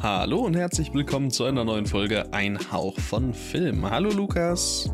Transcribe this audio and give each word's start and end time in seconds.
Hallo 0.00 0.38
und 0.38 0.54
herzlich 0.54 0.94
willkommen 0.94 1.32
zu 1.32 1.42
einer 1.42 1.64
neuen 1.64 1.86
Folge 1.86 2.32
Ein 2.32 2.70
Hauch 2.70 3.00
von 3.00 3.34
Film. 3.34 3.90
Hallo 3.90 4.10
Lukas. 4.10 4.88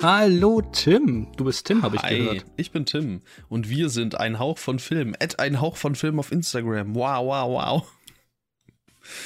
Hallo 0.00 0.62
Tim. 0.72 1.26
Du 1.36 1.44
bist 1.44 1.66
Tim, 1.66 1.82
habe 1.82 1.96
ich 1.96 2.02
Hi, 2.02 2.18
gehört. 2.18 2.44
ich 2.56 2.70
bin 2.70 2.86
Tim 2.86 3.22
und 3.48 3.68
wir 3.68 3.88
sind 3.88 4.14
Ein 4.20 4.38
Hauch 4.38 4.58
von 4.58 4.78
Film. 4.78 5.16
Add 5.18 5.38
Ein 5.38 5.60
Hauch 5.60 5.76
von 5.76 5.96
Film 5.96 6.20
auf 6.20 6.30
Instagram. 6.30 6.94
Wow, 6.94 7.26
wow, 7.26 7.48
wow. 7.48 7.92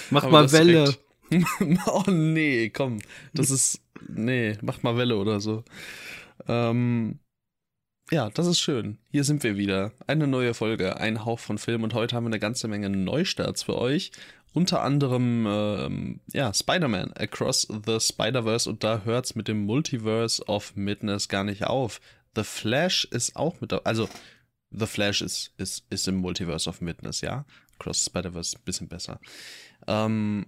Mach 0.08 0.22
Aber 0.22 0.32
mal 0.32 0.52
Welle. 0.52 0.94
oh 1.86 2.04
nee, 2.10 2.70
komm. 2.70 3.00
Das 3.34 3.50
ist. 3.50 3.82
Nee, 4.08 4.56
mach 4.62 4.82
mal 4.82 4.96
Welle 4.96 5.18
oder 5.18 5.40
so. 5.40 5.62
Ähm, 6.48 7.18
ja, 8.10 8.30
das 8.30 8.46
ist 8.46 8.60
schön. 8.60 8.98
Hier 9.10 9.24
sind 9.24 9.42
wir 9.42 9.56
wieder. 9.56 9.92
Eine 10.06 10.26
neue 10.26 10.54
Folge, 10.54 10.96
ein 10.98 11.24
Hauch 11.24 11.38
von 11.38 11.58
Film. 11.58 11.82
Und 11.82 11.94
heute 11.94 12.16
haben 12.16 12.24
wir 12.24 12.28
eine 12.28 12.38
ganze 12.38 12.68
Menge 12.68 12.90
Neustarts 12.90 13.62
für 13.62 13.78
euch. 13.78 14.10
Unter 14.52 14.82
anderem, 14.82 15.46
ähm, 15.48 16.20
ja, 16.32 16.52
Spider-Man 16.52 17.12
Across 17.14 17.68
the 17.86 17.98
Spider-Verse. 17.98 18.68
Und 18.68 18.84
da 18.84 19.02
hört's 19.04 19.34
mit 19.34 19.48
dem 19.48 19.64
Multiverse 19.64 20.44
of 20.46 20.74
Madness 20.76 21.28
gar 21.28 21.44
nicht 21.44 21.64
auf. 21.64 22.00
The 22.34 22.44
Flash 22.44 23.06
ist 23.10 23.36
auch 23.36 23.60
mit 23.60 23.72
da. 23.72 23.80
Also, 23.84 24.08
The 24.70 24.86
Flash 24.86 25.22
ist, 25.22 25.52
ist, 25.56 25.84
ist 25.90 26.08
im 26.08 26.16
Multiverse 26.16 26.68
of 26.68 26.80
Madness, 26.80 27.20
ja. 27.20 27.44
Across 27.78 28.04
the 28.04 28.10
Spider-Verse 28.10 28.56
ein 28.58 28.64
bisschen 28.64 28.88
besser. 28.88 29.20
Ähm, 29.86 30.46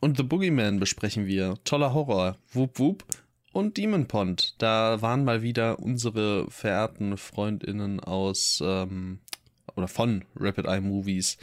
und 0.00 0.16
The 0.16 0.24
Boogeyman 0.24 0.80
besprechen 0.80 1.26
wir. 1.26 1.58
Toller 1.64 1.94
Horror. 1.94 2.36
Wup 2.52 2.78
Wup. 2.78 3.04
Und 3.52 3.76
Demon 3.76 4.08
Pond. 4.08 4.60
Da 4.60 5.00
waren 5.02 5.24
mal 5.24 5.42
wieder 5.42 5.78
unsere 5.78 6.50
verehrten 6.50 7.18
FreundInnen 7.18 8.00
aus 8.00 8.62
ähm, 8.64 9.20
oder 9.76 9.88
von 9.88 10.24
Rapid 10.34 10.66
Eye 10.66 10.80
Movies, 10.80 11.38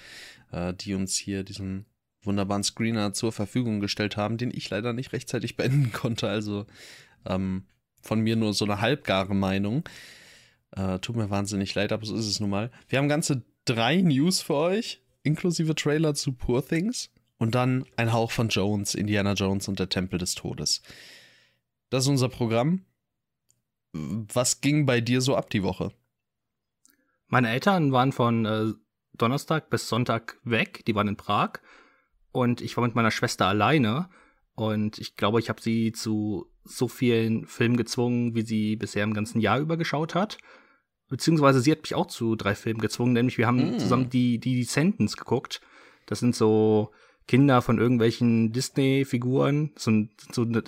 äh, 0.52 0.74
die 0.74 0.94
uns 0.94 1.16
hier 1.18 1.44
diesen 1.44 1.86
wunderbaren 2.22 2.64
Screener 2.64 3.14
zur 3.14 3.32
Verfügung 3.32 3.80
gestellt 3.80 4.18
haben, 4.18 4.38
den 4.38 4.52
ich 4.54 4.70
leider 4.70 4.94
nicht 4.94 5.14
rechtzeitig 5.14 5.56
beenden 5.58 5.92
konnte. 5.92 6.28
Also 6.28 6.66
ähm, 7.26 7.66
von 8.02 8.22
mir 8.22 8.36
nur 8.36 8.54
so 8.54 8.66
eine 8.66 8.82
halbgare 8.82 9.36
Meinung. 9.36 9.84
Äh, 10.72 11.00
tut 11.00 11.16
mir 11.16 11.30
wahnsinnig 11.30 11.74
leid, 11.76 11.92
aber 11.92 12.06
so 12.06 12.16
ist 12.16 12.28
es 12.28 12.40
nun 12.40 12.50
mal. 12.50 12.72
Wir 12.88 13.00
haben 13.00 13.10
ganze 13.10 13.44
drei 13.66 14.02
News 14.02 14.42
für 14.42 14.56
euch, 14.56 15.02
inklusive 15.24 15.76
Trailer 15.76 16.14
zu 16.14 16.34
Poor 16.34 16.66
Things 16.66 17.10
und 17.38 17.56
dann 17.56 17.86
ein 17.96 18.14
Hauch 18.14 18.32
von 18.32 18.50
Jones, 18.50 18.94
Indiana 18.94 19.34
Jones 19.34 19.68
und 19.68 19.80
der 19.80 19.90
Tempel 19.90 20.20
des 20.20 20.36
Todes. 20.36 20.82
Das 21.90 22.04
ist 22.04 22.10
unser 22.10 22.30
Programm. 22.30 22.86
Was 23.92 24.62
ging 24.62 24.86
bei 24.86 25.02
dir 25.02 25.22
so 25.22 25.36
ab 25.36 25.50
die 25.50 25.64
Woche? 25.64 25.92
Meine 27.28 27.50
Eltern 27.50 27.92
waren 27.92 28.12
von 28.12 28.46
äh, 28.46 28.74
Donnerstag 29.22 29.70
bis 29.70 29.88
Sonntag 29.88 30.38
weg. 30.44 30.84
Die 30.86 30.96
waren 30.96 31.08
in 31.08 31.18
Prag. 31.18 31.60
Und 32.32 32.62
ich 32.62 32.76
war 32.78 32.84
mit 32.84 32.96
meiner 32.96 33.12
Schwester 33.12 33.48
alleine. 33.48 34.10
Und 34.56 35.00
ich 35.00 35.16
glaube, 35.16 35.40
ich 35.40 35.50
habe 35.50 35.62
sie 35.62 35.92
zu 35.92 36.48
so 36.64 36.88
vielen 36.88 37.46
Filmen 37.46 37.78
gezwungen, 37.78 38.36
wie 38.36 38.42
sie 38.42 38.76
bisher 38.76 39.04
im 39.04 39.14
ganzen 39.14 39.40
Jahr 39.40 39.60
über 39.60 39.78
geschaut 39.78 40.16
hat. 40.16 40.38
Beziehungsweise 41.08 41.62
sie 41.62 41.72
hat 41.72 41.82
mich 41.82 41.96
auch 41.96 42.08
zu 42.08 42.36
drei 42.36 42.54
Filmen 42.56 42.82
gezwungen, 42.82 43.14
nämlich 43.14 43.38
wir 43.38 43.48
haben 43.48 43.76
Mm. 43.76 43.80
zusammen 43.80 44.10
die, 44.10 44.40
die 44.40 44.60
Descendants 44.60 45.18
geguckt. 45.18 45.62
Das 46.06 46.20
sind 46.20 46.36
so 46.36 46.92
Kinder 47.28 47.62
von 47.62 47.80
irgendwelchen 47.80 48.52
Disney-Figuren. 48.52 49.72
So 49.76 49.92
ein, 49.92 50.10
so 50.32 50.44
ein, 50.44 50.62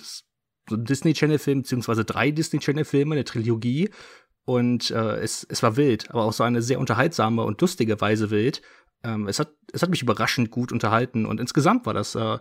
so 0.68 0.76
ein 0.76 0.84
Disney-Channel-Film, 0.84 1.62
beziehungsweise 1.62 2.04
drei 2.04 2.30
Disney-Channel-Filme, 2.32 3.14
eine 3.14 3.24
Trilogie. 3.24 3.90
Und 4.44 4.90
äh, 4.90 5.16
es, 5.20 5.46
es 5.48 5.62
war 5.62 5.76
wild, 5.76 6.10
aber 6.10 6.24
auch 6.24 6.32
so 6.32 6.42
eine 6.44 6.62
sehr 6.62 6.80
unterhaltsame 6.80 7.42
und 7.44 7.60
lustige 7.60 8.00
Weise 8.00 8.30
wild. 8.30 8.60
Ähm, 9.04 9.28
es, 9.28 9.38
hat, 9.38 9.52
es 9.72 9.82
hat 9.82 9.90
mich 9.90 10.02
überraschend 10.02 10.50
gut 10.50 10.72
unterhalten 10.72 11.26
und 11.26 11.40
insgesamt 11.40 11.86
war 11.86 11.94
das 11.94 12.14
äh, 12.14 12.38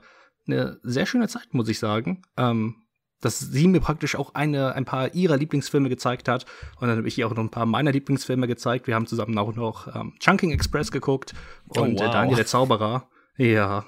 eine 0.48 0.80
sehr 0.84 1.06
schöne 1.06 1.28
Zeit, 1.28 1.54
muss 1.54 1.70
ich 1.70 1.80
sagen. 1.80 2.24
Ähm, 2.38 2.76
dass 3.22 3.40
sie 3.40 3.68
mir 3.68 3.82
praktisch 3.82 4.16
auch 4.16 4.34
eine, 4.34 4.74
ein 4.74 4.84
paar 4.84 5.14
ihrer 5.14 5.38
Lieblingsfilme 5.38 5.90
gezeigt 5.90 6.28
hat. 6.28 6.48
Und 6.80 6.88
dann 6.88 6.98
habe 6.98 7.08
ich 7.08 7.20
ihr 7.20 7.28
auch 7.28 7.32
noch 7.36 7.44
ein 7.44 7.52
paar 7.52 7.68
meiner 7.68 7.92
Lieblingsfilme 7.92 8.48
gezeigt. 8.48 8.88
Wir 8.88 8.96
haben 8.96 9.06
zusammen 9.06 9.38
auch 9.38 9.56
noch 9.56 9.96
ähm, 9.96 10.16
Chunking 10.20 10.50
Express 10.50 10.92
geguckt 10.92 11.36
Oh, 11.70 11.82
und 11.82 12.00
wow. 12.00 12.08
äh, 12.08 12.12
Daniel 12.12 12.36
der 12.38 12.48
Zauberer. 12.48 13.08
Ja. 13.38 13.86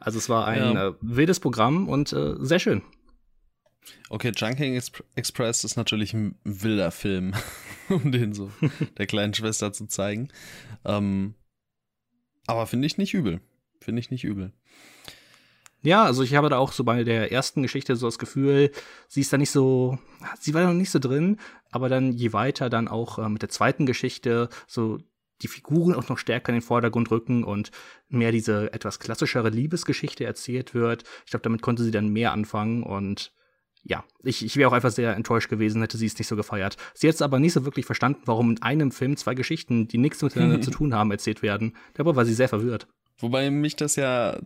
Also 0.00 0.18
es 0.18 0.28
war 0.28 0.46
ein 0.46 0.74
Ja. 0.74 0.88
äh, 0.88 0.94
wildes 1.00 1.40
Programm 1.40 1.88
und 1.88 2.12
äh, 2.12 2.34
sehr 2.40 2.58
schön. 2.58 2.82
Okay, 4.08 4.32
Junking 4.34 4.74
Exp 4.74 5.02
Express 5.14 5.64
ist 5.64 5.76
natürlich 5.76 6.14
ein 6.14 6.38
wilder 6.44 6.90
Film, 6.90 7.34
um 7.88 8.12
den 8.12 8.32
so 8.32 8.50
der 8.98 9.06
kleinen 9.06 9.34
Schwester 9.34 9.72
zu 9.72 9.86
zeigen. 9.86 10.28
Ähm, 10.84 11.34
aber 12.46 12.66
finde 12.66 12.86
ich 12.86 12.98
nicht 12.98 13.14
übel. 13.14 13.40
Finde 13.80 14.00
ich 14.00 14.10
nicht 14.10 14.24
übel. 14.24 14.52
Ja, 15.84 16.04
also 16.04 16.22
ich 16.22 16.34
habe 16.36 16.48
da 16.48 16.58
auch 16.58 16.72
so 16.72 16.84
bei 16.84 17.02
der 17.02 17.32
ersten 17.32 17.62
Geschichte 17.62 17.96
so 17.96 18.06
das 18.06 18.20
Gefühl, 18.20 18.70
sie 19.08 19.20
ist 19.20 19.32
da 19.32 19.38
nicht 19.38 19.50
so, 19.50 19.98
sie 20.38 20.54
war 20.54 20.64
noch 20.64 20.74
nicht 20.74 20.92
so 20.92 21.00
drin, 21.00 21.38
aber 21.70 21.88
dann 21.88 22.12
je 22.12 22.32
weiter 22.32 22.70
dann 22.70 22.86
auch 22.86 23.18
äh, 23.18 23.28
mit 23.28 23.42
der 23.42 23.48
zweiten 23.48 23.84
Geschichte 23.84 24.48
so 24.68 24.98
die 25.42 25.48
Figuren 25.48 25.94
auch 25.94 26.08
noch 26.08 26.18
stärker 26.18 26.50
in 26.50 26.56
den 26.56 26.62
Vordergrund 26.62 27.10
rücken 27.10 27.42
und 27.42 27.72
mehr 28.08 28.30
diese 28.30 28.72
etwas 28.72 29.00
klassischere 29.00 29.50
Liebesgeschichte 29.50 30.24
erzählt 30.24 30.72
wird. 30.72 31.02
Ich 31.24 31.30
glaube, 31.30 31.42
damit 31.42 31.62
konnte 31.62 31.82
sie 31.82 31.90
dann 31.90 32.10
mehr 32.10 32.32
anfangen 32.32 32.84
und 32.84 33.32
ja, 33.84 34.04
ich, 34.22 34.44
ich 34.44 34.56
wäre 34.56 34.68
auch 34.70 34.74
einfach 34.74 34.92
sehr 34.92 35.14
enttäuscht 35.16 35.48
gewesen, 35.48 35.80
hätte 35.82 35.98
sie 35.98 36.06
es 36.06 36.16
nicht 36.18 36.28
so 36.28 36.36
gefeiert. 36.36 36.76
Sie 36.94 37.08
hat 37.08 37.14
es 37.16 37.22
aber 37.22 37.38
nicht 37.40 37.52
so 37.52 37.64
wirklich 37.64 37.84
verstanden, 37.86 38.22
warum 38.26 38.50
in 38.52 38.62
einem 38.62 38.92
Film 38.92 39.16
zwei 39.16 39.34
Geschichten, 39.34 39.88
die 39.88 39.98
nichts 39.98 40.22
miteinander 40.22 40.60
zu 40.62 40.70
tun 40.70 40.94
haben, 40.94 41.10
erzählt 41.10 41.42
werden. 41.42 41.76
Dabei 41.94 42.14
war 42.14 42.24
sie 42.24 42.34
sehr 42.34 42.48
verwirrt. 42.48 42.86
Wobei 43.18 43.50
mich 43.50 43.74
das 43.76 43.96
ja, 43.96 44.38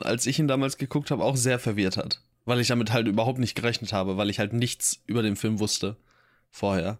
als 0.00 0.26
ich 0.26 0.38
ihn 0.38 0.48
damals 0.48 0.76
geguckt 0.76 1.10
habe, 1.10 1.24
auch 1.24 1.36
sehr 1.36 1.58
verwirrt 1.58 1.96
hat. 1.96 2.20
Weil 2.44 2.60
ich 2.60 2.68
damit 2.68 2.92
halt 2.92 3.08
überhaupt 3.08 3.38
nicht 3.38 3.54
gerechnet 3.54 3.92
habe, 3.92 4.16
weil 4.16 4.30
ich 4.30 4.38
halt 4.38 4.52
nichts 4.52 5.02
über 5.06 5.22
den 5.22 5.36
Film 5.36 5.58
wusste 5.60 5.96
vorher. 6.50 6.98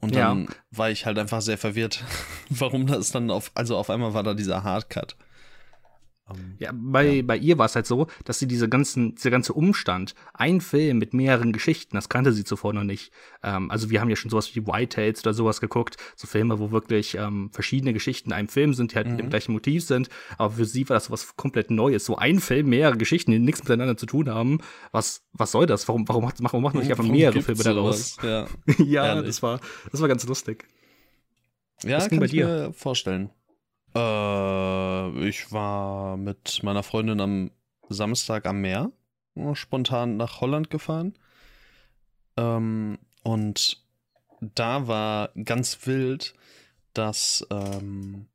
Und 0.00 0.14
Ja. 0.14 0.28
dann 0.28 0.48
war 0.70 0.90
ich 0.90 1.06
halt 1.06 1.18
einfach 1.18 1.40
sehr 1.40 1.58
verwirrt, 1.58 2.04
warum 2.50 2.86
das 2.86 3.10
dann 3.10 3.30
auf, 3.30 3.50
also 3.54 3.76
auf 3.76 3.90
einmal 3.90 4.14
war 4.14 4.22
da 4.22 4.34
dieser 4.34 4.62
Hardcut. 4.62 5.16
Ähm, 6.28 6.56
Ja, 6.58 6.70
bei, 6.74 7.22
bei 7.22 7.36
ihr 7.36 7.56
war 7.58 7.66
es 7.66 7.74
halt 7.76 7.86
so, 7.86 8.06
dass 8.24 8.38
sie 8.38 8.46
diese 8.48 8.68
ganzen, 8.68 9.14
dieser 9.14 9.30
ganze 9.30 9.52
Umstand, 9.52 10.14
ein 10.34 10.60
Film 10.60 10.98
mit 10.98 11.14
mehreren 11.14 11.52
Geschichten, 11.52 11.94
das 11.96 12.08
kannte 12.08 12.32
sie 12.32 12.44
zuvor 12.44 12.72
noch 12.72 12.82
nicht. 12.84 13.12
Ähm, 13.42 13.70
also 13.70 13.90
wir 13.90 14.00
haben 14.00 14.08
ja 14.10 14.16
schon 14.16 14.30
sowas 14.30 14.54
wie 14.56 14.66
White 14.66 14.96
Tales 14.96 15.20
oder 15.22 15.34
sowas 15.34 15.60
geguckt, 15.60 15.96
so 16.16 16.26
Filme, 16.26 16.58
wo 16.58 16.70
wirklich 16.72 17.14
ähm, 17.16 17.50
verschiedene 17.52 17.92
Geschichten 17.92 18.30
in 18.30 18.34
einem 18.34 18.48
Film 18.48 18.74
sind, 18.74 18.92
die 18.92 18.96
halt 18.96 19.06
mit 19.08 19.18
dem 19.20 19.26
Mhm. 19.26 19.30
gleichen 19.30 19.52
Motiv 19.52 19.84
sind. 19.84 20.08
Aber 20.38 20.54
für 20.54 20.64
sie 20.64 20.88
war 20.88 20.94
das 20.96 21.04
sowas 21.06 21.36
komplett 21.36 21.70
Neues. 21.70 22.04
So 22.04 22.16
ein 22.16 22.40
Film, 22.40 22.68
mehrere 22.70 22.96
Geschichten, 22.96 23.30
die 23.30 23.38
nichts 23.38 23.62
miteinander 23.62 23.96
zu 23.96 24.06
tun 24.06 24.28
haben. 24.28 24.58
Was, 24.92 25.22
was 25.32 25.52
soll 25.52 25.66
das? 25.66 25.86
Warum, 25.88 26.08
warum 26.08 26.24
macht, 26.24 26.36
warum 26.42 26.62
macht 26.62 26.74
man 26.74 26.82
nicht 26.82 26.90
einfach 26.92 27.04
mehrere 27.04 27.40
Filme 27.42 27.62
daraus? 27.62 28.16
Ja. 28.22 28.46
ja, 28.78 29.06
Ehrlich. 29.06 29.26
das 29.26 29.42
war, 29.42 29.60
das 29.92 30.00
war 30.00 30.08
ganz 30.08 30.26
lustig. 30.26 30.66
Ja, 31.84 31.98
Was 31.98 32.08
ging 32.08 32.18
kann 32.18 32.24
ich 32.26 32.30
dir? 32.32 32.46
mir 32.46 32.72
vorstellen. 32.72 33.30
Äh, 33.96 35.28
ich 35.28 35.50
war 35.52 36.18
mit 36.18 36.62
meiner 36.62 36.82
Freundin 36.82 37.20
am 37.20 37.50
Samstag 37.88 38.46
am 38.46 38.60
Meer, 38.60 38.92
spontan 39.54 40.18
nach 40.18 40.40
Holland 40.40 40.68
gefahren. 40.68 41.14
Ähm, 42.36 42.98
und 43.22 43.82
da 44.40 44.86
war 44.86 45.30
ganz 45.42 45.86
wild, 45.86 46.34
dass 46.92 47.46
ähm, 47.50 48.28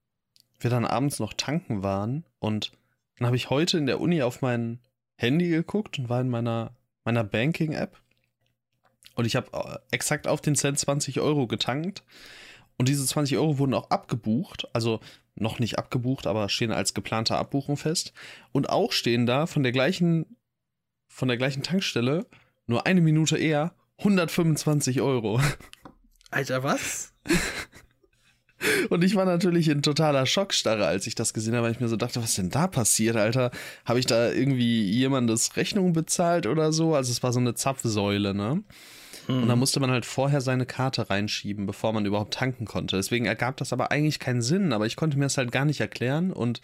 wir 0.59 0.71
dann 0.71 0.85
abends 0.85 1.19
noch 1.19 1.33
tanken 1.33 1.83
waren. 1.83 2.25
Und 2.39 2.71
dann 3.17 3.27
habe 3.27 3.35
ich 3.35 3.51
heute 3.51 3.77
in 3.77 3.85
der 3.85 4.01
Uni 4.01 4.23
auf 4.23 4.41
mein 4.41 4.79
Handy 5.15 5.47
geguckt 5.49 5.99
und 5.99 6.09
war 6.09 6.21
in 6.21 6.29
meiner, 6.29 6.75
meiner 7.03 7.23
Banking-App. 7.23 8.01
Und 9.13 9.25
ich 9.25 9.35
habe 9.35 9.49
äh, 9.53 9.77
exakt 9.91 10.27
auf 10.27 10.41
den 10.41 10.55
Cent 10.55 10.79
20 10.79 11.19
Euro 11.19 11.45
getankt 11.45 12.03
und 12.81 12.87
diese 12.87 13.05
20 13.05 13.37
Euro 13.37 13.59
wurden 13.59 13.75
auch 13.75 13.91
abgebucht, 13.91 14.67
also 14.73 15.01
noch 15.35 15.59
nicht 15.59 15.77
abgebucht, 15.77 16.25
aber 16.25 16.49
stehen 16.49 16.71
als 16.71 16.95
geplante 16.95 17.35
Abbuchung 17.35 17.77
fest. 17.77 18.11
Und 18.53 18.71
auch 18.71 18.91
stehen 18.91 19.27
da 19.27 19.45
von 19.45 19.61
der 19.61 19.71
gleichen, 19.71 20.35
von 21.07 21.27
der 21.27 21.37
gleichen 21.37 21.61
Tankstelle, 21.61 22.25
nur 22.65 22.87
eine 22.87 23.01
Minute 23.01 23.37
eher, 23.37 23.75
125 23.99 24.99
Euro. 24.99 25.39
Alter, 26.31 26.63
was? 26.63 27.13
Und 28.89 29.03
ich 29.03 29.13
war 29.13 29.25
natürlich 29.25 29.67
in 29.67 29.83
totaler 29.83 30.25
Schockstarre, 30.25 30.87
als 30.87 31.05
ich 31.05 31.13
das 31.13 31.35
gesehen 31.35 31.53
habe, 31.53 31.65
weil 31.65 31.73
ich 31.73 31.81
mir 31.81 31.87
so 31.87 31.97
dachte, 31.97 32.23
was 32.23 32.33
denn 32.33 32.49
da 32.49 32.65
passiert, 32.65 33.15
Alter? 33.15 33.51
Habe 33.85 33.99
ich 33.99 34.07
da 34.07 34.31
irgendwie 34.31 34.89
jemandes 34.89 35.55
Rechnung 35.55 35.93
bezahlt 35.93 36.47
oder 36.47 36.73
so? 36.73 36.95
Also 36.95 37.11
es 37.11 37.21
war 37.21 37.31
so 37.31 37.39
eine 37.39 37.53
Zapfsäule, 37.53 38.33
ne? 38.33 38.63
Und 39.27 39.47
da 39.47 39.55
musste 39.55 39.79
man 39.79 39.91
halt 39.91 40.05
vorher 40.05 40.41
seine 40.41 40.65
Karte 40.65 41.09
reinschieben, 41.09 41.65
bevor 41.65 41.93
man 41.93 42.05
überhaupt 42.05 42.33
tanken 42.33 42.65
konnte. 42.65 42.95
Deswegen 42.95 43.25
ergab 43.25 43.57
das 43.57 43.73
aber 43.73 43.91
eigentlich 43.91 44.19
keinen 44.19 44.41
Sinn, 44.41 44.73
aber 44.73 44.85
ich 44.85 44.95
konnte 44.95 45.17
mir 45.17 45.25
das 45.25 45.37
halt 45.37 45.51
gar 45.51 45.65
nicht 45.65 45.79
erklären. 45.79 46.31
Und 46.31 46.61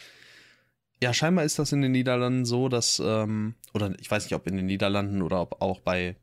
ja, 1.01 1.13
scheinbar 1.13 1.45
ist 1.45 1.59
das 1.59 1.71
in 1.71 1.81
den 1.81 1.91
Niederlanden 1.91 2.45
so, 2.45 2.69
dass, 2.69 3.01
ähm, 3.03 3.55
oder 3.73 3.93
ich 3.99 4.09
weiß 4.09 4.23
nicht, 4.23 4.33
ob 4.33 4.47
in 4.47 4.57
den 4.57 4.65
Niederlanden 4.65 5.21
oder 5.21 5.41
ob 5.41 5.61
auch 5.61 5.79
bei 5.79 6.15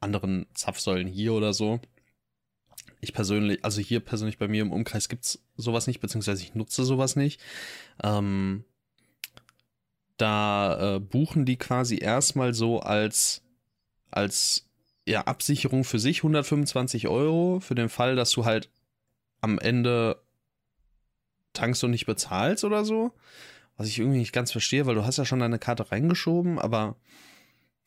anderen 0.00 0.46
Zapfsäulen 0.54 1.08
hier 1.08 1.32
oder 1.32 1.52
so. 1.52 1.80
Ich 3.00 3.12
persönlich, 3.12 3.64
also 3.64 3.80
hier 3.80 4.00
persönlich 4.00 4.38
bei 4.38 4.46
mir 4.46 4.62
im 4.62 4.72
Umkreis 4.72 5.08
gibt's 5.08 5.42
sowas 5.56 5.88
nicht, 5.88 6.00
beziehungsweise 6.00 6.42
ich 6.42 6.54
nutze 6.54 6.84
sowas 6.84 7.16
nicht. 7.16 7.40
Ähm, 8.02 8.64
da 10.16 10.96
äh, 10.96 11.00
buchen 11.00 11.44
die 11.44 11.56
quasi 11.56 11.98
erstmal 11.98 12.54
so 12.54 12.78
als, 12.78 13.42
als 14.12 14.68
ja, 15.06 15.22
Absicherung 15.22 15.84
für 15.84 15.98
sich 15.98 16.18
125 16.18 17.08
Euro 17.08 17.60
für 17.60 17.74
den 17.74 17.88
Fall, 17.88 18.16
dass 18.16 18.30
du 18.30 18.44
halt 18.44 18.70
am 19.40 19.58
Ende 19.58 20.22
tankst 21.52 21.82
und 21.84 21.90
nicht 21.90 22.06
bezahlst 22.06 22.64
oder 22.64 22.84
so. 22.84 23.12
Was 23.76 23.88
ich 23.88 23.98
irgendwie 23.98 24.18
nicht 24.18 24.32
ganz 24.32 24.52
verstehe, 24.52 24.86
weil 24.86 24.94
du 24.94 25.04
hast 25.04 25.16
ja 25.16 25.24
schon 25.24 25.40
deine 25.40 25.58
Karte 25.58 25.90
reingeschoben, 25.90 26.58
aber 26.58 26.96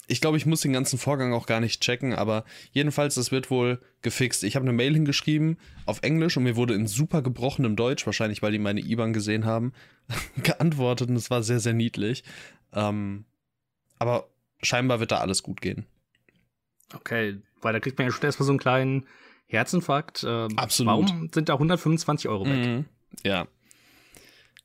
ich 0.08 0.22
glaube, 0.22 0.38
ich 0.38 0.46
muss 0.46 0.62
den 0.62 0.74
ganzen 0.74 1.00
Vorgang 1.00 1.34
auch 1.34 1.48
gar 1.48 1.60
nicht 1.60 1.82
checken, 1.82 2.14
aber 2.14 2.46
jedenfalls, 2.72 3.16
das 3.16 3.32
wird 3.32 3.50
wohl 3.50 3.82
gefixt. 4.02 4.44
Ich 4.44 4.56
habe 4.56 4.64
eine 4.64 4.74
Mail 4.74 4.94
hingeschrieben 4.94 5.58
auf 5.86 6.04
Englisch 6.04 6.38
und 6.38 6.44
mir 6.44 6.56
wurde 6.56 6.76
in 6.76 6.88
super 6.88 7.22
gebrochenem 7.22 7.76
Deutsch, 7.76 8.06
wahrscheinlich 8.06 8.42
weil 8.42 8.52
die 8.52 8.60
meine 8.60 8.82
IBAN 8.82 9.14
gesehen 9.14 9.46
haben, 9.46 9.74
geantwortet 10.44 11.10
und 11.10 11.16
es 11.16 11.32
war 11.32 11.42
sehr, 11.44 11.60
sehr 11.60 11.74
niedlich. 11.74 12.24
Ähm, 12.74 13.26
aber 13.98 14.30
scheinbar 14.62 15.00
wird 15.00 15.12
da 15.12 15.20
alles 15.20 15.42
gut 15.42 15.62
gehen. 15.62 15.86
Okay, 16.94 17.42
weil 17.62 17.74
da 17.74 17.80
kriegt 17.80 17.98
man 17.98 18.08
ja 18.08 18.14
schon 18.14 18.24
erstmal 18.24 18.46
so 18.46 18.52
einen 18.52 18.60
kleinen 18.60 19.08
Herzinfarkt. 19.48 20.26
Ähm, 20.28 20.58
Absolut. 20.58 20.92
Warum 20.92 21.30
sind 21.34 21.50
da 21.50 21.54
125 21.54 22.28
Euro 22.30 22.46
weg? 22.46 22.66
Mhm. 22.66 22.86
Ja. 23.24 23.48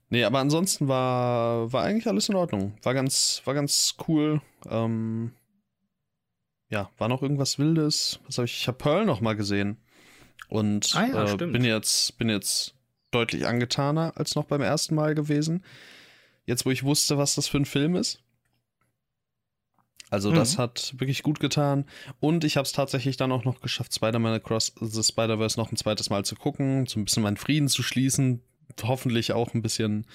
Nee, 0.09 0.25
aber 0.25 0.41
ansonsten 0.41 0.89
war, 0.89 1.73
war 1.73 1.85
eigentlich 1.85 2.09
alles 2.09 2.29
in 2.29 2.35
Ordnung. 2.35 2.77
War 2.83 2.95
ganz, 2.95 3.43
war 3.45 3.55
ganz 3.55 3.95
cool. 4.09 4.43
Ähm, 4.69 5.33
ja, 6.69 6.91
war 6.99 7.09
noch 7.09 7.23
irgendwas 7.23 7.59
Wildes. 7.59 8.21
Was 8.27 8.39
hab 8.39 8.45
ich? 8.45 8.61
Ich 8.61 8.69
habe 8.69 8.79
Pearl 8.79 9.05
noch 9.05 9.21
mal 9.21 9.37
gesehen. 9.37 9.77
Und 10.49 10.93
Ah 10.97 11.07
ja, 11.07 11.33
äh, 11.33 11.37
bin 11.37 11.65
jetzt, 11.65 12.19
bin 12.19 12.29
jetzt 12.29 12.75
deutlich 13.13 13.47
angetaner 13.47 14.13
als 14.17 14.35
noch 14.35 14.45
beim 14.45 14.63
ersten 14.63 14.97
Mal 14.97 15.15
gewesen. 15.15 15.65
Jetzt, 16.45 16.67
wo 16.67 16.71
ich 16.71 16.83
wusste, 16.83 17.19
was 17.19 17.37
das 17.37 17.47
für 17.47 17.59
ein 17.59 17.65
Film 17.65 17.95
ist. 17.95 18.21
Also, 20.11 20.33
das 20.33 20.57
Mhm. 20.57 20.63
hat 20.63 20.95
wirklich 20.99 21.23
gut 21.23 21.39
getan. 21.41 21.85
Und 22.19 22.45
ich 22.45 22.57
habe 22.57 22.67
es 22.67 22.73
tatsächlich 22.73 23.17
dann 23.17 23.31
auch 23.33 23.45
noch 23.45 23.61
geschafft, 23.61 23.95
Spider-Man 23.95 24.35
Across 24.35 24.75
the 24.81 25.03
Spider-Verse 25.03 25.59
noch 25.59 25.71
ein 25.71 25.77
zweites 25.77 26.11
Mal 26.11 26.25
zu 26.25 26.35
gucken, 26.35 26.87
so 26.87 26.99
ein 26.99 27.05
bisschen 27.05 27.23
meinen 27.23 27.37
Frieden 27.37 27.69
zu 27.69 27.83
schließen. 27.83 28.43
Hoffentlich 28.83 29.33
auch 29.33 29.55
ein 29.55 29.63
bisschen 29.63 30.07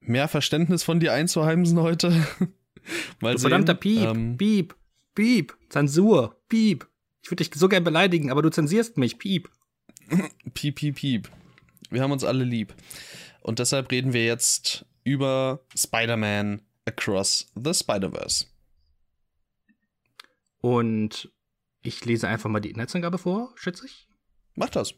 mehr 0.00 0.28
Verständnis 0.28 0.82
von 0.84 1.00
dir 1.00 1.12
einzuheimsen 1.12 1.80
heute. 1.80 2.10
Mal 3.20 3.32
Du 3.32 3.38
sehen. 3.38 3.50
verdammter 3.50 3.74
Piep, 3.74 4.00
Ähm, 4.08 4.36
Piep, 4.36 4.74
Piep, 5.14 5.56
Zensur, 5.68 6.36
Piep. 6.48 6.86
Ich 7.22 7.30
würde 7.30 7.44
dich 7.44 7.52
so 7.54 7.68
gern 7.68 7.84
beleidigen, 7.84 8.30
aber 8.30 8.42
du 8.42 8.50
zensierst 8.50 8.96
mich, 8.96 9.18
Piep. 9.18 9.50
Piep, 10.54 10.76
piep, 10.76 10.94
piep. 10.96 11.28
Wir 11.90 12.02
haben 12.02 12.12
uns 12.12 12.24
alle 12.24 12.44
lieb. 12.44 12.74
Und 13.42 13.58
deshalb 13.58 13.90
reden 13.90 14.12
wir 14.12 14.24
jetzt 14.24 14.84
über 15.04 15.60
Spider-Man 15.76 16.62
Across 16.86 17.50
the 17.54 17.74
Spider-Verse. 17.74 18.46
Und 20.60 21.32
ich 21.82 22.04
lese 22.04 22.28
einfach 22.28 22.50
mal 22.50 22.60
die 22.60 22.70
Inhaltsangabe 22.70 23.18
vor, 23.18 23.52
schätze 23.56 23.86
ich. 23.86 24.08
Mach 24.54 24.70
das. 24.70 24.94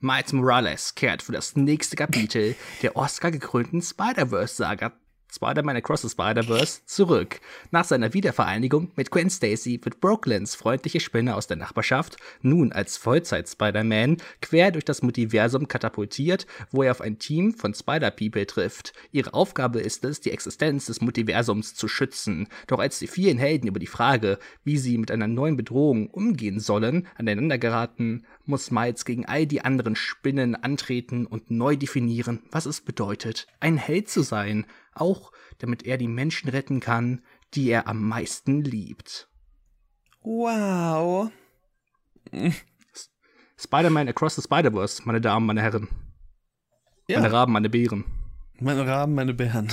Miles 0.00 0.32
Morales 0.32 0.94
kehrt 0.94 1.22
für 1.22 1.32
das 1.32 1.56
nächste 1.56 1.96
Kapitel 1.96 2.54
der 2.82 2.96
Oscar-gekrönten 2.96 3.80
Spider-Verse-Saga 3.80 4.92
Spider-Man 5.36 5.76
Across 5.76 6.02
the 6.02 6.08
Spider-Verse 6.08 6.80
zurück. 6.86 7.40
Nach 7.70 7.84
seiner 7.84 8.14
Wiedervereinigung 8.14 8.90
mit 8.96 9.10
Gwen 9.10 9.28
Stacy 9.28 9.78
wird 9.82 10.00
Brooklyns 10.00 10.54
freundliche 10.54 10.98
Spinne 10.98 11.36
aus 11.36 11.46
der 11.46 11.58
Nachbarschaft 11.58 12.16
nun 12.40 12.72
als 12.72 12.96
Vollzeit-Spider-Man 12.96 14.16
quer 14.40 14.70
durch 14.70 14.84
das 14.86 15.02
Multiversum 15.02 15.68
katapultiert, 15.68 16.46
wo 16.70 16.82
er 16.82 16.90
auf 16.90 17.02
ein 17.02 17.18
Team 17.18 17.52
von 17.52 17.74
Spider-People 17.74 18.46
trifft. 18.46 18.94
Ihre 19.12 19.34
Aufgabe 19.34 19.80
ist 19.80 20.04
es, 20.04 20.20
die 20.20 20.30
Existenz 20.30 20.86
des 20.86 21.02
Multiversums 21.02 21.74
zu 21.74 21.86
schützen. 21.86 22.48
Doch 22.66 22.78
als 22.78 22.98
die 22.98 23.06
vielen 23.06 23.38
Helden 23.38 23.68
über 23.68 23.78
die 23.78 23.86
Frage, 23.86 24.38
wie 24.64 24.78
sie 24.78 24.96
mit 24.96 25.10
einer 25.10 25.28
neuen 25.28 25.56
Bedrohung 25.56 26.08
umgehen 26.08 26.60
sollen, 26.60 27.06
aneinander 27.16 27.58
geraten, 27.58 28.24
muss 28.46 28.70
Miles 28.70 29.04
gegen 29.04 29.26
all 29.26 29.46
die 29.46 29.62
anderen 29.62 29.96
Spinnen 29.96 30.54
antreten 30.54 31.26
und 31.26 31.50
neu 31.50 31.76
definieren, 31.76 32.42
was 32.50 32.66
es 32.66 32.80
bedeutet, 32.80 33.46
ein 33.60 33.76
Held 33.76 34.08
zu 34.08 34.22
sein, 34.22 34.66
auch 34.94 35.32
damit 35.58 35.84
er 35.84 35.98
die 35.98 36.08
Menschen 36.08 36.48
retten 36.48 36.80
kann, 36.80 37.22
die 37.54 37.68
er 37.68 37.88
am 37.88 38.02
meisten 38.06 38.62
liebt. 38.62 39.28
Wow. 40.22 41.30
Spider-Man 43.58 44.08
Across 44.08 44.36
the 44.36 44.42
Spider-Verse, 44.42 45.02
meine 45.04 45.20
Damen, 45.20 45.46
meine 45.46 45.62
Herren. 45.62 45.88
Ja, 47.08 47.20
Meine 47.20 47.32
Raben, 47.32 47.52
meine 47.52 47.70
Beeren. 47.70 48.04
meine 48.60 48.86
Raben, 48.86 49.14
meine 49.14 49.32
Bären. 49.32 49.68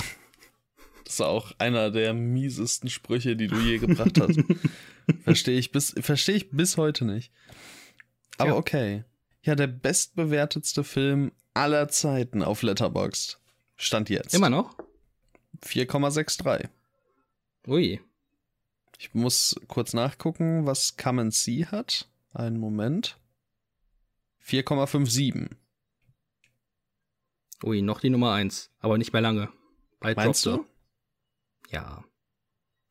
Das 1.04 1.14
ist 1.14 1.20
auch 1.20 1.52
einer 1.58 1.90
der 1.90 2.14
miesesten 2.14 2.88
Sprüche, 2.88 3.36
die 3.36 3.48
du 3.48 3.56
je 3.56 3.78
gebracht 3.78 4.18
hast. 4.20 4.40
Verstehe 5.24 5.58
ich 5.58 5.70
bis, 5.70 5.94
verstehe 6.00 6.36
ich 6.36 6.50
bis 6.50 6.78
heute 6.78 7.04
nicht. 7.04 7.30
Aber 8.38 8.50
Ja. 8.50 8.56
okay. 8.56 9.04
Ja, 9.42 9.54
der 9.54 9.66
bestbewertetste 9.66 10.84
Film 10.84 11.32
aller 11.52 11.88
Zeiten 11.88 12.42
auf 12.42 12.62
Letterboxd. 12.62 13.38
Stand 13.76 14.08
jetzt. 14.08 14.34
Immer 14.34 14.50
noch? 14.50 14.76
4,63. 15.62 16.68
Ui. 17.66 18.00
Ich 18.98 19.12
muss 19.14 19.54
kurz 19.68 19.92
nachgucken, 19.92 20.66
was 20.66 20.96
Come 20.96 21.20
and 21.20 21.34
See 21.34 21.66
hat. 21.66 22.08
Einen 22.32 22.58
Moment. 22.58 23.18
4,57. 24.46 25.50
Ui, 27.64 27.82
noch 27.82 28.00
die 28.00 28.10
Nummer 28.10 28.32
eins, 28.32 28.70
aber 28.80 28.98
nicht 28.98 29.12
mehr 29.12 29.22
lange. 29.22 29.50
Bald 30.00 30.16
Meinst 30.16 30.44
du? 30.44 30.66
Ja. 31.70 32.04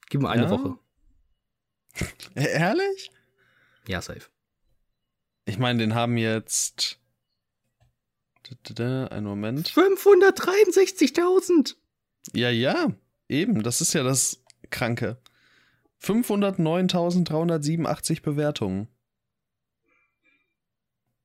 Gib 0.09 0.21
mir 0.21 0.29
eine 0.29 0.43
Ja? 0.43 0.49
Woche. 0.49 0.77
Ehrlich? 2.35 3.11
Ja, 3.87 4.01
safe. 4.01 4.29
Ich 5.45 5.57
meine, 5.59 5.79
den 5.79 5.93
haben 5.95 6.17
jetzt. 6.17 6.99
Einen 8.77 9.23
Moment. 9.25 9.69
563.000! 9.69 11.75
Ja, 12.33 12.49
ja, 12.49 12.87
eben. 13.29 13.63
Das 13.63 13.79
ist 13.81 13.93
ja 13.93 14.03
das 14.03 14.43
Kranke. 14.69 15.17
509.387 16.01 18.21
Bewertungen. 18.21 18.87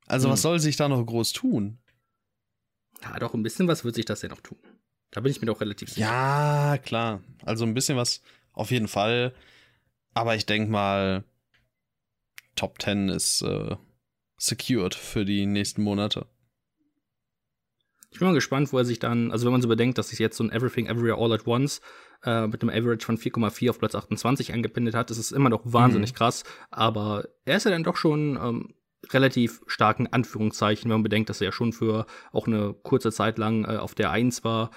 Also, 0.07 0.29
Hm. 0.29 0.33
was 0.33 0.43
soll 0.43 0.61
sich 0.61 0.77
da 0.77 0.89
noch 0.89 1.05
groß 1.05 1.33
tun? 1.33 1.79
Ja, 3.03 3.19
doch, 3.19 3.35
ein 3.35 3.43
bisschen 3.43 3.69
was 3.69 3.85
wird 3.85 3.95
sich 3.97 4.05
das 4.07 4.23
ja 4.23 4.29
noch 4.29 4.41
tun. 4.41 4.59
Da 5.11 5.21
bin 5.21 5.31
ich 5.31 5.41
mir 5.41 5.47
doch 5.47 5.61
relativ 5.61 5.91
sicher. 5.91 6.01
Ja, 6.07 6.79
klar. 6.79 7.23
Also, 7.45 7.65
ein 7.65 7.75
bisschen 7.75 7.97
was 7.97 8.23
auf 8.53 8.71
jeden 8.71 8.89
Fall. 8.89 9.35
Aber 10.15 10.35
ich 10.35 10.47
denke 10.47 10.71
mal, 10.71 11.25
Top 12.57 12.81
10 12.81 13.09
ist 13.11 13.43
äh, 13.43 13.77
secured 14.39 14.95
für 14.95 15.25
die 15.25 15.47
nächsten 15.47 15.83
Monate. 15.83 16.27
Ich 18.11 18.21
bin 18.21 18.29
mal 18.29 18.35
gespannt, 18.35 18.73
wo 18.73 18.79
er 18.79 18.85
sich 18.85 18.99
dann, 18.99 19.31
also 19.31 19.45
wenn 19.45 19.53
man 19.53 19.61
so 19.61 19.69
bedenkt, 19.69 19.99
dass 19.99 20.09
sich 20.09 20.19
jetzt 20.19 20.37
so 20.37 20.45
ein 20.45 20.51
Everything 20.51 20.87
Everywhere 20.87 21.21
All 21.23 21.33
at 21.33 21.47
Once 21.47 21.83
äh, 22.25 22.47
mit 22.47 22.63
einem 22.63 22.71
Average 22.71 23.05
von 23.05 23.19
4,4 23.19 23.71
auf 23.71 23.79
Platz 23.79 23.95
28 23.95 24.55
angepindet 24.55 24.95
hat, 24.95 25.11
ist 25.11 25.19
es 25.19 25.31
immer 25.31 25.51
noch 25.51 25.61
wahnsinnig 25.65 26.15
krass. 26.15 26.45
Aber 26.71 27.29
er 27.45 27.59
ist 27.59 27.65
ja 27.65 27.71
dann 27.71 27.85
doch 27.85 27.97
schon 27.97 28.39
ähm, 28.43 28.75
relativ 29.11 29.61
starken 29.67 30.07
Anführungszeichen, 30.07 30.85
wenn 30.85 30.97
man 30.97 31.03
bedenkt, 31.03 31.29
dass 31.29 31.41
er 31.41 31.47
ja 31.47 31.53
schon 31.53 31.73
für 31.73 32.07
auch 32.33 32.47
eine 32.47 32.75
kurze 32.83 33.13
Zeit 33.13 33.37
lang 33.37 33.65
äh, 33.65 33.77
auf 33.77 33.95
der 33.95 34.11
1 34.11 34.43
war, 34.43 34.71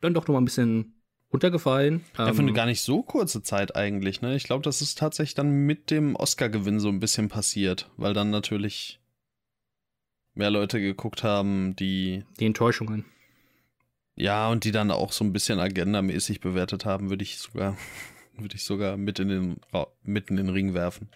dann 0.00 0.12
doch 0.12 0.26
noch 0.26 0.34
mal 0.34 0.40
ein 0.40 0.44
bisschen 0.44 0.95
runtergefallen. 1.36 2.04
Ja, 2.16 2.32
für 2.32 2.40
eine 2.40 2.48
Ähm, 2.48 2.54
gar 2.54 2.66
nicht 2.66 2.80
so 2.80 3.02
kurze 3.02 3.42
Zeit 3.42 3.76
eigentlich, 3.76 4.22
ne? 4.22 4.34
Ich 4.36 4.44
glaube, 4.44 4.62
das 4.62 4.80
ist 4.82 4.98
tatsächlich 4.98 5.34
dann 5.34 5.66
mit 5.66 5.90
dem 5.90 6.16
Oscar-Gewinn 6.16 6.80
so 6.80 6.88
ein 6.88 7.00
bisschen 7.00 7.28
passiert, 7.28 7.90
weil 7.96 8.14
dann 8.14 8.30
natürlich 8.30 9.00
mehr 10.34 10.50
Leute 10.50 10.80
geguckt 10.80 11.22
haben, 11.22 11.76
die, 11.76 12.24
die 12.40 12.46
Enttäuschungen. 12.46 13.04
ja, 14.16 14.48
und 14.48 14.64
die 14.64 14.72
dann 14.72 14.90
auch 14.90 15.12
so 15.12 15.24
ein 15.24 15.32
bisschen 15.32 15.60
agendamäßig 15.60 16.40
bewertet 16.40 16.84
haben, 16.84 17.10
würde 17.10 17.22
ich 17.22 17.38
sogar, 17.38 17.76
würde 18.36 18.56
ich 18.56 18.64
sogar 18.64 18.96
mit 18.96 19.18
in 19.18 19.28
den, 19.28 19.56
mit 20.02 20.30
in 20.30 20.36
den 20.36 20.48
Ring 20.48 20.74
werfen. 20.74 21.08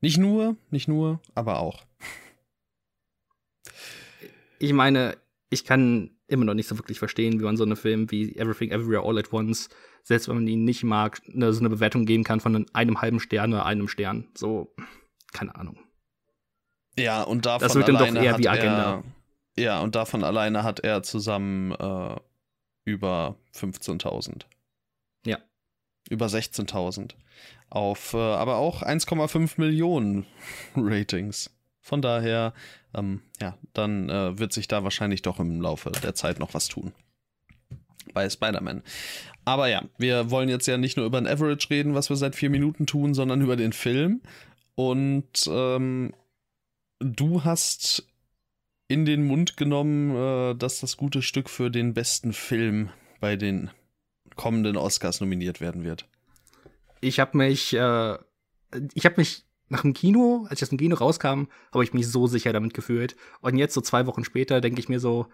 Nicht 0.00 0.18
nur, 0.18 0.56
nicht 0.70 0.86
nur, 0.86 1.20
aber 1.34 1.58
auch. 1.60 1.84
Ich 4.58 4.72
meine, 4.72 5.16
ich 5.50 5.64
kann 5.64 6.10
immer 6.28 6.44
noch 6.44 6.54
nicht 6.54 6.68
so 6.68 6.78
wirklich 6.78 6.98
verstehen, 6.98 7.40
wie 7.40 7.44
man 7.44 7.56
so 7.56 7.64
einen 7.64 7.76
Film 7.76 8.10
wie 8.10 8.36
Everything 8.36 8.70
Everywhere 8.70 9.04
All 9.04 9.18
at 9.18 9.32
Once, 9.32 9.68
selbst 10.02 10.28
wenn 10.28 10.36
man 10.36 10.46
ihn 10.46 10.64
nicht 10.64 10.84
mag, 10.84 11.20
eine, 11.32 11.52
so 11.52 11.60
eine 11.60 11.70
Bewertung 11.70 12.06
geben 12.06 12.24
kann 12.24 12.40
von 12.40 12.66
einem 12.72 13.00
halben 13.00 13.18
Stern 13.18 13.52
oder 13.52 13.66
einem 13.66 13.88
Stern. 13.88 14.28
So, 14.34 14.74
keine 15.32 15.54
Ahnung. 15.54 15.78
Ja, 16.98 17.22
und 17.22 17.46
davon 17.46 17.66
Das 17.66 17.74
wird 17.74 17.88
dann 17.88 17.94
doch 17.96 18.02
alleine 18.02 18.24
eher 18.24 18.32
hat 18.32 18.40
wie 18.40 18.48
Agenda. 18.48 19.02
Er, 19.56 19.62
ja, 19.62 19.80
und 19.80 19.94
davon 19.94 20.24
alleine 20.24 20.62
hat 20.62 20.80
er 20.80 21.02
zusammen 21.02 21.72
äh, 21.72 22.16
über 22.84 23.36
15.000. 23.54 24.42
Ja. 25.24 25.38
Über 26.08 26.26
16.000. 26.26 27.12
Auf, 27.70 28.14
äh, 28.14 28.18
aber 28.18 28.56
auch 28.56 28.82
1,5 28.82 29.54
Millionen 29.58 30.26
Ratings. 30.76 31.50
Von 31.80 32.02
daher, 32.02 32.52
ähm, 32.98 33.22
ja, 33.40 33.56
dann 33.72 34.08
äh, 34.08 34.38
wird 34.38 34.52
sich 34.52 34.68
da 34.68 34.84
wahrscheinlich 34.84 35.22
doch 35.22 35.40
im 35.40 35.60
Laufe 35.60 35.90
der 35.90 36.14
Zeit 36.14 36.38
noch 36.38 36.54
was 36.54 36.68
tun. 36.68 36.92
bei 38.14 38.28
Spider-Man. 38.28 38.82
Aber 39.44 39.68
ja, 39.68 39.82
wir 39.96 40.30
wollen 40.30 40.48
jetzt 40.48 40.66
ja 40.66 40.76
nicht 40.76 40.96
nur 40.96 41.06
über 41.06 41.18
ein 41.18 41.26
Average 41.26 41.70
reden, 41.70 41.94
was 41.94 42.10
wir 42.10 42.16
seit 42.16 42.36
vier 42.36 42.50
Minuten 42.50 42.86
tun, 42.86 43.14
sondern 43.14 43.40
über 43.40 43.56
den 43.56 43.72
Film. 43.72 44.20
Und 44.74 45.48
ähm, 45.48 46.12
du 47.00 47.44
hast 47.44 48.06
in 48.88 49.04
den 49.04 49.26
Mund 49.26 49.56
genommen, 49.56 50.16
äh, 50.16 50.54
dass 50.54 50.80
das 50.80 50.96
gute 50.96 51.22
Stück 51.22 51.48
für 51.50 51.70
den 51.70 51.94
besten 51.94 52.32
Film 52.32 52.90
bei 53.20 53.36
den 53.36 53.70
kommenden 54.36 54.76
Oscars 54.76 55.20
nominiert 55.20 55.60
werden 55.60 55.84
wird. 55.84 56.06
Ich 57.00 57.20
habe 57.20 57.36
mich, 57.36 57.74
äh, 57.74 58.18
ich 58.94 59.04
habe 59.04 59.14
mich 59.16 59.44
nach 59.68 59.82
dem 59.82 59.94
Kino, 59.94 60.46
als 60.48 60.60
ich 60.60 60.64
aus 60.64 60.68
dem 60.70 60.78
Kino 60.78 60.96
rauskam, 60.96 61.44
habe 61.72 61.84
ich 61.84 61.92
mich 61.92 62.08
so 62.08 62.26
sicher 62.26 62.52
damit 62.52 62.74
gefühlt. 62.74 63.16
Und 63.40 63.56
jetzt 63.56 63.74
so 63.74 63.80
zwei 63.80 64.06
Wochen 64.06 64.24
später 64.24 64.60
denke 64.60 64.80
ich 64.80 64.88
mir 64.88 65.00
so, 65.00 65.26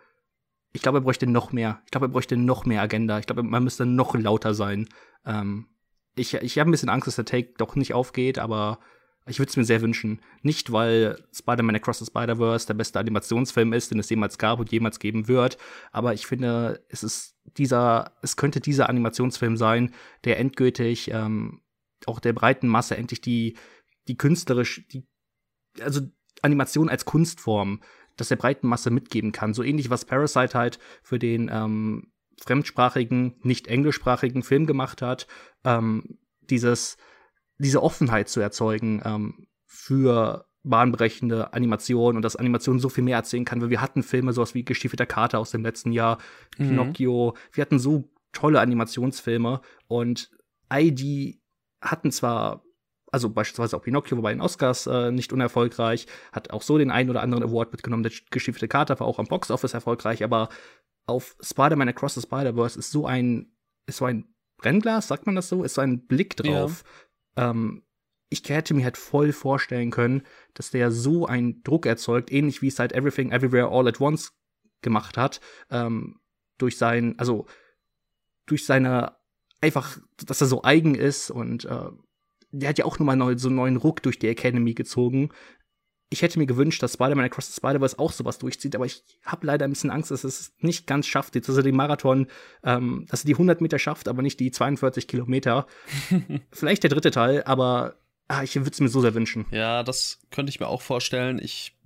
ich 0.73 0.83
glaube, 0.83 0.99
er 0.99 1.03
bräuchte 1.03 1.27
noch 1.27 1.53
mehr. 1.53 1.81
Ich 1.85 1.93
glaube, 1.93 2.07
er 2.07 2.11
bräuchte 2.11 2.37
noch 2.37 2.65
mehr 2.65 2.83
Agenda. 2.83 3.19
Ich 3.19 3.27
glaube, 3.27 3.45
man 3.45 3.63
müsste 3.63 3.87
noch 3.87 4.15
lauter 4.15 4.55
sein. 4.55 4.89
Ähm, 5.25 5.69
ich 6.17 6.35
ich 6.35 6.59
habe 6.59 6.69
ein 6.69 6.73
bisschen 6.73 6.89
Angst, 6.89 7.07
dass 7.07 7.17
der 7.17 7.25
Take 7.25 7.55
doch 7.59 7.77
nicht 7.77 7.95
aufgeht, 7.95 8.39
aber 8.39 8.81
ich 9.27 9.39
würde 9.39 9.51
es 9.51 9.57
mir 9.57 9.65
sehr 9.65 9.81
wünschen. 9.81 10.21
Nicht, 10.43 10.73
weil 10.73 11.17
Spider-Man 11.33 11.77
Across 11.77 12.01
the 12.01 12.07
Spider-Verse 12.07 12.67
der 12.67 12.75
beste 12.75 12.99
Animationsfilm 12.99 13.73
ist, 13.73 13.91
den 13.91 13.99
es 13.99 14.11
jemals 14.11 14.37
gab 14.37 14.59
und 14.59 14.71
jemals 14.71 14.99
geben 14.99 15.29
wird. 15.29 15.57
Aber 15.93 16.13
ich 16.13 16.27
finde, 16.27 16.85
es 16.89 17.03
ist 17.03 17.37
dieser, 17.57 18.13
es 18.21 18.37
könnte 18.37 18.61
dieser 18.61 18.89
Animationsfilm 18.89 19.57
sein, 19.57 19.95
der 20.25 20.39
endgültig 20.39 21.11
ähm, 21.11 21.63
auch 22.07 22.21
der 22.21 22.35
breiten 22.35 22.69
Masse 22.69 22.97
endlich 22.97 23.21
die, 23.23 23.57
die 24.09 24.17
künstlerisch, 24.17 24.87
die, 24.89 25.07
also 25.81 26.01
Animation 26.43 26.89
als 26.89 27.05
Kunstform, 27.05 27.83
dass 28.17 28.29
der 28.29 28.37
breiten 28.37 28.69
Masse 28.69 28.91
mitgeben 28.91 29.33
kann. 29.33 29.55
So 29.55 29.63
ähnlich, 29.63 29.91
was 29.91 30.05
Parasite 30.05 30.57
halt 30.57 30.79
für 31.03 31.19
den 31.19 31.51
ähm, 31.53 32.13
fremdsprachigen, 32.41 33.37
nicht 33.43 33.67
englischsprachigen 33.67 34.43
Film 34.43 34.67
gemacht 34.67 35.03
hat. 35.03 35.27
Ähm, 35.65 36.19
dieses, 36.41 36.97
diese 37.59 37.83
Offenheit 37.83 38.29
zu 38.29 38.41
erzeugen 38.41 39.03
ähm, 39.05 39.47
für 39.67 40.47
bahnbrechende 40.65 41.53
Animation 41.53 42.17
und 42.17 42.23
dass 42.23 42.37
Animation 42.37 42.79
so 42.79 42.89
viel 42.89 43.05
mehr 43.05 43.19
erzählen 43.19 43.45
kann, 43.45 43.61
weil 43.61 43.71
wir 43.71 43.83
hatten 43.83 44.03
Filme, 44.03 44.33
sowas 44.33 44.55
wie 44.55 44.65
Gestiefelter 44.65 45.07
Kater 45.07 45.39
aus 45.39 45.51
dem 45.51 45.63
letzten 45.63 45.93
Jahr, 45.93 46.19
mhm. 46.59 46.69
Pinocchio, 46.69 47.37
wir 47.53 47.63
hatten 47.63 47.79
so 47.79 48.11
tolle 48.33 48.61
Animationsfilme 48.61 49.61
und 49.87 50.31
die 50.73 51.41
hatten 51.81 52.11
zwar, 52.11 52.64
also 53.15 53.31
beispielsweise 53.31 53.77
auch 53.77 53.83
Pinocchio 53.83 54.17
war 54.17 54.23
bei 54.23 54.33
den 54.33 54.41
Oscars 54.41 54.87
äh, 54.87 55.11
nicht 55.11 55.33
unerfolgreich, 55.33 56.07
hat 56.33 56.51
auch 56.51 56.63
so 56.63 56.79
den 56.79 56.91
einen 56.91 57.11
oder 57.11 57.23
anderen 57.23 57.45
Award 57.45 57.73
mitgenommen, 57.73 58.03
der 58.03 58.13
Gestiefelte 58.31 58.69
Kater 58.69 58.99
war 58.99 59.07
auch 59.07 59.19
am 59.19 59.27
Boxoffice 59.27 59.73
erfolgreich, 59.73 60.25
aber 60.25 60.49
auf 61.07 61.37
Spider-Man 61.41 61.89
Across 61.89 62.15
the 62.15 62.23
Spider-Verse 62.23 62.79
ist 62.79 62.91
so 62.91 63.07
ein, 63.07 63.53
ist 63.87 63.99
so 63.99 64.05
ein 64.05 64.35
Brennglas, 64.57 65.09
sagt 65.09 65.27
man 65.27 65.35
das 65.35 65.49
so, 65.49 65.63
ist 65.63 65.75
so 65.75 65.81
ein 65.81 66.07
Blick 66.07 66.37
drauf, 66.37 66.83
ja 67.37 67.51
ähm, 67.51 67.83
ich 68.31 68.43
hätte 68.49 68.75
mir 68.75 68.85
halt 68.85 68.97
voll 68.97 69.33
vorstellen 69.33 69.91
können, 69.91 70.23
dass 70.55 70.71
der 70.71 70.91
so 70.91 71.27
einen 71.27 71.63
Druck 71.63 71.87
erzeugt, 71.87 72.33
ähnlich 72.33 72.63
wie 72.63 72.69
es 72.69 72.79
halt 72.79 72.93
Everything 72.93 73.31
Everywhere 73.31 73.69
All 73.69 73.87
at 73.87 74.01
Once 74.01 74.33
gemacht 74.83 75.17
hat, 75.17 75.41
ähm, 75.71 76.21
durch 76.59 76.77
sein, 76.79 77.15
also 77.19 77.47
durch 78.47 78.67
seine 78.67 79.17
einfach, 79.61 79.99
dass 80.27 80.41
er 80.41 80.47
so 80.47 80.63
eigen 80.63 80.95
ist 80.95 81.31
und 81.31 81.65
äh, 81.65 81.91
der 82.61 82.69
hat 82.69 82.79
ja 82.79 82.85
auch 82.85 82.99
nochmal 82.99 83.17
neu, 83.17 83.37
so 83.37 83.49
einen 83.49 83.57
neuen 83.57 83.77
Ruck 83.77 84.03
durch 84.03 84.19
die 84.19 84.29
Academy 84.29 84.75
gezogen, 84.75 85.31
ich 86.15 86.23
hätte 86.23 86.39
mir 86.39 86.47
gewünscht, 86.47 86.83
dass 86.83 86.95
Spider-Man 86.95 87.25
Across 87.25 87.49
the 87.49 87.53
Spider-Verse 87.55 87.99
auch 87.99 88.13
sowas 88.13 88.39
durchzieht, 88.39 88.75
aber 88.75 88.87
ich 88.87 89.03
habe 89.25 89.47
leider 89.47 89.65
ein 89.65 89.71
bisschen 89.71 89.91
Angst, 89.91 90.11
dass 90.11 90.25
es 90.25 90.55
nicht 90.61 90.87
ganz 90.87 91.07
schafft. 91.07 91.35
Jetzt, 91.35 91.49
dass 91.49 91.57
er 91.57 91.63
den 91.63 91.77
Marathon, 91.77 92.29
ähm, 92.63 93.07
dass 93.11 93.25
er 93.25 93.27
die 93.27 93.35
100 93.35 93.61
Meter 93.61 93.79
schafft, 93.79 94.09
aber 94.09 94.23
nicht 94.23 94.39
die 94.41 94.51
42 94.51 95.09
Kilometer. 95.09 95.67
Vielleicht 96.53 96.85
der 96.85 96.91
dritte 96.91 97.11
Teil, 97.11 97.43
aber 97.45 97.97
ah, 98.29 98.43
ich 98.43 98.55
würde 98.55 98.71
es 98.71 98.81
mir 98.81 98.89
so 98.89 99.01
sehr 99.01 99.15
wünschen. 99.15 99.47
Ja, 99.51 99.83
das 99.83 100.21
könnte 100.31 100.51
ich 100.51 100.61
mir 100.61 100.69
auch 100.69 100.83
vorstellen. 100.83 101.41
Ich, 101.43 101.77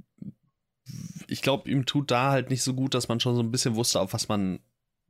ich 1.27 1.43
glaube, 1.43 1.71
ihm 1.71 1.87
tut 1.87 2.11
da 2.11 2.31
halt 2.31 2.51
nicht 2.51 2.63
so 2.63 2.75
gut, 2.75 2.95
dass 2.95 3.09
man 3.09 3.21
schon 3.21 3.35
so 3.35 3.43
ein 3.43 3.51
bisschen 3.51 3.77
wusste, 3.77 4.01
auf 4.01 4.13
was 4.13 4.29
man 4.29 4.61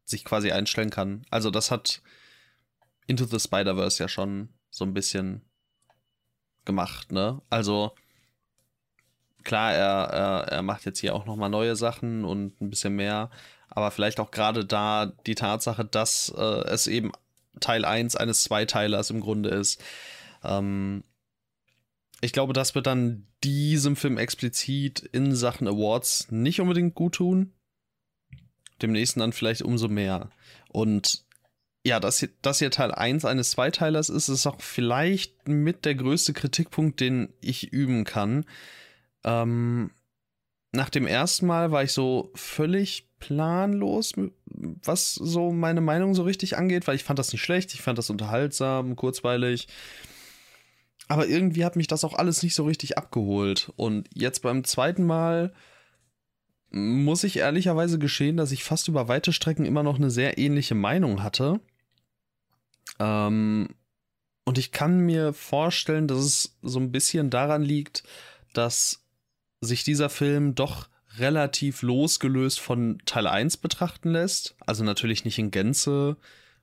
sich 0.05 0.25
quasi 0.25 0.53
einstellen 0.53 0.91
kann. 0.91 1.27
Also, 1.31 1.51
das 1.51 1.71
hat 1.71 2.03
Into 3.07 3.25
the 3.25 3.41
Spider-Verse 3.41 4.03
ja 4.03 4.09
schon 4.09 4.51
so 4.71 4.85
ein 4.85 4.95
bisschen 4.95 5.43
gemacht, 6.69 7.11
ne? 7.11 7.41
Also, 7.49 7.93
klar, 9.43 9.73
er, 9.73 10.05
er, 10.13 10.49
er 10.53 10.63
macht 10.63 10.85
jetzt 10.85 11.01
hier 11.01 11.15
auch 11.15 11.25
nochmal 11.25 11.49
neue 11.49 11.75
Sachen 11.75 12.25
und 12.25 12.61
ein 12.61 12.71
bisschen 12.71 12.95
mehr, 12.95 13.31
aber 13.71 13.91
vielleicht 13.91 14.21
auch 14.21 14.31
gerade 14.31 14.67
da 14.67 15.07
die 15.27 15.35
Tatsache, 15.35 15.85
dass 15.85 16.33
äh, 16.37 16.69
es 16.69 16.87
eben 16.87 17.11
Teil 17.59 17.87
1 17.87 18.17
eines 18.17 18.43
Zweiteilers 18.43 19.09
im 19.09 19.21
Grunde 19.21 19.49
ist. 19.49 19.83
Ähm, 20.45 21.03
ich 22.21 22.33
glaube, 22.33 22.53
das 22.53 22.75
wird 22.75 22.87
dann 22.87 23.27
diesem 23.43 23.97
Film 23.97 24.19
explizit 24.19 25.01
in 25.01 25.35
Sachen 25.35 25.67
Awards 25.67 26.31
nicht 26.31 26.61
unbedingt 26.61 26.95
gut 26.95 27.15
tun. 27.15 27.55
Dem 28.83 28.93
nächsten 28.93 29.21
dann 29.21 29.33
vielleicht 29.33 29.63
umso 29.63 29.89
mehr. 29.89 30.31
Und 30.69 31.25
ja, 31.85 32.01
dass 32.01 32.19
hier, 32.19 32.31
dass 32.43 32.59
hier 32.59 32.71
Teil 32.71 32.93
1 32.93 33.25
eines 33.25 33.51
Zweiteilers 33.51 34.09
ist, 34.09 34.29
ist 34.29 34.47
auch 34.47 34.61
vielleicht 34.61 35.49
mit 35.49 35.85
der 35.85 35.95
größte 35.95 36.33
Kritikpunkt, 36.33 37.01
den 37.01 37.33
ich 37.41 37.73
üben 37.73 38.05
kann. 38.05 38.45
Ähm, 39.25 39.91
nach 40.73 40.91
dem 40.91 41.07
ersten 41.07 41.47
Mal 41.47 41.71
war 41.71 41.83
ich 41.83 41.93
so 41.93 42.31
völlig 42.35 43.09
planlos, 43.21 44.13
was 44.45 45.15
so 45.15 45.51
meine 45.51 45.81
Meinung 45.81 46.15
so 46.15 46.23
richtig 46.23 46.57
angeht, 46.57 46.87
weil 46.87 46.97
ich 46.97 47.05
fand 47.05 47.19
das 47.19 47.33
nicht 47.33 47.43
schlecht, 47.43 47.73
ich 47.75 47.81
fand 47.81 47.99
das 47.99 48.11
unterhaltsam, 48.11 48.95
kurzweilig. 48.95 49.69
Aber 51.09 51.27
irgendwie 51.27 51.65
hat 51.65 51.77
mich 51.77 51.87
das 51.87 52.05
auch 52.05 52.15
alles 52.15 52.43
nicht 52.43 52.55
so 52.55 52.65
richtig 52.65 52.99
abgeholt. 52.99 53.73
Und 53.77 54.09
jetzt 54.13 54.43
beim 54.43 54.63
zweiten 54.65 55.07
Mal 55.07 55.55
muss 56.71 57.25
ich 57.25 57.39
ehrlicherweise 57.39 57.99
geschehen, 57.99 58.37
dass 58.37 58.53
ich 58.53 58.65
fast 58.65 58.89
über 58.89 59.09
weite 59.09 59.33
Strecken 59.33 59.65
immer 59.65 59.83
noch 59.83 59.97
eine 59.97 60.11
sehr 60.11 60.39
ähnliche 60.39 60.75
Meinung 60.75 61.23
hatte. 61.23 61.61
Ähm, 62.99 63.69
und 64.45 64.59
ich 64.59 64.73
kann 64.73 65.01
mir 65.01 65.33
vorstellen, 65.33 66.09
dass 66.09 66.19
es 66.19 66.59
so 66.63 66.79
ein 66.79 66.93
bisschen 66.93 67.31
daran 67.31 67.63
liegt, 67.63 68.03
dass 68.53 69.05
sich 69.61 69.85
dieser 69.85 70.09
Film 70.09 70.55
doch 70.55 70.89
relativ 71.19 71.83
losgelöst 71.83 72.61
von 72.61 72.99
Teil 73.05 73.27
1 73.27 73.59
betrachten 73.59 74.11
lässt. 74.11 74.57
Also 74.67 74.85
natürlich 74.85 75.25
nicht 75.25 75.39
in 75.39 75.51
Gänze, 75.51 76.17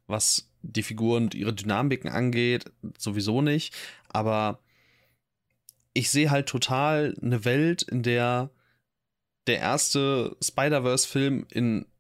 was 0.08 0.50
die 0.62 0.84
Figuren 0.84 1.26
und 1.26 1.36
ihre 1.36 1.54
Dynamiken 1.54 2.10
angeht, 2.10 2.66
sowieso 2.98 3.42
nicht. 3.42 3.74
Aber 4.10 4.60
ich 5.94 6.10
sehe 6.10 6.32
halt 6.32 6.48
total 6.48 7.16
eine 7.22 7.46
Welt, 7.46 7.82
in 7.84 8.04
der 8.04 8.50
der 9.48 9.60
erste 9.60 10.36
Spider-Verse-Film 10.42 11.48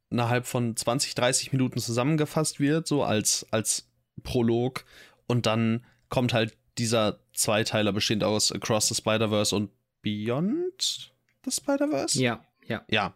innerhalb 0.09 0.45
von 0.45 0.75
20, 0.75 1.15
30 1.15 1.51
Minuten 1.51 1.79
zusammengefasst 1.79 2.59
wird, 2.59 2.87
so 2.87 3.03
als, 3.03 3.45
als 3.51 3.87
Prolog. 4.23 4.85
Und 5.27 5.45
dann 5.45 5.85
kommt 6.09 6.33
halt 6.33 6.57
dieser 6.77 7.19
Zweiteiler 7.33 7.93
bestehend 7.93 8.23
aus 8.23 8.51
Across 8.51 8.89
the 8.89 8.95
Spider-Verse 8.95 9.55
und 9.55 9.71
Beyond 10.01 11.13
the 11.43 11.51
Spider-Verse? 11.51 12.21
Ja, 12.21 12.45
ja. 12.67 12.83
Ja. 12.89 13.13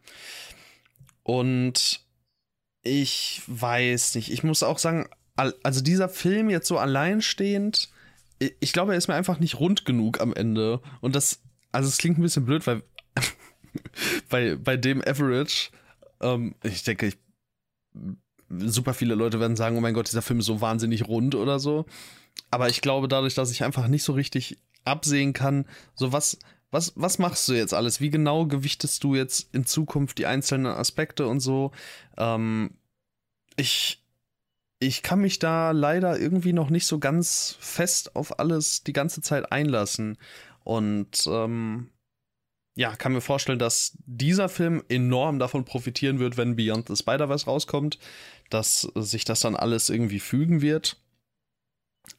Und 1.23 2.01
ich 2.81 3.41
weiß 3.47 4.15
nicht, 4.15 4.31
ich 4.31 4.43
muss 4.43 4.63
auch 4.63 4.79
sagen, 4.79 5.07
also 5.35 5.81
dieser 5.81 6.09
Film 6.09 6.49
jetzt 6.49 6.67
so 6.67 6.77
alleinstehend, 6.77 7.89
ich 8.59 8.73
glaube, 8.73 8.93
er 8.93 8.97
ist 8.97 9.07
mir 9.07 9.15
einfach 9.15 9.39
nicht 9.39 9.59
rund 9.59 9.85
genug 9.85 10.19
am 10.21 10.33
Ende. 10.33 10.81
Und 11.01 11.15
das, 11.15 11.41
also 11.71 11.87
es 11.87 11.97
klingt 11.97 12.17
ein 12.17 12.23
bisschen 12.23 12.45
blöd, 12.45 12.65
weil 12.67 12.83
bei, 14.29 14.55
bei 14.55 14.77
dem 14.77 15.01
Average, 15.01 15.71
ähm, 16.21 16.55
ich 16.63 16.83
denke, 16.83 17.07
ich, 17.07 17.17
super 18.49 18.93
viele 18.93 19.15
Leute 19.15 19.39
werden 19.39 19.55
sagen, 19.55 19.77
oh 19.77 19.81
mein 19.81 19.93
Gott, 19.93 20.07
dieser 20.07 20.21
Film 20.21 20.39
ist 20.39 20.47
so 20.47 20.61
wahnsinnig 20.61 21.07
rund 21.07 21.35
oder 21.35 21.59
so. 21.59 21.85
Aber 22.51 22.69
ich 22.69 22.81
glaube, 22.81 23.07
dadurch, 23.07 23.35
dass 23.35 23.51
ich 23.51 23.63
einfach 23.63 23.87
nicht 23.87 24.03
so 24.03 24.13
richtig 24.13 24.57
absehen 24.85 25.33
kann, 25.33 25.65
so 25.93 26.11
was, 26.11 26.39
was, 26.71 26.93
was 26.95 27.19
machst 27.19 27.47
du 27.47 27.53
jetzt 27.53 27.73
alles? 27.73 28.01
Wie 28.01 28.09
genau 28.09 28.45
gewichtest 28.45 29.03
du 29.03 29.15
jetzt 29.15 29.53
in 29.53 29.65
Zukunft 29.65 30.17
die 30.17 30.25
einzelnen 30.25 30.67
Aspekte 30.67 31.27
und 31.27 31.39
so? 31.39 31.71
Ähm, 32.17 32.71
ich, 33.55 34.03
ich 34.79 35.03
kann 35.03 35.19
mich 35.19 35.39
da 35.39 35.71
leider 35.71 36.19
irgendwie 36.19 36.53
noch 36.53 36.69
nicht 36.69 36.85
so 36.85 36.99
ganz 36.99 37.57
fest 37.59 38.15
auf 38.15 38.39
alles 38.39 38.83
die 38.83 38.93
ganze 38.93 39.21
Zeit 39.21 39.51
einlassen. 39.51 40.17
Und 40.63 41.25
ähm, 41.27 41.89
ja, 42.79 42.95
kann 42.95 43.11
mir 43.11 43.19
vorstellen, 43.19 43.59
dass 43.59 43.97
dieser 44.05 44.47
Film 44.47 44.81
enorm 44.87 45.37
davon 45.37 45.65
profitieren 45.65 46.19
wird, 46.19 46.37
wenn 46.37 46.55
Beyond 46.55 46.87
the 46.87 46.95
Spider-Verse 46.95 47.45
rauskommt, 47.45 47.99
dass 48.49 48.89
sich 48.95 49.25
das 49.25 49.41
dann 49.41 49.57
alles 49.57 49.89
irgendwie 49.89 50.21
fügen 50.21 50.61
wird. 50.61 50.95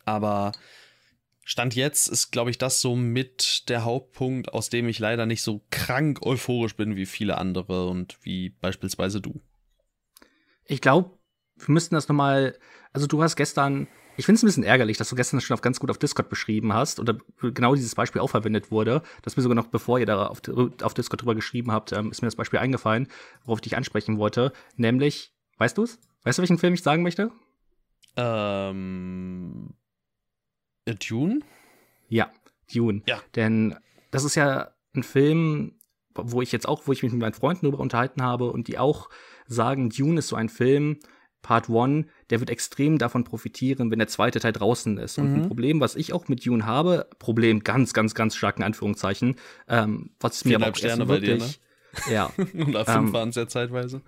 Aber 0.04 0.52
Stand 1.44 1.74
jetzt 1.74 2.08
ist, 2.08 2.30
glaube 2.30 2.50
ich, 2.50 2.58
das 2.58 2.82
so 2.82 2.94
mit 2.94 3.70
der 3.70 3.86
Hauptpunkt, 3.86 4.52
aus 4.52 4.68
dem 4.68 4.86
ich 4.86 4.98
leider 4.98 5.24
nicht 5.24 5.40
so 5.40 5.62
krank 5.70 6.20
euphorisch 6.26 6.76
bin 6.76 6.94
wie 6.94 7.06
viele 7.06 7.38
andere 7.38 7.88
und 7.88 8.18
wie 8.20 8.50
beispielsweise 8.50 9.22
du. 9.22 9.40
Ich 10.66 10.82
glaube, 10.82 11.18
wir 11.56 11.72
müssten 11.72 11.94
das 11.94 12.06
nochmal, 12.06 12.54
also 12.92 13.06
du 13.06 13.22
hast 13.22 13.36
gestern, 13.36 13.88
ich 14.20 14.26
finde 14.26 14.36
es 14.36 14.42
ein 14.42 14.46
bisschen 14.46 14.64
ärgerlich, 14.64 14.98
dass 14.98 15.08
du 15.08 15.16
gestern 15.16 15.40
schon 15.40 15.54
auf 15.54 15.62
ganz 15.62 15.80
gut 15.80 15.90
auf 15.90 15.96
Discord 15.96 16.28
beschrieben 16.28 16.74
hast 16.74 17.00
oder 17.00 17.16
genau 17.40 17.74
dieses 17.74 17.94
Beispiel 17.94 18.20
auch 18.20 18.28
verwendet 18.28 18.70
wurde. 18.70 19.02
Das 19.22 19.34
mir 19.34 19.42
sogar 19.42 19.56
noch, 19.56 19.68
bevor 19.68 19.98
ihr 19.98 20.04
da 20.04 20.26
auf, 20.26 20.42
auf 20.82 20.92
Discord 20.92 21.22
drüber 21.22 21.34
geschrieben 21.34 21.72
habt, 21.72 21.92
ähm, 21.92 22.10
ist 22.10 22.20
mir 22.20 22.26
das 22.26 22.36
Beispiel 22.36 22.58
eingefallen, 22.58 23.08
worauf 23.44 23.58
ich 23.60 23.62
dich 23.62 23.78
ansprechen 23.78 24.18
wollte. 24.18 24.52
Nämlich, 24.76 25.32
weißt 25.56 25.78
du 25.78 25.84
es? 25.84 25.98
Weißt 26.22 26.38
du, 26.38 26.42
welchen 26.42 26.58
Film 26.58 26.74
ich 26.74 26.82
sagen 26.82 27.02
möchte? 27.02 27.30
Ähm. 28.16 29.72
Äh, 30.84 30.96
Dune? 30.96 31.40
Ja, 32.10 32.30
Dune. 32.70 33.00
Ja. 33.06 33.22
Denn 33.36 33.74
das 34.10 34.24
ist 34.24 34.34
ja 34.34 34.74
ein 34.94 35.02
Film, 35.02 35.78
wo 36.14 36.42
ich 36.42 36.52
jetzt 36.52 36.68
auch, 36.68 36.86
wo 36.86 36.92
ich 36.92 37.02
mich 37.02 37.12
mit 37.12 37.22
meinen 37.22 37.32
Freunden 37.32 37.64
darüber 37.64 37.80
unterhalten 37.80 38.22
habe 38.22 38.52
und 38.52 38.68
die 38.68 38.76
auch 38.76 39.08
sagen, 39.46 39.88
Dune 39.88 40.18
ist 40.18 40.28
so 40.28 40.36
ein 40.36 40.50
Film, 40.50 40.98
Part 41.42 41.68
1, 41.70 42.06
der 42.30 42.40
wird 42.40 42.50
extrem 42.50 42.98
davon 42.98 43.24
profitieren, 43.24 43.90
wenn 43.90 43.98
der 43.98 44.08
zweite 44.08 44.40
Teil 44.40 44.52
draußen 44.52 44.98
ist. 44.98 45.18
Und 45.18 45.34
ein 45.34 45.38
Mhm. 45.40 45.48
Problem, 45.48 45.80
was 45.80 45.96
ich 45.96 46.12
auch 46.12 46.28
mit 46.28 46.44
Dune 46.46 46.66
habe, 46.66 47.08
Problem 47.18 47.60
ganz, 47.64 47.92
ganz, 47.92 48.14
ganz 48.14 48.36
starken 48.36 48.62
Anführungszeichen, 48.62 49.36
ähm, 49.68 50.10
was 50.20 50.44
mir 50.44 50.56
aber 50.56 50.66
auch 50.66 50.68
erst 50.68 50.78
Sterne 50.80 51.06
bei 51.06 51.18
dir, 51.18 51.34
ne? 51.34 51.40
wirklich, 51.40 51.60
ja, 52.10 52.30
Oder 52.68 52.84
fünf 52.84 53.08
Ähm, 53.08 53.12
waren 53.12 53.28
es 53.30 53.36
ja 53.36 53.46
zeitweise. 53.48 54.02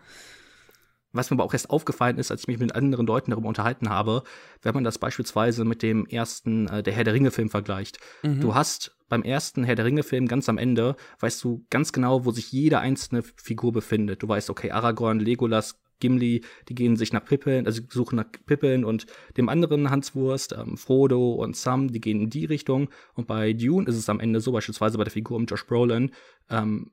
was 1.15 1.31
mir 1.31 1.35
aber 1.37 1.45
auch 1.45 1.53
erst 1.53 1.69
aufgefallen 1.69 2.17
ist, 2.17 2.31
als 2.31 2.43
ich 2.43 2.49
mich 2.49 2.59
mit 2.59 2.75
anderen 2.75 3.07
Leuten 3.07 3.33
darüber 3.33 3.49
unterhalten 3.49 3.91
habe, 3.91 4.23
wenn 4.63 4.73
man 4.75 4.83
das 4.85 4.97
beispielsweise 4.99 5.65
mit 5.65 5.83
dem 5.83 6.07
ersten 6.07 6.69
äh, 6.69 6.83
der 6.83 6.95
Herr 6.95 7.05
der 7.05 7.13
Ringe 7.13 7.31
Film 7.31 7.51
vergleicht. 7.51 7.99
Mhm. 8.23 8.41
Du 8.41 8.55
hast 8.55 8.97
beim 9.11 9.23
ersten 9.23 9.63
Herr 9.65 9.75
der 9.75 9.85
Ringe 9.85 10.05
Film 10.05 10.27
ganz 10.27 10.49
am 10.49 10.57
Ende, 10.57 10.97
weißt 11.21 11.45
du 11.45 11.67
ganz 11.69 11.93
genau, 11.93 12.25
wo 12.25 12.31
sich 12.31 12.51
jede 12.51 12.79
einzelne 12.79 13.23
Figur 13.37 13.73
befindet. 13.73 14.23
Du 14.23 14.29
weißt, 14.29 14.49
okay, 14.49 14.71
Aragorn, 14.71 15.21
Legolas, 15.21 15.82
Gimli, 16.03 16.45
die 16.69 16.75
gehen 16.75 16.97
sich 16.97 17.13
nach 17.13 17.25
Pippin, 17.25 17.67
also 17.67 17.81
suchen 17.89 18.17
nach 18.17 18.27
Pippin 18.45 18.85
und 18.85 19.07
dem 19.37 19.49
anderen 19.49 19.89
Hanswurst, 19.91 20.53
ähm, 20.53 20.77
Frodo 20.77 21.35
und 21.35 21.57
Sam, 21.57 21.93
die 21.93 22.01
gehen 22.01 22.21
in 22.21 22.29
die 22.31 22.45
Richtung. 22.45 22.91
Und 23.15 23.27
bei 23.27 23.53
Dune 23.53 23.87
ist 23.89 23.97
es 23.97 24.09
am 24.09 24.21
Ende 24.21 24.41
so, 24.41 24.53
beispielsweise 24.53 24.99
bei 24.99 25.05
der 25.05 25.13
Figur 25.13 25.37
um 25.37 25.47
Josh 25.47 25.65
Brolin, 25.67 26.11
ähm, 26.51 26.91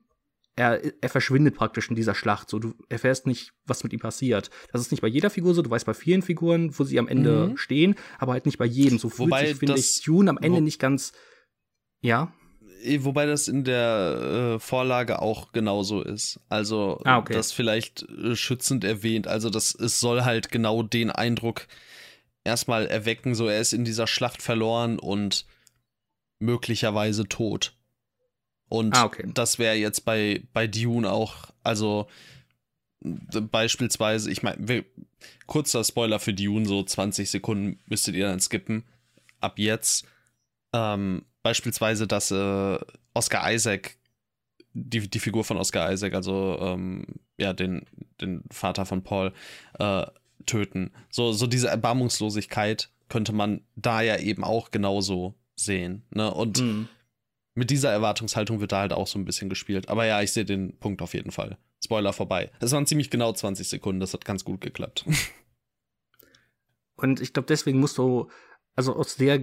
er, 0.56 0.80
er 1.00 1.08
verschwindet 1.08 1.54
praktisch 1.54 1.88
in 1.88 1.96
dieser 1.96 2.14
Schlacht. 2.14 2.50
So, 2.50 2.58
du 2.58 2.74
erfährst 2.88 3.26
nicht, 3.26 3.52
was 3.66 3.82
mit 3.82 3.92
ihm 3.92 4.00
passiert. 4.00 4.50
Das 4.72 4.80
ist 4.80 4.90
nicht 4.90 5.00
bei 5.00 5.08
jeder 5.08 5.30
Figur 5.30 5.54
so. 5.54 5.62
Du 5.62 5.70
weißt 5.70 5.86
bei 5.86 5.94
vielen 5.94 6.22
Figuren, 6.22 6.78
wo 6.78 6.84
sie 6.84 6.98
am 6.98 7.08
Ende 7.08 7.48
Mhm. 7.48 7.56
stehen, 7.56 7.94
aber 8.18 8.32
halt 8.32 8.46
nicht 8.46 8.58
bei 8.58 8.66
jedem. 8.66 8.98
So 8.98 9.08
fühlt 9.08 9.30
Wobei 9.30 9.46
sich, 9.46 9.56
finde 9.56 9.78
ich, 9.78 10.02
Dune 10.02 10.28
am 10.30 10.38
Ende 10.38 10.60
nicht 10.60 10.78
ganz. 10.78 11.12
Ja. 12.02 12.32
Eh, 12.82 13.04
Wobei 13.04 13.26
das 13.26 13.48
in 13.48 13.64
der 13.64 14.54
äh, 14.56 14.58
Vorlage 14.60 15.20
auch 15.22 15.52
genauso 15.52 16.02
ist. 16.02 16.40
Also 16.48 17.00
Ah, 17.04 17.18
okay. 17.18 17.32
das 17.32 17.52
vielleicht 17.52 18.02
äh, 18.08 18.34
schützend 18.36 18.84
erwähnt. 18.84 19.26
Also 19.26 19.50
das 19.50 19.74
es 19.74 20.00
soll 20.00 20.24
halt 20.24 20.50
genau 20.50 20.82
den 20.82 21.10
Eindruck 21.10 21.66
erstmal 22.44 22.86
erwecken, 22.86 23.34
so 23.34 23.48
er 23.48 23.60
ist 23.60 23.72
in 23.72 23.84
dieser 23.84 24.06
Schlacht 24.06 24.42
verloren 24.42 24.98
und 24.98 25.46
möglicherweise 26.38 27.28
tot. 27.28 27.74
Und 28.68 28.96
Ah, 28.96 29.04
okay. 29.04 29.28
das 29.34 29.58
wäre 29.58 29.74
jetzt 29.74 30.04
bei, 30.04 30.42
bei 30.52 30.66
Dune 30.66 31.10
auch, 31.10 31.50
also 31.62 32.06
beispielsweise, 33.02 34.30
ich 34.30 34.42
meine, 34.42 34.84
kurzer 35.46 35.84
Spoiler 35.84 36.18
für 36.20 36.34
Dune, 36.34 36.66
so 36.66 36.82
20 36.82 37.30
Sekunden 37.30 37.80
müsstet 37.86 38.14
ihr 38.14 38.26
dann 38.26 38.40
skippen. 38.40 38.84
Ab 39.40 39.58
jetzt. 39.58 40.06
Ähm, 40.72 41.24
beispielsweise, 41.42 42.06
dass 42.06 42.30
äh, 42.30 42.78
Oscar 43.14 43.52
Isaac, 43.52 43.96
die, 44.72 45.08
die 45.08 45.18
Figur 45.18 45.44
von 45.44 45.56
Oscar 45.56 45.92
Isaac, 45.92 46.14
also 46.14 46.58
ähm, 46.60 47.04
ja, 47.38 47.52
den, 47.52 47.86
den 48.20 48.44
Vater 48.50 48.86
von 48.86 49.02
Paul, 49.02 49.32
äh, 49.78 50.06
töten. 50.46 50.92
So, 51.10 51.32
so 51.32 51.46
diese 51.46 51.68
Erbarmungslosigkeit 51.68 52.90
könnte 53.08 53.32
man 53.32 53.62
da 53.76 54.00
ja 54.02 54.18
eben 54.18 54.44
auch 54.44 54.70
genauso 54.70 55.34
sehen. 55.56 56.04
Ne? 56.10 56.32
Und 56.32 56.60
Mhm. 56.60 56.88
mit 57.54 57.70
dieser 57.70 57.90
Erwartungshaltung 57.90 58.60
wird 58.60 58.72
da 58.72 58.80
halt 58.80 58.92
auch 58.92 59.06
so 59.06 59.18
ein 59.18 59.24
bisschen 59.24 59.48
gespielt. 59.50 59.88
Aber 59.88 60.06
ja, 60.06 60.22
ich 60.22 60.32
sehe 60.32 60.44
den 60.44 60.78
Punkt 60.78 61.02
auf 61.02 61.14
jeden 61.14 61.30
Fall. 61.30 61.58
Spoiler 61.82 62.12
vorbei. 62.12 62.50
Es 62.60 62.72
waren 62.72 62.86
ziemlich 62.86 63.10
genau 63.10 63.32
20 63.32 63.68
Sekunden, 63.68 64.00
das 64.00 64.12
hat 64.12 64.24
ganz 64.24 64.44
gut 64.44 64.60
geklappt. 64.60 65.04
Und 66.96 67.20
ich 67.20 67.32
glaube, 67.32 67.46
deswegen 67.46 67.80
musst 67.80 67.98
du, 67.98 68.30
also 68.76 68.94
aus 68.94 69.16
der 69.16 69.38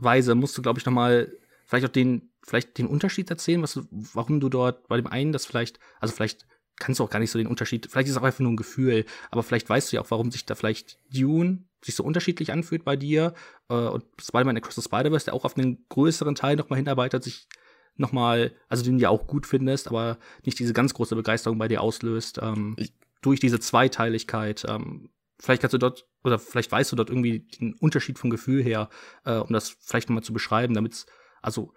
Gesichtsweise 0.00 0.34
musst 0.34 0.56
du, 0.56 0.62
glaube 0.62 0.78
ich, 0.78 0.86
noch 0.86 0.92
mal 0.92 1.30
vielleicht 1.66 1.86
auch 1.86 1.92
den, 1.92 2.30
vielleicht 2.42 2.78
den 2.78 2.86
Unterschied 2.86 3.30
erzählen, 3.30 3.62
was 3.62 3.74
du, 3.74 3.86
warum 3.90 4.40
du 4.40 4.48
dort 4.48 4.88
bei 4.88 4.96
dem 4.96 5.06
einen 5.06 5.32
das 5.32 5.46
vielleicht, 5.46 5.78
also 6.00 6.14
vielleicht 6.14 6.46
kannst 6.78 6.98
du 6.98 7.04
auch 7.04 7.10
gar 7.10 7.18
nicht 7.18 7.30
so 7.30 7.38
den 7.38 7.46
Unterschied, 7.46 7.86
vielleicht 7.90 8.08
ist 8.08 8.12
es 8.16 8.20
auch 8.20 8.24
einfach 8.24 8.40
nur 8.40 8.52
ein 8.52 8.56
Gefühl, 8.56 9.04
aber 9.30 9.42
vielleicht 9.42 9.68
weißt 9.68 9.92
du 9.92 9.96
ja 9.96 10.02
auch, 10.02 10.10
warum 10.10 10.30
sich 10.30 10.46
da 10.46 10.54
vielleicht 10.54 10.98
Dune 11.14 11.64
sich 11.84 11.94
so 11.94 12.04
unterschiedlich 12.04 12.52
anfühlt 12.52 12.84
bei 12.84 12.96
dir 12.96 13.34
äh, 13.68 13.74
und 13.74 14.04
Spider-Man 14.20 14.56
Across 14.56 14.76
the 14.76 14.82
Spider-Verse, 14.82 15.26
der 15.26 15.34
auch 15.34 15.44
auf 15.44 15.56
einen 15.56 15.84
größeren 15.88 16.34
Teil 16.34 16.56
noch 16.56 16.70
mal 16.70 16.76
hinarbeitet, 16.76 17.24
sich 17.24 17.48
noch 17.96 18.12
mal, 18.12 18.52
also 18.68 18.82
den 18.82 18.96
du 18.96 19.02
ja 19.02 19.10
auch 19.10 19.26
gut 19.26 19.46
findest, 19.46 19.88
aber 19.88 20.18
nicht 20.44 20.58
diese 20.58 20.72
ganz 20.72 20.94
große 20.94 21.14
Begeisterung 21.16 21.58
bei 21.58 21.68
dir 21.68 21.82
auslöst, 21.82 22.38
ähm, 22.42 22.74
Ich- 22.78 22.94
durch 23.22 23.40
diese 23.40 23.60
Zweiteiligkeit. 23.60 24.64
Ähm, 24.66 25.10
vielleicht 25.40 25.62
kannst 25.62 25.74
du 25.74 25.78
dort, 25.78 26.06
oder 26.22 26.38
vielleicht 26.38 26.70
weißt 26.70 26.92
du 26.92 26.96
dort 26.96 27.10
irgendwie 27.10 27.40
den 27.60 27.74
Unterschied 27.74 28.18
vom 28.18 28.30
Gefühl 28.30 28.62
her, 28.62 28.88
äh, 29.24 29.36
um 29.36 29.52
das 29.52 29.76
vielleicht 29.80 30.08
noch 30.08 30.14
mal 30.14 30.22
zu 30.22 30.32
beschreiben, 30.32 30.74
damit 30.74 31.06
also 31.42 31.72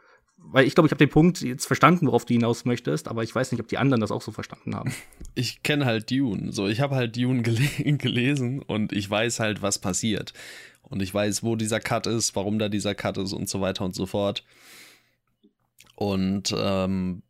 weil 0.45 0.67
ich 0.67 0.75
glaube, 0.75 0.87
ich 0.87 0.91
habe 0.91 0.99
den 0.99 1.09
Punkt 1.09 1.41
jetzt 1.41 1.65
verstanden, 1.65 2.07
worauf 2.07 2.25
du 2.25 2.33
hinaus 2.33 2.65
möchtest, 2.65 3.07
aber 3.07 3.23
ich 3.23 3.33
weiß 3.33 3.51
nicht, 3.51 3.61
ob 3.61 3.67
die 3.67 3.77
anderen 3.77 4.01
das 4.01 4.11
auch 4.11 4.21
so 4.21 4.31
verstanden 4.31 4.75
haben. 4.75 4.93
Ich 5.35 5.63
kenne 5.63 5.85
halt 5.85 6.11
Dune. 6.11 6.51
So, 6.51 6.67
ich 6.67 6.79
habe 6.79 6.95
halt 6.95 7.17
Dune 7.17 7.41
gele 7.41 7.67
gelesen 7.97 8.61
und 8.61 8.93
ich 8.93 9.09
weiß 9.09 9.39
halt, 9.39 9.63
was 9.63 9.79
passiert. 9.79 10.33
Und 10.83 11.01
ich 11.01 11.11
weiß, 11.11 11.41
wo 11.41 11.55
dieser 11.55 11.79
Cut 11.79 12.05
ist, 12.05 12.35
warum 12.35 12.59
da 12.59 12.69
dieser 12.69 12.93
Cut 12.93 13.17
ist 13.17 13.33
und 13.33 13.49
so 13.49 13.59
weiter 13.59 13.83
und 13.83 13.95
so 13.95 14.05
fort. 14.05 14.43
Und 15.95 16.53
ähm, 16.55 17.23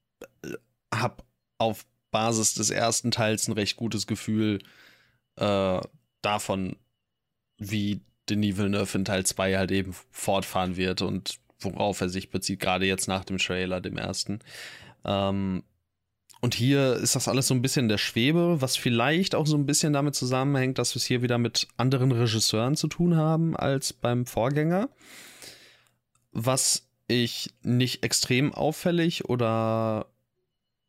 habe 0.93 1.23
auf 1.59 1.85
Basis 2.11 2.55
des 2.55 2.71
ersten 2.71 3.11
Teils 3.11 3.47
ein 3.47 3.53
recht 3.53 3.77
gutes 3.77 4.05
Gefühl 4.05 4.59
äh, 5.37 5.79
davon, 6.25 6.75
wie 7.57 8.01
Denis 8.29 8.57
Villeneuve 8.57 8.97
in 8.97 9.05
Teil 9.05 9.25
2 9.25 9.57
halt 9.57 9.71
eben 9.71 9.95
fortfahren 10.12 10.77
wird 10.77 11.01
und 11.01 11.39
worauf 11.59 12.01
er 12.01 12.09
sich 12.09 12.29
bezieht, 12.29 12.59
gerade 12.59 12.86
jetzt 12.86 13.07
nach 13.07 13.23
dem 13.23 13.38
Trailer, 13.38 13.81
dem 13.81 13.97
ersten. 13.97 14.39
Ähm, 15.05 15.63
und 16.41 16.55
hier 16.55 16.95
ist 16.95 17.15
das 17.15 17.29
alles 17.29 17.47
so 17.47 17.53
ein 17.53 17.62
bisschen 17.62 17.88
der 17.88 17.97
Schwebe, 17.97 18.62
was 18.62 18.75
vielleicht 18.75 19.33
auch 19.33 19.47
so 19.47 19.55
ein 19.55 19.65
bisschen 19.65 19.93
damit 19.93 20.15
zusammenhängt, 20.15 20.77
dass 20.77 20.93
wir 20.93 20.97
es 20.97 21.05
hier 21.05 21.21
wieder 21.21 21.38
mit 21.38 21.69
anderen 21.77 22.12
Regisseuren 22.12 22.75
zu 22.75 22.88
tun 22.88 23.15
haben 23.15 23.55
als 23.55 23.93
beim 23.93 24.25
Vorgänger. 24.25 24.89
Was 26.33 26.89
ich 27.07 27.53
nicht 27.62 28.03
extrem 28.03 28.53
auffällig 28.53 29.29
oder 29.29 30.07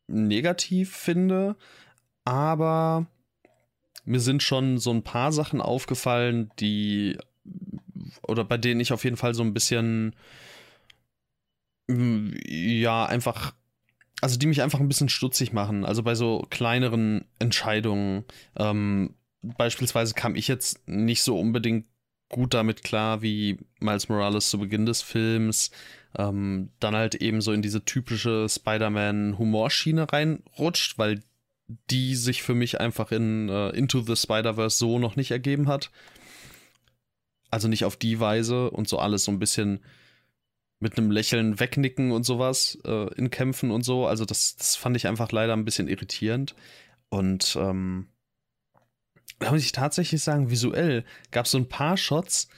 negativ 0.07 0.93
finde, 0.93 1.55
aber 2.25 3.05
mir 4.05 4.19
sind 4.19 4.43
schon 4.43 4.77
so 4.77 4.91
ein 4.91 5.03
paar 5.03 5.31
Sachen 5.31 5.61
aufgefallen, 5.61 6.51
die 6.59 7.17
oder 8.23 8.43
bei 8.43 8.57
denen 8.57 8.79
ich 8.79 8.93
auf 8.93 9.03
jeden 9.03 9.17
Fall 9.17 9.33
so 9.33 9.43
ein 9.43 9.53
bisschen 9.53 10.15
mm, 11.87 12.31
ja 12.47 13.05
einfach 13.05 13.53
also 14.21 14.37
die 14.39 14.47
mich 14.47 14.61
einfach 14.61 14.79
ein 14.79 14.87
bisschen 14.87 15.09
stutzig 15.09 15.53
machen. 15.53 15.85
Also 15.85 16.01
bei 16.01 16.15
so 16.15 16.47
kleineren 16.49 17.25
Entscheidungen. 17.37 18.23
Ähm, 18.55 19.15
beispielsweise 19.41 20.13
kam 20.13 20.35
ich 20.35 20.47
jetzt 20.47 20.87
nicht 20.87 21.21
so 21.21 21.37
unbedingt 21.37 21.85
gut 22.29 22.53
damit 22.53 22.83
klar, 22.83 23.21
wie 23.21 23.59
Miles 23.79 24.09
Morales 24.09 24.49
zu 24.49 24.57
Beginn 24.57 24.85
des 24.85 25.01
Films 25.01 25.69
ähm, 26.17 26.69
dann 26.79 26.95
halt 26.95 27.15
eben 27.15 27.41
so 27.41 27.51
in 27.51 27.61
diese 27.61 27.83
typische 27.83 28.47
Spider-Man-Humorschiene 28.49 30.11
reinrutscht, 30.11 30.97
weil 30.97 31.21
die 31.67 32.15
sich 32.15 32.43
für 32.43 32.53
mich 32.53 32.79
einfach 32.79 33.11
in 33.11 33.49
äh, 33.49 33.69
Into 33.69 34.01
the 34.01 34.15
Spider-Verse 34.15 34.77
so 34.77 34.99
noch 34.99 35.15
nicht 35.15 35.31
ergeben 35.31 35.67
hat. 35.67 35.91
Also 37.49 37.67
nicht 37.67 37.85
auf 37.85 37.95
die 37.95 38.19
Weise 38.19 38.69
und 38.69 38.87
so 38.87 38.99
alles 38.99 39.23
so 39.23 39.31
ein 39.31 39.39
bisschen 39.39 39.83
mit 40.79 40.97
einem 40.97 41.09
Lächeln 41.09 41.59
wegnicken 41.59 42.11
und 42.11 42.23
sowas 42.23 42.77
äh, 42.85 43.13
in 43.15 43.29
Kämpfen 43.29 43.71
und 43.71 43.83
so. 43.83 44.05
Also 44.05 44.25
das, 44.25 44.55
das 44.57 44.75
fand 44.75 44.95
ich 44.97 45.07
einfach 45.07 45.31
leider 45.31 45.53
ein 45.53 45.65
bisschen 45.65 45.87
irritierend. 45.87 46.55
Und 47.09 47.55
ähm, 47.59 48.09
da 49.39 49.51
muss 49.51 49.63
ich 49.63 49.71
tatsächlich 49.71 50.21
sagen, 50.21 50.49
visuell 50.49 51.05
gab 51.31 51.45
es 51.45 51.51
so 51.51 51.57
ein 51.57 51.69
paar 51.69 51.97
Shots, 51.97 52.49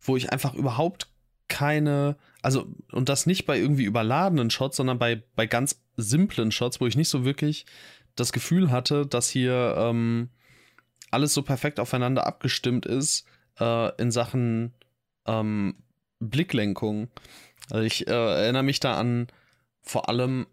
wo 0.00 0.16
ich 0.16 0.32
einfach 0.32 0.54
überhaupt 0.54 1.08
keine, 1.48 2.16
also 2.40 2.66
und 2.92 3.08
das 3.08 3.26
nicht 3.26 3.44
bei 3.44 3.58
irgendwie 3.58 3.84
überladenen 3.84 4.50
Shots, 4.50 4.76
sondern 4.76 4.98
bei, 4.98 5.22
bei 5.36 5.46
ganz 5.46 5.82
simplen 5.96 6.50
Shots, 6.50 6.80
wo 6.80 6.86
ich 6.86 6.96
nicht 6.96 7.08
so 7.08 7.24
wirklich 7.24 7.66
das 8.16 8.32
Gefühl 8.32 8.70
hatte, 8.70 9.06
dass 9.06 9.28
hier 9.28 9.74
ähm, 9.78 10.30
alles 11.10 11.34
so 11.34 11.42
perfekt 11.42 11.80
aufeinander 11.80 12.26
abgestimmt 12.26 12.86
ist 12.86 13.26
äh, 13.60 13.94
in 14.00 14.10
Sachen 14.10 14.74
ähm, 15.26 15.76
Blicklenkung. 16.20 17.08
Also 17.70 17.84
ich 17.84 18.06
äh, 18.06 18.10
erinnere 18.10 18.62
mich 18.62 18.80
da 18.80 18.96
an 18.98 19.28
vor 19.82 20.08
allem 20.08 20.46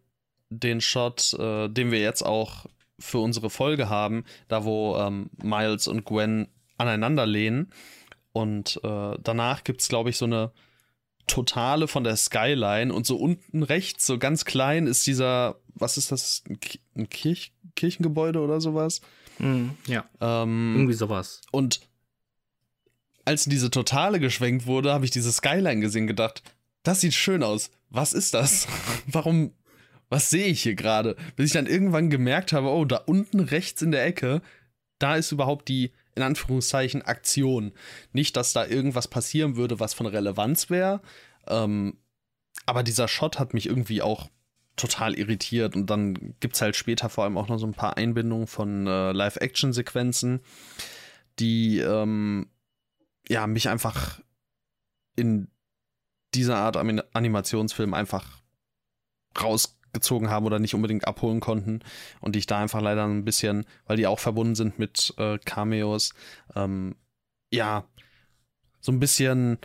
den 0.50 0.82
Shot, 0.82 1.34
äh, 1.34 1.70
den 1.70 1.92
wir 1.92 2.00
jetzt 2.00 2.24
auch 2.24 2.66
für 2.98 3.20
unsere 3.20 3.50
Folge 3.50 3.90
haben, 3.90 4.26
da 4.48 4.66
wo 4.66 4.98
ähm, 4.98 5.30
Miles 5.42 5.88
und 5.88 6.06
Gwen 6.06 6.48
aneinander 6.78 7.26
lehnen. 7.26 7.72
Und 8.32 8.80
äh, 8.84 9.18
danach 9.22 9.64
gibt 9.64 9.82
es, 9.82 9.90
glaube 9.90 10.10
ich, 10.10 10.18
so 10.18 10.26
eine 10.26 10.52
Totale 11.30 11.88
von 11.88 12.04
der 12.04 12.18
Skyline 12.18 12.94
und 12.94 13.06
so 13.06 13.16
unten 13.16 13.64
rechts, 13.64 14.06
so 14.06 14.18
ganz 14.18 14.44
klein, 14.44 14.88
ist 14.88 15.08
dieser, 15.08 15.56
was 15.74 15.98
ist 15.98 16.12
das, 16.12 16.44
ein 16.96 17.10
Kirch 17.10 17.54
Kirchengebäude 17.76 18.42
oder 18.42 18.60
sowas? 18.60 19.00
Mm, 19.38 19.70
ja. 19.88 20.04
Ähm, 20.20 20.74
Irgendwie 20.76 20.94
sowas. 20.94 21.42
Und 21.52 21.80
als 23.24 23.46
diese 23.46 23.72
Totale 23.72 24.20
geschwenkt 24.20 24.66
wurde, 24.66 24.92
habe 24.92 25.06
ich 25.06 25.12
diese 25.12 25.32
Skyline 25.32 25.80
gesehen, 25.80 26.08
gedacht, 26.08 26.44
das 26.84 27.02
sieht 27.02 27.14
schön 27.14 27.44
aus. 27.44 27.72
Was 27.90 28.14
ist 28.14 28.34
das? 28.34 28.68
Warum, 29.08 29.54
was 30.10 30.30
sehe 30.30 30.48
ich 30.48 30.64
hier 30.64 30.76
gerade? 30.76 31.16
Bis 31.36 31.48
ich 31.48 31.54
dann 31.54 31.68
irgendwann 31.68 32.10
gemerkt 32.10 32.54
habe, 32.54 32.68
oh, 32.68 32.86
da 32.86 32.98
unten 32.98 33.40
rechts 33.40 33.82
in 33.82 33.92
der 33.92 34.06
Ecke, 34.06 34.42
da 34.98 35.16
ist 35.16 35.32
überhaupt 35.32 35.70
die, 35.70 35.92
in 36.20 36.26
Anführungszeichen, 36.26 37.02
Aktion. 37.02 37.72
Nicht, 38.12 38.36
dass 38.36 38.54
da 38.54 38.66
irgendwas 38.66 39.08
passieren 39.08 39.56
würde, 39.56 39.80
was 39.80 39.94
von 39.94 40.06
Relevanz 40.06 40.70
wäre. 40.70 41.02
Ähm, 41.48 41.98
aber 42.66 42.84
dieser 42.84 43.08
Shot 43.08 43.40
hat 43.40 43.54
mich 43.54 43.68
irgendwie 43.68 44.02
auch 44.02 44.30
total 44.76 45.16
irritiert. 45.16 45.76
Und 45.76 45.90
dann 45.90 46.36
gibt 46.40 46.56
es 46.56 46.62
halt 46.62 46.76
später 46.76 47.10
vor 47.10 47.24
allem 47.24 47.38
auch 47.38 47.48
noch 47.48 47.58
so 47.58 47.66
ein 47.66 47.74
paar 47.74 47.98
Einbindungen 47.98 48.48
von 48.48 48.86
äh, 48.86 49.12
Live-Action-Sequenzen, 49.12 50.42
die 51.40 51.80
ähm, 51.80 52.50
ja 53.28 53.48
mich 53.48 53.70
einfach 53.70 54.20
in 55.16 55.48
dieser 56.36 56.58
Art 56.58 56.78
Animationsfilm 56.78 57.94
einfach 57.94 58.42
rausgezogen 59.90 60.30
haben 60.30 60.46
oder 60.46 60.60
nicht 60.60 60.76
unbedingt 60.76 61.08
abholen 61.08 61.40
konnten 61.40 61.82
und 62.22 62.36
die 62.36 62.40
ich 62.40 62.48
da 62.48 62.60
einfach 62.60 62.82
leider 62.82 63.06
ein 63.06 63.26
bisschen, 63.26 63.66
weil 63.86 63.98
die 63.98 64.08
auch 64.08 64.20
verbunden 64.20 64.56
sind 64.56 64.80
mit 64.80 65.14
äh, 65.18 65.38
Cameos, 65.40 66.14
ähm, 66.56 66.96
ja, 67.52 67.86
so 68.80 68.92
ein 68.92 69.00
bisschen 69.00 69.58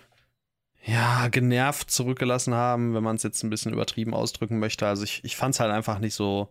ja, 0.85 1.29
genervt 1.29 1.91
zurückgelassen 1.91 2.55
haben, 2.55 2.95
wenn 2.95 3.03
man 3.03 3.17
es 3.17 3.23
jetzt 3.23 3.43
ein 3.43 3.51
bisschen 3.51 3.73
übertrieben 3.73 4.13
ausdrücken 4.13 4.59
möchte. 4.59 4.87
Also 4.87 5.05
ich, 5.05 5.25
ich 5.25 5.37
fand 5.37 5.55
es 5.55 5.61
halt 5.61 5.73
einfach 5.73 5.99
nicht 5.99 6.15
so 6.15 6.51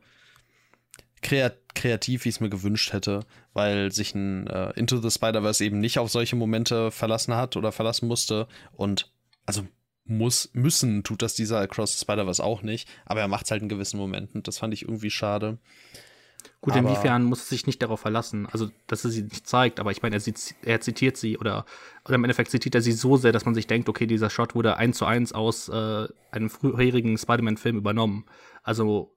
kreativ, 1.22 2.26
wie 2.26 2.30
ich 2.30 2.36
es 2.36 2.42
mir 2.42 2.50
gewünscht 2.50 2.94
hätte, 2.94 3.22
weil 3.54 3.92
sich 3.92 4.14
ein 4.14 4.48
äh, 4.48 4.72
Into 4.72 4.98
the 4.98 5.12
Spider-Verse 5.12 5.64
eben 5.64 5.80
nicht 5.80 6.00
auf 6.00 6.12
solche 6.12 6.36
Momente 6.36 6.92
verlassen 6.92 7.36
hat 7.36 7.56
oder 7.56 7.72
verlassen 7.72 8.08
musste. 8.08 8.48
Und 8.74 9.12
also 9.46 9.66
muss, 10.06 10.50
müssen 10.54 11.04
tut 11.04 11.22
das 11.22 11.36
dieser 11.36 11.60
Across 11.60 11.94
the 11.94 12.00
Spider-Verse 12.00 12.44
auch 12.44 12.62
nicht, 12.62 12.90
aber 13.06 13.22
er 13.22 13.28
macht 13.28 13.46
es 13.46 13.52
halt 13.52 13.62
in 13.62 13.70
gewissen 13.70 13.98
Momenten. 13.98 14.44
Das 14.44 14.58
fand 14.60 14.74
ich 14.74 14.84
irgendwie 14.84 15.10
schade. 15.10 15.58
Gut, 16.62 16.74
aber 16.74 16.90
inwiefern 16.90 17.24
muss 17.24 17.44
es 17.44 17.50
sich 17.50 17.68
nicht 17.68 17.82
darauf 17.82 18.00
verlassen? 18.00 18.48
Also, 18.52 18.70
dass 18.88 19.04
er 19.04 19.12
sie 19.12 19.24
nicht 19.24 19.48
zeigt, 19.48 19.80
aber 19.80 19.92
ich 19.92 20.02
meine, 20.02 20.16
er, 20.16 20.22
er, 20.64 20.82
zitiert 20.82 21.18
sie 21.18 21.38
oder, 21.38 21.66
oder 22.06 22.16
im 22.16 22.24
Endeffekt 22.24 22.52
zitiert 22.52 22.76
er 22.76 22.82
sie 22.82 22.94
so 22.94 23.18
sehr, 23.18 23.32
dass 23.32 23.46
man 23.46 23.54
sich 23.54 23.68
denkt, 23.68 23.90
okay, 23.90 24.08
dieser 24.08 24.30
Shot 24.30 24.56
wurde 24.56 24.78
eins 24.78 24.98
zu 24.98 25.06
eins 25.06 25.34
aus 25.34 25.70
äh, 25.70 26.08
einem 26.32 26.50
früherigen 26.50 27.18
Spider-Man-Film 27.18 27.78
übernommen. 27.78 28.26
Also, 28.62 29.13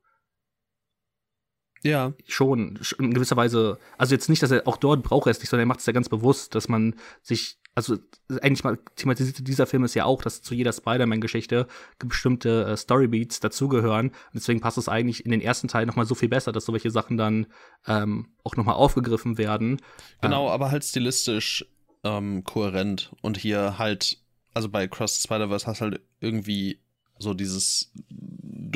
ja. 1.82 2.12
Schon, 2.26 2.78
in 2.98 3.14
gewisser 3.14 3.36
Weise, 3.36 3.78
also 3.98 4.14
jetzt 4.14 4.28
nicht, 4.28 4.42
dass 4.42 4.50
er 4.50 4.66
auch 4.66 4.76
dort 4.76 5.02
braucht 5.02 5.26
er 5.26 5.30
es 5.30 5.38
nicht, 5.38 5.48
sondern 5.48 5.66
er 5.66 5.68
macht 5.68 5.80
es 5.80 5.86
ja 5.86 5.92
ganz 5.92 6.08
bewusst, 6.08 6.54
dass 6.54 6.68
man 6.68 6.94
sich, 7.22 7.58
also 7.74 7.96
eigentlich 8.40 8.64
mal 8.64 8.78
thematisiert 8.96 9.46
dieser 9.46 9.66
Film 9.66 9.84
ist 9.84 9.94
ja 9.94 10.04
auch, 10.04 10.22
dass 10.22 10.42
zu 10.42 10.54
jeder 10.54 10.72
Spider-Man-Geschichte 10.72 11.66
bestimmte 11.98 12.64
äh, 12.64 12.76
Storybeats 12.76 13.40
dazugehören. 13.40 14.08
Und 14.08 14.34
deswegen 14.34 14.60
passt 14.60 14.78
es 14.78 14.88
eigentlich 14.88 15.24
in 15.24 15.30
den 15.30 15.40
ersten 15.40 15.68
Teil 15.68 15.86
nochmal 15.86 16.06
so 16.06 16.14
viel 16.14 16.28
besser, 16.28 16.52
dass 16.52 16.64
solche 16.64 16.90
Sachen 16.90 17.16
dann 17.16 17.46
ähm, 17.86 18.28
auch 18.44 18.56
nochmal 18.56 18.76
aufgegriffen 18.76 19.38
werden. 19.38 19.80
Genau, 20.22 20.46
ähm, 20.46 20.52
aber 20.52 20.70
halt 20.70 20.84
stilistisch 20.84 21.66
ähm, 22.02 22.44
kohärent. 22.44 23.12
Und 23.20 23.36
hier 23.36 23.78
halt, 23.78 24.18
also 24.54 24.68
bei 24.68 24.88
Cross 24.88 25.22
Spider-Verse 25.22 25.66
hast 25.66 25.80
halt 25.80 26.00
irgendwie 26.20 26.80
so 27.18 27.34
dieses 27.34 27.92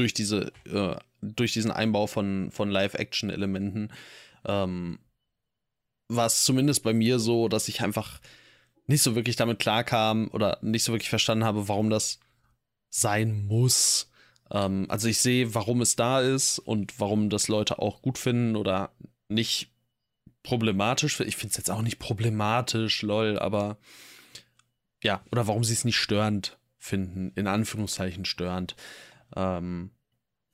durch 0.01 0.15
diese 0.15 0.53
äh, 0.67 0.97
durch 1.23 1.53
diesen 1.53 1.71
Einbau 1.71 2.07
von, 2.07 2.51
von 2.51 2.71
Live-Action-Elementen, 2.71 3.93
ähm, 4.47 4.99
war 6.09 6.27
es 6.27 6.45
zumindest 6.45 6.83
bei 6.83 6.93
mir 6.93 7.19
so, 7.19 7.49
dass 7.49 7.69
ich 7.69 7.83
einfach 7.83 8.21
nicht 8.87 9.03
so 9.03 9.15
wirklich 9.15 9.37
damit 9.37 9.59
klarkam 9.59 10.29
oder 10.33 10.59
nicht 10.63 10.83
so 10.83 10.93
wirklich 10.93 11.11
verstanden 11.11 11.45
habe, 11.45 11.69
warum 11.69 11.91
das 11.91 12.19
sein 12.89 13.47
muss. 13.47 14.11
Ähm, 14.51 14.87
also 14.89 15.09
ich 15.09 15.19
sehe, 15.19 15.55
warum 15.55 15.81
es 15.81 15.95
da 15.95 16.21
ist 16.21 16.59
und 16.59 16.99
warum 16.99 17.31
das 17.31 17.49
Leute 17.49 17.79
auch 17.79 18.03
gut 18.03 18.19
finden 18.19 18.57
oder 18.57 18.93
nicht 19.29 19.71
problematisch. 20.43 21.21
Ich 21.21 21.37
finde 21.37 21.53
es 21.53 21.59
jetzt 21.59 21.71
auch 21.71 21.83
nicht 21.83 21.99
problematisch, 21.99 23.03
lol, 23.03 23.39
aber 23.39 23.79
ja, 25.03 25.23
oder 25.31 25.47
warum 25.47 25.63
sie 25.63 25.75
es 25.75 25.85
nicht 25.85 25.99
störend 25.99 26.59
finden, 26.79 27.33
in 27.37 27.47
Anführungszeichen 27.47 28.25
störend. 28.25 28.75
Ähm, 29.37 29.91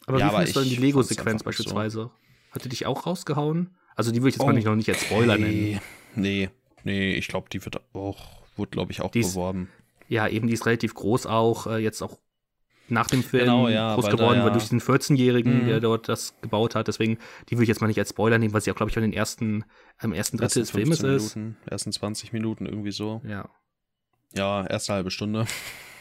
aber 0.06 0.18
ja, 0.18 0.26
wie 0.26 0.36
findest 0.36 0.56
du 0.56 0.60
denn 0.60 0.68
die 0.68 0.76
Lego-Sequenz 0.76 1.42
beispielsweise? 1.42 2.02
So. 2.02 2.10
Hat 2.50 2.64
die 2.64 2.68
dich 2.68 2.86
auch 2.86 3.06
rausgehauen? 3.06 3.76
Also 3.96 4.12
die 4.12 4.20
würde 4.20 4.30
ich 4.30 4.34
jetzt 4.36 4.42
oh, 4.42 4.46
mal 4.46 4.52
nicht 4.52 4.66
noch 4.66 4.76
nicht 4.76 4.88
als 4.88 5.02
Spoiler 5.02 5.38
nennen. 5.38 5.80
Nee, 6.14 6.50
nee, 6.84 7.14
ich 7.14 7.28
glaube, 7.28 7.48
die 7.50 7.64
wird 7.64 7.80
auch, 7.94 8.42
wird 8.56 8.72
glaube 8.72 8.92
ich 8.92 9.00
auch 9.00 9.10
die 9.10 9.20
beworben. 9.20 9.68
ja, 10.08 10.28
eben, 10.28 10.46
die 10.46 10.54
ist 10.54 10.66
relativ 10.66 10.94
groß 10.94 11.26
auch, 11.26 11.66
äh, 11.66 11.78
jetzt 11.78 12.02
auch 12.02 12.18
nach 12.88 13.08
dem 13.08 13.22
Film 13.22 13.44
genau, 13.44 13.68
ja, 13.68 13.94
groß 13.94 14.06
geworden, 14.06 14.34
da, 14.34 14.36
ja. 14.36 14.44
weil 14.44 14.52
durch 14.52 14.68
den 14.68 14.80
14-Jährigen, 14.80 15.64
mhm. 15.64 15.66
der 15.66 15.80
dort 15.80 16.08
das 16.08 16.34
gebaut 16.40 16.74
hat. 16.74 16.88
Deswegen, 16.88 17.18
die 17.48 17.56
würde 17.56 17.64
ich 17.64 17.68
jetzt 17.68 17.80
mal 17.80 17.88
nicht 17.88 17.98
als 17.98 18.10
Spoiler 18.10 18.38
nehmen, 18.38 18.54
weil 18.54 18.60
sie 18.60 18.70
auch, 18.70 18.76
glaube 18.76 18.90
ich, 18.90 18.94
von 18.94 19.02
den 19.02 19.12
ersten, 19.12 19.64
am 19.98 20.12
ersten 20.12 20.36
Drittel 20.36 20.62
des 20.62 20.70
Filmes 20.70 21.02
Minuten, 21.02 21.56
ist. 21.62 21.70
Ersten 21.70 21.92
20 21.92 22.32
Minuten 22.32 22.66
irgendwie 22.66 22.92
so. 22.92 23.20
Ja. 23.26 23.48
Ja, 24.34 24.66
erste 24.66 24.92
halbe 24.92 25.10
Stunde. 25.10 25.46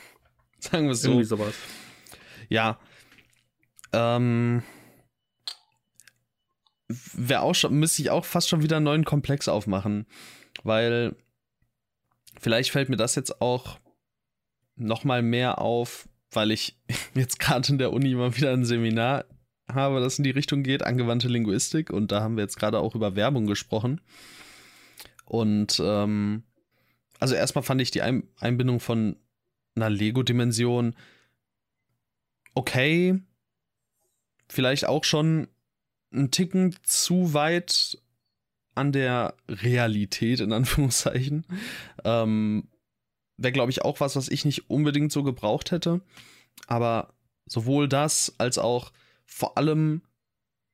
Sagen 0.59 0.85
wir 0.85 0.91
es 0.91 1.01
so. 1.01 1.09
Irgendwie 1.09 1.25
sowas. 1.25 1.55
Ja, 2.49 2.79
ähm, 3.93 4.63
wäre 6.87 7.41
auch 7.41 7.55
schon, 7.55 7.73
müsste 7.75 8.01
ich 8.01 8.09
auch 8.09 8.25
fast 8.25 8.49
schon 8.49 8.61
wieder 8.61 8.77
einen 8.77 8.85
neuen 8.85 9.05
Komplex 9.05 9.47
aufmachen. 9.47 10.05
Weil 10.63 11.15
vielleicht 12.39 12.71
fällt 12.71 12.89
mir 12.89 12.97
das 12.97 13.15
jetzt 13.15 13.41
auch 13.41 13.79
noch 14.75 15.03
mal 15.03 15.21
mehr 15.21 15.59
auf, 15.59 16.07
weil 16.31 16.51
ich 16.51 16.77
jetzt 17.13 17.39
gerade 17.39 17.67
in 17.69 17.77
der 17.77 17.93
Uni 17.93 18.13
mal 18.13 18.35
wieder 18.35 18.51
ein 18.51 18.65
Seminar 18.65 19.25
habe, 19.67 19.99
das 19.99 20.19
in 20.19 20.23
die 20.23 20.31
Richtung 20.31 20.63
geht, 20.63 20.83
angewandte 20.83 21.27
Linguistik. 21.27 21.89
Und 21.89 22.11
da 22.11 22.21
haben 22.21 22.35
wir 22.35 22.43
jetzt 22.43 22.57
gerade 22.57 22.79
auch 22.79 22.95
über 22.95 23.15
Werbung 23.15 23.47
gesprochen. 23.47 24.01
Und 25.25 25.81
ähm, 25.83 26.43
also 27.19 27.33
erstmal 27.33 27.63
fand 27.63 27.81
ich 27.81 27.91
die 27.91 28.03
Ein 28.03 28.27
Einbindung 28.39 28.79
von 28.79 29.15
einer 29.75 29.89
Lego-Dimension 29.89 30.95
okay, 32.55 33.21
vielleicht 34.49 34.85
auch 34.85 35.03
schon 35.03 35.47
einen 36.11 36.31
Ticken 36.31 36.75
zu 36.83 37.33
weit 37.33 37.99
an 38.73 38.91
der 38.91 39.35
Realität, 39.47 40.39
in 40.39 40.51
Anführungszeichen. 40.51 41.45
Ähm, 42.03 42.67
Wäre, 43.37 43.51
glaube 43.51 43.71
ich, 43.71 43.81
auch 43.83 43.99
was, 43.99 44.15
was 44.15 44.29
ich 44.29 44.45
nicht 44.45 44.69
unbedingt 44.69 45.11
so 45.11 45.23
gebraucht 45.23 45.71
hätte. 45.71 46.01
Aber 46.67 47.13
sowohl 47.45 47.89
das 47.89 48.33
als 48.37 48.57
auch 48.57 48.93
vor 49.25 49.57
allem 49.57 50.01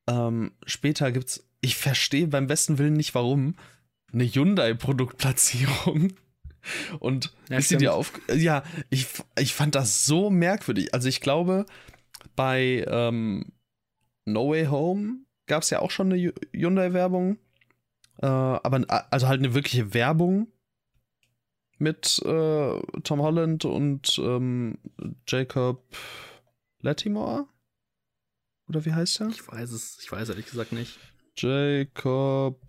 ähm, 0.07 0.51
später 0.65 1.11
gibt 1.11 1.27
es, 1.27 1.49
ich 1.61 1.75
verstehe 1.75 2.27
beim 2.27 2.47
besten 2.47 2.77
Willen 2.77 2.93
nicht 2.93 3.15
warum, 3.15 3.55
eine 4.11 4.25
Hyundai-Produktplatzierung. 4.25 6.13
Und 6.99 7.33
ja, 7.49 7.57
ist 7.57 7.71
dir 7.71 7.93
auf. 7.93 8.13
Ja, 8.33 8.63
ich, 8.89 9.07
ich 9.37 9.53
fand 9.53 9.75
das 9.75 10.05
so 10.05 10.29
merkwürdig. 10.29 10.93
Also 10.93 11.07
ich 11.07 11.21
glaube, 11.21 11.65
bei 12.35 12.85
ähm, 12.87 13.51
No 14.25 14.49
Way 14.49 14.65
Home 14.67 15.25
gab 15.47 15.63
es 15.63 15.69
ja 15.69 15.79
auch 15.79 15.91
schon 15.91 16.11
eine 16.11 16.33
Hyundai-Werbung. 16.53 17.37
Äh, 18.21 18.27
aber 18.27 18.81
also 19.11 19.27
halt 19.27 19.39
eine 19.39 19.53
wirkliche 19.53 19.93
Werbung 19.93 20.47
mit 21.77 22.21
äh, 22.23 22.79
Tom 23.03 23.21
Holland 23.21 23.65
und 23.65 24.19
ähm, 24.19 24.77
Jacob 25.27 25.83
Latimore? 26.79 27.47
Oder 28.69 28.85
wie 28.85 28.93
heißt 28.93 29.21
er? 29.21 29.29
Ich 29.29 29.45
weiß 29.47 29.71
es, 29.71 29.97
ich 30.01 30.11
weiß 30.11 30.29
ehrlich 30.29 30.45
gesagt 30.45 30.71
nicht. 30.71 30.99
Jacob. 31.35 32.61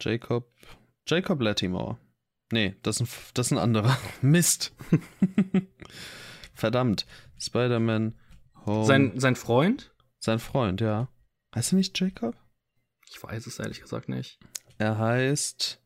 Jacob. 0.00 0.52
Jacob 1.06 1.40
Latimore. 1.40 1.98
Nee, 2.52 2.76
das 2.82 3.00
ist 3.00 3.08
ein, 3.08 3.32
das 3.34 3.46
ist 3.46 3.52
ein 3.52 3.58
anderer. 3.58 3.96
Mist. 4.22 4.72
Verdammt. 6.54 7.06
Spider-Man 7.38 8.14
Home. 8.64 8.86
Sein, 8.86 9.18
sein 9.18 9.36
Freund? 9.36 9.94
Sein 10.18 10.38
Freund, 10.38 10.80
ja. 10.80 11.08
Heißt 11.54 11.72
er 11.72 11.76
nicht 11.76 11.98
Jacob? 11.98 12.34
Ich 13.08 13.22
weiß 13.22 13.46
es 13.46 13.58
ehrlich 13.58 13.80
gesagt 13.80 14.08
nicht. 14.08 14.38
Er 14.78 14.98
heißt 14.98 15.80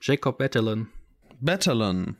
Jacob 0.00 0.38
Batalon. 0.38 0.88
Batalon. 1.40 2.16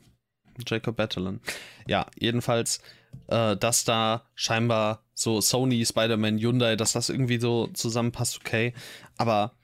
Jacob 0.66 0.96
Batalon. 0.96 1.40
Ja, 1.86 2.06
jedenfalls 2.16 2.80
äh, 3.28 3.56
dass 3.56 3.84
da 3.84 4.26
scheinbar 4.34 5.04
so 5.14 5.40
Sony, 5.40 5.84
Spider-Man, 5.84 6.38
Hyundai, 6.38 6.76
dass 6.76 6.92
das 6.92 7.08
irgendwie 7.08 7.38
so 7.38 7.68
zusammenpasst, 7.68 8.38
okay. 8.38 8.74
Aber 9.16 9.54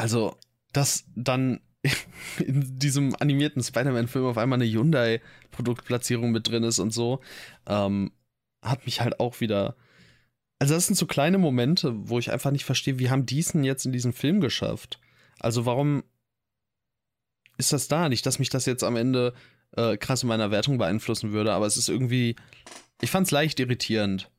also, 0.00 0.36
dass 0.72 1.04
dann 1.14 1.60
in 2.38 2.78
diesem 2.78 3.14
animierten 3.20 3.62
Spider-Man-Film 3.62 4.24
auf 4.24 4.38
einmal 4.38 4.60
eine 4.60 4.70
Hyundai-Produktplatzierung 4.70 6.30
mit 6.30 6.48
drin 6.48 6.64
ist 6.64 6.78
und 6.78 6.92
so, 6.92 7.20
ähm, 7.66 8.12
hat 8.62 8.86
mich 8.86 9.00
halt 9.00 9.20
auch 9.20 9.40
wieder. 9.40 9.76
Also, 10.58 10.74
das 10.74 10.86
sind 10.86 10.96
so 10.96 11.06
kleine 11.06 11.38
Momente, 11.38 11.92
wo 12.08 12.18
ich 12.18 12.30
einfach 12.30 12.50
nicht 12.50 12.64
verstehe, 12.64 12.98
wie 12.98 13.10
haben 13.10 13.26
die 13.26 13.40
es 13.40 13.52
denn 13.52 13.64
jetzt 13.64 13.84
in 13.84 13.92
diesem 13.92 14.12
Film 14.12 14.40
geschafft? 14.40 15.00
Also, 15.38 15.66
warum 15.66 16.02
ist 17.58 17.72
das 17.72 17.88
da? 17.88 18.08
Nicht, 18.08 18.24
dass 18.24 18.38
mich 18.38 18.48
das 18.48 18.66
jetzt 18.66 18.84
am 18.84 18.96
Ende 18.96 19.34
äh, 19.76 19.98
krass 19.98 20.22
in 20.22 20.28
meiner 20.28 20.50
Wertung 20.50 20.78
beeinflussen 20.78 21.32
würde, 21.32 21.52
aber 21.52 21.66
es 21.66 21.76
ist 21.76 21.88
irgendwie. 21.88 22.36
Ich 23.02 23.10
fand 23.10 23.26
es 23.26 23.30
leicht 23.30 23.60
irritierend. 23.60 24.30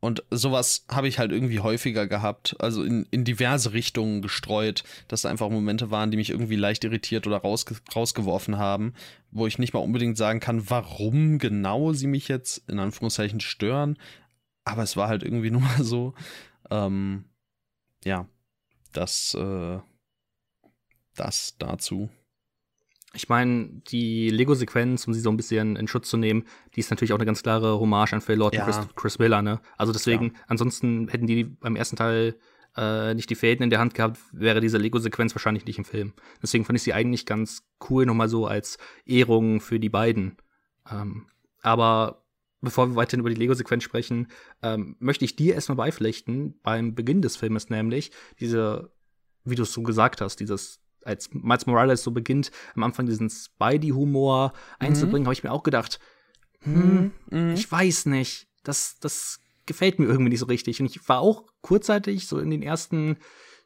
Und 0.00 0.22
sowas 0.30 0.84
habe 0.88 1.08
ich 1.08 1.18
halt 1.18 1.32
irgendwie 1.32 1.58
häufiger 1.58 2.06
gehabt, 2.06 2.54
also 2.60 2.84
in, 2.84 3.06
in 3.10 3.24
diverse 3.24 3.72
Richtungen 3.72 4.22
gestreut, 4.22 4.84
dass 5.08 5.22
da 5.22 5.28
einfach 5.28 5.50
Momente 5.50 5.90
waren, 5.90 6.12
die 6.12 6.16
mich 6.16 6.30
irgendwie 6.30 6.54
leicht 6.56 6.84
irritiert 6.84 7.26
oder 7.26 7.38
rausge 7.38 7.76
rausgeworfen 7.94 8.58
haben, 8.58 8.94
wo 9.32 9.46
ich 9.46 9.58
nicht 9.58 9.74
mal 9.74 9.80
unbedingt 9.80 10.16
sagen 10.16 10.38
kann, 10.38 10.70
warum 10.70 11.38
genau 11.38 11.92
sie 11.92 12.06
mich 12.06 12.28
jetzt 12.28 12.62
in 12.68 12.78
Anführungszeichen 12.78 13.40
stören. 13.40 13.98
Aber 14.64 14.84
es 14.84 14.96
war 14.96 15.08
halt 15.08 15.24
irgendwie 15.24 15.50
nur 15.52 15.62
mal 15.62 15.82
so. 15.82 16.14
Ähm, 16.70 17.24
ja, 18.04 18.28
das, 18.92 19.34
äh, 19.34 19.78
das 21.16 21.56
dazu. 21.58 22.08
Ich 23.14 23.28
meine, 23.28 23.68
die 23.90 24.28
Lego-Sequenz, 24.28 25.06
um 25.06 25.14
sie 25.14 25.20
so 25.20 25.30
ein 25.30 25.36
bisschen 25.36 25.76
in 25.76 25.88
Schutz 25.88 26.10
zu 26.10 26.18
nehmen, 26.18 26.44
die 26.74 26.80
ist 26.80 26.90
natürlich 26.90 27.12
auch 27.12 27.18
eine 27.18 27.24
ganz 27.24 27.42
klare 27.42 27.80
Hommage 27.80 28.12
an 28.12 28.20
Phil 28.20 28.36
Lord 28.36 28.54
ja. 28.54 28.64
und 28.64 28.72
Chris, 28.72 28.88
Chris, 28.96 29.18
Miller, 29.18 29.40
ne? 29.40 29.60
Also 29.78 29.92
deswegen, 29.92 30.26
ja. 30.26 30.32
ansonsten 30.46 31.08
hätten 31.08 31.26
die 31.26 31.44
beim 31.44 31.74
ersten 31.74 31.96
Teil 31.96 32.36
äh, 32.76 33.14
nicht 33.14 33.30
die 33.30 33.34
Fäden 33.34 33.64
in 33.64 33.70
der 33.70 33.78
Hand 33.78 33.94
gehabt, 33.94 34.18
wäre 34.32 34.60
diese 34.60 34.78
Lego-Sequenz 34.78 35.34
wahrscheinlich 35.34 35.64
nicht 35.64 35.78
im 35.78 35.84
Film. 35.84 36.12
Deswegen 36.42 36.64
fand 36.64 36.76
ich 36.76 36.82
sie 36.82 36.92
eigentlich 36.92 37.24
ganz 37.24 37.66
cool, 37.88 38.04
nochmal 38.04 38.28
so 38.28 38.46
als 38.46 38.78
Ehrung 39.06 39.60
für 39.60 39.80
die 39.80 39.88
beiden. 39.88 40.36
Ähm, 40.90 41.26
aber 41.62 42.24
bevor 42.60 42.88
wir 42.88 42.96
weiterhin 42.96 43.20
über 43.20 43.30
die 43.30 43.36
Lego-Sequenz 43.36 43.84
sprechen, 43.84 44.28
ähm, 44.62 44.96
möchte 44.98 45.24
ich 45.24 45.34
dir 45.34 45.54
erstmal 45.54 45.76
beipflichten, 45.76 46.60
beim 46.62 46.94
Beginn 46.94 47.22
des 47.22 47.36
Filmes 47.36 47.70
nämlich, 47.70 48.10
diese, 48.38 48.92
wie 49.44 49.54
du 49.54 49.62
es 49.62 49.72
so 49.72 49.82
gesagt 49.82 50.20
hast, 50.20 50.36
dieses 50.40 50.80
als 51.08 51.32
Miles 51.32 51.66
Morales 51.66 52.02
so 52.02 52.12
beginnt, 52.12 52.52
am 52.76 52.84
Anfang 52.84 53.06
diesen 53.06 53.30
Spidey-Humor 53.30 54.52
einzubringen, 54.78 55.22
mhm. 55.22 55.26
habe 55.26 55.34
ich 55.34 55.42
mir 55.42 55.52
auch 55.52 55.62
gedacht, 55.62 55.98
hm, 56.60 57.12
mhm. 57.30 57.54
ich 57.54 57.70
weiß 57.70 58.06
nicht, 58.06 58.46
das, 58.62 58.98
das 59.00 59.40
gefällt 59.66 59.98
mir 59.98 60.06
irgendwie 60.06 60.30
nicht 60.30 60.40
so 60.40 60.46
richtig. 60.46 60.80
Und 60.80 60.86
ich 60.86 61.08
war 61.08 61.20
auch 61.20 61.44
kurzzeitig, 61.62 62.26
so 62.26 62.38
in 62.38 62.50
den 62.50 62.62
ersten 62.62 63.16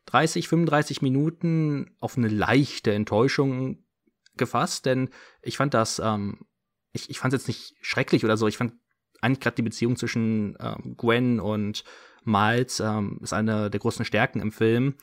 30, 0.07 0.49
35 0.49 1.03
Minuten, 1.03 1.95
auf 2.01 2.17
eine 2.17 2.29
leichte 2.29 2.93
Enttäuschung 2.93 3.85
gefasst, 4.37 4.87
denn 4.87 5.11
ich 5.43 5.57
fand 5.57 5.75
das, 5.75 6.01
ähm, 6.03 6.41
ich, 6.93 7.11
ich 7.11 7.19
fand 7.19 7.35
es 7.35 7.43
jetzt 7.43 7.49
nicht 7.49 7.75
schrecklich 7.81 8.25
oder 8.25 8.37
so. 8.37 8.47
Ich 8.49 8.57
fand 8.57 8.75
eigentlich 9.21 9.41
gerade 9.41 9.57
die 9.57 9.63
Beziehung 9.63 9.97
zwischen 9.97 10.57
ähm, 10.61 10.97
Gwen 10.97 11.41
und 11.41 11.85
Miles 12.25 12.81
ähm, 12.81 13.19
ist 13.23 13.33
eine 13.33 13.71
der 13.71 13.81
großen 13.81 14.05
Stärken 14.05 14.41
im 14.41 14.53
Film 14.53 14.95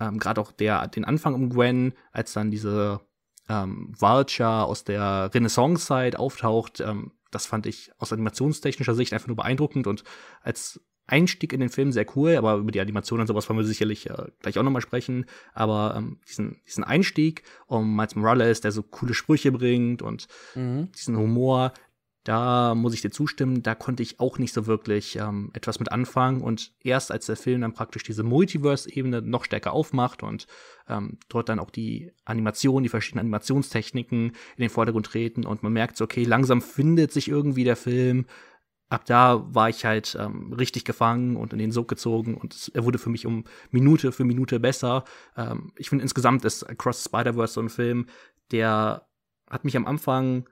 ähm, 0.00 0.18
gerade 0.18 0.40
auch 0.40 0.52
der, 0.52 0.88
den 0.88 1.04
Anfang 1.04 1.34
um 1.34 1.50
Gwen, 1.50 1.94
als 2.12 2.32
dann 2.32 2.50
diese 2.50 3.00
ähm, 3.48 3.92
Vulture 3.98 4.64
aus 4.64 4.84
der 4.84 5.30
Renaissance-Zeit 5.32 6.16
auftaucht, 6.16 6.80
ähm, 6.80 7.12
das 7.30 7.46
fand 7.46 7.66
ich 7.66 7.90
aus 7.98 8.12
animationstechnischer 8.12 8.94
Sicht 8.94 9.12
einfach 9.12 9.28
nur 9.28 9.36
beeindruckend 9.36 9.86
und 9.86 10.04
als 10.42 10.80
Einstieg 11.08 11.52
in 11.52 11.60
den 11.60 11.68
Film 11.68 11.92
sehr 11.92 12.06
cool, 12.16 12.36
aber 12.36 12.56
über 12.56 12.72
die 12.72 12.80
Animation 12.80 13.20
und 13.20 13.26
sowas 13.26 13.48
wollen 13.48 13.58
wir 13.58 13.64
sicherlich 13.64 14.10
äh, 14.10 14.26
gleich 14.40 14.58
auch 14.58 14.64
nochmal 14.64 14.82
sprechen. 14.82 15.26
Aber 15.54 15.94
ähm, 15.96 16.18
diesen, 16.28 16.60
diesen 16.66 16.82
Einstieg 16.82 17.44
um 17.66 17.94
Miles 17.94 18.16
Morales, 18.16 18.60
der 18.60 18.72
so 18.72 18.82
coole 18.82 19.14
Sprüche 19.14 19.52
bringt 19.52 20.02
und 20.02 20.26
mhm. 20.54 20.90
diesen 20.92 21.16
Humor, 21.16 21.72
da 22.26 22.74
muss 22.74 22.92
ich 22.92 23.02
dir 23.02 23.12
zustimmen, 23.12 23.62
da 23.62 23.76
konnte 23.76 24.02
ich 24.02 24.18
auch 24.18 24.38
nicht 24.38 24.52
so 24.52 24.66
wirklich 24.66 25.14
ähm, 25.14 25.50
etwas 25.52 25.78
mit 25.78 25.92
anfangen. 25.92 26.40
Und 26.40 26.72
erst 26.82 27.12
als 27.12 27.26
der 27.26 27.36
Film 27.36 27.60
dann 27.60 27.72
praktisch 27.72 28.02
diese 28.02 28.24
Multiverse-Ebene 28.24 29.22
noch 29.22 29.44
stärker 29.44 29.72
aufmacht 29.72 30.24
und 30.24 30.48
ähm, 30.88 31.18
dort 31.28 31.48
dann 31.48 31.60
auch 31.60 31.70
die 31.70 32.12
Animation, 32.24 32.82
die 32.82 32.88
verschiedenen 32.88 33.20
Animationstechniken 33.20 34.30
in 34.30 34.60
den 34.60 34.70
Vordergrund 34.70 35.06
treten 35.06 35.46
und 35.46 35.62
man 35.62 35.72
merkt 35.72 35.96
so, 35.96 36.02
okay, 36.02 36.24
langsam 36.24 36.62
findet 36.62 37.12
sich 37.12 37.28
irgendwie 37.28 37.62
der 37.62 37.76
Film. 37.76 38.26
Ab 38.88 39.04
da 39.04 39.46
war 39.54 39.68
ich 39.68 39.84
halt 39.84 40.16
ähm, 40.20 40.52
richtig 40.52 40.84
gefangen 40.84 41.36
und 41.36 41.52
in 41.52 41.60
den 41.60 41.70
Sog 41.70 41.86
gezogen 41.86 42.34
und 42.34 42.54
es, 42.54 42.68
er 42.68 42.84
wurde 42.84 42.98
für 42.98 43.10
mich 43.10 43.24
um 43.24 43.44
Minute 43.70 44.10
für 44.10 44.24
Minute 44.24 44.58
besser. 44.58 45.04
Ähm, 45.36 45.72
ich 45.76 45.90
finde 45.90 46.02
insgesamt 46.02 46.44
ist 46.44 46.64
Across 46.64 47.04
Spider-Verse 47.04 47.54
so 47.54 47.60
ein 47.60 47.68
Film, 47.68 48.06
der 48.50 49.06
hat 49.48 49.64
mich 49.64 49.76
am 49.76 49.86
Anfang 49.86 50.48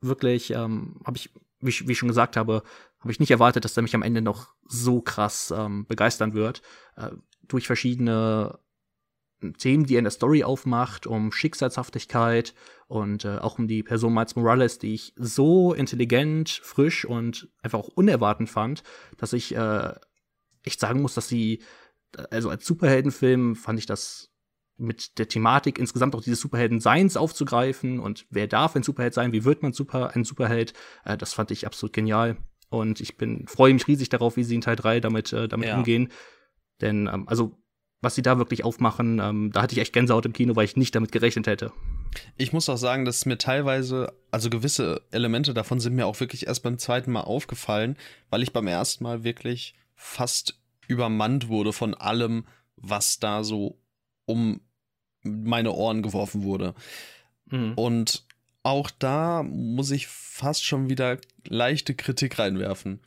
wirklich, 0.00 0.50
ähm, 0.50 1.00
habe 1.04 1.16
ich, 1.16 1.30
wie, 1.60 1.88
wie 1.88 1.92
ich 1.92 1.98
schon 1.98 2.08
gesagt 2.08 2.36
habe, 2.36 2.62
habe 3.00 3.12
ich 3.12 3.20
nicht 3.20 3.30
erwartet, 3.30 3.64
dass 3.64 3.76
er 3.76 3.82
mich 3.82 3.94
am 3.94 4.02
Ende 4.02 4.22
noch 4.22 4.54
so 4.66 5.00
krass 5.00 5.52
ähm, 5.56 5.86
begeistern 5.86 6.34
wird. 6.34 6.62
Äh, 6.96 7.10
durch 7.48 7.66
verschiedene 7.66 8.58
Themen, 9.58 9.84
die 9.84 9.94
er 9.94 10.00
in 10.00 10.04
der 10.04 10.10
Story 10.10 10.44
aufmacht, 10.44 11.06
um 11.06 11.32
Schicksalshaftigkeit 11.32 12.54
und 12.88 13.24
äh, 13.24 13.38
auch 13.38 13.58
um 13.58 13.68
die 13.68 13.82
Person 13.82 14.12
Miles 14.12 14.36
Morales, 14.36 14.78
die 14.78 14.94
ich 14.94 15.14
so 15.16 15.72
intelligent, 15.72 16.50
frisch 16.62 17.04
und 17.04 17.48
einfach 17.62 17.78
auch 17.78 17.88
unerwartend 17.88 18.50
fand, 18.50 18.82
dass 19.16 19.32
ich 19.32 19.54
äh, 19.54 19.94
echt 20.62 20.78
sagen 20.78 21.00
muss, 21.00 21.14
dass 21.14 21.28
sie, 21.28 21.62
also 22.30 22.50
als 22.50 22.66
Superheldenfilm 22.66 23.56
fand 23.56 23.78
ich 23.78 23.86
das 23.86 24.30
mit 24.80 25.18
der 25.18 25.28
Thematik 25.28 25.78
insgesamt 25.78 26.14
auch 26.14 26.22
dieses 26.22 26.40
Superhelden-Seins 26.40 27.16
aufzugreifen 27.16 28.00
und 28.00 28.26
wer 28.30 28.46
darf 28.46 28.74
ein 28.74 28.82
Superheld 28.82 29.14
sein, 29.14 29.32
wie 29.32 29.44
wird 29.44 29.62
man 29.62 29.72
super, 29.72 30.14
ein 30.14 30.24
Superheld, 30.24 30.72
äh, 31.04 31.16
das 31.16 31.34
fand 31.34 31.50
ich 31.50 31.66
absolut 31.66 31.92
genial. 31.92 32.36
Und 32.70 33.00
ich 33.00 33.16
bin, 33.16 33.46
freue 33.48 33.74
mich 33.74 33.88
riesig 33.88 34.08
darauf, 34.08 34.36
wie 34.36 34.44
sie 34.44 34.54
in 34.54 34.60
Teil 34.60 34.76
3 34.76 35.00
damit, 35.00 35.32
äh, 35.32 35.48
damit 35.48 35.68
ja. 35.68 35.76
umgehen. 35.76 36.08
Denn, 36.80 37.10
ähm, 37.12 37.28
also, 37.28 37.58
was 38.00 38.14
sie 38.14 38.22
da 38.22 38.38
wirklich 38.38 38.64
aufmachen, 38.64 39.18
ähm, 39.18 39.50
da 39.52 39.62
hatte 39.62 39.74
ich 39.74 39.80
echt 39.80 39.92
Gänsehaut 39.92 40.24
im 40.24 40.32
Kino, 40.32 40.56
weil 40.56 40.64
ich 40.64 40.76
nicht 40.76 40.94
damit 40.94 41.12
gerechnet 41.12 41.46
hätte. 41.46 41.72
Ich 42.38 42.52
muss 42.52 42.68
auch 42.68 42.76
sagen, 42.76 43.04
dass 43.04 43.26
mir 43.26 43.38
teilweise, 43.38 44.12
also 44.30 44.48
gewisse 44.50 45.02
Elemente 45.10 45.52
davon 45.52 45.80
sind 45.80 45.94
mir 45.94 46.06
auch 46.06 46.18
wirklich 46.20 46.46
erst 46.46 46.62
beim 46.62 46.78
zweiten 46.78 47.12
Mal 47.12 47.22
aufgefallen, 47.22 47.96
weil 48.30 48.42
ich 48.42 48.52
beim 48.52 48.66
ersten 48.66 49.04
Mal 49.04 49.22
wirklich 49.24 49.74
fast 49.94 50.60
übermannt 50.88 51.48
wurde 51.48 51.72
von 51.72 51.94
allem, 51.94 52.46
was 52.76 53.18
da 53.18 53.44
so 53.44 53.78
um 54.24 54.60
meine 55.22 55.72
Ohren 55.72 56.02
geworfen 56.02 56.42
wurde. 56.42 56.74
Mhm. 57.46 57.74
Und 57.74 58.24
auch 58.62 58.90
da 58.90 59.42
muss 59.42 59.90
ich 59.90 60.06
fast 60.06 60.64
schon 60.64 60.90
wieder 60.90 61.18
leichte 61.46 61.94
Kritik 61.94 62.38
reinwerfen. 62.38 63.00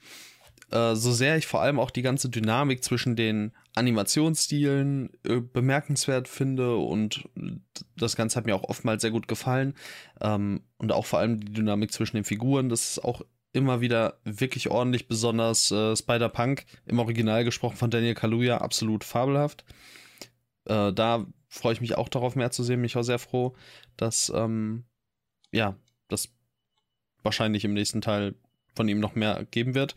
Äh, 0.71 0.95
so 0.95 1.11
sehr 1.11 1.37
ich 1.37 1.45
vor 1.45 1.61
allem 1.61 1.79
auch 1.79 1.91
die 1.91 2.01
ganze 2.01 2.29
Dynamik 2.29 2.83
zwischen 2.83 3.15
den 3.15 3.51
Animationsstilen 3.75 5.11
äh, 5.23 5.39
bemerkenswert 5.39 6.27
finde 6.27 6.75
und 6.77 7.29
das 7.95 8.15
Ganze 8.15 8.37
hat 8.37 8.45
mir 8.45 8.55
auch 8.55 8.63
oftmals 8.63 9.01
sehr 9.01 9.11
gut 9.11 9.27
gefallen. 9.27 9.75
Ähm, 10.21 10.61
und 10.77 10.91
auch 10.91 11.05
vor 11.05 11.19
allem 11.19 11.39
die 11.39 11.53
Dynamik 11.53 11.91
zwischen 11.91 12.15
den 12.15 12.25
Figuren, 12.25 12.69
das 12.69 12.91
ist 12.91 13.03
auch 13.03 13.21
immer 13.51 13.81
wieder 13.81 14.17
wirklich 14.23 14.71
ordentlich, 14.71 15.07
besonders 15.07 15.69
äh, 15.71 15.95
Spider-Punk 15.95 16.65
im 16.87 16.97
Original 16.97 17.43
gesprochen 17.43 17.77
von 17.77 17.91
Daniel 17.91 18.15
Kaluuya, 18.15 18.57
absolut 18.57 19.03
fabelhaft. 19.03 19.63
Äh, 20.65 20.91
da 20.91 21.27
freue 21.53 21.73
ich 21.73 21.81
mich 21.81 21.95
auch 21.95 22.09
darauf, 22.09 22.35
mehr 22.35 22.51
zu 22.51 22.63
sehen. 22.63 22.81
Mich 22.81 22.95
war 22.95 23.03
sehr 23.03 23.19
froh, 23.19 23.55
dass, 23.95 24.31
ähm, 24.35 24.85
ja, 25.51 25.75
das 26.07 26.29
wahrscheinlich 27.21 27.63
im 27.63 27.73
nächsten 27.73 28.01
Teil 28.01 28.35
von 28.75 28.87
ihm 28.89 28.99
noch 28.99 29.13
mehr 29.13 29.45
geben 29.51 29.75
wird. 29.75 29.93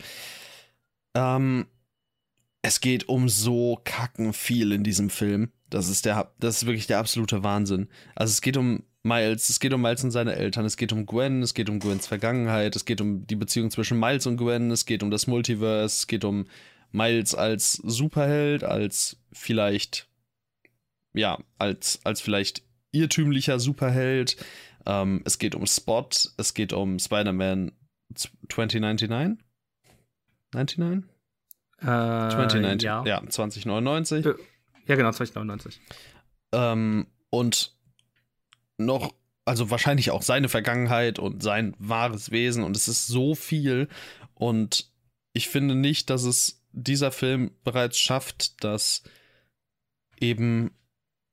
Ähm, 1.15 1.67
es 2.61 2.81
geht 2.81 3.09
um 3.09 3.29
so 3.29 3.81
kacken 3.85 4.33
viel 4.33 4.73
in 4.73 4.85
diesem 4.85 5.09
Film. 5.09 5.51
Das 5.71 5.89
ist 5.89 6.05
der, 6.05 6.31
das 6.39 6.59
ist 6.59 6.67
wirklich 6.67 6.87
der 6.87 6.99
absolute 6.99 7.43
Wahnsinn. 7.43 7.89
Also 8.15 8.33
es 8.33 8.43
geht 8.43 8.57
um 8.57 8.85
Miles, 9.03 9.49
es 9.49 9.59
geht 9.59 9.73
um 9.73 9.81
Miles 9.81 10.05
und 10.05 10.11
seine 10.11 10.35
Eltern, 10.37 10.67
es 10.67 10.77
geht 10.77 10.93
um 10.93 11.07
Gwen, 11.07 11.43
es 11.43 11.55
geht 11.55 11.71
um 11.71 11.79
Gwens 11.79 12.07
Vergangenheit, 12.07 12.77
es 12.77 12.85
geht 12.85 13.01
um 13.01 13.27
die 13.27 13.37
Beziehung 13.37 13.71
zwischen 13.71 13.99
Miles 13.99 14.27
und 14.27 14.37
Gwen, 14.37 14.71
es 14.71 14.85
geht 14.85 15.03
um 15.03 15.11
das 15.11 15.27
Multiverse, 15.27 16.01
es 16.01 16.07
geht 16.07 16.25
um 16.25 16.47
Miles 16.93 17.35
als 17.35 17.75
Superheld, 17.75 18.63
als 18.63 19.17
vielleicht 19.33 20.09
ja, 21.17 21.39
als, 21.59 22.01
als 22.05 22.21
vielleicht 22.21 22.63
irrtümlicher 22.93 23.59
Superheld. 23.59 24.37
Ähm, 24.87 25.23
es 25.25 25.39
geht 25.39 25.55
um 25.55 25.67
Spot, 25.67 26.09
es 26.37 26.55
geht 26.55 26.73
um 26.73 26.99
Spider-Man 26.99 27.73
2099? 28.15 29.39
99? 30.55 31.11
Äh, 31.79 31.85
2099, 31.85 32.87
ja. 32.87 33.05
ja, 33.05 33.23
2099. 33.29 34.27
Äh, 34.27 34.35
ja, 34.87 34.95
genau, 34.95 35.11
2099. 35.11 35.81
Ähm, 36.53 37.07
und 37.31 37.75
noch 38.79 39.13
also 39.47 39.71
wahrscheinlich 39.71 40.11
auch 40.11 40.23
seine 40.23 40.49
Vergangenheit 40.49 41.19
und 41.19 41.43
sein 41.43 41.75
wahres 41.79 42.31
Wesen 42.33 42.65
und 42.65 42.77
es 42.77 42.89
ist 42.89 43.07
so 43.07 43.35
viel 43.35 43.89
und 44.35 44.91
ich 45.33 45.49
finde 45.49 45.75
nicht, 45.75 46.11
dass 46.11 46.25
es 46.25 46.65
dieser 46.73 47.13
Film 47.13 47.53
bereits 47.63 47.99
schafft, 47.99 48.65
das 48.65 49.03
eben 50.19 50.76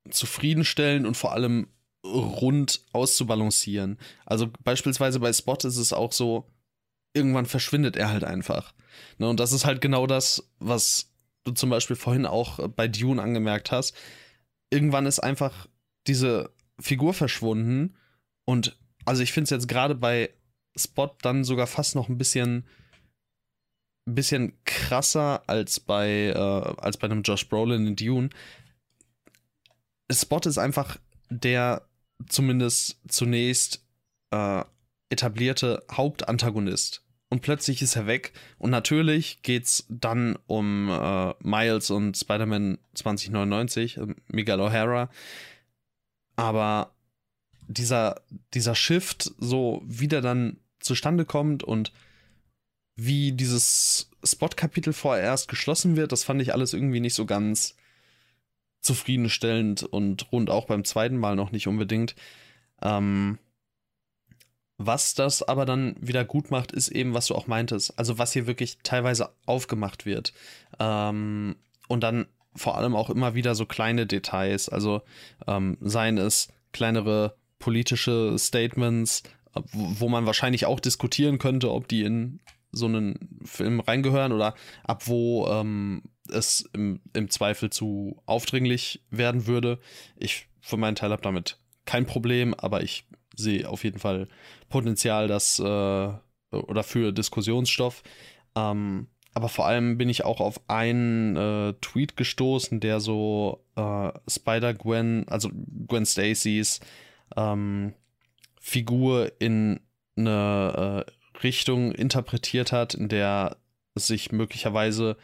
zufriedenstellen 0.09 1.05
und 1.05 1.15
vor 1.15 1.33
allem 1.33 1.67
rund 2.05 2.81
auszubalancieren. 2.91 3.97
Also 4.25 4.49
beispielsweise 4.63 5.19
bei 5.19 5.31
Spot 5.31 5.57
ist 5.63 5.77
es 5.77 5.93
auch 5.93 6.11
so, 6.11 6.49
irgendwann 7.13 7.45
verschwindet 7.45 7.95
er 7.95 8.09
halt 8.09 8.23
einfach. 8.23 8.73
Ne, 9.17 9.29
und 9.29 9.39
das 9.39 9.51
ist 9.51 9.65
halt 9.65 9.81
genau 9.81 10.07
das, 10.07 10.49
was 10.59 11.11
du 11.43 11.51
zum 11.51 11.69
Beispiel 11.69 11.95
vorhin 11.95 12.25
auch 12.25 12.67
bei 12.69 12.87
Dune 12.87 13.21
angemerkt 13.21 13.71
hast. 13.71 13.95
Irgendwann 14.69 15.05
ist 15.05 15.19
einfach 15.19 15.67
diese 16.07 16.51
Figur 16.79 17.13
verschwunden 17.13 17.95
und 18.45 18.77
also 19.05 19.21
ich 19.23 19.31
finde 19.31 19.45
es 19.45 19.49
jetzt 19.51 19.67
gerade 19.67 19.95
bei 19.95 20.31
Spot 20.75 21.15
dann 21.21 21.43
sogar 21.43 21.67
fast 21.67 21.95
noch 21.95 22.09
ein 22.09 22.17
bisschen 22.17 22.65
bisschen 24.05 24.53
krasser 24.65 25.43
als 25.47 25.79
bei 25.79 26.33
äh, 26.35 26.37
als 26.37 26.97
bei 26.97 27.05
einem 27.05 27.21
Josh 27.21 27.47
Brolin 27.47 27.87
in 27.87 27.95
Dune. 27.95 28.29
Spot 30.11 30.41
ist 30.45 30.57
einfach 30.57 30.97
der 31.29 31.87
zumindest 32.27 32.99
zunächst 33.07 33.85
äh, 34.31 34.63
etablierte 35.09 35.83
Hauptantagonist. 35.91 37.03
Und 37.29 37.41
plötzlich 37.41 37.81
ist 37.81 37.95
er 37.95 38.05
weg. 38.05 38.33
Und 38.59 38.69
natürlich 38.69 39.41
geht's 39.41 39.85
dann 39.89 40.37
um 40.45 40.89
äh, 40.89 41.33
Miles 41.39 41.89
und 41.89 42.15
Spider-Man 42.15 42.77
2099, 42.93 43.97
äh, 43.97 44.07
Miguel 44.27 44.61
O'Hara. 44.61 45.09
Aber 46.35 46.93
dieser, 47.67 48.21
dieser 48.53 48.75
Shift 48.75 49.33
so 49.39 49.81
wieder 49.85 50.21
dann 50.21 50.57
zustande 50.79 51.25
kommt 51.25 51.63
und 51.63 51.91
wie 52.95 53.31
dieses 53.31 54.11
Spot-Kapitel 54.23 54.93
vorerst 54.93 55.47
geschlossen 55.47 55.95
wird, 55.95 56.11
das 56.11 56.23
fand 56.23 56.41
ich 56.41 56.53
alles 56.53 56.73
irgendwie 56.73 56.99
nicht 56.99 57.15
so 57.15 57.25
ganz 57.25 57.75
zufriedenstellend 58.83 59.83
und 59.83 60.31
rund 60.31 60.49
auch 60.49 60.65
beim 60.65 60.83
zweiten 60.83 61.17
Mal 61.17 61.35
noch 61.35 61.51
nicht 61.51 61.67
unbedingt. 61.67 62.15
Ähm, 62.81 63.39
was 64.77 65.13
das 65.13 65.41
aber 65.41 65.65
dann 65.65 65.95
wieder 65.99 66.25
gut 66.25 66.51
macht, 66.51 66.71
ist 66.71 66.89
eben, 66.89 67.13
was 67.13 67.27
du 67.27 67.35
auch 67.35 67.47
meintest. 67.47 67.97
Also 67.97 68.17
was 68.17 68.33
hier 68.33 68.47
wirklich 68.47 68.79
teilweise 68.83 69.29
aufgemacht 69.45 70.05
wird. 70.05 70.33
Ähm, 70.79 71.55
und 71.87 72.03
dann 72.03 72.27
vor 72.55 72.77
allem 72.77 72.95
auch 72.95 73.09
immer 73.09 73.35
wieder 73.35 73.55
so 73.55 73.65
kleine 73.65 74.05
Details. 74.05 74.69
Also 74.69 75.01
ähm, 75.47 75.77
seien 75.79 76.17
es 76.17 76.49
kleinere 76.71 77.35
politische 77.59 78.37
Statements, 78.37 79.23
wo, 79.71 80.09
man 80.09 80.25
wahrscheinlich 80.25 80.65
auch 80.65 80.79
diskutieren 80.79 81.37
könnte, 81.37 81.71
ob 81.71 81.87
die 81.87 82.03
in 82.03 82.39
so 82.71 82.87
einen 82.87 83.39
Film 83.45 83.79
reingehören 83.79 84.31
oder 84.31 84.55
ab 84.83 85.07
wo 85.07 85.47
ähm, 85.47 86.01
es 86.33 86.69
im, 86.73 87.01
im 87.13 87.29
Zweifel 87.29 87.69
zu 87.69 88.21
aufdringlich 88.25 89.01
werden 89.09 89.47
würde. 89.47 89.79
Ich 90.17 90.47
für 90.61 90.77
meinen 90.77 90.95
Teil 90.95 91.11
habe 91.11 91.21
damit 91.21 91.57
kein 91.85 92.05
Problem, 92.05 92.53
aber 92.53 92.83
ich 92.83 93.05
sehe 93.35 93.67
auf 93.67 93.83
jeden 93.83 93.99
Fall 93.99 94.27
Potenzial, 94.69 95.27
das 95.27 95.59
äh, 95.59 95.63
oder 95.63 96.83
für 96.83 97.11
Diskussionsstoff. 97.11 98.03
Ähm, 98.55 99.07
aber 99.33 99.49
vor 99.49 99.65
allem 99.65 99.97
bin 99.97 100.09
ich 100.09 100.23
auch 100.23 100.39
auf 100.39 100.61
einen 100.69 101.35
äh, 101.35 101.73
Tweet 101.81 102.15
gestoßen, 102.15 102.79
der 102.79 102.99
so 102.99 103.65
äh, 103.75 104.11
Spider-Gwen, 104.27 105.27
also 105.27 105.49
Gwen 105.87 106.05
Stacys 106.05 106.79
ähm, 107.35 107.93
Figur 108.59 109.31
in 109.39 109.79
eine 110.15 111.05
äh, 111.07 111.39
Richtung 111.43 111.91
interpretiert 111.91 112.71
hat, 112.71 112.93
in 112.93 113.09
der 113.09 113.57
sich 113.95 114.31
möglicherweise 114.31 115.17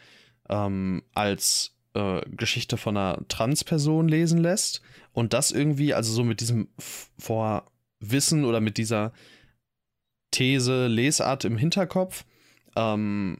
ähm, 0.50 1.02
als 1.14 1.76
äh, 1.94 2.20
Geschichte 2.28 2.76
von 2.76 2.96
einer 2.96 3.26
Transperson 3.28 4.08
lesen 4.08 4.38
lässt 4.38 4.82
und 5.12 5.32
das 5.32 5.50
irgendwie, 5.50 5.94
also 5.94 6.12
so 6.12 6.24
mit 6.24 6.40
diesem 6.40 6.68
Vorwissen 7.18 8.44
oder 8.44 8.60
mit 8.60 8.76
dieser 8.76 9.12
These, 10.30 10.86
Lesart 10.86 11.44
im 11.44 11.56
Hinterkopf, 11.56 12.24
ähm, 12.76 13.38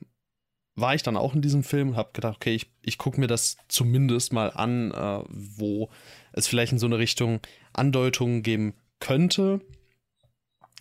war 0.77 0.95
ich 0.95 1.03
dann 1.03 1.17
auch 1.17 1.35
in 1.35 1.43
diesem 1.43 1.63
Film 1.63 1.91
und 1.91 1.97
habe 1.97 2.11
gedacht, 2.13 2.37
okay, 2.37 2.55
ich, 2.55 2.71
ich 2.83 2.97
gucke 2.97 3.21
mir 3.21 3.27
das 3.27 3.57
zumindest 3.69 4.33
mal 4.33 4.51
an, 4.51 4.93
äh, 4.93 5.23
wo 5.29 5.91
es 6.33 6.47
vielleicht 6.47 6.73
in 6.73 6.79
so 6.79 6.87
eine 6.87 6.99
Richtung 6.99 7.41
Andeutungen 7.73 8.43
geben 8.43 8.75
könnte. 8.99 9.61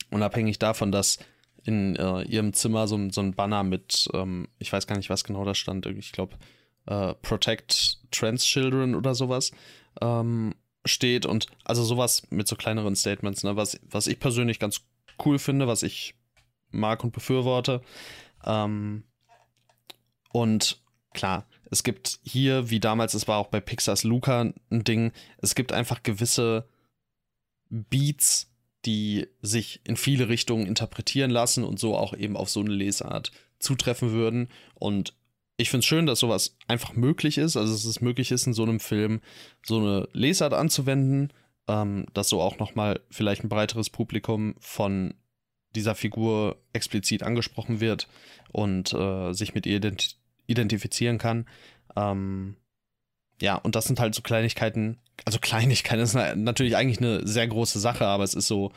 Unabhängig 0.09 0.59
davon, 0.59 0.91
dass 0.91 1.19
in 1.65 1.95
äh, 1.95 2.21
ihrem 2.23 2.53
Zimmer 2.53 2.87
so, 2.87 3.09
so 3.09 3.21
ein 3.21 3.33
Banner 3.33 3.63
mit, 3.63 4.09
ähm, 4.13 4.47
ich 4.59 4.71
weiß 4.71 4.87
gar 4.87 4.97
nicht, 4.97 5.09
was 5.09 5.23
genau 5.23 5.43
da 5.45 5.53
stand, 5.53 5.85
ich 5.85 6.11
glaube, 6.11 6.37
äh, 6.85 7.13
Protect 7.15 7.99
Trans 8.11 8.45
Children 8.45 8.95
oder 8.95 9.15
sowas 9.15 9.51
ähm, 10.01 10.55
steht 10.85 11.25
und 11.25 11.47
also 11.63 11.83
sowas 11.83 12.23
mit 12.29 12.47
so 12.47 12.55
kleineren 12.55 12.95
Statements, 12.95 13.43
ne, 13.43 13.55
was, 13.55 13.79
was 13.89 14.07
ich 14.07 14.19
persönlich 14.19 14.59
ganz 14.59 14.81
cool 15.25 15.39
finde, 15.39 15.67
was 15.67 15.83
ich 15.83 16.15
mag 16.71 17.03
und 17.03 17.11
befürworte. 17.11 17.81
Ähm, 18.45 19.03
und 20.31 20.81
klar, 21.13 21.45
es 21.71 21.83
gibt 21.83 22.19
hier, 22.23 22.69
wie 22.69 22.79
damals, 22.79 23.13
es 23.13 23.27
war 23.27 23.37
auch 23.37 23.47
bei 23.47 23.59
Pixars 23.59 24.03
Luca 24.03 24.41
ein 24.41 24.83
Ding, 24.83 25.11
es 25.37 25.55
gibt 25.55 25.71
einfach 25.71 26.03
gewisse 26.03 26.67
Beats, 27.69 28.51
die 28.85 29.27
sich 29.41 29.81
in 29.83 29.97
viele 29.97 30.29
Richtungen 30.29 30.65
interpretieren 30.65 31.31
lassen 31.31 31.63
und 31.63 31.79
so 31.79 31.95
auch 31.95 32.13
eben 32.13 32.37
auf 32.37 32.49
so 32.49 32.61
eine 32.61 32.73
Lesart 32.73 33.31
zutreffen 33.59 34.11
würden. 34.11 34.47
Und 34.75 35.13
ich 35.57 35.69
finde 35.69 35.79
es 35.79 35.85
schön, 35.85 36.05
dass 36.05 36.19
sowas 36.19 36.57
einfach 36.67 36.93
möglich 36.93 37.37
ist, 37.37 37.57
also 37.57 37.73
dass 37.73 37.83
es 37.83 38.01
möglich 38.01 38.31
ist, 38.31 38.47
in 38.47 38.53
so 38.53 38.63
einem 38.63 38.79
Film 38.79 39.19
so 39.65 39.79
eine 39.79 40.07
Lesart 40.13 40.53
anzuwenden, 40.53 41.33
ähm, 41.67 42.05
dass 42.13 42.29
so 42.29 42.41
auch 42.41 42.59
nochmal 42.59 43.01
vielleicht 43.09 43.43
ein 43.43 43.49
breiteres 43.49 43.89
Publikum 43.89 44.55
von 44.59 45.13
dieser 45.75 45.95
Figur 45.95 46.57
explizit 46.73 47.23
angesprochen 47.23 47.79
wird 47.79 48.07
und 48.51 48.93
äh, 48.93 49.33
sich 49.33 49.53
mit 49.53 49.65
ihr 49.65 49.77
ident 49.77 50.17
identifizieren 50.47 51.19
kann. 51.19 51.47
Ähm, 51.95 52.55
ja, 53.39 53.55
und 53.55 53.75
das 53.75 53.85
sind 53.85 53.99
halt 53.99 54.15
so 54.15 54.23
Kleinigkeiten, 54.23 54.97
also 55.25 55.39
Kleinigkeiten, 55.39 55.99
das 55.99 56.15
ist 56.15 56.35
natürlich 56.37 56.75
eigentlich 56.75 56.99
eine 56.99 57.27
sehr 57.27 57.47
große 57.47 57.79
Sache, 57.79 58.05
aber 58.05 58.23
es 58.23 58.33
ist 58.33 58.47
so, 58.47 58.71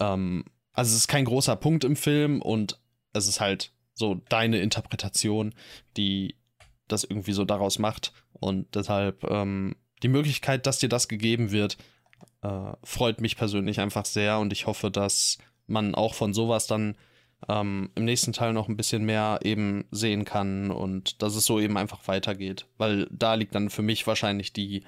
ähm, 0.00 0.44
also 0.72 0.90
es 0.90 0.96
ist 0.96 1.08
kein 1.08 1.24
großer 1.24 1.56
Punkt 1.56 1.84
im 1.84 1.96
Film 1.96 2.42
und 2.42 2.78
es 3.12 3.28
ist 3.28 3.40
halt 3.40 3.72
so 3.94 4.16
deine 4.28 4.58
Interpretation, 4.58 5.54
die 5.96 6.36
das 6.88 7.04
irgendwie 7.04 7.32
so 7.32 7.44
daraus 7.44 7.78
macht 7.78 8.12
und 8.32 8.74
deshalb 8.74 9.24
ähm, 9.24 9.76
die 10.02 10.08
Möglichkeit, 10.08 10.66
dass 10.66 10.78
dir 10.78 10.88
das 10.88 11.08
gegeben 11.08 11.50
wird, 11.50 11.78
äh, 12.42 12.72
freut 12.82 13.20
mich 13.20 13.36
persönlich 13.36 13.80
einfach 13.80 14.04
sehr 14.04 14.38
und 14.38 14.52
ich 14.52 14.66
hoffe, 14.66 14.90
dass 14.90 15.38
man 15.66 15.94
auch 15.94 16.14
von 16.14 16.34
sowas 16.34 16.66
dann 16.66 16.96
ähm, 17.48 17.90
im 17.94 18.04
nächsten 18.04 18.32
Teil 18.32 18.52
noch 18.52 18.68
ein 18.68 18.76
bisschen 18.76 19.04
mehr 19.04 19.40
eben 19.42 19.84
sehen 19.90 20.24
kann 20.24 20.70
und 20.70 21.22
dass 21.22 21.36
es 21.36 21.44
so 21.44 21.60
eben 21.60 21.76
einfach 21.76 22.06
weitergeht. 22.06 22.66
Weil 22.76 23.06
da 23.10 23.34
liegt 23.34 23.54
dann 23.54 23.70
für 23.70 23.82
mich 23.82 24.06
wahrscheinlich 24.06 24.52
die 24.52 24.84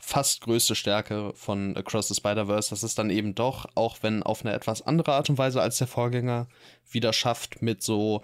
fast 0.00 0.40
größte 0.40 0.74
Stärke 0.74 1.32
von 1.34 1.76
Across 1.76 2.08
the 2.08 2.14
Spider-Verse, 2.14 2.70
dass 2.70 2.82
es 2.82 2.94
dann 2.94 3.10
eben 3.10 3.34
doch, 3.34 3.66
auch 3.74 3.98
wenn 4.00 4.22
auf 4.22 4.44
eine 4.44 4.54
etwas 4.54 4.82
andere 4.82 5.12
Art 5.12 5.30
und 5.30 5.38
Weise 5.38 5.60
als 5.60 5.78
der 5.78 5.86
Vorgänger, 5.86 6.48
wieder 6.90 7.12
schafft, 7.12 7.62
mit 7.62 7.82
so, 7.82 8.22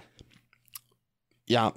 ja, 1.46 1.74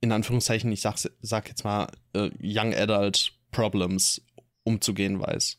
in 0.00 0.12
Anführungszeichen, 0.12 0.70
ich 0.72 0.80
sag, 0.80 0.96
sag 1.20 1.48
jetzt 1.48 1.64
mal, 1.64 1.88
äh, 2.14 2.30
Young 2.40 2.74
Adult 2.74 3.32
Problems 3.50 4.22
umzugehen 4.62 5.20
weiß. 5.20 5.58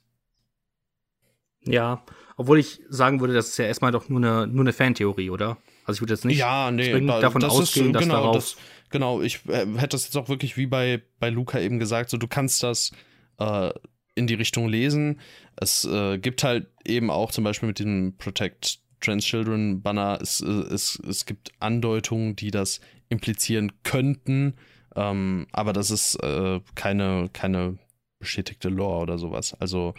Ja, 1.66 2.04
obwohl 2.38 2.60
ich 2.60 2.82
sagen 2.90 3.20
würde, 3.20 3.34
das 3.34 3.50
ist 3.50 3.58
ja 3.58 3.66
erstmal 3.66 3.92
doch 3.92 4.10
nur 4.10 4.20
eine, 4.20 4.48
nur 4.48 4.64
eine 4.64 4.74
Fantheorie, 4.74 5.30
oder? 5.30 5.58
Also 5.86 5.98
ich 5.98 6.02
würde 6.02 6.14
jetzt 6.14 6.26
nicht 6.26 6.38
ja, 6.40 6.72
nee, 6.72 7.00
da, 7.06 7.20
davon 7.20 7.44
ausgehen, 7.44 7.88
ist, 7.88 7.96
dass 7.96 8.04
genau, 8.04 8.16
darauf... 8.16 8.36
Das, 8.36 8.56
genau, 8.90 9.22
ich 9.22 9.46
äh, 9.48 9.66
hätte 9.76 9.90
das 9.90 10.06
jetzt 10.06 10.18
auch 10.18 10.30
wirklich 10.30 10.58
wie 10.58 10.66
bei, 10.66 11.04
bei 11.20 11.30
Luca 11.30 11.60
eben 11.60 11.78
gesagt, 11.78 12.10
so 12.10 12.18
du 12.18 12.28
kannst 12.28 12.64
das 12.64 12.92
äh, 13.40 13.72
in 14.16 14.28
die 14.28 14.36
Richtung 14.36 14.68
lesen. 14.68 15.20
Es 15.56 15.86
äh, 15.86 16.18
gibt 16.18 16.44
halt 16.44 16.68
eben 16.86 17.10
auch 17.10 17.32
zum 17.32 17.44
Beispiel 17.44 17.68
mit 17.68 17.80
dem 17.80 18.16
Protect 18.18 18.80
Trans 19.00 19.26
Children 19.26 19.82
Banner, 19.82 20.20
es, 20.22 20.42
äh, 20.42 20.48
es, 20.48 21.02
es 21.08 21.26
gibt 21.26 21.52
Andeutungen, 21.60 22.36
die 22.36 22.52
das 22.52 22.80
implizieren 23.10 23.72
könnten, 23.84 24.56
ähm, 24.96 25.48
aber 25.52 25.74
das 25.74 25.92
ist 25.92 26.16
äh, 26.24 26.62
keine, 26.76 27.30
keine 27.34 27.78
bestätigte 28.20 28.70
Lore 28.70 29.02
oder 29.02 29.18
sowas. 29.18 29.54
Also 29.60 29.94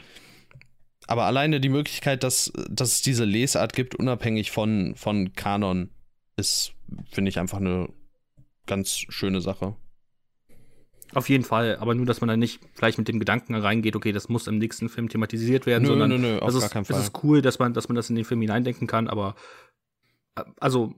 aber 1.07 1.25
alleine 1.25 1.61
die 1.61 1.69
Möglichkeit, 1.69 2.23
dass, 2.23 2.53
dass 2.69 2.93
es 2.93 3.03
diese 3.03 3.25
Lesart 3.25 3.75
gibt, 3.75 3.95
unabhängig 3.95 4.51
von, 4.51 4.95
von 4.97 5.35
Kanon, 5.35 5.91
ist, 6.37 6.73
finde 7.11 7.29
ich, 7.29 7.39
einfach 7.39 7.59
eine 7.59 7.89
ganz 8.67 8.97
schöne 8.97 9.41
Sache. 9.41 9.77
Auf 11.15 11.29
jeden 11.29 11.45
Fall, 11.45 11.77
aber 11.81 11.95
nur, 11.95 12.07
dass 12.07 12.21
man 12.21 12.29
dann 12.29 12.39
nicht 12.41 12.61
vielleicht 12.73 12.99
mit 12.99 13.09
dem 13.09 13.19
Gedanken 13.19 13.55
reingeht, 13.55 13.97
okay, 13.97 14.13
das 14.13 14.29
muss 14.29 14.47
im 14.47 14.59
nächsten 14.59 14.89
Film 14.89 15.09
thematisiert 15.09 15.67
werden, 15.67 15.83
Nö, 15.85 15.89
sondern 15.89 16.11
nö, 16.11 16.19
nö, 16.19 16.39
auf 16.39 16.49
es, 16.49 16.55
gar 16.59 16.67
ist, 16.67 16.73
keinen 16.73 16.83
es 16.83 16.89
Fall. 16.89 17.01
ist 17.01 17.13
cool, 17.23 17.43
dass 17.43 17.59
man, 17.59 17.73
dass 17.75 17.89
man 17.89 17.97
das 17.97 18.11
in 18.11 18.17
den 18.17 18.25
Film 18.25 18.41
hineindenken 18.41 18.87
kann, 18.87 19.09
aber 19.09 19.35
äh, 20.37 20.43
also 20.61 20.95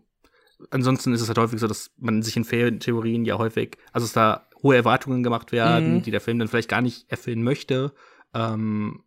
ansonsten 0.71 1.13
ist 1.13 1.21
es 1.21 1.29
halt 1.29 1.39
häufig 1.39 1.61
so, 1.61 1.67
dass 1.67 1.91
man 1.99 2.23
sich 2.23 2.37
in 2.37 2.45
Theorien 2.81 3.25
ja 3.25 3.37
häufig, 3.39 3.77
also 3.93 4.05
dass 4.07 4.13
da 4.13 4.47
hohe 4.63 4.75
Erwartungen 4.77 5.23
gemacht 5.23 5.53
werden, 5.53 5.97
Mhm. 5.97 6.03
die 6.03 6.11
der 6.11 6.21
Film 6.21 6.39
dann 6.39 6.49
vielleicht 6.49 6.69
gar 6.71 6.81
nicht 6.81 7.11
erfüllen 7.11 7.43
möchte. 7.43 7.93
Ähm, 8.35 9.03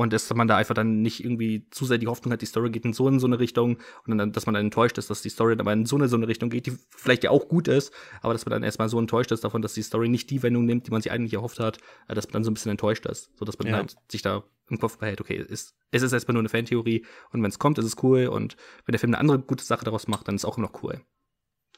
und 0.00 0.14
dass 0.14 0.32
man 0.32 0.48
da 0.48 0.56
einfach 0.56 0.74
dann 0.74 1.02
nicht 1.02 1.22
irgendwie 1.22 1.68
zu 1.68 1.84
sehr 1.84 1.98
die 1.98 2.06
Hoffnung 2.06 2.32
hat, 2.32 2.40
die 2.40 2.46
Story 2.46 2.70
geht 2.70 2.86
in 2.86 2.94
so 2.94 3.06
in 3.06 3.20
so 3.20 3.26
eine 3.26 3.38
Richtung 3.38 3.76
und 4.06 4.16
dann, 4.16 4.32
dass 4.32 4.46
man 4.46 4.54
dann 4.54 4.64
enttäuscht 4.64 4.96
ist, 4.96 5.10
dass 5.10 5.20
die 5.20 5.28
Story 5.28 5.52
dann 5.54 5.60
aber 5.60 5.74
in 5.74 5.84
so 5.84 5.96
eine 5.96 6.08
so 6.08 6.16
eine 6.16 6.26
Richtung 6.26 6.48
geht, 6.48 6.64
die 6.64 6.72
vielleicht 6.88 7.22
ja 7.22 7.28
auch 7.30 7.48
gut 7.48 7.68
ist, 7.68 7.92
aber 8.22 8.32
dass 8.32 8.46
man 8.46 8.52
dann 8.52 8.62
erstmal 8.62 8.88
so 8.88 8.98
enttäuscht 8.98 9.30
ist 9.30 9.44
davon, 9.44 9.60
dass 9.60 9.74
die 9.74 9.82
Story 9.82 10.08
nicht 10.08 10.30
die 10.30 10.42
Wendung 10.42 10.64
nimmt, 10.64 10.86
die 10.86 10.90
man 10.90 11.02
sich 11.02 11.12
eigentlich 11.12 11.34
erhofft 11.34 11.60
hat, 11.60 11.80
äh, 12.08 12.14
dass 12.14 12.28
man 12.28 12.32
dann 12.32 12.44
so 12.44 12.50
ein 12.50 12.54
bisschen 12.54 12.70
enttäuscht 12.70 13.04
ist, 13.04 13.30
so 13.38 13.44
dass 13.44 13.58
man 13.58 13.68
Ja. 13.68 13.74
halt 13.74 13.94
sich 14.10 14.22
da 14.22 14.42
im 14.70 14.78
Kopf 14.80 14.96
behält, 14.96 15.20
okay, 15.20 15.36
es, 15.36 15.74
es 15.90 16.02
ist 16.02 16.12
erstmal 16.12 16.32
nur 16.32 16.40
eine 16.40 16.48
Fantheorie 16.48 17.04
und 17.32 17.42
wenn 17.42 17.50
es 17.50 17.58
kommt, 17.58 17.76
ist 17.76 17.84
es 17.84 18.02
cool 18.02 18.28
und 18.28 18.56
wenn 18.86 18.92
der 18.92 19.00
Film 19.00 19.12
eine 19.12 19.18
andere 19.20 19.38
gute 19.40 19.64
Sache 19.64 19.84
daraus 19.84 20.08
macht, 20.08 20.28
dann 20.28 20.34
ist 20.36 20.42
es 20.42 20.44
auch 20.46 20.56
immer 20.56 20.68
noch 20.68 20.82
cool. 20.82 21.02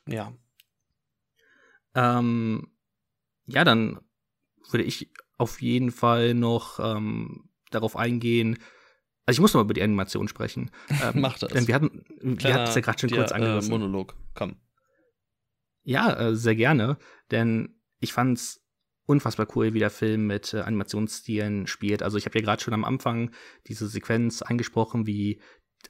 Ja. 0.07 0.33
Ähm, 1.97 2.69
ja, 3.47 3.65
dann 3.65 3.99
würde 4.71 4.85
ich 4.85 5.11
auf 5.39 5.61
jeden 5.61 5.91
Fall 5.91 6.35
noch 6.35 6.79
ähm, 6.79 7.49
darauf 7.75 7.97
eingehen. 7.97 8.59
Also 9.27 9.39
ich 9.39 9.41
muss 9.41 9.55
noch 9.55 9.61
mal 9.61 9.65
über 9.65 9.75
die 9.75 9.83
Animation 9.83 10.29
sprechen. 10.29 10.71
Ähm, 11.03 11.21
Mach 11.21 11.39
das. 11.39 11.53
Denn 11.53 11.67
wir 11.67 11.75
hatten, 11.75 12.05
wir 12.21 12.55
hatten 12.55 12.69
es 12.69 12.75
ja 12.75 12.81
gerade 12.81 12.99
schon 12.99 13.11
kurz 13.11 13.33
angerissen. 13.33 13.73
Äh, 13.73 13.79
Monolog, 13.79 14.17
komm. 14.35 14.57
Ja, 15.85 16.13
äh, 16.19 16.37
sehr 16.37 16.55
gerne, 16.55 16.97
denn 17.31 17.81
ich 17.99 18.13
fand's 18.13 18.63
unfassbar 19.07 19.49
cool, 19.55 19.75
wie 19.75 19.79
der 19.81 19.91
Film 19.91 20.27
mit 20.27 20.55
äh, 20.55 20.61
Animationsstilen 20.61 21.67
spielt. 21.67 22.03
Also 22.03 22.19
ich 22.19 22.27
habe 22.27 22.39
ja 22.39 22.45
gerade 22.45 22.63
schon 22.63 22.75
am 22.75 22.85
Anfang 22.85 23.33
diese 23.67 23.89
Sequenz 23.89 24.43
eingesprochen, 24.43 25.07
wie 25.07 25.41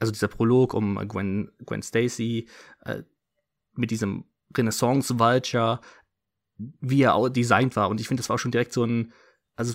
also 0.01 0.12
dieser 0.12 0.28
Prolog 0.28 0.74
um 0.74 0.99
äh, 0.99 1.07
Gwen, 1.07 1.51
Gwen 1.66 1.83
Stacy 1.83 2.49
äh, 2.85 3.03
mit 3.74 3.91
diesem 3.91 4.24
Renaissance 4.57 5.18
Vulture, 5.18 5.80
wie 6.57 7.03
er 7.03 7.14
auch 7.14 7.28
designt 7.28 7.76
war. 7.76 7.89
Und 7.89 8.01
ich 8.01 8.09
finde, 8.09 8.20
das 8.20 8.28
war 8.28 8.35
auch 8.35 8.41
schon 8.41 8.51
direkt 8.51 8.72
so 8.72 8.85
ein, 8.85 9.12
also 9.57 9.74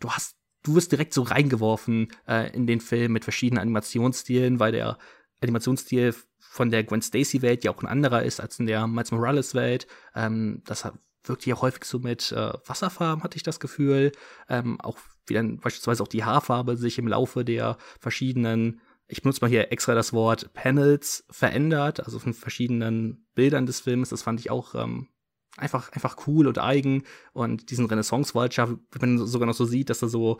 du 0.00 0.10
hast, 0.10 0.36
du 0.68 0.74
wirst 0.74 0.92
direkt 0.92 1.14
so 1.14 1.22
reingeworfen 1.22 2.08
äh, 2.28 2.54
in 2.54 2.66
den 2.66 2.80
Film 2.80 3.12
mit 3.12 3.24
verschiedenen 3.24 3.62
Animationsstilen, 3.62 4.60
weil 4.60 4.72
der 4.72 4.98
Animationsstil 5.42 6.14
von 6.38 6.70
der 6.70 6.84
Gwen 6.84 7.00
Stacy 7.02 7.42
Welt 7.42 7.64
ja 7.64 7.70
auch 7.70 7.82
ein 7.82 7.88
anderer 7.88 8.22
ist 8.22 8.40
als 8.40 8.58
in 8.58 8.66
der 8.66 8.86
Miles 8.86 9.10
Morales 9.10 9.54
Welt. 9.54 9.86
Ähm, 10.14 10.62
das 10.66 10.86
wirkt 11.24 11.42
hier 11.42 11.60
häufig 11.60 11.84
so 11.84 11.98
mit 11.98 12.32
äh, 12.32 12.52
Wasserfarben, 12.66 13.24
hatte 13.24 13.36
ich 13.36 13.42
das 13.42 13.60
Gefühl. 13.60 14.12
Ähm, 14.48 14.80
auch 14.80 14.98
wie 15.26 15.34
dann 15.34 15.58
beispielsweise 15.58 16.02
auch 16.02 16.08
die 16.08 16.24
Haarfarbe 16.24 16.76
sich 16.76 16.98
im 16.98 17.08
Laufe 17.08 17.44
der 17.44 17.78
verschiedenen, 17.98 18.80
ich 19.06 19.22
benutze 19.22 19.40
mal 19.40 19.48
hier 19.48 19.72
extra 19.72 19.94
das 19.94 20.12
Wort 20.12 20.52
Panels 20.52 21.24
verändert, 21.30 22.00
also 22.04 22.18
von 22.18 22.34
verschiedenen 22.34 23.26
Bildern 23.34 23.66
des 23.66 23.80
Films. 23.80 24.10
Das 24.10 24.22
fand 24.22 24.40
ich 24.40 24.50
auch 24.50 24.74
ähm, 24.74 25.08
einfach, 25.56 25.90
einfach 25.92 26.26
cool 26.26 26.46
und 26.46 26.58
eigen. 26.58 27.04
Und 27.32 27.70
diesen 27.70 27.86
Renaissance-Vulture, 27.86 28.78
wenn 28.92 29.16
man 29.16 29.26
sogar 29.26 29.46
noch 29.46 29.54
so 29.54 29.64
sieht, 29.64 29.90
dass 29.90 30.02
er 30.02 30.08
so, 30.08 30.38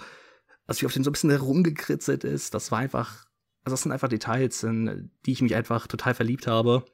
also 0.66 0.82
wie 0.82 0.86
auf 0.86 0.92
den 0.92 1.04
so 1.04 1.10
ein 1.10 1.12
bisschen 1.12 1.30
herumgekritzelt 1.30 2.24
ist, 2.24 2.54
das 2.54 2.70
war 2.70 2.78
einfach, 2.78 3.26
also 3.64 3.74
das 3.74 3.82
sind 3.82 3.92
einfach 3.92 4.08
Details, 4.08 4.62
in 4.62 5.10
die 5.26 5.32
ich 5.32 5.42
mich 5.42 5.54
einfach 5.54 5.86
total 5.86 6.14
verliebt 6.14 6.46
habe. 6.46 6.84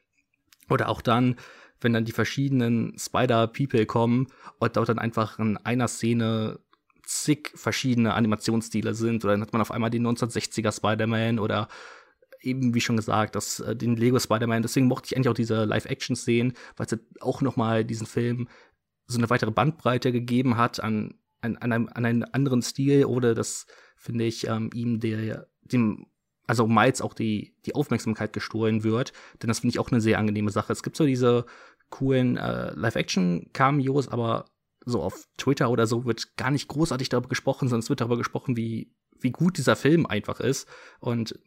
Oder 0.70 0.88
auch 0.88 1.02
dann, 1.02 1.36
wenn 1.80 1.92
dann 1.92 2.04
die 2.04 2.12
verschiedenen 2.12 2.98
Spider-People 2.98 3.86
kommen 3.86 4.28
und 4.58 4.76
dort 4.76 4.88
dann 4.88 4.98
einfach 4.98 5.38
in 5.38 5.56
einer 5.58 5.88
Szene 5.88 6.60
zig 7.02 7.52
verschiedene 7.54 8.14
Animationsstile 8.14 8.94
sind. 8.94 9.24
Oder 9.24 9.34
dann 9.34 9.42
hat 9.42 9.52
man 9.52 9.60
auf 9.60 9.70
einmal 9.70 9.90
den 9.90 10.06
1960er 10.06 10.74
Spider-Man 10.74 11.38
oder 11.38 11.68
eben, 12.44 12.74
wie 12.74 12.80
schon 12.80 12.96
gesagt, 12.96 13.34
das, 13.34 13.60
äh, 13.60 13.76
den 13.76 13.96
Lego 13.96 14.18
Spider-Man. 14.18 14.62
Deswegen 14.62 14.86
mochte 14.86 15.06
ich 15.06 15.16
eigentlich 15.16 15.28
auch 15.28 15.34
diese 15.34 15.64
Live-Action-Szenen, 15.64 16.54
weil 16.76 16.86
es 16.86 16.92
halt 16.92 17.02
auch 17.20 17.40
noch 17.40 17.56
mal 17.56 17.84
diesen 17.84 18.06
Film 18.06 18.48
so 19.06 19.18
eine 19.18 19.30
weitere 19.30 19.50
Bandbreite 19.50 20.12
gegeben 20.12 20.56
hat 20.56 20.80
an, 20.80 21.14
an, 21.40 21.56
an, 21.56 21.72
einem, 21.72 21.88
an 21.92 22.04
einen 22.04 22.24
anderen 22.24 22.62
Stil. 22.62 23.04
Oder 23.04 23.34
das, 23.34 23.66
finde 23.96 24.24
ich, 24.24 24.46
ähm, 24.46 24.70
ihm 24.74 25.00
der, 25.00 25.48
dem 25.62 26.06
also 26.46 26.66
Miles 26.66 27.00
auch 27.00 27.14
die, 27.14 27.56
die 27.64 27.74
Aufmerksamkeit 27.74 28.32
gestohlen 28.32 28.84
wird. 28.84 29.12
Denn 29.42 29.48
das 29.48 29.60
finde 29.60 29.72
ich 29.72 29.78
auch 29.78 29.90
eine 29.90 30.00
sehr 30.00 30.18
angenehme 30.18 30.50
Sache. 30.50 30.72
Es 30.72 30.82
gibt 30.82 30.96
so 30.96 31.06
diese 31.06 31.46
coolen 31.90 32.36
äh, 32.36 32.72
Live-Action-Cameos, 32.74 34.08
aber 34.08 34.46
so 34.84 35.02
auf 35.02 35.26
Twitter 35.38 35.70
oder 35.70 35.86
so 35.86 36.04
wird 36.04 36.36
gar 36.36 36.50
nicht 36.50 36.68
großartig 36.68 37.08
darüber 37.08 37.28
gesprochen, 37.28 37.68
sondern 37.68 37.80
es 37.80 37.88
wird 37.88 38.00
darüber 38.00 38.18
gesprochen, 38.18 38.56
wie, 38.56 38.92
wie 39.18 39.30
gut 39.30 39.56
dieser 39.56 39.76
Film 39.76 40.06
einfach 40.06 40.40
ist. 40.40 40.68
Und 41.00 41.38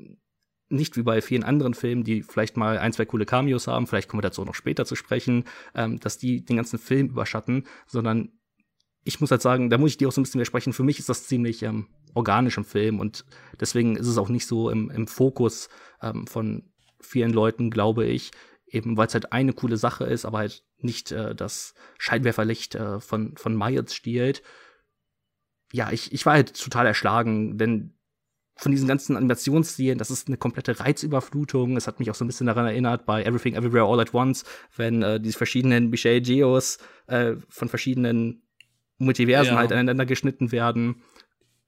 nicht 0.70 0.98
wie 0.98 1.04
bei 1.04 1.22
vielen 1.22 1.44
anderen 1.44 1.74
Filmen, 1.74 2.04
die 2.04 2.24
vielleicht 2.24 2.58
mal 2.58 2.78
ein, 2.78 2.94
zwei 2.94 3.06
coole 3.06 3.26
Cameos 3.26 3.68
haben, 3.68 3.88
vielleicht 3.88 4.10
kommen 4.10 4.20
wir 4.20 4.30
dazu 4.30 4.44
noch 4.44 4.56
später 4.56 4.86
zu 4.86 4.96
sprechen, 4.96 5.46
ähm, 5.76 6.00
dass 6.00 6.18
die 6.18 6.44
den 6.44 6.58
ganzen 6.58 6.80
Film 6.80 7.08
überschatten, 7.08 7.66
sondern 7.86 8.32
ich 9.04 9.22
muss 9.22 9.32
halt 9.32 9.42
sagen, 9.42 9.70
da 9.70 9.78
muss 9.78 9.92
ich 9.92 9.98
dir 9.98 10.10
auch 10.10 10.12
so 10.12 10.20
ein 10.20 10.26
bisschen 10.26 10.40
widersprechen. 10.40 10.74
Für 10.74 10.84
mich 10.84 11.00
ist 11.00 11.08
das 11.08 11.28
ziemlich 11.28 11.64
ähm, 11.64 11.88
organisch 12.14 12.58
im 12.58 12.66
Film 12.66 13.00
und 13.00 13.26
deswegen 13.60 13.96
ist 13.96 14.08
es 14.08 14.18
auch 14.18 14.28
nicht 14.28 14.46
so 14.46 14.70
im, 14.70 14.90
im 14.90 15.08
Fokus 15.08 15.70
ähm, 16.02 16.28
von 16.28 16.70
vielen 17.00 17.32
Leuten, 17.32 17.70
glaube 17.70 18.06
ich, 18.06 18.32
eben 18.66 18.98
weil 18.98 19.08
es 19.08 19.14
halt 19.14 19.32
eine 19.32 19.54
coole 19.54 19.78
Sache 19.78 20.04
ist, 20.04 20.26
aber 20.26 20.40
halt 20.40 20.64
nicht 20.80 21.12
äh, 21.12 21.34
das 21.34 21.74
Scheinwerferlicht 21.98 22.76
äh, 22.76 23.00
von, 23.00 23.38
von 23.38 23.56
Myers 23.56 23.94
stiehlt. 23.94 24.42
Ja, 25.72 25.92
ich, 25.92 26.12
ich 26.12 26.26
war 26.26 26.34
halt 26.34 26.60
total 26.60 26.86
erschlagen, 26.86 27.58
denn 27.58 27.97
von 28.60 28.72
diesen 28.72 28.88
ganzen 28.88 29.16
Animationsstilen, 29.16 29.98
das 29.98 30.10
ist 30.12 30.28
eine 30.28 30.38
komplette 30.38 30.80
Reizüberflutung. 30.80 31.78
Es 31.78 31.88
hat 31.88 32.00
mich 32.00 32.10
auch 32.10 32.16
so 32.16 32.26
ein 32.26 32.28
bisschen 32.28 32.48
daran 32.48 32.66
erinnert 32.66 33.06
bei 33.06 33.24
Everything 33.24 33.54
Everywhere 33.56 33.86
All 33.86 34.00
at 34.00 34.14
Once, 34.14 34.44
wenn 34.76 35.02
äh, 35.04 35.20
die 35.20 35.32
verschiedenen 35.32 35.90
Michel 35.90 36.22
Geos 36.22 36.80
äh, 37.08 37.36
von 37.50 37.70
verschiedenen 37.70 38.42
Multiversen 38.98 39.54
Ja. 39.54 39.60
halt 39.60 39.72
aneinander 39.72 40.06
geschnitten 40.06 40.52
werden. 40.52 41.04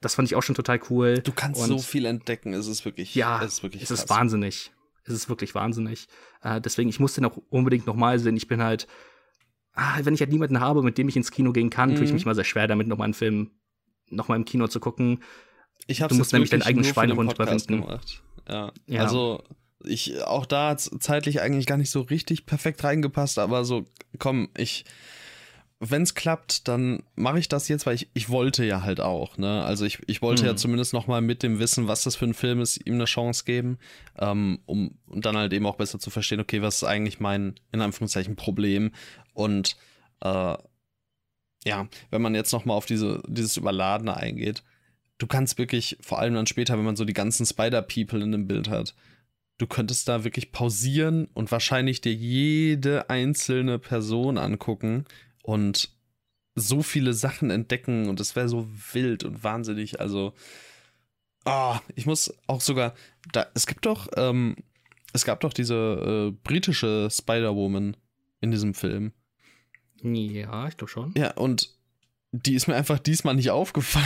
Das 0.01 0.15
fand 0.15 0.27
ich 0.27 0.35
auch 0.35 0.41
schon 0.43 0.55
total 0.55 0.79
cool. 0.89 1.19
Du 1.19 1.31
kannst 1.31 1.61
Und- 1.61 1.67
so 1.67 1.77
viel 1.79 2.05
entdecken, 2.05 2.53
es 2.53 2.67
ist 2.67 2.85
wirklich, 2.85 3.13
ja, 3.15 3.43
es 3.43 3.53
ist 3.53 3.63
wirklich 3.63 3.83
es 3.83 3.91
ist 3.91 4.09
wahnsinnig. 4.09 4.71
Es 5.03 5.13
ist 5.13 5.29
wirklich 5.29 5.53
wahnsinnig. 5.55 6.07
Äh, 6.41 6.59
deswegen, 6.61 6.89
ich 6.89 6.99
muss 6.99 7.13
den 7.13 7.25
auch 7.25 7.37
unbedingt 7.49 7.85
nochmal 7.87 8.17
sehen. 8.19 8.37
Ich 8.37 8.47
bin 8.47 8.61
halt, 8.63 8.87
ah, 9.73 9.97
wenn 10.03 10.13
ich 10.13 10.21
halt 10.21 10.31
niemanden 10.31 10.59
habe, 10.59 10.81
mit 10.83 10.97
dem 10.97 11.07
ich 11.09 11.15
ins 11.17 11.31
Kino 11.31 11.51
gehen 11.51 11.69
kann, 11.69 11.95
tue 11.95 12.03
ich 12.03 12.09
Mhm. 12.11 12.15
mich 12.15 12.25
mal 12.25 12.35
sehr 12.35 12.43
schwer 12.43 12.67
damit, 12.67 12.87
nochmal 12.87 13.05
einen 13.05 13.13
Film 13.13 13.51
nochmal 14.09 14.37
im 14.37 14.45
Kino 14.45 14.67
zu 14.67 14.79
gucken. 14.79 15.21
Ich 15.87 16.01
hab's 16.01 16.13
Du 16.13 16.17
musst 16.17 16.33
nämlich 16.33 16.49
deinen 16.49 16.61
eigenen 16.63 16.85
Schweinehund 16.85 17.33
überwinden. 17.33 17.81
gemacht. 17.81 18.21
Ja. 18.47 18.71
Ja. 18.87 19.01
Also 19.01 19.43
ich 19.85 20.21
auch 20.23 20.45
da 20.45 20.69
hat's 20.69 20.91
zeitlich 20.99 21.41
eigentlich 21.41 21.65
gar 21.65 21.77
nicht 21.77 21.89
so 21.91 22.01
richtig 22.01 22.45
perfekt 22.45 22.83
reingepasst, 22.83 23.39
aber 23.39 23.63
so 23.65 23.85
komm, 24.17 24.49
ich 24.57 24.85
wenn's 25.81 26.13
klappt, 26.13 26.67
dann 26.67 27.03
mache 27.15 27.39
ich 27.39 27.47
das 27.47 27.69
jetzt, 27.69 27.85
weil 27.85 27.95
ich, 27.95 28.09
ich 28.13 28.27
wollte 28.27 28.65
ja 28.65 28.81
halt 28.83 28.99
auch, 28.99 29.37
ne? 29.37 29.63
Also 29.63 29.85
ich, 29.85 29.99
ich 30.07 30.21
wollte 30.21 30.45
ja 30.45 30.51
Mhm. 30.51 30.57
zumindest 30.57 30.91
noch 30.93 31.07
mal 31.07 31.21
mit 31.21 31.41
dem 31.41 31.57
Wissen, 31.59 31.87
was 31.87 32.03
das 32.03 32.17
für 32.17 32.25
ein 32.25 32.33
Film 32.33 32.59
ist, 32.59 32.85
ihm 32.85 32.95
eine 32.95 33.05
Chance 33.05 33.45
geben, 33.45 33.77
ähm, 34.17 34.59
um 34.65 34.97
und 35.07 35.25
dann 35.25 35.37
halt 35.37 35.53
eben 35.53 35.65
auch 35.65 35.77
besser 35.77 35.97
zu 35.97 36.09
verstehen, 36.09 36.41
okay, 36.41 36.61
was 36.61 36.75
ist 36.77 36.83
eigentlich 36.83 37.21
mein 37.21 37.55
in 37.71 37.79
Anführungszeichen 37.79 38.35
Problem 38.35 38.91
und 39.33 39.77
äh, 40.19 40.57
ja, 41.65 41.87
wenn 42.09 42.21
man 42.21 42.35
jetzt 42.35 42.51
noch 42.51 42.65
mal 42.65 42.73
auf 42.73 42.85
diese 42.85 43.21
dieses 43.27 43.55
Überladene 43.55 44.17
eingeht, 44.17 44.63
du 45.19 45.27
kannst 45.27 45.59
wirklich, 45.59 45.97
vor 46.01 46.17
allem 46.17 46.33
dann 46.33 46.47
später, 46.47 46.77
wenn 46.77 46.85
man 46.85 46.95
so 46.95 47.05
die 47.05 47.13
ganzen 47.13 47.45
Spider-People 47.45 48.23
in 48.23 48.31
dem 48.31 48.47
Bild 48.47 48.69
hat, 48.69 48.95
du 49.59 49.67
könntest 49.67 50.07
da 50.07 50.23
wirklich 50.23 50.51
pausieren 50.51 51.27
und 51.33 51.51
wahrscheinlich 51.51 52.01
dir 52.01 52.13
jede 52.13 53.09
einzelne 53.09 53.77
Person 53.77 54.37
angucken 54.37 55.05
und 55.43 55.91
so 56.55 56.81
viele 56.81 57.13
Sachen 57.13 57.51
entdecken 57.51 58.09
und 58.09 58.19
es 58.19 58.35
wäre 58.35 58.49
so 58.49 58.67
wild 58.93 59.23
und 59.23 59.43
wahnsinnig. 59.43 59.99
Also, 59.99 60.33
ah, 61.45 61.79
ich 61.95 62.05
muss 62.05 62.33
auch 62.47 62.61
sogar, 62.61 62.95
da, 63.31 63.47
es 63.53 63.67
gibt 63.67 63.85
doch, 63.85 64.07
ähm, 64.15 64.55
es 65.11 65.25
gab 65.25 65.41
doch 65.41 65.53
diese 65.53 66.31
äh, 66.31 66.37
britische 66.43 67.09
Spider-Woman 67.11 67.97
in 68.41 68.51
diesem 68.51 68.73
Film. 68.73 69.11
Ja, 70.01 70.67
ich 70.67 70.77
glaube 70.77 70.91
schon. 70.91 71.13
Ja, 71.17 71.31
und 71.31 71.75
die 72.31 72.53
ist 72.53 72.67
mir 72.67 72.75
einfach 72.75 72.99
diesmal 72.99 73.35
nicht 73.35 73.51
aufgefallen. 73.51 74.05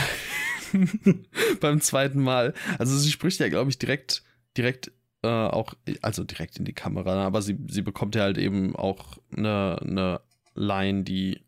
Beim 1.60 1.80
zweiten 1.80 2.22
Mal. 2.22 2.54
Also 2.78 2.96
sie 2.96 3.10
spricht 3.10 3.40
ja, 3.40 3.48
glaube 3.48 3.70
ich, 3.70 3.78
direkt, 3.78 4.22
direkt 4.56 4.92
äh, 5.22 5.28
auch, 5.28 5.74
also 6.02 6.24
direkt 6.24 6.58
in 6.58 6.64
die 6.64 6.72
Kamera, 6.72 7.14
ne? 7.14 7.22
aber 7.22 7.42
sie, 7.42 7.58
sie 7.68 7.82
bekommt 7.82 8.14
ja 8.14 8.22
halt 8.22 8.38
eben 8.38 8.76
auch 8.76 9.18
eine, 9.34 9.78
eine 9.80 10.20
Line, 10.54 11.04
die 11.04 11.40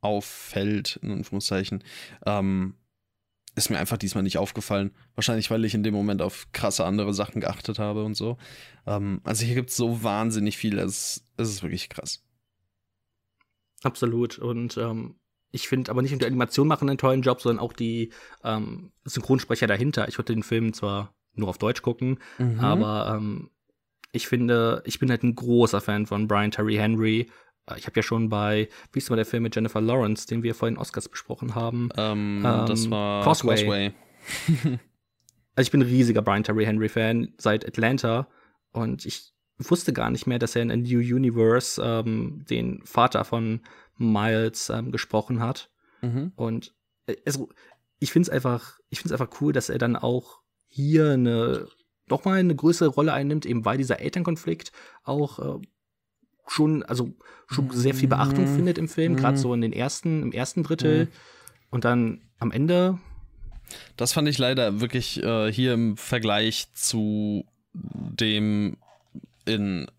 auffällt, 0.00 0.98
in 1.02 1.12
Anführungszeichen. 1.12 1.82
Ähm, 2.24 2.74
ist 3.56 3.70
mir 3.70 3.78
einfach 3.78 3.96
diesmal 3.96 4.22
nicht 4.22 4.38
aufgefallen. 4.38 4.92
Wahrscheinlich, 5.14 5.50
weil 5.50 5.64
ich 5.64 5.74
in 5.74 5.82
dem 5.82 5.94
Moment 5.94 6.20
auf 6.20 6.46
krasse 6.52 6.84
andere 6.84 7.14
Sachen 7.14 7.40
geachtet 7.40 7.78
habe 7.78 8.04
und 8.04 8.14
so. 8.14 8.36
Ähm, 8.86 9.20
also 9.24 9.44
hier 9.44 9.54
gibt 9.54 9.70
es 9.70 9.76
so 9.76 10.02
wahnsinnig 10.02 10.58
viel. 10.58 10.78
Es, 10.78 11.24
es 11.38 11.48
ist 11.48 11.62
wirklich 11.62 11.88
krass. 11.88 12.22
Absolut. 13.82 14.38
Und 14.38 14.76
ähm, 14.76 15.16
ich 15.56 15.68
finde 15.68 15.90
aber 15.90 16.02
nicht 16.02 16.10
nur 16.10 16.18
die 16.18 16.26
Animation 16.26 16.68
machen 16.68 16.88
einen 16.88 16.98
tollen 16.98 17.22
Job, 17.22 17.40
sondern 17.40 17.64
auch 17.64 17.72
die 17.72 18.12
ähm, 18.44 18.92
Synchronsprecher 19.04 19.66
dahinter. 19.66 20.06
Ich 20.06 20.18
würde 20.18 20.34
den 20.34 20.42
Film 20.42 20.74
zwar 20.74 21.14
nur 21.34 21.48
auf 21.48 21.56
Deutsch 21.56 21.80
gucken, 21.80 22.18
mhm. 22.38 22.60
aber 22.60 23.16
ähm, 23.16 23.50
ich 24.12 24.28
finde, 24.28 24.82
ich 24.84 24.98
bin 24.98 25.08
halt 25.08 25.22
ein 25.22 25.34
großer 25.34 25.80
Fan 25.80 26.04
von 26.04 26.28
Brian 26.28 26.50
Terry 26.50 26.76
Henry. 26.76 27.30
Äh, 27.66 27.78
ich 27.78 27.86
habe 27.86 27.96
ja 27.96 28.02
schon 28.02 28.28
bei, 28.28 28.68
wie 28.92 28.98
ist 28.98 29.08
mal 29.08 29.16
der 29.16 29.24
Film 29.24 29.44
mit 29.44 29.56
Jennifer 29.56 29.80
Lawrence, 29.80 30.26
den 30.26 30.42
wir 30.42 30.54
vorhin 30.54 30.76
Oscars 30.76 31.08
besprochen 31.08 31.54
haben? 31.54 31.88
Ähm, 31.96 32.42
ähm, 32.44 32.66
das 32.66 32.90
war 32.90 33.22
Crossway. 33.22 33.54
Crossway. 33.56 33.92
also 35.56 35.66
ich 35.66 35.70
bin 35.70 35.80
ein 35.80 35.88
riesiger 35.88 36.20
Brian 36.20 36.44
Terry 36.44 36.66
Henry 36.66 36.90
Fan 36.90 37.32
seit 37.38 37.66
Atlanta 37.66 38.28
und 38.72 39.06
ich 39.06 39.32
wusste 39.56 39.94
gar 39.94 40.10
nicht 40.10 40.26
mehr, 40.26 40.38
dass 40.38 40.54
er 40.54 40.62
in 40.62 40.70
A 40.70 40.76
New 40.76 40.98
Universe 40.98 41.82
ähm, 41.82 42.44
den 42.50 42.82
Vater 42.84 43.24
von 43.24 43.62
Miles 43.96 44.70
ähm, 44.70 44.92
gesprochen 44.92 45.40
hat. 45.40 45.70
Mhm. 46.02 46.32
Und 46.36 46.74
äh, 47.06 47.16
also, 47.24 47.48
ich 47.98 48.12
finde 48.12 48.28
es 48.28 48.30
einfach, 48.30 48.78
ich 48.90 49.00
finde 49.00 49.14
es 49.14 49.20
einfach 49.20 49.40
cool, 49.40 49.52
dass 49.52 49.68
er 49.68 49.78
dann 49.78 49.96
auch 49.96 50.40
hier 50.68 51.12
eine 51.12 51.68
doch 52.08 52.24
mal 52.24 52.38
eine 52.38 52.54
größere 52.54 52.88
Rolle 52.88 53.12
einnimmt, 53.12 53.46
eben 53.46 53.64
weil 53.64 53.78
dieser 53.78 54.00
Elternkonflikt 54.00 54.72
auch 55.02 55.38
äh, 55.38 55.60
schon, 56.46 56.82
also 56.84 57.12
schon 57.48 57.70
sehr 57.70 57.94
viel 57.94 58.08
Beachtung 58.08 58.50
mhm. 58.50 58.54
findet 58.54 58.78
im 58.78 58.88
Film, 58.88 59.16
gerade 59.16 59.36
mhm. 59.36 59.42
so 59.42 59.54
in 59.54 59.60
den 59.60 59.72
ersten, 59.72 60.22
im 60.22 60.32
ersten 60.32 60.62
Drittel 60.62 61.06
mhm. 61.06 61.10
und 61.70 61.84
dann 61.84 62.22
am 62.38 62.52
Ende. 62.52 62.98
Das 63.96 64.12
fand 64.12 64.28
ich 64.28 64.38
leider 64.38 64.80
wirklich 64.80 65.22
äh, 65.22 65.52
hier 65.52 65.74
im 65.74 65.96
Vergleich 65.96 66.72
zu 66.74 67.44
dem 67.72 68.76
in 69.44 69.90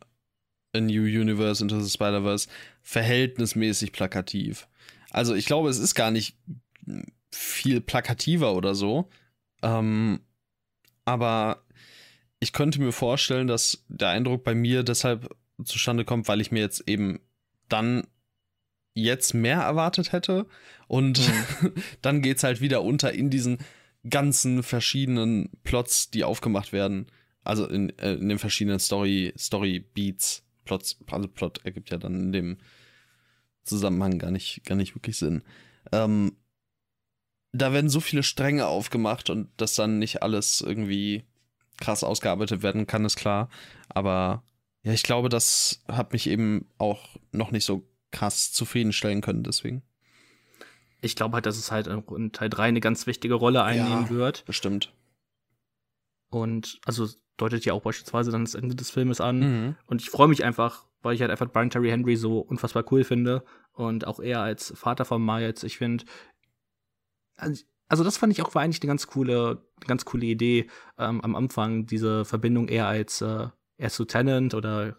A 0.76 0.80
New 0.80 1.03
Universe 1.03 1.63
Into 1.63 1.80
the 1.80 1.89
Spider-Verse 1.89 2.49
verhältnismäßig 2.82 3.91
plakativ. 3.91 4.68
Also 5.11 5.34
ich 5.34 5.45
glaube, 5.45 5.70
es 5.70 5.80
ist 5.80 5.95
gar 5.95 6.11
nicht 6.11 6.38
viel 7.32 7.82
plakativer 7.82 8.55
oder 8.55 8.76
so. 8.76 9.09
Ähm, 9.61 10.22
aber 11.05 11.63
ich 12.39 12.53
könnte 12.53 12.80
mir 12.80 12.91
vorstellen, 12.91 13.47
dass 13.47 13.86
der 13.88 14.09
Eindruck 14.09 14.43
bei 14.43 14.53
mir 14.53 14.84
deshalb 14.84 15.36
zustande 15.63 16.05
kommt, 16.05 16.28
weil 16.28 16.41
ich 16.41 16.51
mir 16.51 16.59
jetzt 16.59 16.88
eben 16.88 17.20
dann 17.70 18.07
jetzt 18.93 19.34
mehr 19.34 19.59
erwartet 19.59 20.11
hätte. 20.11 20.47
Und 20.88 21.20
mhm. 21.20 21.74
dann 22.01 22.22
geht 22.22 22.38
es 22.38 22.43
halt 22.43 22.61
wieder 22.61 22.84
unter 22.84 23.13
in 23.13 23.30
diesen 23.30 23.57
ganzen 24.09 24.63
verschiedenen 24.63 25.49
Plots, 25.63 26.11
die 26.11 26.24
aufgemacht 26.24 26.74
werden. 26.74 27.07
Also 27.43 27.68
in, 27.68 27.97
äh, 27.97 28.13
in 28.13 28.30
den 28.30 28.39
verschiedenen 28.39 28.80
Story, 28.80 29.34
Story 29.38 29.80
Beats. 29.80 30.43
Plots, 30.68 30.99
also 31.09 31.28
Plot 31.30 31.61
ergibt 31.63 31.89
ja 31.89 31.97
dann 31.97 32.15
in 32.15 32.32
dem 32.34 32.57
Zusammenhang 33.63 34.20
gar 34.20 34.32
nicht, 34.32 34.63
gar 34.65 34.76
nicht 34.76 34.95
wirklich 34.95 35.18
Sinn. 35.18 35.43
Ähm, 35.93 36.36
da 37.53 37.72
werden 37.72 37.89
so 37.89 38.01
viele 38.01 38.24
Stränge 38.24 38.68
aufgemacht 38.68 39.30
und 39.30 39.49
das 39.57 39.76
dann 39.76 39.97
nicht 39.97 40.22
alles 40.22 40.61
irgendwie 40.61 41.24
krass 41.78 42.03
ausgearbeitet 42.03 42.63
werden 42.63 42.86
kann, 42.86 43.05
ist 43.05 43.15
klar. 43.15 43.49
Aber 43.88 44.43
ja, 44.84 44.91
ich 44.91 45.03
glaube, 45.03 45.30
das 45.30 45.82
hat 45.88 46.11
mich 46.11 46.28
eben 46.28 46.68
auch 46.78 47.15
noch 47.32 47.51
nicht 47.51 47.65
so 47.65 47.88
krass 48.11 48.51
zufriedenstellen 48.51 49.22
können, 49.22 49.43
deswegen. 49.43 49.84
Ich 51.01 51.15
glaube 51.15 51.36
halt, 51.36 51.45
dass 51.45 51.57
es 51.57 51.72
halt 51.72 51.88
in 51.88 52.32
Teil 52.34 52.49
3 52.49 52.63
eine 52.63 52.82
ganz 52.82 53.07
wichtige 53.07 53.36
Rolle 53.36 53.63
einnehmen 53.63 54.05
ja, 54.05 54.09
wird. 54.09 54.45
Bestimmt. 54.45 54.93
Und 56.30 56.80
also 56.86 57.07
deutet 57.38 57.65
ja 57.65 57.73
auch 57.73 57.81
beispielsweise 57.81 58.31
dann 58.31 58.45
das 58.45 58.55
Ende 58.55 58.75
des 58.75 58.89
Filmes 58.89 59.21
an. 59.21 59.39
Mhm. 59.39 59.75
Und 59.85 60.01
ich 60.01 60.09
freue 60.09 60.27
mich 60.27 60.43
einfach, 60.43 60.85
weil 61.01 61.15
ich 61.15 61.21
halt 61.21 61.31
einfach 61.31 61.49
Brian 61.51 61.69
Terry 61.69 61.89
Henry 61.89 62.15
so 62.15 62.39
unfassbar 62.39 62.83
cool 62.91 63.03
finde. 63.03 63.43
Und 63.73 64.07
auch 64.07 64.19
er 64.19 64.41
als 64.41 64.73
Vater 64.75 65.05
von 65.05 65.23
Miles. 65.23 65.63
Ich 65.63 65.77
finde, 65.77 66.05
also, 67.38 67.63
also 67.88 68.03
das 68.03 68.17
fand 68.17 68.33
ich 68.33 68.41
auch 68.41 68.53
war 68.55 68.63
eigentlich 68.63 68.81
eine 68.81 68.89
ganz 68.89 69.07
coole, 69.07 69.63
ganz 69.85 70.05
coole 70.05 70.25
Idee 70.25 70.67
ähm, 70.97 71.21
am 71.21 71.35
Anfang, 71.35 71.85
diese 71.85 72.25
Verbindung 72.25 72.67
eher 72.67 72.88
als, 72.88 73.21
äh, 73.21 73.47
er 73.77 73.88
ist 73.88 73.99
Lieutenant 73.99 74.53
oder 74.53 74.97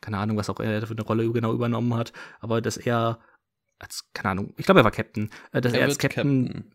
keine 0.00 0.18
Ahnung, 0.18 0.36
was 0.36 0.48
auch 0.48 0.60
er 0.60 0.86
für 0.86 0.94
eine 0.94 1.02
Rolle 1.02 1.30
genau 1.30 1.52
übernommen 1.52 1.94
hat, 1.94 2.12
aber 2.40 2.60
dass 2.60 2.76
er 2.76 3.18
als, 3.78 4.08
keine 4.14 4.30
Ahnung, 4.30 4.54
ich 4.56 4.64
glaube, 4.64 4.80
er 4.80 4.84
war 4.84 4.90
Captain, 4.90 5.30
äh, 5.52 5.60
dass 5.60 5.72
er, 5.72 5.80
er 5.80 5.86
als 5.86 5.98
Captain, 5.98 6.46
Captain, 6.46 6.74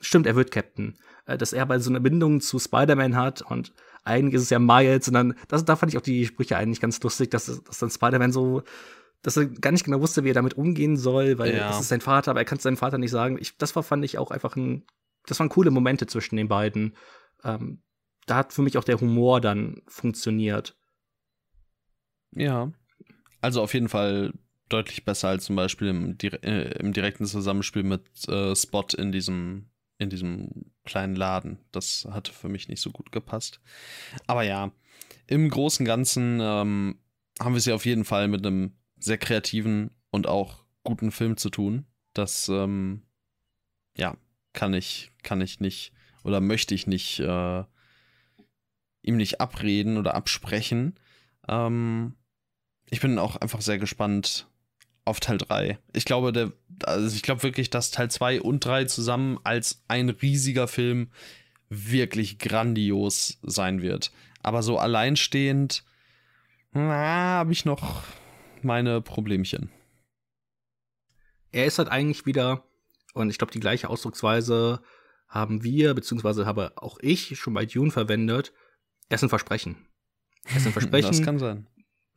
stimmt, 0.00 0.26
er 0.26 0.36
wird 0.36 0.50
Captain, 0.50 0.98
äh, 1.26 1.38
dass 1.38 1.52
er 1.52 1.66
bei 1.66 1.78
so 1.78 1.90
eine 1.90 2.00
Bindung 2.00 2.40
zu 2.40 2.58
Spider-Man 2.58 3.16
hat 3.16 3.42
und 3.42 3.72
eigentlich 4.06 4.34
ist 4.34 4.42
es 4.42 4.50
ja 4.50 4.58
Miles 4.58 5.08
und 5.08 5.14
dann, 5.14 5.34
das, 5.48 5.64
da 5.64 5.76
fand 5.76 5.92
ich 5.92 5.98
auch 5.98 6.02
die 6.02 6.26
Sprüche 6.26 6.56
eigentlich 6.56 6.80
ganz 6.80 7.02
lustig, 7.02 7.30
dass, 7.30 7.46
dass 7.64 7.78
dann 7.78 7.90
Spider-Man 7.90 8.32
so, 8.32 8.62
dass 9.22 9.36
er 9.36 9.46
gar 9.46 9.72
nicht 9.72 9.84
genau 9.84 10.00
wusste, 10.00 10.24
wie 10.24 10.30
er 10.30 10.34
damit 10.34 10.54
umgehen 10.54 10.96
soll, 10.96 11.38
weil 11.38 11.56
ja. 11.56 11.70
es 11.70 11.80
ist 11.80 11.88
sein 11.88 12.00
Vater, 12.00 12.30
aber 12.30 12.40
er 12.40 12.44
kann 12.44 12.58
es 12.58 12.62
seinem 12.62 12.76
Vater 12.76 12.98
nicht 12.98 13.10
sagen. 13.10 13.36
Ich, 13.40 13.58
das 13.58 13.74
war, 13.74 13.82
fand 13.82 14.04
ich 14.04 14.18
auch 14.18 14.30
einfach 14.30 14.54
ein, 14.56 14.84
das 15.26 15.40
waren 15.40 15.48
coole 15.48 15.72
Momente 15.72 16.06
zwischen 16.06 16.36
den 16.36 16.46
beiden. 16.46 16.96
Ähm, 17.42 17.82
da 18.26 18.36
hat 18.36 18.52
für 18.52 18.62
mich 18.62 18.78
auch 18.78 18.84
der 18.84 19.00
Humor 19.00 19.40
dann 19.40 19.82
funktioniert. 19.88 20.76
Ja. 22.30 22.70
Also 23.40 23.62
auf 23.62 23.74
jeden 23.74 23.88
Fall 23.88 24.32
deutlich 24.68 25.04
besser 25.04 25.28
als 25.28 25.44
zum 25.44 25.56
Beispiel 25.56 25.88
im, 25.88 26.16
äh, 26.22 26.78
im 26.78 26.92
direkten 26.92 27.26
Zusammenspiel 27.26 27.82
mit 27.82 28.28
äh, 28.28 28.54
Spot 28.54 28.86
in 28.96 29.10
diesem 29.10 29.70
in 29.98 30.10
diesem 30.10 30.72
kleinen 30.84 31.16
Laden. 31.16 31.58
Das 31.72 32.06
hatte 32.10 32.32
für 32.32 32.48
mich 32.48 32.68
nicht 32.68 32.82
so 32.82 32.90
gut 32.90 33.12
gepasst. 33.12 33.60
Aber 34.26 34.42
ja, 34.42 34.72
im 35.26 35.48
Großen 35.48 35.84
und 35.84 35.86
Ganzen 35.86 36.38
ähm, 36.40 36.98
haben 37.40 37.52
wir 37.52 37.58
es 37.58 37.66
ja 37.66 37.74
auf 37.74 37.86
jeden 37.86 38.04
Fall 38.04 38.28
mit 38.28 38.46
einem 38.46 38.76
sehr 38.98 39.18
kreativen 39.18 39.90
und 40.10 40.26
auch 40.26 40.64
guten 40.84 41.10
Film 41.10 41.36
zu 41.36 41.50
tun. 41.50 41.86
Das, 42.12 42.48
ähm, 42.48 43.02
ja, 43.96 44.16
kann 44.52 44.74
ich, 44.74 45.12
kann 45.22 45.40
ich 45.40 45.60
nicht 45.60 45.92
oder 46.24 46.40
möchte 46.40 46.74
ich 46.74 46.86
nicht 46.86 47.20
äh, 47.20 47.64
ihm 49.02 49.16
nicht 49.16 49.40
abreden 49.40 49.96
oder 49.96 50.14
absprechen. 50.14 50.98
Ähm, 51.48 52.16
ich 52.90 53.00
bin 53.00 53.18
auch 53.18 53.36
einfach 53.36 53.60
sehr 53.60 53.78
gespannt, 53.78 54.48
auf 55.06 55.20
Teil 55.20 55.38
3. 55.38 55.78
Ich 55.94 56.04
glaube, 56.04 56.32
der, 56.32 56.52
also 56.84 57.14
ich 57.14 57.22
glaube 57.22 57.42
wirklich, 57.42 57.70
dass 57.70 57.90
Teil 57.90 58.10
2 58.10 58.42
und 58.42 58.64
3 58.64 58.84
zusammen 58.84 59.38
als 59.44 59.82
ein 59.88 60.10
riesiger 60.10 60.68
Film 60.68 61.10
wirklich 61.68 62.38
grandios 62.38 63.38
sein 63.42 63.82
wird. 63.82 64.12
Aber 64.42 64.62
so 64.62 64.78
alleinstehend, 64.78 65.84
habe 66.74 67.52
ich 67.52 67.64
noch 67.64 68.02
meine 68.62 69.00
Problemchen. 69.00 69.70
Er 71.52 71.66
ist 71.66 71.78
halt 71.78 71.88
eigentlich 71.88 72.26
wieder, 72.26 72.64
und 73.14 73.30
ich 73.30 73.38
glaube, 73.38 73.52
die 73.52 73.60
gleiche 73.60 73.88
Ausdrucksweise 73.88 74.82
haben 75.28 75.64
wir, 75.64 75.94
beziehungsweise 75.94 76.46
habe 76.46 76.72
auch 76.76 76.98
ich 77.00 77.38
schon 77.38 77.54
bei 77.54 77.66
Dune 77.66 77.90
verwendet. 77.90 78.52
Er 79.08 79.16
ist 79.16 79.22
ein 79.22 79.28
Versprechen. 79.28 79.76
Er 80.44 80.56
ist 80.56 80.66
ein 80.66 80.72
Versprechen. 80.72 81.10
das 81.10 81.22
kann 81.22 81.38
sein. 81.38 81.66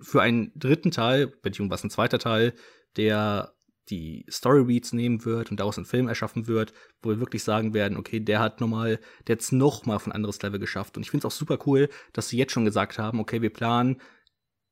Für 0.01 0.21
einen 0.21 0.51
dritten 0.55 0.91
Teil, 0.91 1.27
bei 1.27 1.49
Dune 1.49 1.69
war 1.69 1.75
es 1.75 1.83
ein 1.83 1.89
zweiter 1.89 2.19
Teil, 2.19 2.53
der 2.99 3.53
die 3.89 4.25
Storybeats 4.29 4.93
nehmen 4.93 5.25
wird 5.25 5.49
und 5.49 5.59
daraus 5.59 5.77
einen 5.77 5.85
Film 5.85 6.07
erschaffen 6.07 6.47
wird, 6.47 6.73
wo 7.01 7.09
wir 7.09 7.19
wirklich 7.19 7.43
sagen 7.43 7.73
werden, 7.73 7.97
okay, 7.97 8.19
der 8.19 8.39
hat 8.39 8.61
nochmal, 8.61 8.99
der 9.25 9.35
hat's 9.35 9.51
noch 9.51 9.85
mal 9.85 9.99
von 9.99 10.11
anderes 10.11 10.41
Level 10.41 10.59
geschafft. 10.59 10.95
Und 10.95 11.03
ich 11.03 11.09
finde 11.09 11.25
es 11.25 11.33
auch 11.33 11.37
super 11.37 11.57
cool, 11.65 11.89
dass 12.13 12.29
sie 12.29 12.37
jetzt 12.37 12.51
schon 12.51 12.65
gesagt 12.65 12.99
haben, 12.99 13.19
okay, 13.19 13.41
wir 13.41 13.51
planen 13.51 13.99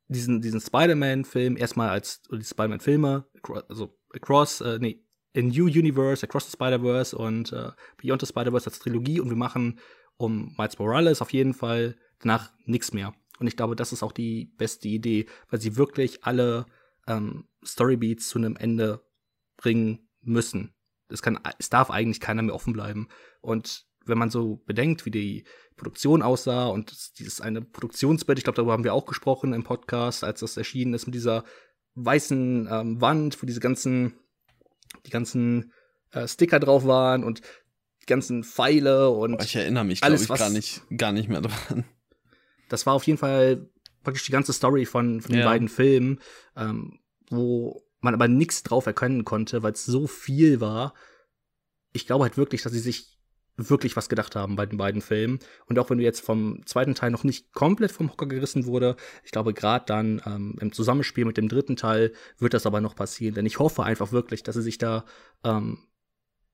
diesen, 0.08 0.42
diesen 0.42 0.62
Spider-Man-Film 0.62 1.58
erstmal 1.58 1.90
als, 1.90 2.22
oder 2.30 2.40
die 2.40 2.46
Spider-Man-Filme, 2.46 3.26
also 3.68 3.98
Across, 4.14 4.62
äh, 4.62 4.78
nee, 4.80 5.04
in 5.34 5.50
New 5.50 5.66
Universe, 5.66 6.26
Across 6.26 6.46
the 6.46 6.52
Spider-Verse 6.52 7.18
und 7.18 7.52
äh, 7.54 7.72
Beyond 8.02 8.22
the 8.22 8.28
Spider-Verse 8.28 8.68
als 8.68 8.80
Trilogie 8.80 9.20
und 9.20 9.30
wir 9.30 9.38
machen 9.38 9.80
um 10.18 10.56
Miles 10.58 10.80
Morales 10.80 11.22
auf 11.22 11.34
jeden 11.34 11.54
Fall 11.54 11.96
danach 12.20 12.52
nichts 12.66 12.94
mehr. 12.94 13.14
Und 13.40 13.48
ich 13.48 13.56
glaube, 13.56 13.76
das 13.76 13.94
ist 13.94 14.02
auch 14.02 14.12
die 14.12 14.46
beste 14.58 14.88
Idee, 14.88 15.28
weil 15.50 15.62
sie 15.62 15.76
wirklich 15.78 16.24
alle 16.24 16.66
ähm, 17.08 17.48
Storybeats 17.66 18.30
zu 18.30 18.38
einem 18.38 18.56
Ende 18.56 19.04
bringen 19.58 20.08
müssen. 20.22 20.74
Es, 21.10 21.22
kann, 21.22 21.40
es 21.58 21.70
darf 21.70 21.90
eigentlich 21.90 22.20
keiner 22.20 22.42
mehr 22.42 22.56
offen 22.56 22.74
bleiben. 22.74 23.08
Und 23.42 23.86
wenn 24.06 24.18
man 24.18 24.30
so 24.30 24.58
bedenkt, 24.66 25.06
wie 25.06 25.12
die 25.12 25.46
Produktion 25.76 26.22
aussah 26.22 26.68
und 26.68 27.20
dieses 27.20 27.42
eine 27.42 27.62
Produktionsbild, 27.62 28.38
ich 28.38 28.44
glaube, 28.44 28.56
darüber 28.58 28.74
haben 28.74 28.84
wir 28.84 28.94
auch 28.94 29.06
gesprochen 29.06 29.54
im 29.54 29.64
Podcast, 29.64 30.24
als 30.24 30.40
das 30.42 30.58
erschienen 30.58 30.94
ist 30.94 31.06
mit 31.06 31.16
dieser 31.16 31.44
weißen 31.96 32.68
ähm, 32.72 33.02
Wand, 33.02 33.42
wo 33.42 33.46
diese 33.46 33.60
ganzen, 33.60 34.14
die 35.06 35.10
ganzen 35.12 35.74
äh, 36.12 36.28
Sticker 36.28 36.60
drauf 36.60 36.86
waren 36.86 37.24
und 37.24 37.42
die 38.02 38.06
ganzen 38.06 38.44
Pfeile 38.44 39.10
und. 39.10 39.44
ich 39.44 39.56
erinnere 39.56 39.86
mich, 39.86 40.02
glaube 40.02 40.16
ich, 40.16 40.28
gar 40.28 40.50
nicht, 40.50 40.82
gar 40.96 41.12
nicht 41.12 41.30
mehr 41.30 41.42
dran. 41.42 41.86
Das 42.70 42.86
war 42.86 42.94
auf 42.94 43.04
jeden 43.04 43.18
Fall 43.18 43.70
praktisch 44.08 44.26
die 44.26 44.32
ganze 44.32 44.54
Story 44.54 44.86
von, 44.86 45.20
von 45.20 45.34
den 45.34 45.42
ja. 45.42 45.46
beiden 45.46 45.68
Filmen, 45.68 46.22
ähm, 46.56 47.00
wo 47.30 47.84
man 48.00 48.14
aber 48.14 48.30
nichts 48.30 48.64
drauf 48.64 48.86
erkennen 48.86 49.26
konnte, 49.26 49.64
weil 49.64 49.74
es 49.74 49.86
so 49.86 50.08
viel 50.08 50.62
war. 50.62 50.94
Ich 51.92 52.08
glaube 52.08 52.24
halt 52.24 52.38
wirklich, 52.38 52.62
dass 52.62 52.72
sie 52.72 52.80
sich 52.80 53.20
wirklich 53.58 53.98
was 53.98 54.08
gedacht 54.08 54.38
haben 54.38 54.56
bei 54.56 54.66
den 54.66 54.78
beiden 54.78 55.02
Filmen. 55.02 55.40
Und 55.66 55.78
auch 55.78 55.90
wenn 55.90 55.98
du 55.98 56.06
jetzt 56.06 56.22
vom 56.22 56.66
zweiten 56.66 56.96
Teil 56.96 57.12
noch 57.12 57.26
nicht 57.26 57.52
komplett 57.52 57.92
vom 57.92 58.10
Hocker 58.10 58.28
gerissen 58.28 58.66
wurde, 58.66 58.96
ich 59.26 59.32
glaube, 59.32 59.54
gerade 59.54 59.84
dann 59.86 60.22
ähm, 60.26 60.56
im 60.62 60.72
Zusammenspiel 60.72 61.26
mit 61.26 61.36
dem 61.36 61.50
dritten 61.50 61.76
Teil 61.76 62.14
wird 62.38 62.54
das 62.54 62.66
aber 62.66 62.80
noch 62.80 62.96
passieren. 62.96 63.36
Denn 63.36 63.46
ich 63.46 63.60
hoffe 63.60 63.84
einfach 63.84 64.14
wirklich, 64.14 64.42
dass 64.42 64.56
sie 64.56 64.62
sich 64.62 64.78
da 64.78 65.04
ähm, 65.44 65.80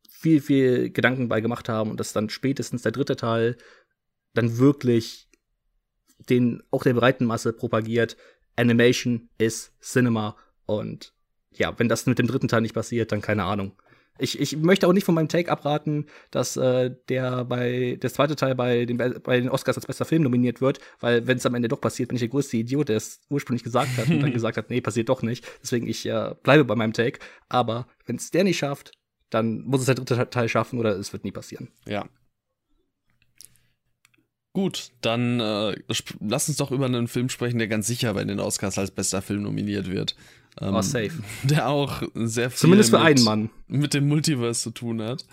viel, 0.10 0.41
viel 0.41 0.89
Gedanken 0.89 1.28
bei 1.28 1.39
gemacht 1.39 1.70
haben 1.70 1.91
und 1.91 1.99
dass 1.99 2.14
dann 2.14 2.32
spätestens 2.32 2.82
der 2.82 2.93
dritte 2.93 3.16
Teil 3.16 3.58
dann 4.34 4.58
wirklich 4.58 5.30
den 6.30 6.63
auch 6.71 6.84
der 6.84 6.93
breiten 6.93 7.26
Masse 7.26 7.53
propagiert. 7.53 8.17
Animation 8.55 9.30
ist 9.38 9.74
Cinema 9.82 10.36
und 10.65 11.13
ja, 11.51 11.78
wenn 11.78 11.89
das 11.89 12.05
mit 12.05 12.19
dem 12.19 12.28
dritten 12.28 12.47
Teil 12.47 12.61
nicht 12.61 12.74
passiert, 12.74 13.11
dann 13.11 13.21
keine 13.21 13.43
Ahnung. 13.43 13.74
Ich, 14.19 14.39
ich 14.39 14.55
möchte 14.57 14.88
auch 14.88 14.93
nicht 14.93 15.05
von 15.05 15.15
meinem 15.15 15.28
Take 15.28 15.51
abraten, 15.51 16.05
dass 16.30 16.55
äh, 16.55 16.91
der 17.09 17.45
bei 17.45 17.97
der 17.99 18.11
zweite 18.11 18.36
Teil 18.36 18.53
bei 18.53 18.86
den, 18.86 18.97
bei 18.97 19.39
den 19.39 19.49
Oscars 19.49 19.76
als 19.76 19.88
bester 19.88 20.05
Film 20.05 20.21
nominiert 20.21 20.61
wird, 20.61 20.80
weil 20.99 21.26
wenn 21.26 21.38
es 21.38 21.45
am 21.47 21.55
Ende 21.55 21.67
doch 21.67 21.82
passiert, 21.82 22.09
bin 22.09 22.15
ich 22.15 22.21
der 22.21 22.30
größte 22.30 22.57
Idiot, 22.57 22.89
der 22.89 22.97
es 22.97 23.21
ursprünglich 23.30 23.63
gesagt 23.63 23.97
hat 23.97 24.09
und 24.09 24.19
dann 24.19 24.34
gesagt 24.34 24.57
hat, 24.57 24.69
nee, 24.69 24.82
passiert 24.82 25.09
doch 25.09 25.24
nicht. 25.24 25.45
Deswegen 25.63 25.88
ich 25.88 26.05
äh, 26.05 26.36
bleibe 26.43 26.63
bei 26.63 26.76
meinem 26.76 26.93
Take. 26.93 27.19
Aber 27.49 27.88
wenn 28.05 28.17
es 28.17 28.30
der 28.30 28.43
nicht 28.43 28.59
schafft, 28.59 28.91
dann 29.32 29.61
muss 29.61 29.80
es 29.80 29.88
der 29.88 29.95
dritte 29.95 30.30
Teil 30.30 30.47
schaffen 30.47 30.78
oder 30.78 30.95
es 30.95 31.11
wird 31.11 31.24
nie 31.24 31.32
passieren. 31.32 31.69
Ja. 31.88 32.07
Gut, 34.54 34.91
dann 35.01 35.39
äh, 35.39 35.76
lass 36.20 36.47
uns 36.47 36.58
doch 36.58 36.72
über 36.72 36.86
einen 36.86 37.08
Film 37.08 37.30
sprechen, 37.30 37.58
der 37.58 37.68
ganz 37.68 37.88
sicher 37.88 38.14
bei 38.14 38.24
den 38.24 38.39
Oscars 38.39 38.78
als 38.78 38.91
bester 38.91 39.24
Film 39.24 39.41
nominiert 39.41 39.89
wird. 39.89 40.16
Ähm, 40.62 40.76
oh, 40.76 40.82
safe. 40.82 41.12
Der 41.43 41.68
auch 41.68 42.04
sehr 42.14 42.51
viel 42.51 42.60
Zumindest 42.60 42.91
für 42.91 42.99
mit, 42.99 43.06
einen 43.08 43.24
Mann. 43.24 43.49
mit 43.68 43.95
dem 43.95 44.08
Multiverse 44.08 44.62
zu 44.62 44.70
tun 44.72 45.01
hat. 45.01 45.26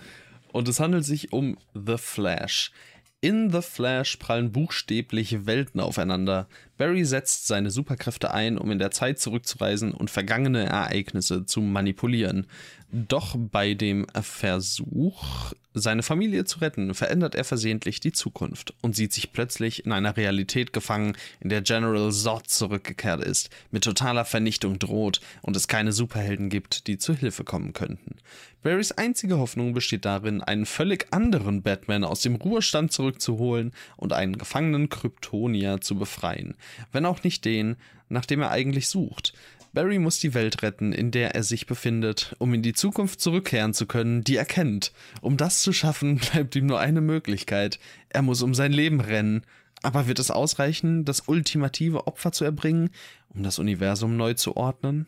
Und 0.53 0.68
es 0.68 0.81
handelt 0.81 1.05
sich 1.05 1.33
um 1.33 1.59
The 1.75 1.99
Flash. 1.99 2.73
In 3.21 3.51
The 3.51 3.61
Flash 3.61 4.16
prallen 4.16 4.51
buchstäblich 4.51 5.45
Welten 5.45 5.79
aufeinander. 5.81 6.49
Barry 6.79 7.05
setzt 7.05 7.47
seine 7.47 7.71
Superkräfte 7.71 8.33
ein, 8.33 8.57
um 8.57 8.71
in 8.71 8.79
der 8.79 8.91
Zeit 8.91 9.18
zurückzureisen 9.18 9.93
und 9.93 10.11
vergangene 10.11 10.64
Ereignisse 10.64 11.45
zu 11.45 11.61
manipulieren. 11.61 12.47
Doch 12.91 13.37
bei 13.39 13.75
dem 13.75 14.07
Versuch, 14.23 15.53
seine 15.75 16.03
Familie 16.03 16.45
zu 16.45 16.59
retten, 16.59 16.95
verändert 16.95 17.35
er 17.35 17.45
versehentlich 17.45 18.01
die 18.01 18.12
Zukunft 18.12 18.75
und 18.81 18.97
sieht 18.97 19.12
sich 19.12 19.33
plötzlich 19.33 19.85
in 19.87 19.93
einer 19.93 20.16
Realität 20.16 20.73
gefangen, 20.73 21.16
in 21.41 21.49
der 21.49 21.62
General 21.62 22.11
Zod 22.12 22.49
zurückgekehrt 22.49 23.23
ist, 23.23 23.51
mit 23.71 23.85
totaler 23.85 24.25
Vernichtung 24.25 24.79
droht 24.79 25.21
und 25.43 25.57
es 25.57 25.68
keine 25.68 25.93
Superhelden 25.93 26.49
gibt, 26.49 26.87
die 26.87 26.99
zu 26.99 27.14
Hilfe 27.14 27.45
kommen 27.45 27.73
könnten. 27.73 28.16
Barrys 28.62 28.93
einzige 28.93 29.39
Hoffnung 29.39 29.73
besteht 29.73 30.05
darin, 30.05 30.43
einen 30.43 30.66
völlig 30.66 31.07
anderen 31.12 31.62
Batman 31.62 32.05
aus 32.05 32.21
dem 32.21 32.35
Ruhestand 32.35 32.93
zurückzuholen 32.93 33.73
und 33.97 34.12
einen 34.12 34.37
gefangenen 34.37 34.91
Kryptonier 34.91 35.81
zu 35.81 35.95
befreien 35.95 36.55
wenn 36.93 37.07
auch 37.07 37.23
nicht 37.23 37.45
den, 37.45 37.77
nach 38.09 38.27
dem 38.27 38.43
er 38.43 38.51
eigentlich 38.51 38.89
sucht. 38.89 39.33
Barry 39.73 39.99
muss 39.99 40.18
die 40.18 40.35
Welt 40.35 40.62
retten, 40.62 40.93
in 40.93 41.11
der 41.11 41.35
er 41.35 41.45
sich 41.45 41.66
befindet, 41.66 42.35
um 42.39 42.53
in 42.55 42.62
die 42.62 42.73
Zukunft 42.73 43.21
zurückkehren 43.21 43.73
zu 43.73 43.87
können, 43.87 44.25
die 44.25 44.37
er 44.37 44.45
kennt. 44.45 44.93
Um 45.21 45.37
das 45.37 45.62
zu 45.62 45.73
schaffen, 45.73 46.16
bleibt 46.33 46.57
ihm 46.57 46.66
nur 46.66 46.81
eine 46.81 47.01
Möglichkeit. 47.01 47.79
Er 48.09 48.23
muss 48.23 48.43
um 48.43 48.55
sein 48.55 48.73
Leben 48.73 49.01
rennen. 49.01 49.45
Aber 49.83 50.07
wird 50.07 50.18
es 50.18 50.31
ausreichen, 50.31 51.05
das 51.05 51.21
ultimative 51.27 52.07
Opfer 52.07 52.33
zu 52.33 52.45
erbringen, 52.45 52.91
um 53.31 53.43
das 53.43 53.59
Universum 53.59 54.16
neu 54.16 54.35
zu 54.35 54.57
ordnen? 54.57 55.07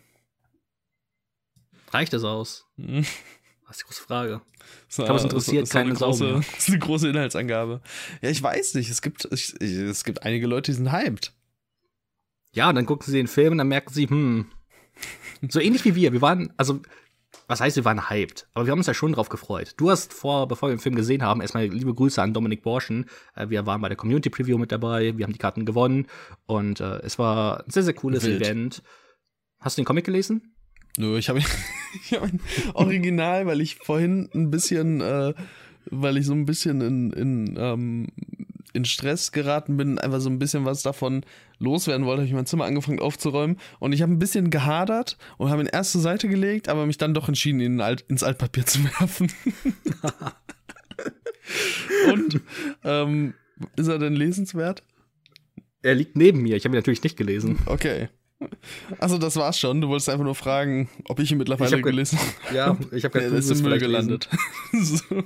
Reicht 1.90 2.14
es 2.14 2.24
aus? 2.24 2.66
Hm. 2.76 3.04
Das 3.66 3.76
ist 3.76 3.80
die 3.80 3.86
große 3.86 4.02
Frage. 4.02 4.40
Ich 4.88 4.96
glaube, 4.96 5.14
es 5.14 5.24
interessiert 5.24 5.66
so, 5.66 5.72
keine 5.72 5.92
große, 5.92 6.42
Das 6.52 6.58
ist 6.58 6.68
eine 6.68 6.78
große 6.78 7.08
Inhaltsangabe. 7.08 7.80
Ja, 8.20 8.30
ich 8.30 8.42
weiß 8.42 8.74
nicht. 8.74 8.90
Es 8.90 9.02
gibt, 9.02 9.28
ich, 9.30 9.54
es 9.60 10.04
gibt 10.04 10.22
einige 10.22 10.46
Leute, 10.46 10.72
die 10.72 10.76
sind 10.76 10.92
hyped. 10.92 11.32
Ja, 12.54 12.68
und 12.68 12.74
dann 12.74 12.86
gucken 12.86 13.10
sie 13.10 13.16
den 13.16 13.28
Film 13.28 13.52
und 13.52 13.58
dann 13.58 13.68
merken 13.68 13.92
sie, 13.92 14.08
hm, 14.08 14.46
so 15.48 15.60
ähnlich 15.60 15.84
wie 15.84 15.94
wir. 15.94 16.12
Wir 16.12 16.20
waren, 16.20 16.52
also, 16.56 16.80
was 17.48 17.60
heißt, 17.60 17.76
wir 17.76 17.84
waren 17.84 18.10
hyped, 18.10 18.46
aber 18.54 18.66
wir 18.66 18.72
haben 18.72 18.78
uns 18.78 18.86
ja 18.86 18.94
schon 18.94 19.12
drauf 19.12 19.28
gefreut. 19.28 19.74
Du 19.78 19.90
hast 19.90 20.12
vor, 20.12 20.48
bevor 20.48 20.68
wir 20.68 20.76
den 20.76 20.80
Film 20.80 20.94
gesehen 20.94 21.22
haben, 21.22 21.40
erstmal 21.40 21.66
liebe 21.66 21.94
Grüße 21.94 22.20
an 22.20 22.34
Dominik 22.34 22.62
Borschen. 22.62 23.06
Äh, 23.34 23.48
wir 23.48 23.66
waren 23.66 23.80
bei 23.80 23.88
der 23.88 23.96
Community 23.96 24.30
Preview 24.30 24.58
mit 24.58 24.70
dabei, 24.70 25.16
wir 25.16 25.24
haben 25.24 25.32
die 25.32 25.38
Karten 25.38 25.64
gewonnen 25.64 26.06
und 26.46 26.80
äh, 26.80 26.98
es 27.00 27.18
war 27.18 27.64
ein 27.64 27.70
sehr, 27.70 27.82
sehr 27.82 27.94
cooles 27.94 28.24
Wild. 28.24 28.42
Event. 28.42 28.82
Hast 29.60 29.76
du 29.78 29.82
den 29.82 29.86
Comic 29.86 30.04
gelesen? 30.04 30.54
Nö, 30.98 31.16
ich 31.16 31.30
habe 31.30 31.38
ich 32.04 32.12
hab 32.12 32.22
ein 32.22 32.40
Original, 32.74 33.46
weil 33.46 33.62
ich 33.62 33.76
vorhin 33.76 34.28
ein 34.34 34.50
bisschen, 34.50 35.00
äh, 35.00 35.32
weil 35.86 36.18
ich 36.18 36.26
so 36.26 36.34
ein 36.34 36.44
bisschen 36.44 36.80
in, 36.82 37.12
in 37.12 37.56
ähm, 37.58 38.08
in 38.72 38.84
Stress 38.84 39.32
geraten 39.32 39.76
bin, 39.76 39.98
einfach 39.98 40.20
so 40.20 40.30
ein 40.30 40.38
bisschen 40.38 40.64
was 40.64 40.82
davon 40.82 41.24
loswerden 41.58 42.06
wollte, 42.06 42.22
habe 42.22 42.28
ich 42.28 42.34
mein 42.34 42.46
Zimmer 42.46 42.64
angefangen 42.64 43.00
aufzuräumen 43.00 43.58
und 43.78 43.92
ich 43.92 44.02
habe 44.02 44.12
ein 44.12 44.18
bisschen 44.18 44.50
gehadert 44.50 45.16
und 45.38 45.50
habe 45.50 45.62
ihn 45.62 45.68
erst 45.68 45.92
zur 45.92 46.00
Seite 46.00 46.28
gelegt, 46.28 46.68
aber 46.68 46.86
mich 46.86 46.98
dann 46.98 47.14
doch 47.14 47.28
entschieden, 47.28 47.60
ihn 47.60 47.80
Alt, 47.80 48.04
ins 48.08 48.22
Altpapier 48.22 48.66
zu 48.66 48.82
werfen. 49.00 49.32
und 52.12 52.40
ähm, 52.84 53.34
ist 53.76 53.88
er 53.88 53.98
denn 53.98 54.14
lesenswert? 54.14 54.82
Er 55.82 55.94
liegt 55.94 56.16
neben 56.16 56.42
mir. 56.42 56.56
Ich 56.56 56.64
habe 56.64 56.74
ihn 56.74 56.78
natürlich 56.78 57.02
nicht 57.02 57.16
gelesen. 57.16 57.58
Okay. 57.66 58.08
Also 58.98 59.18
das 59.18 59.36
war's 59.36 59.58
schon. 59.58 59.80
Du 59.80 59.88
wolltest 59.88 60.08
einfach 60.08 60.24
nur 60.24 60.34
fragen, 60.34 60.88
ob 61.08 61.18
ich 61.20 61.30
ihn 61.30 61.38
mittlerweile 61.38 61.76
ich 61.76 61.82
gelesen 61.82 62.18
habe. 62.18 62.56
Ja, 62.56 62.78
ich 62.92 63.04
habe 63.04 63.18
gerade 63.18 63.36
ist 63.36 63.50
im 63.50 63.62
Müll 63.62 63.78
gelandet. 63.78 64.28
so. 64.72 65.24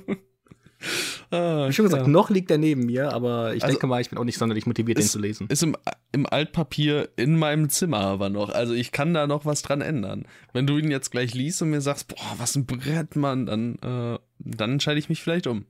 Ah, 1.29 1.67
Wie 1.67 1.73
schon 1.73 1.85
gesagt, 1.85 2.03
ja. 2.03 2.07
noch 2.07 2.29
liegt 2.29 2.49
er 2.51 2.57
neben 2.57 2.85
mir, 2.85 3.11
aber 3.11 3.53
ich 3.53 3.63
also, 3.63 3.73
denke 3.73 3.87
mal, 3.87 3.99
ich 3.99 4.09
bin 4.09 4.17
auch 4.17 4.23
nicht 4.23 4.37
sonderlich 4.37 4.65
motiviert, 4.65 4.97
ist, 4.97 5.07
den 5.07 5.11
zu 5.11 5.19
lesen. 5.19 5.47
Ist 5.49 5.61
im, 5.61 5.75
im 6.13 6.25
Altpapier 6.25 7.09
in 7.17 7.37
meinem 7.37 7.69
Zimmer 7.69 7.99
aber 7.99 8.29
noch. 8.29 8.49
Also 8.49 8.73
ich 8.73 8.93
kann 8.93 9.13
da 9.13 9.27
noch 9.27 9.45
was 9.45 9.61
dran 9.61 9.81
ändern. 9.81 10.25
Wenn 10.53 10.67
du 10.67 10.77
ihn 10.77 10.89
jetzt 10.89 11.11
gleich 11.11 11.33
liest 11.33 11.61
und 11.61 11.71
mir 11.71 11.81
sagst, 11.81 12.07
boah, 12.07 12.35
was 12.37 12.55
ein 12.55 12.65
Brett, 12.65 13.15
Mann, 13.17 13.45
dann, 13.45 13.75
äh, 13.79 14.19
dann 14.39 14.71
entscheide 14.71 14.99
ich 14.99 15.09
mich 15.09 15.21
vielleicht 15.21 15.47
um. 15.47 15.65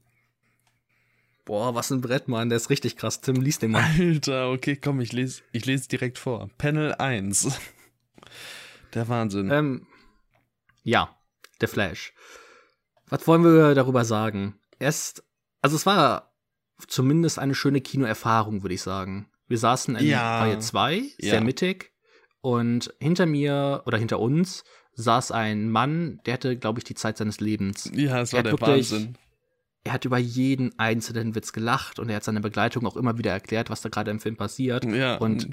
Boah, 1.46 1.74
was 1.74 1.90
ein 1.92 2.02
Brett, 2.02 2.28
Mann, 2.28 2.50
der 2.50 2.58
ist 2.58 2.70
richtig 2.70 2.98
krass. 2.98 3.22
Tim, 3.22 3.38
liest 3.38 3.64
den 3.64 3.72
mal. 3.72 3.84
Alter, 3.98 4.52
okay, 4.52 4.76
komm, 4.76 5.02
ich 5.02 5.14
lese 5.14 5.42
ich 5.54 5.66
lese 5.66 5.88
direkt 5.88 6.20
vor. 6.20 6.50
Panel 6.58 6.94
1. 6.94 7.48
Der 8.94 9.08
Wahnsinn. 9.10 9.52
Ähm, 9.52 9.88
ja, 10.84 11.16
der 11.62 11.68
Flash. 11.68 12.14
Was 13.10 13.28
wollen 13.28 13.44
wir 13.44 13.76
darüber 13.76 14.06
sagen? 14.06 14.60
Erst 14.80 15.24
also 15.62 15.76
es 15.76 15.86
war 15.86 16.34
zumindest 16.88 17.40
eine 17.40 17.56
schöne 17.56 17.82
Kinoerfahrung, 17.82 18.64
würde 18.64 18.76
ich 18.76 18.82
sagen. 18.82 19.30
Wir 19.48 19.58
saßen 19.58 19.96
in 19.96 20.08
ja. 20.08 20.40
Reihe 20.40 20.60
2, 20.60 21.04
sehr 21.20 21.36
ja. 21.36 21.42
mittig. 21.42 21.94
Und 22.42 22.94
hinter 23.00 23.26
mir 23.26 23.84
oder 23.86 23.98
hinter 23.98 24.20
uns 24.20 24.64
saß 24.94 25.32
ein 25.32 25.70
Mann, 25.70 26.20
der 26.26 26.36
hatte, 26.36 26.58
glaube 26.58 26.80
ich, 26.80 26.84
die 26.84 26.96
Zeit 26.96 27.18
seines 27.18 27.40
Lebens. 27.40 27.90
Ja, 27.94 28.22
es 28.22 28.34
war 28.34 28.44
der 28.44 28.54
wirklich, 28.54 28.92
Wahnsinn. 28.92 29.18
Er 29.84 29.94
hat 29.94 30.06
über 30.06 30.18
jeden 30.18 30.78
einzelnen 30.78 31.34
Witz 31.36 31.54
gelacht 31.54 32.00
und 32.00 32.10
er 32.10 32.18
hat 32.18 32.24
seine 32.24 32.42
Begleitung 32.42 32.86
auch 32.86 32.98
immer 32.98 33.18
wieder 33.18 33.32
erklärt, 33.32 33.70
was 33.70 33.82
da 33.82 33.90
gerade 33.90 34.12
im 34.12 34.20
Film 34.20 34.36
passiert. 34.36 34.86
Ja. 34.86 35.18
Und 35.18 35.50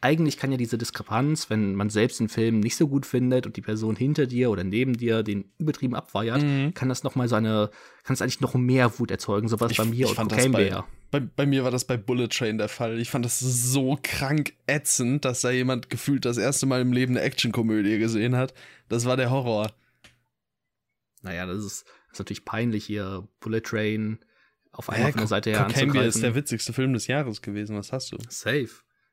eigentlich 0.00 0.36
kann 0.36 0.50
ja 0.50 0.56
diese 0.56 0.78
Diskrepanz, 0.78 1.48
wenn 1.48 1.74
man 1.74 1.88
selbst 1.88 2.20
den 2.20 2.28
Film 2.28 2.60
nicht 2.60 2.76
so 2.76 2.86
gut 2.86 3.06
findet 3.06 3.46
und 3.46 3.56
die 3.56 3.62
Person 3.62 3.96
hinter 3.96 4.26
dir 4.26 4.50
oder 4.50 4.62
neben 4.62 4.96
dir 4.96 5.22
den 5.22 5.50
übertrieben 5.58 5.94
abfeiert, 5.94 6.42
mhm. 6.42 6.74
kann 6.74 6.88
das 6.88 7.02
noch 7.02 7.14
mal 7.14 7.28
so 7.28 7.36
eine, 7.36 7.70
kann 8.04 8.14
es 8.14 8.22
eigentlich 8.22 8.40
noch 8.40 8.54
mehr 8.54 8.98
Wut 8.98 9.10
erzeugen, 9.10 9.48
sowas 9.48 9.72
ich, 9.72 9.78
bei 9.78 9.84
mir 9.86 10.08
und 10.08 10.16
Cocaine 10.16 10.50
bei, 10.50 10.84
bei, 11.10 11.20
bei, 11.20 11.46
mir 11.46 11.64
war 11.64 11.70
das 11.70 11.86
bei 11.86 11.96
Bullet 11.96 12.28
Train 12.28 12.58
der 12.58 12.68
Fall. 12.68 13.00
Ich 13.00 13.10
fand 13.10 13.24
das 13.24 13.40
so 13.40 13.98
krank 14.02 14.52
ätzend, 14.66 15.24
dass 15.24 15.40
da 15.40 15.50
jemand 15.50 15.88
gefühlt 15.88 16.24
das 16.24 16.36
erste 16.36 16.66
Mal 16.66 16.82
im 16.82 16.92
Leben 16.92 17.16
eine 17.16 17.24
Actionkomödie 17.24 17.98
gesehen 17.98 18.36
hat. 18.36 18.52
Das 18.88 19.06
war 19.06 19.16
der 19.16 19.30
Horror. 19.30 19.72
Naja, 21.22 21.46
das 21.46 21.64
ist, 21.64 21.84
das 21.84 22.12
ist 22.12 22.18
natürlich 22.18 22.44
peinlich 22.44 22.84
hier. 22.84 23.26
Bullet 23.40 23.62
Train 23.62 24.18
auf 24.72 24.90
einmal 24.90 25.08
ja, 25.08 25.12
von 25.12 25.20
der 25.20 25.28
Seite 25.28 25.50
her 25.50 25.60
Cocaine 25.60 25.82
anzugreifen. 25.82 26.08
ist 26.08 26.22
der 26.22 26.34
witzigste 26.34 26.72
Film 26.72 26.92
des 26.92 27.06
Jahres 27.06 27.40
gewesen. 27.40 27.76
Was 27.76 27.92
hast 27.92 28.12
du? 28.12 28.18
Safe. 28.28 28.68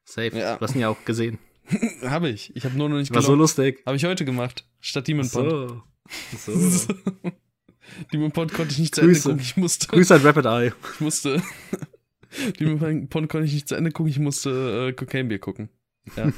Safe. 0.05 0.37
Ja. 0.37 0.55
Du 0.57 0.61
hast 0.61 0.75
ihn 0.75 0.81
ja 0.81 0.89
auch 0.89 1.05
gesehen. 1.05 1.39
habe 2.03 2.29
ich. 2.29 2.55
Ich 2.55 2.65
habe 2.65 2.77
nur 2.77 2.89
noch 2.89 2.97
nicht 2.97 3.11
War 3.11 3.21
gelockt. 3.21 3.27
so 3.27 3.35
lustig. 3.35 3.83
Habe 3.85 3.95
ich 3.95 4.05
heute 4.05 4.25
gemacht. 4.25 4.65
Statt 4.79 5.07
Demon 5.07 5.29
Pond. 5.29 5.81
So. 6.37 6.59
so. 6.69 6.93
Demon 8.13 8.31
Pond 8.31 8.53
konnte 8.53 8.73
ich 8.73 8.79
nicht 8.79 8.95
zu 8.95 9.01
Ende 9.01 9.19
gucken. 9.19 9.39
Ich 9.39 9.57
musste. 9.57 9.87
Grüße 9.87 10.15
an 10.15 10.21
Rapid 10.21 10.45
Eye. 10.45 10.73
Ich 10.93 10.99
musste. 10.99 11.41
Demon 12.59 13.09
Pond 13.09 13.29
konnte 13.29 13.45
ich 13.45 13.53
nicht 13.53 13.67
zu 13.69 13.75
Ende 13.75 13.91
gucken. 13.91 14.09
Ich 14.09 14.19
musste 14.19 14.89
äh, 14.89 14.93
Cocaine 14.93 15.29
Beer 15.29 15.39
gucken. 15.39 15.69
Ja. 16.17 16.31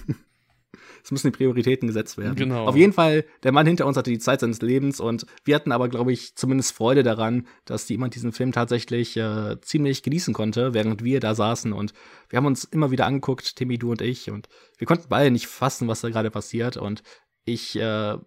Es 1.06 1.12
müssen 1.12 1.28
die 1.28 1.38
Prioritäten 1.38 1.88
gesetzt 1.88 2.18
werden. 2.18 2.36
Genau. 2.36 2.66
Auf 2.66 2.76
jeden 2.76 2.92
Fall, 2.92 3.26
der 3.44 3.52
Mann 3.52 3.68
hinter 3.68 3.86
uns 3.86 3.96
hatte 3.96 4.10
die 4.10 4.18
Zeit 4.18 4.40
seines 4.40 4.60
Lebens 4.64 5.00
und 5.00 5.28
wir 5.44 5.54
hatten 5.54 5.72
aber, 5.72 5.88
glaube 5.88 6.12
ich, 6.12 6.36
zumindest 6.36 6.72
Freude 6.72 7.04
daran, 7.04 7.46
dass 7.64 7.88
jemand 7.90 8.16
diesen 8.16 8.32
Film 8.32 8.52
tatsächlich 8.52 9.16
äh, 9.16 9.62
ziemlich 9.62 10.02
genießen 10.02 10.34
konnte, 10.34 10.74
während 10.74 11.04
wir 11.04 11.20
da 11.20 11.36
saßen 11.36 11.74
und 11.74 11.94
wir 12.30 12.38
haben 12.38 12.48
uns 12.48 12.64
immer 12.64 12.90
wieder 12.90 13.06
angeguckt, 13.06 13.56
Timmy, 13.56 13.78
du 13.78 13.92
und 13.92 14.02
ich, 14.02 14.32
und 14.32 14.50
wir 14.80 14.88
konnten 14.88 15.06
beide 15.08 15.30
nicht 15.30 15.46
fassen, 15.46 15.88
was 15.88 16.02
da 16.02 16.10
gerade 16.10 16.32
passiert 16.32 16.76
und 16.76 17.04
ich 17.44 17.76
äh, 17.76 18.18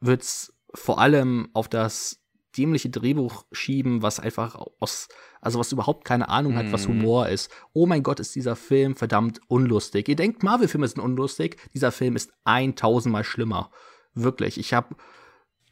würde 0.00 0.22
es 0.22 0.54
vor 0.72 0.98
allem 0.98 1.50
auf 1.52 1.68
das 1.68 2.23
dämliche 2.56 2.90
Drehbuch 2.90 3.44
schieben, 3.52 4.02
was 4.02 4.20
einfach 4.20 4.56
aus, 4.80 5.08
also 5.40 5.58
was 5.58 5.72
überhaupt 5.72 6.04
keine 6.04 6.28
Ahnung 6.28 6.56
hat, 6.56 6.72
was 6.72 6.88
mhm. 6.88 7.00
Humor 7.00 7.28
ist. 7.28 7.50
Oh 7.72 7.86
mein 7.86 8.02
Gott, 8.02 8.20
ist 8.20 8.34
dieser 8.34 8.56
Film 8.56 8.96
verdammt 8.96 9.40
unlustig. 9.48 10.08
Ihr 10.08 10.16
denkt, 10.16 10.42
Marvel-Filme 10.42 10.88
sind 10.88 11.00
unlustig. 11.00 11.56
Dieser 11.74 11.92
Film 11.92 12.16
ist 12.16 12.32
1000 12.44 13.12
Mal 13.12 13.24
schlimmer. 13.24 13.70
Wirklich. 14.14 14.58
Ich 14.58 14.72
habe 14.72 14.96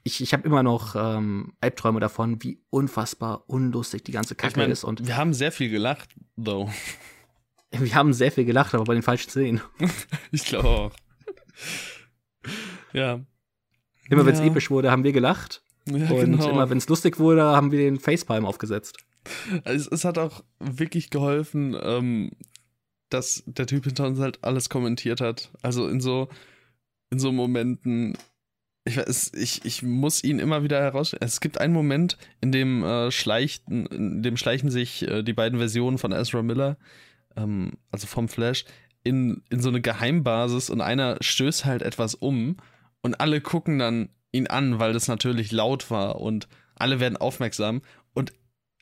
ich, 0.05 0.21
ich 0.21 0.33
habe 0.33 0.45
immer 0.45 0.63
noch 0.63 0.97
ähm, 0.97 1.55
Albträume 1.61 2.01
davon, 2.01 2.43
wie 2.43 2.61
unfassbar 2.71 3.45
unlustig 3.49 4.05
die 4.05 4.13
ganze 4.13 4.35
Kacke 4.35 4.53
ich 4.53 4.57
mein, 4.57 4.71
ist. 4.71 4.85
Und 4.85 5.07
wir 5.07 5.17
haben 5.17 5.33
sehr 5.33 5.53
viel 5.53 5.71
gelacht, 5.71 6.11
though. 6.37 6.71
Wir 7.75 7.95
haben 7.95 8.13
sehr 8.13 8.31
viel 8.31 8.45
gelacht, 8.45 8.75
aber 8.75 8.85
bei 8.85 8.93
den 8.93 9.03
falschen 9.03 9.31
Szenen. 9.31 9.63
ich 10.31 10.45
glaube 10.45 10.69
auch. 10.69 10.93
ja. 12.93 13.21
Immer 14.11 14.27
wenn 14.27 14.35
es 14.35 14.41
episch 14.41 14.71
wurde, 14.71 14.91
haben 14.91 15.05
wir 15.05 15.13
gelacht. 15.13 15.62
Ja, 15.89 16.11
und 16.11 16.33
genau. 16.33 16.51
immer 16.51 16.71
wenn 16.71 16.79
es 16.79 16.89
lustig 16.89 17.19
wurde, 17.19 17.43
haben 17.43 17.73
wir 17.73 17.79
den 17.79 17.99
Facepalm 17.99 18.45
aufgesetzt. 18.45 18.99
Es, 19.65 19.87
es 19.87 20.05
hat 20.05 20.19
auch 20.19 20.43
wirklich 20.59 21.11
geholfen, 21.11 21.77
ähm, 21.81 22.31
dass 23.09 23.43
der 23.47 23.67
Typ 23.67 23.85
hinter 23.85 24.07
uns 24.07 24.19
halt 24.19 24.39
alles 24.43 24.69
kommentiert 24.69 25.21
hat. 25.21 25.51
Also 25.63 25.89
in 25.89 26.01
so, 26.01 26.29
in 27.11 27.19
so 27.19 27.31
Momenten, 27.33 28.17
ich, 28.85 28.97
weiß, 28.97 29.33
ich, 29.35 29.65
ich 29.65 29.83
muss 29.83 30.25
ihn 30.25 30.39
immer 30.39 30.63
wieder 30.63 30.81
herausstellen. 30.81 31.23
Es 31.25 31.41
gibt 31.41 31.61
einen 31.61 31.75
Moment, 31.75 32.17
in 32.41 32.53
dem, 32.53 32.83
äh, 32.85 33.11
schleichten, 33.11 33.87
in 33.87 34.23
dem 34.23 34.37
schleichen 34.37 34.71
sich 34.71 35.07
äh, 35.07 35.23
die 35.23 35.35
beiden 35.35 35.59
Versionen 35.59 35.99
von 35.99 36.13
Ezra 36.13 36.43
Miller, 36.43 36.79
ähm, 37.37 37.73
also 37.91 38.07
vom 38.07 38.29
Flash, 38.29 38.65
in, 39.05 39.43
in 39.51 39.61
so 39.61 39.69
eine 39.69 39.81
Geheimbasis 39.81 40.71
und 40.71 40.81
einer 40.81 41.17
stößt 41.21 41.65
halt 41.65 41.83
etwas 41.83 42.15
um 42.15 42.57
und 43.03 43.21
alle 43.21 43.41
gucken 43.41 43.79
dann 43.79 44.09
ihn 44.33 44.47
an, 44.47 44.79
weil 44.79 44.93
das 44.93 45.09
natürlich 45.09 45.53
laut 45.53 45.91
war 45.91 46.21
und 46.21 46.49
alle 46.75 47.01
werden 47.01 47.17
aufmerksam 47.17 47.83
und 48.15 48.33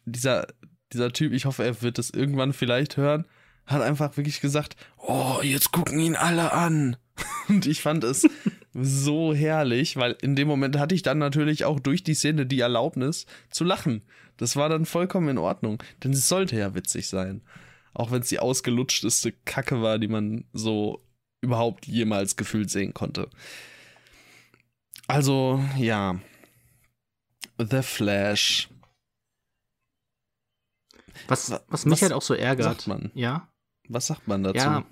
dieser, 0.04 0.46
dieser 0.92 1.12
Typ, 1.12 1.32
ich 1.32 1.44
hoffe, 1.44 1.64
er 1.64 1.82
wird 1.82 1.98
das 1.98 2.10
irgendwann 2.10 2.52
vielleicht 2.52 2.96
hören, 2.96 3.26
hat 3.66 3.82
einfach 3.82 4.16
wirklich 4.16 4.40
gesagt, 4.40 4.76
oh, 4.96 5.40
jetzt 5.42 5.72
gucken 5.72 6.00
ihn 6.00 6.16
alle 6.16 6.52
an. 6.52 6.96
Und 7.48 7.66
ich 7.66 7.82
fand 7.82 8.04
es 8.04 8.26
so 8.72 9.34
herrlich, 9.34 9.96
weil 9.96 10.16
in 10.22 10.36
dem 10.36 10.48
Moment 10.48 10.78
hatte 10.78 10.94
ich 10.94 11.02
dann 11.02 11.18
natürlich 11.18 11.64
auch 11.64 11.78
durch 11.78 12.02
die 12.02 12.14
Szene 12.14 12.46
die 12.46 12.60
Erlaubnis 12.60 13.26
zu 13.50 13.64
lachen. 13.64 14.02
Das 14.36 14.56
war 14.56 14.68
dann 14.68 14.86
vollkommen 14.86 15.28
in 15.28 15.38
Ordnung, 15.38 15.82
denn 16.02 16.12
es 16.12 16.28
sollte 16.28 16.56
ja 16.56 16.74
witzig 16.74 17.08
sein. 17.08 17.42
Auch 17.92 18.10
wenn 18.10 18.22
es 18.22 18.28
die 18.28 18.38
ausgelutschteste 18.38 19.32
Kacke 19.44 19.82
war, 19.82 19.98
die 19.98 20.08
man 20.08 20.44
so 20.52 21.04
überhaupt 21.42 21.86
jemals 21.86 22.36
gefühlt 22.36 22.70
sehen 22.70 22.94
konnte. 22.94 23.28
Also, 25.10 25.62
ja. 25.76 26.20
The 27.58 27.82
Flash. 27.82 28.68
Was, 31.28 31.50
was 31.68 31.84
mich 31.84 31.92
was 31.92 32.02
halt 32.02 32.12
auch 32.12 32.22
so 32.22 32.34
ärgert. 32.34 32.64
Sagt 32.64 32.86
man? 32.86 33.10
Ja. 33.14 33.48
Was 33.88 34.06
sagt 34.06 34.26
man 34.28 34.42
dazu? 34.42 34.56
Ja. 34.56 34.84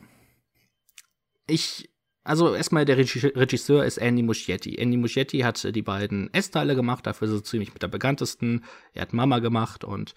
Ich 1.47 1.89
also 2.29 2.55
erstmal 2.55 2.85
der 2.85 2.99
Regisseur 2.99 3.87
ist 3.87 3.97
Andy 3.97 4.23
Muschietti. 4.23 4.75
Andy 4.75 4.99
Muschietti 4.99 5.39
hat 5.39 5.75
die 5.75 5.81
beiden 5.81 6.29
S-Teile 6.35 6.77
gemacht, 6.77 7.07
dafür 7.07 7.27
ist 7.27 7.33
er 7.33 7.43
ziemlich 7.43 7.73
mit 7.73 7.83
der 7.83 7.89
bekanntesten. 7.89 8.65
Er 8.93 9.01
hat 9.01 9.15
Mama 9.15 9.39
gemacht 9.39 9.83
und 9.83 10.13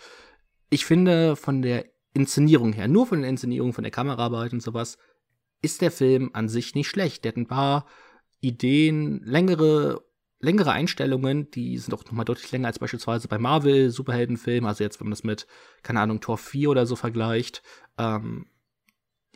ich 0.69 0.83
finde 0.83 1.37
von 1.37 1.61
der 1.61 1.85
Inszenierung 2.13 2.73
her, 2.73 2.89
nur 2.89 3.07
von 3.07 3.21
der 3.21 3.29
Inszenierung, 3.29 3.71
von 3.71 3.85
der 3.85 3.91
Kameraarbeit 3.91 4.51
und 4.51 4.61
sowas, 4.61 4.97
ist 5.61 5.79
der 5.81 5.89
Film 5.89 6.31
an 6.33 6.49
sich 6.49 6.75
nicht 6.75 6.89
schlecht. 6.89 7.23
Der 7.23 7.31
hat 7.31 7.37
ein 7.37 7.47
paar 7.47 7.85
Ideen, 8.41 9.23
längere 9.23 10.03
längere 10.41 10.71
Einstellungen, 10.71 11.49
die 11.51 11.77
sind 11.77 11.93
auch 11.93 12.03
nochmal 12.05 12.25
deutlich 12.25 12.51
länger 12.51 12.67
als 12.67 12.79
beispielsweise 12.79 13.27
bei 13.27 13.37
Marvel 13.37 13.91
Superheldenfilmen, 13.91 14.67
also 14.67 14.83
jetzt 14.83 14.99
wenn 14.99 15.07
man 15.07 15.11
das 15.11 15.23
mit 15.23 15.47
keine 15.83 16.01
Ahnung 16.01 16.19
Tor 16.19 16.37
4 16.37 16.69
oder 16.69 16.85
so 16.85 16.95
vergleicht, 16.95 17.61
ähm, 17.97 18.47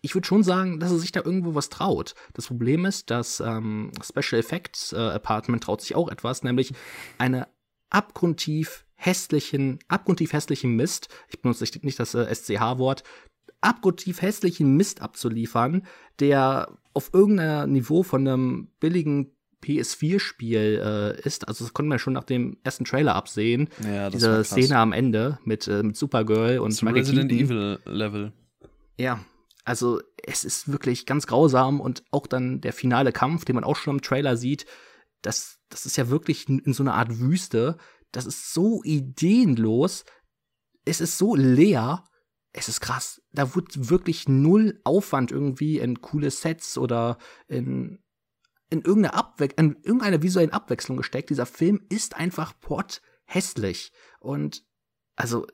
ich 0.02 0.14
würde 0.14 0.28
schon 0.28 0.44
sagen, 0.44 0.80
dass 0.80 0.92
er 0.92 1.00
sich 1.00 1.12
da 1.12 1.22
irgendwo 1.24 1.56
was 1.56 1.70
traut. 1.70 2.14
Das 2.34 2.46
Problem 2.46 2.86
ist, 2.86 3.10
dass 3.10 3.40
ähm, 3.40 3.92
Special 4.04 4.40
Effects 4.40 4.94
äh, 4.94 4.98
Apartment 4.98 5.64
traut 5.64 5.82
sich 5.82 5.96
auch 5.96 6.10
etwas, 6.10 6.44
nämlich 6.44 6.74
eine 7.18 7.48
abgrundtief 7.90 8.86
hässlichen, 8.96 9.80
abgrundtief 9.88 10.34
hässlichen 10.34 10.76
Mist, 10.76 11.10
ich 11.30 11.42
benutze 11.42 11.66
nicht 11.82 12.00
das 12.00 12.14
äh, 12.14 12.34
SCH-Wort, 12.34 13.04
abgrundtief 13.62 14.22
hässlichen 14.22 14.76
Mist 14.76 15.02
abzuliefern, 15.02 15.86
der 16.20 16.78
auf 16.94 17.14
irgendeinem 17.14 17.72
Niveau 17.72 18.04
von 18.04 18.28
einem 18.28 18.68
billigen 18.80 19.32
PS4-Spiel 19.64 20.82
äh, 20.84 21.28
ist. 21.28 21.48
Also 21.48 21.66
das 21.66 21.74
konnte 21.74 21.90
man 21.90 22.00
schon 22.00 22.14
nach 22.14 22.24
dem 22.24 22.58
ersten 22.64 22.86
Trailer 22.86 23.16
absehen. 23.16 23.70
Ja, 23.84 24.10
Diese 24.10 24.44
Szene 24.44 24.78
am 24.78 24.94
Ende 24.94 25.40
mit, 25.44 25.68
äh, 25.68 25.82
mit 25.82 25.98
Supergirl 25.98 26.60
und 26.60 26.82
Michael 26.84 27.02
Resident. 27.02 27.32
Evil 27.32 27.80
Level. 27.86 28.32
Ja, 28.98 29.20
also 29.64 30.00
es 30.24 30.46
ist 30.46 30.72
wirklich 30.72 31.06
ganz 31.06 31.26
grausam 31.26 31.82
und 31.82 32.04
auch 32.12 32.28
dann 32.28 32.62
der 32.62 32.74
finale 32.74 33.12
Kampf, 33.12 33.46
den 33.46 33.56
man 33.56 33.64
auch 33.64 33.76
schon 33.76 33.96
im 33.96 34.02
Trailer 34.02 34.38
sieht, 34.38 34.66
das, 35.22 35.60
das 35.70 35.88
ist 35.88 35.98
ja 35.98 36.10
wirklich 36.10 36.48
in 36.48 36.74
so 36.74 36.84
einer 36.84 36.94
Art 36.94 37.20
Wüste. 37.20 37.78
Das 38.12 38.28
ist 38.28 38.54
so 38.54 38.84
ideenlos. 38.84 40.06
Es 40.86 41.02
ist 41.02 41.18
so 41.18 41.36
leer. 41.36 42.04
Es 42.58 42.70
ist 42.70 42.80
krass. 42.80 43.22
Da 43.34 43.54
wird 43.54 43.90
wirklich 43.90 44.30
null 44.30 44.80
Aufwand 44.86 45.32
irgendwie 45.32 45.80
in 45.80 46.02
coole 46.02 46.32
Sets 46.32 46.78
oder 46.78 47.18
in, 47.48 48.00
in 48.70 48.82
irgendeine, 48.82 49.14
Abwe 49.14 49.50
in 49.58 49.76
irgendeine 49.84 50.24
visuellen 50.24 50.54
Abwechslung 50.54 50.96
gesteckt. 50.96 51.30
Dieser 51.30 51.46
Film 51.46 51.82
ist 51.90 52.16
einfach 52.16 52.58
port 52.62 53.02
hässlich. 53.26 53.92
Und 54.22 54.64
also 55.18 55.46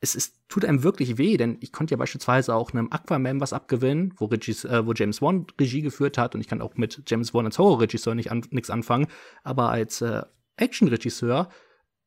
es 0.00 0.14
ist, 0.14 0.38
tut 0.48 0.66
einem 0.66 0.82
wirklich 0.82 1.16
weh, 1.16 1.38
denn 1.38 1.56
ich 1.60 1.72
konnte 1.72 1.92
ja 1.92 1.96
beispielsweise 1.96 2.54
auch 2.54 2.72
einem 2.72 2.90
Aquaman 2.90 3.40
was 3.40 3.54
abgewinnen, 3.54 4.12
wo, 4.18 4.26
Regis, 4.26 4.64
äh, 4.66 4.84
wo 4.84 4.92
James 4.92 5.22
Wan 5.22 5.46
Regie 5.58 5.82
geführt 5.82 6.18
hat 6.18 6.34
und 6.34 6.42
ich 6.42 6.48
kann 6.48 6.60
auch 6.60 6.74
mit 6.76 7.02
James 7.06 7.32
Wan 7.32 7.46
als 7.46 7.58
Horrorregisseur 7.58 8.14
nicht 8.14 8.30
an, 8.30 8.46
nichts 8.50 8.70
anfangen, 8.70 9.06
aber 9.44 9.70
als 9.70 10.00
äh, 10.02 10.22
Actionregisseur 10.56 11.48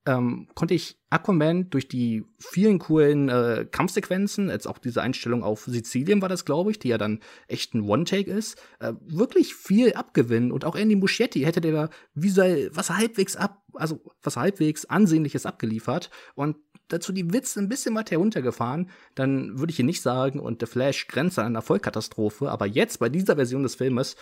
ähm, 0.06 0.48
konnte 0.54 0.74
ich 0.74 0.98
Aquaman 1.10 1.70
durch 1.70 1.88
die 1.88 2.26
vielen 2.38 2.80
coolen 2.80 3.30
äh, 3.30 3.66
Kampfsequenzen, 3.70 4.50
jetzt 4.50 4.68
auch 4.68 4.78
diese 4.78 5.02
Einstellung 5.02 5.44
auf 5.44 5.66
Sizilien 5.66 6.22
war 6.22 6.30
das, 6.30 6.44
glaube 6.44 6.72
ich, 6.72 6.80
die 6.80 6.90
ja 6.90 6.98
dann 6.98 7.20
echt 7.48 7.74
ein 7.74 7.82
One-Take 7.82 8.30
ist, 8.30 8.62
äh, 8.80 8.94
wirklich 9.06 9.54
viel 9.56 9.94
abgewinnen. 9.94 10.52
Und 10.52 10.66
auch 10.66 10.76
Andy 10.76 10.96
Muschietti 10.96 11.42
hätte 11.42 11.62
der 11.62 11.90
visuell 12.14 12.70
was 12.74 12.90
halbwegs 12.90 13.36
ab, 13.36 13.64
also 13.74 14.02
was 14.22 14.36
halbwegs 14.36 14.86
Ansehnliches 14.86 15.46
abgeliefert. 15.46 16.10
Und 16.36 16.58
dazu 16.90 17.14
die 17.14 17.32
Witze 17.32 17.60
ein 17.60 17.70
bisschen 17.70 17.96
weiter 17.96 18.12
heruntergefahren, 18.12 18.90
dann 19.16 19.58
würde 19.58 19.72
ich 19.72 19.78
hier 19.78 19.86
nicht 19.86 20.02
sagen, 20.02 20.40
und 20.40 20.62
The 20.62 20.66
Flash 20.66 21.08
grenzt 21.08 21.40
an 21.40 21.46
einer 21.46 21.62
Vollkatastrophe, 21.62 22.52
aber 22.52 22.66
jetzt 22.66 23.00
bei 23.00 23.10
dieser 23.10 23.36
Version 23.36 23.64
des 23.64 23.76
Filmes 23.76 24.18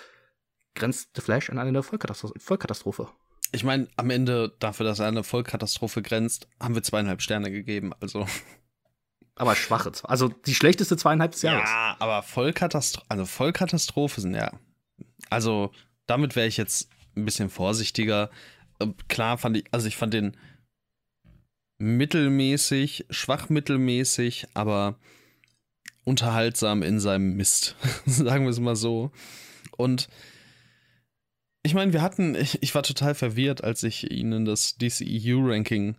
grenzt 0.76 1.10
The 1.16 1.22
Flash 1.22 1.50
an 1.50 1.58
eine 1.58 1.82
Vollkatastrophe. 1.82 3.10
Ich 3.52 3.64
meine, 3.64 3.88
am 3.98 4.10
Ende, 4.10 4.56
dafür, 4.60 4.86
dass 4.86 5.00
er 5.00 5.08
eine 5.08 5.24
Vollkatastrophe 5.24 6.02
grenzt, 6.02 6.48
haben 6.60 6.76
wir 6.76 6.84
zweieinhalb 6.84 7.22
Sterne 7.22 7.52
gegeben, 7.52 7.92
also. 8.00 8.26
Aber 9.36 9.56
schwache, 9.56 9.92
also 10.04 10.28
die 10.28 10.56
schlechteste 10.56 10.98
zweieinhalb 10.98 11.32
des 11.32 11.42
Jahres. 11.42 11.70
Ja, 11.70 11.96
aber 12.00 12.24
Vollkatastrophe, 12.24 13.06
also 13.10 13.26
Vollkatastrophe 13.26 14.22
sind 14.22 14.36
ja. 14.36 14.52
Also, 15.30 15.72
damit 16.06 16.36
wäre 16.36 16.48
ich 16.48 16.58
jetzt 16.58 16.90
ein 17.16 17.26
bisschen 17.26 17.50
vorsichtiger. 17.50 18.30
Äh, 18.80 18.88
klar 19.08 19.38
fand 19.38 19.58
ich, 19.58 19.66
also 19.72 19.88
ich 19.88 19.98
fand 19.98 20.14
den, 20.14 20.38
mittelmäßig, 21.82 23.08
schwach 23.10 23.50
mittelmäßig, 23.50 24.48
aber 24.54 24.96
unterhaltsam 26.04 26.84
in 26.84 27.00
seinem 27.00 27.36
Mist. 27.36 27.76
Sagen 28.06 28.46
wir 28.46 28.52
es 28.52 28.60
mal 28.60 28.76
so. 28.76 29.12
Und 29.78 30.08
ich 31.64 31.74
meine, 31.74 31.94
wir 31.94 32.02
hatten, 32.02 32.36
ich, 32.36 32.62
ich, 32.64 32.74
war 32.74 32.84
total 32.84 33.16
verwirrt, 33.16 33.64
als 33.64 33.84
ich 33.84 34.10
ihnen 34.12 34.46
das 34.46 34.78
DCEU-Ranking 34.78 35.96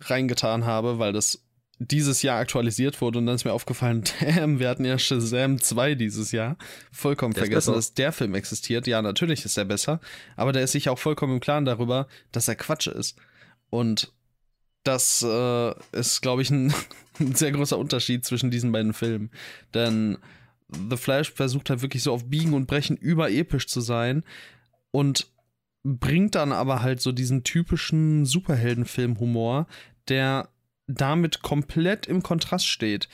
reingetan 0.00 0.64
habe, 0.64 0.98
weil 0.98 1.12
das 1.12 1.44
dieses 1.78 2.22
Jahr 2.22 2.38
aktualisiert 2.38 3.00
wurde 3.00 3.18
und 3.18 3.26
dann 3.26 3.34
ist 3.34 3.44
mir 3.44 3.52
aufgefallen, 3.52 4.04
damn, 4.20 4.58
wir 4.58 4.68
hatten 4.68 4.84
ja 4.84 4.98
Shazam 4.98 5.60
2 5.60 5.94
dieses 5.96 6.32
Jahr. 6.32 6.56
Vollkommen 6.90 7.34
der 7.34 7.44
vergessen, 7.44 7.74
dass 7.74 7.94
der 7.94 8.12
Film 8.12 8.34
existiert. 8.34 8.86
Ja, 8.86 9.02
natürlich 9.02 9.44
ist 9.44 9.56
er 9.56 9.64
besser, 9.64 10.00
aber 10.36 10.52
der 10.52 10.62
ist 10.62 10.72
sich 10.72 10.88
auch 10.88 10.98
vollkommen 10.98 11.34
im 11.34 11.40
Klaren 11.40 11.64
darüber, 11.64 12.06
dass 12.30 12.48
er 12.48 12.56
Quatsch 12.56 12.86
ist. 12.86 13.18
Und 13.70 14.12
das 14.84 15.22
äh, 15.22 15.74
ist, 15.92 16.20
glaube 16.22 16.42
ich, 16.42 16.50
ein, 16.52 16.72
ein, 17.20 17.34
sehr 17.34 17.52
großer 17.52 17.78
Unterschied 17.78 18.24
zwischen 18.24 18.50
diesen 18.50 18.72
beiden 18.72 18.92
Filmen. 18.92 19.30
Denn 19.74 20.18
The 20.68 20.96
Flash 20.96 21.32
versucht 21.32 21.68
halt 21.68 21.82
wirklich 21.82 22.02
so 22.02 22.12
auf 22.12 22.28
Biegen 22.28 22.54
und 22.54 22.66
Brechen 22.66 22.96
überepisch 22.96 23.66
zu 23.66 23.80
sein 23.80 24.24
und 24.92 25.32
bringt 25.82 26.36
dann 26.36 26.52
aber 26.52 26.82
halt 26.82 27.00
so 27.00 27.10
diesen 27.10 27.42
typischen 27.42 28.24
Superheldenfilm-Humor, 28.24 29.66
der 30.08 30.48
damit 30.86 31.42
komplett 31.42 32.06
im 32.06 32.22
Kontrast 32.22 32.68
steht. 32.68 33.08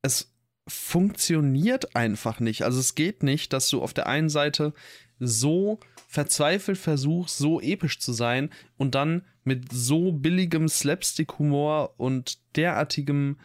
Es 0.00 0.32
funktioniert 0.66 1.94
einfach 1.96 2.40
nicht. 2.40 2.62
Also 2.62 2.80
es 2.80 2.94
geht 2.94 3.22
nicht, 3.22 3.52
dass 3.52 3.68
du 3.68 3.82
auf 3.82 3.92
der 3.92 4.06
einen 4.06 4.30
Seite 4.30 4.72
so 5.18 5.80
verzweifelt 6.08 6.78
versuchst, 6.78 7.38
so 7.38 7.60
episch 7.60 7.98
zu 7.98 8.12
sein 8.12 8.50
und 8.76 8.94
dann 8.94 9.24
mit 9.44 9.72
so 9.72 10.12
billigem 10.12 10.68
Slapstick-Humor 10.68 11.94
und 11.98 12.38
derartigem 12.56 13.38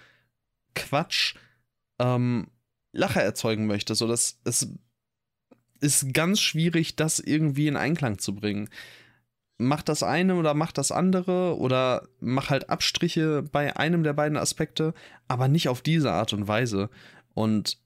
Quatsch 0.76 1.36
ähm, 2.00 2.48
Lacher 2.94 3.22
erzeugen 3.22 3.68
möchtest. 3.68 4.00
So, 4.00 4.08
das, 4.08 4.40
es 4.44 4.68
ist 5.80 6.14
ganz 6.14 6.40
schwierig, 6.40 6.96
das 6.96 7.20
irgendwie 7.20 7.68
in 7.68 7.78
Einklang 7.78 8.18
zu 8.20 8.36
bringen. 8.36 8.70
Mach 9.58 9.82
das 9.82 10.04
eine 10.04 10.36
oder 10.36 10.54
mach 10.54 10.72
das 10.72 10.92
andere 10.92 11.58
oder 11.58 12.08
mach 12.20 12.50
halt 12.50 12.70
Abstriche 12.70 13.44
bei 13.44 13.76
einem 13.76 14.04
der 14.04 14.14
beiden 14.14 14.38
Aspekte, 14.38 14.94
aber 15.28 15.48
nicht 15.48 15.70
auf 15.70 15.82
diese 15.82 16.12
Art 16.12 16.34
und 16.34 16.48
Weise. 16.48 16.90
Und 17.34 17.80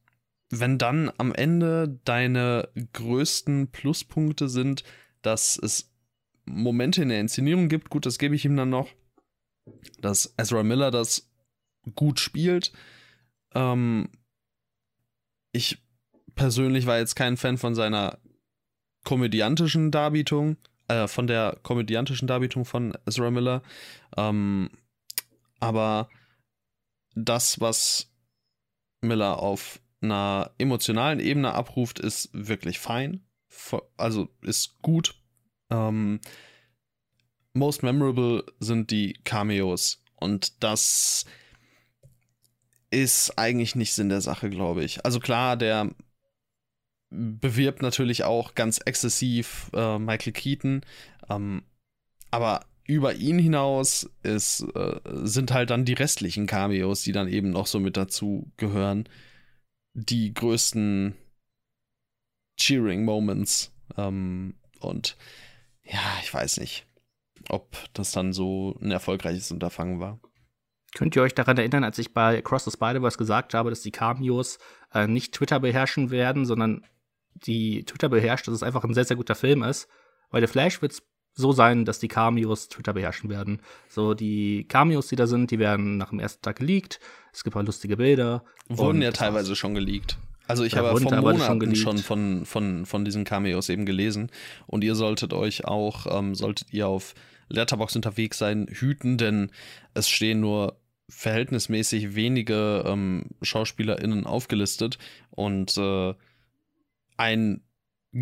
wenn 0.50 0.78
dann 0.78 1.12
am 1.18 1.34
Ende 1.34 2.00
deine 2.04 2.68
größten 2.94 3.70
Pluspunkte 3.72 4.50
sind, 4.50 4.84
dass 5.22 5.58
es 5.58 5.92
Momente 6.46 7.02
in 7.04 7.10
der 7.10 7.22
Inszenierung 7.22 7.70
gibt, 7.70 7.90
gut, 7.90 8.06
das 8.06 8.20
gebe 8.20 8.36
ich 8.36 8.44
ihm 8.44 8.58
dann 8.58 8.70
noch, 8.70 8.90
dass 10.02 10.34
Ezra 10.38 10.64
Miller 10.64 10.92
das 10.92 11.32
gut 11.96 12.20
spielt. 12.20 12.74
Ähm, 13.54 14.10
ich 15.54 15.82
persönlich 16.42 16.88
war 16.88 16.98
jetzt 16.98 17.16
kein 17.16 17.38
Fan 17.38 17.60
von 17.60 17.76
seiner 17.76 18.18
komödiantischen 19.04 19.92
Darbietung, 19.92 20.58
äh, 20.88 21.08
von 21.08 21.28
der 21.28 21.60
komödiantischen 21.62 22.28
Darbietung 22.28 22.66
von 22.66 22.98
Ezra 23.06 23.30
Miller. 23.30 23.62
Ähm, 24.18 24.72
aber 25.60 26.10
das, 27.14 27.62
was 27.62 28.12
Miller 29.02 29.38
auf 29.38 29.82
einer 30.02 30.50
emotionalen 30.58 31.20
Ebene 31.20 31.54
abruft, 31.54 32.00
ist 32.00 32.32
wirklich 32.34 32.80
fein. 32.80 33.24
Also 33.96 34.28
ist 34.42 34.82
gut. 34.82 35.14
Ähm, 35.70 36.22
most 37.54 37.84
memorable 37.84 38.44
sind 38.60 38.90
die 38.90 39.14
Cameos. 39.26 40.04
Und 40.16 40.64
das 40.64 41.26
ist 42.90 43.38
eigentlich 43.38 43.76
nicht 43.76 43.94
Sinn 43.94 44.10
der 44.10 44.22
Sache, 44.22 44.50
glaube 44.50 44.84
ich. 44.84 45.06
Also 45.06 45.20
klar, 45.20 45.56
der 45.56 45.92
bewirbt 47.12 47.82
natürlich 47.82 48.24
auch 48.24 48.56
ganz 48.56 48.80
exzessiv 48.80 49.70
äh, 49.74 50.00
Michael 50.00 50.34
Keaton. 50.34 50.82
Ähm, 51.30 51.64
aber 52.32 52.66
über 52.88 53.14
ihn 53.14 53.38
hinaus 53.38 54.10
ist, 54.24 54.66
äh, 54.76 55.00
sind 55.24 55.52
halt 55.52 55.70
dann 55.70 55.86
die 55.86 55.94
restlichen 55.94 56.48
Cameos, 56.48 57.04
die 57.04 57.12
dann 57.12 57.28
eben 57.28 57.52
noch 57.52 57.68
so 57.68 57.80
mit 57.80 57.98
dazu 57.98 58.52
gehören, 58.58 59.08
die 59.94 60.34
größten 60.34 61.16
Cheering 62.58 63.04
Moments. 63.04 63.74
Ähm, 63.98 64.56
und 64.80 65.18
ja, 65.84 66.00
ich 66.24 66.34
weiß 66.34 66.60
nicht, 66.60 66.86
ob 67.50 67.78
das 67.94 68.12
dann 68.12 68.34
so 68.34 68.78
ein 68.82 68.92
erfolgreiches 68.92 69.52
Unterfangen 69.52 70.00
war. 70.00 70.20
Könnt 70.94 71.16
ihr 71.16 71.22
euch 71.22 71.36
daran 71.36 71.58
erinnern, 71.58 71.84
als 71.84 71.98
ich 72.00 72.14
bei 72.14 72.40
Across 72.40 72.66
the 72.66 72.72
Spider-Verse 72.72 73.18
gesagt 73.18 73.54
habe, 73.54 73.70
dass 73.70 73.82
die 73.82 73.92
Cameos 73.92 74.60
äh, 74.94 75.08
nicht 75.08 75.34
Twitter 75.34 75.60
beherrschen 75.60 76.12
werden, 76.12 76.46
sondern 76.46 76.86
die 77.48 77.84
Twitter 77.84 78.10
beherrscht, 78.10 78.48
dass 78.48 78.56
es 78.56 78.64
einfach 78.64 78.84
ein 78.84 78.94
sehr, 78.94 79.06
sehr 79.06 79.18
guter 79.18 79.36
Film 79.36 79.64
ist. 79.64 79.88
Bei 80.30 80.40
The 80.40 80.48
Flash 80.48 80.82
wird 80.82 80.94
es 80.94 81.04
so 81.34 81.52
sein, 81.52 81.86
dass 81.86 82.00
die 82.00 82.08
Cameos 82.08 82.68
Twitter 82.68 82.94
beherrschen 82.94 83.30
werden. 83.30 83.62
So, 83.88 84.14
die 84.14 84.66
Cameos, 84.68 85.08
die 85.08 85.16
da 85.16 85.28
sind, 85.28 85.52
die 85.52 85.60
werden 85.60 85.98
nach 85.98 86.10
dem 86.10 86.20
ersten 86.20 86.42
Tag 86.42 86.58
geleakt. 86.58 87.00
Es 87.34 87.44
gibt 87.44 87.56
auch 87.56 87.64
lustige 87.64 87.98
Bilder. 87.98 88.44
Wurden 88.68 89.02
ja 89.02 89.12
teilweise 89.12 89.56
schon 89.56 89.74
geleakt. 89.74 90.18
Also 90.48 90.64
ich 90.66 90.74
ja, 90.74 90.80
habe 90.80 91.00
vor 91.00 91.22
Monaten 91.22 91.76
schon, 91.76 91.76
schon, 91.76 91.98
von, 92.00 92.46
von, 92.46 92.86
von 92.86 93.06
diesen 93.06 93.24
Cameos 93.24 93.70
eben 93.70 93.86
gelesen. 93.86 94.30
Und 94.68 94.84
ihr 94.84 94.96
solltet 94.96 95.34
euch 95.34 95.66
auch, 95.66 96.08
ähm, 96.10 96.36
solltet 96.36 96.74
ihr 96.74 96.88
auf 96.88 97.14
Letterbox 97.48 97.96
unterwegs 97.96 98.38
sein, 98.38 98.68
hüten, 98.70 99.18
denn 99.18 99.52
es 99.94 100.10
stehen 100.10 100.42
nur 100.42 100.78
verhältnismäßig 101.08 102.16
wenige 102.16 102.84
ähm, 102.86 103.26
SchauspielerInnen 103.42 104.26
aufgelistet. 104.26 104.98
Und 105.30 105.78
äh, 105.78 106.14
ein 107.22 107.62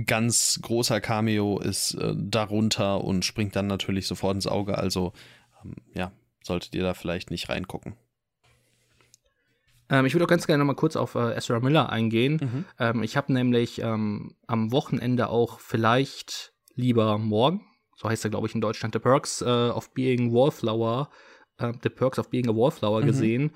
ganz 0.06 0.60
großer 0.62 1.00
Cameo 1.00 1.60
ist 1.60 1.93
äh, 1.95 2.14
darunter 2.16 3.04
und 3.04 3.24
springt 3.24 3.56
dann 3.56 3.68
natürlich 3.68 4.08
sofort 4.08 4.36
ins 4.36 4.45
Auge. 4.45 4.78
Also 4.78 5.14
ähm, 5.64 5.76
ja, 5.93 6.12
solltet 6.43 6.76
ihr 6.76 6.84
da 6.84 6.93
vielleicht 6.93 7.32
nicht 7.32 7.50
reingucken. 7.50 7.95
Ähm, 9.89 10.06
ich 10.06 10.14
würde 10.14 10.26
auch 10.26 10.30
ganz 10.30 10.45
gerne 10.47 10.60
noch 10.64 10.68
mal 10.68 10.76
kurz 10.76 10.97
auf 10.97 11.16
äh, 11.16 11.34
Ezra 11.34 11.60
Miller 11.62 11.89
eingehen. 11.89 12.39
Mhm. 12.41 12.66
Ähm, 12.78 13.04
ich 13.04 13.16
habe 13.16 13.32
nämlich 13.32 13.80
ähm, 13.80 14.36
am 14.47 14.72
Wochenende 14.74 15.30
auch 15.30 15.60
vielleicht 15.62 16.54
lieber 16.76 17.18
morgen, 17.18 17.62
so 17.95 18.10
heißt 18.10 18.26
er 18.26 18.30
glaube 18.30 18.47
ich 18.47 18.56
in 18.56 18.62
Deutschland, 18.62 18.93
The 18.93 19.00
Perks 19.00 19.41
äh, 19.41 19.45
of 19.45 19.93
Being 19.93 20.34
Wallflower, 20.34 21.10
äh, 21.58 21.72
The 21.82 21.89
Perks 21.89 22.20
of 22.20 22.30
Being 22.30 22.50
a 22.50 22.56
Wallflower 22.56 23.02
mhm. 23.02 23.06
gesehen. 23.08 23.52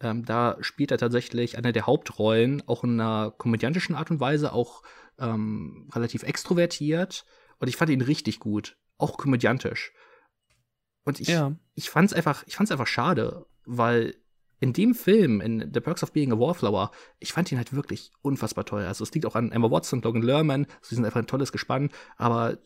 Ähm, 0.00 0.24
da 0.24 0.56
spielt 0.60 0.90
er 0.90 0.98
tatsächlich 0.98 1.56
eine 1.56 1.72
der 1.72 1.86
Hauptrollen, 1.86 2.62
auch 2.66 2.84
in 2.84 3.00
einer 3.00 3.30
komödiantischen 3.30 3.94
Art 3.94 4.10
und 4.10 4.20
Weise, 4.20 4.52
auch 4.52 4.82
ähm, 5.18 5.88
relativ 5.92 6.22
extrovertiert. 6.22 7.24
Und 7.58 7.68
ich 7.68 7.76
fand 7.76 7.90
ihn 7.90 8.02
richtig 8.02 8.38
gut, 8.40 8.76
auch 8.98 9.16
komödiantisch. 9.16 9.92
Und 11.04 11.20
ich, 11.20 11.28
ja. 11.28 11.56
ich 11.74 11.88
fand's 11.88 12.12
einfach, 12.12 12.44
ich 12.46 12.56
fand's 12.56 12.72
einfach 12.72 12.86
schade, 12.86 13.46
weil 13.64 14.14
in 14.58 14.72
dem 14.72 14.94
Film, 14.94 15.40
in 15.40 15.70
The 15.72 15.80
Perks 15.80 16.02
of 16.02 16.12
Being 16.12 16.32
a 16.32 16.38
Wallflower, 16.38 16.90
ich 17.18 17.32
fand 17.32 17.52
ihn 17.52 17.58
halt 17.58 17.72
wirklich 17.72 18.10
unfassbar 18.22 18.64
toll. 18.64 18.84
Also 18.84 19.04
es 19.04 19.12
liegt 19.12 19.26
auch 19.26 19.36
an 19.36 19.52
Emma 19.52 19.70
Watson, 19.70 20.02
Logan 20.02 20.22
Lerman, 20.22 20.66
sie 20.80 20.94
sind 20.94 21.04
einfach 21.04 21.20
ein 21.20 21.26
tolles 21.26 21.52
Gespann, 21.52 21.90
aber 22.16 22.58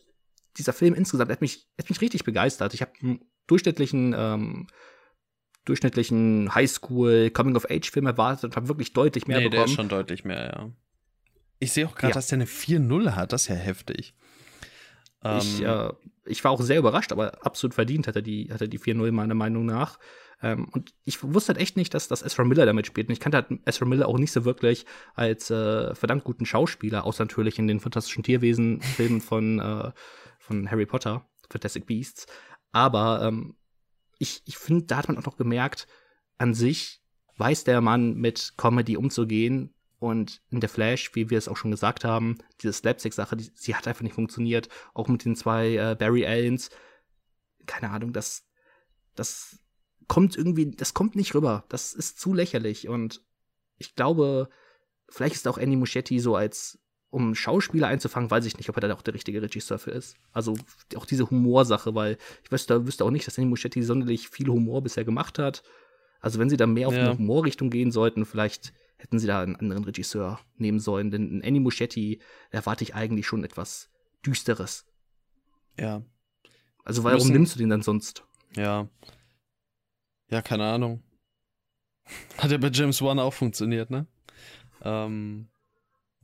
dieser 0.57 0.73
Film 0.73 0.93
insgesamt 0.93 1.31
hat 1.31 1.41
mich, 1.41 1.69
hat 1.77 1.89
mich 1.89 2.01
richtig 2.01 2.23
begeistert. 2.23 2.73
Ich 2.73 2.81
habe 2.81 2.91
einen 3.01 3.21
durchschnittlichen 3.47 4.15
ähm, 4.17 4.67
durchschnittlichen 5.65 6.53
Highschool 6.53 7.29
Coming 7.29 7.55
of 7.55 7.69
Age 7.69 7.89
Film 7.91 8.07
erwartet 8.07 8.45
und 8.45 8.55
habe 8.55 8.67
wirklich 8.67 8.93
deutlich 8.93 9.27
mehr 9.27 9.39
nee, 9.39 9.49
bekommen. 9.49 9.65
Der 9.65 9.65
ist 9.65 9.75
schon 9.75 9.89
deutlich 9.89 10.25
mehr, 10.25 10.45
ja. 10.45 10.69
Ich 11.59 11.73
sehe 11.73 11.85
auch 11.85 11.95
gerade, 11.95 12.11
ja. 12.11 12.13
dass 12.15 12.27
der 12.27 12.37
eine 12.37 12.45
4-0 12.45 13.15
hat, 13.15 13.33
das 13.33 13.43
ist 13.43 13.47
ja 13.49 13.55
heftig. 13.55 14.15
Ich, 15.23 15.61
ähm, 15.61 15.67
äh, 15.67 15.89
ich 16.25 16.43
war 16.43 16.51
auch 16.51 16.61
sehr 16.61 16.79
überrascht, 16.79 17.11
aber 17.11 17.45
absolut 17.45 17.75
verdient 17.75 18.07
hat 18.07 18.15
er 18.15 18.23
die, 18.23 18.51
hat 18.51 18.61
er 18.61 18.67
die 18.67 18.79
4-0 18.79 19.11
meiner 19.11 19.35
Meinung 19.35 19.65
nach. 19.67 19.99
Ähm, 20.41 20.67
und 20.71 20.93
ich 21.03 21.21
wusste 21.21 21.53
halt 21.53 21.61
echt 21.61 21.77
nicht, 21.77 21.93
dass, 21.93 22.07
dass 22.07 22.23
Ezra 22.23 22.43
Miller 22.43 22.65
damit 22.65 22.87
spielt. 22.87 23.07
Und 23.07 23.13
ich 23.13 23.19
kannte 23.19 23.37
halt 23.37 23.59
Ezra 23.65 23.85
Miller 23.85 24.07
auch 24.07 24.17
nicht 24.17 24.31
so 24.31 24.45
wirklich 24.45 24.85
als 25.13 25.51
äh, 25.51 25.93
verdammt 25.93 26.23
guten 26.23 26.47
Schauspieler, 26.47 27.05
außer 27.05 27.23
natürlich 27.23 27.59
in 27.59 27.67
den 27.67 27.79
fantastischen 27.79 28.23
Tierwesen-Filmen 28.23 29.21
von, 29.21 29.59
äh, 29.59 29.91
von 30.39 30.71
Harry 30.71 30.87
Potter, 30.87 31.29
Fantastic 31.51 31.85
Beasts. 31.85 32.25
Aber 32.71 33.21
ähm, 33.23 33.55
ich, 34.21 34.43
ich 34.45 34.57
finde, 34.57 34.85
da 34.85 34.97
hat 34.97 35.07
man 35.07 35.17
auch 35.17 35.25
noch 35.25 35.37
gemerkt, 35.37 35.87
an 36.37 36.53
sich 36.53 37.01
weiß 37.37 37.63
der 37.63 37.81
Mann 37.81 38.13
mit 38.13 38.53
Comedy 38.55 38.95
umzugehen. 38.95 39.73
Und 39.97 40.41
in 40.49 40.59
der 40.59 40.69
Flash, 40.69 41.13
wie 41.15 41.29
wir 41.29 41.37
es 41.37 41.47
auch 41.47 41.57
schon 41.57 41.71
gesagt 41.71 42.03
haben, 42.03 42.37
diese 42.61 42.73
Slapstick-Sache, 42.73 43.35
die, 43.35 43.51
sie 43.53 43.75
hat 43.75 43.87
einfach 43.87 44.01
nicht 44.01 44.15
funktioniert. 44.15 44.69
Auch 44.93 45.07
mit 45.07 45.25
den 45.25 45.35
zwei 45.35 45.75
äh, 45.75 45.95
Barry 45.97 46.25
Allens. 46.25 46.69
Keine 47.65 47.91
Ahnung, 47.91 48.13
das, 48.13 48.43
das 49.15 49.59
kommt 50.07 50.35
irgendwie, 50.35 50.71
das 50.71 50.93
kommt 50.93 51.15
nicht 51.15 51.33
rüber. 51.33 51.65
Das 51.69 51.93
ist 51.93 52.19
zu 52.19 52.33
lächerlich. 52.33 52.87
Und 52.87 53.23
ich 53.77 53.95
glaube, 53.95 54.49
vielleicht 55.09 55.35
ist 55.35 55.47
auch 55.47 55.57
Andy 55.57 55.75
Muschetti 55.77 56.19
so 56.19 56.35
als 56.35 56.79
um 57.11 57.35
Schauspieler 57.35 57.87
einzufangen, 57.87 58.31
weiß 58.31 58.45
ich 58.45 58.57
nicht, 58.57 58.69
ob 58.69 58.77
er 58.77 58.87
da 58.87 58.93
auch 58.95 59.01
der 59.01 59.13
richtige 59.13 59.41
Regisseur 59.41 59.77
für 59.77 59.91
ist. 59.91 60.15
Also 60.31 60.55
auch 60.95 61.05
diese 61.05 61.29
Humorsache, 61.29 61.93
weil 61.93 62.17
ich 62.43 62.51
wüsste, 62.51 62.87
wüsste 62.87 63.05
auch 63.05 63.11
nicht, 63.11 63.27
dass 63.27 63.37
Andy 63.37 63.49
Muschetti 63.49 63.83
sonderlich 63.83 64.29
viel 64.29 64.47
Humor 64.47 64.81
bisher 64.81 65.03
gemacht 65.03 65.37
hat. 65.37 65.61
Also 66.21 66.39
wenn 66.39 66.49
sie 66.49 66.57
da 66.57 66.65
mehr 66.65 66.87
auf 66.87 66.93
ja. 66.93 67.01
eine 67.01 67.17
Humorrichtung 67.17 67.69
gehen 67.69 67.91
sollten, 67.91 68.25
vielleicht 68.25 68.73
hätten 68.97 69.19
sie 69.19 69.27
da 69.27 69.41
einen 69.41 69.57
anderen 69.57 69.83
Regisseur 69.83 70.39
nehmen 70.55 70.79
sollen. 70.79 71.11
Denn 71.11 71.29
in 71.29 71.41
Andy 71.41 71.59
Muschetti 71.59 72.21
erwarte 72.49 72.83
ich 72.85 72.95
eigentlich 72.95 73.27
schon 73.27 73.43
etwas 73.43 73.89
Düsteres. 74.25 74.85
Ja. 75.77 76.03
Also 76.85 77.03
warum 77.03 77.17
müssen, 77.17 77.33
nimmst 77.33 77.55
du 77.55 77.59
den 77.59 77.69
dann 77.69 77.81
sonst? 77.81 78.23
Ja. 78.55 78.87
Ja, 80.29 80.41
keine 80.41 80.63
Ahnung. 80.63 81.03
Hat 82.37 82.51
ja 82.51 82.57
bei 82.57 82.69
James 82.69 83.01
Wan 83.01 83.19
auch 83.19 83.33
funktioniert, 83.33 83.89
ne? 83.89 84.07
Ähm, 84.83 85.50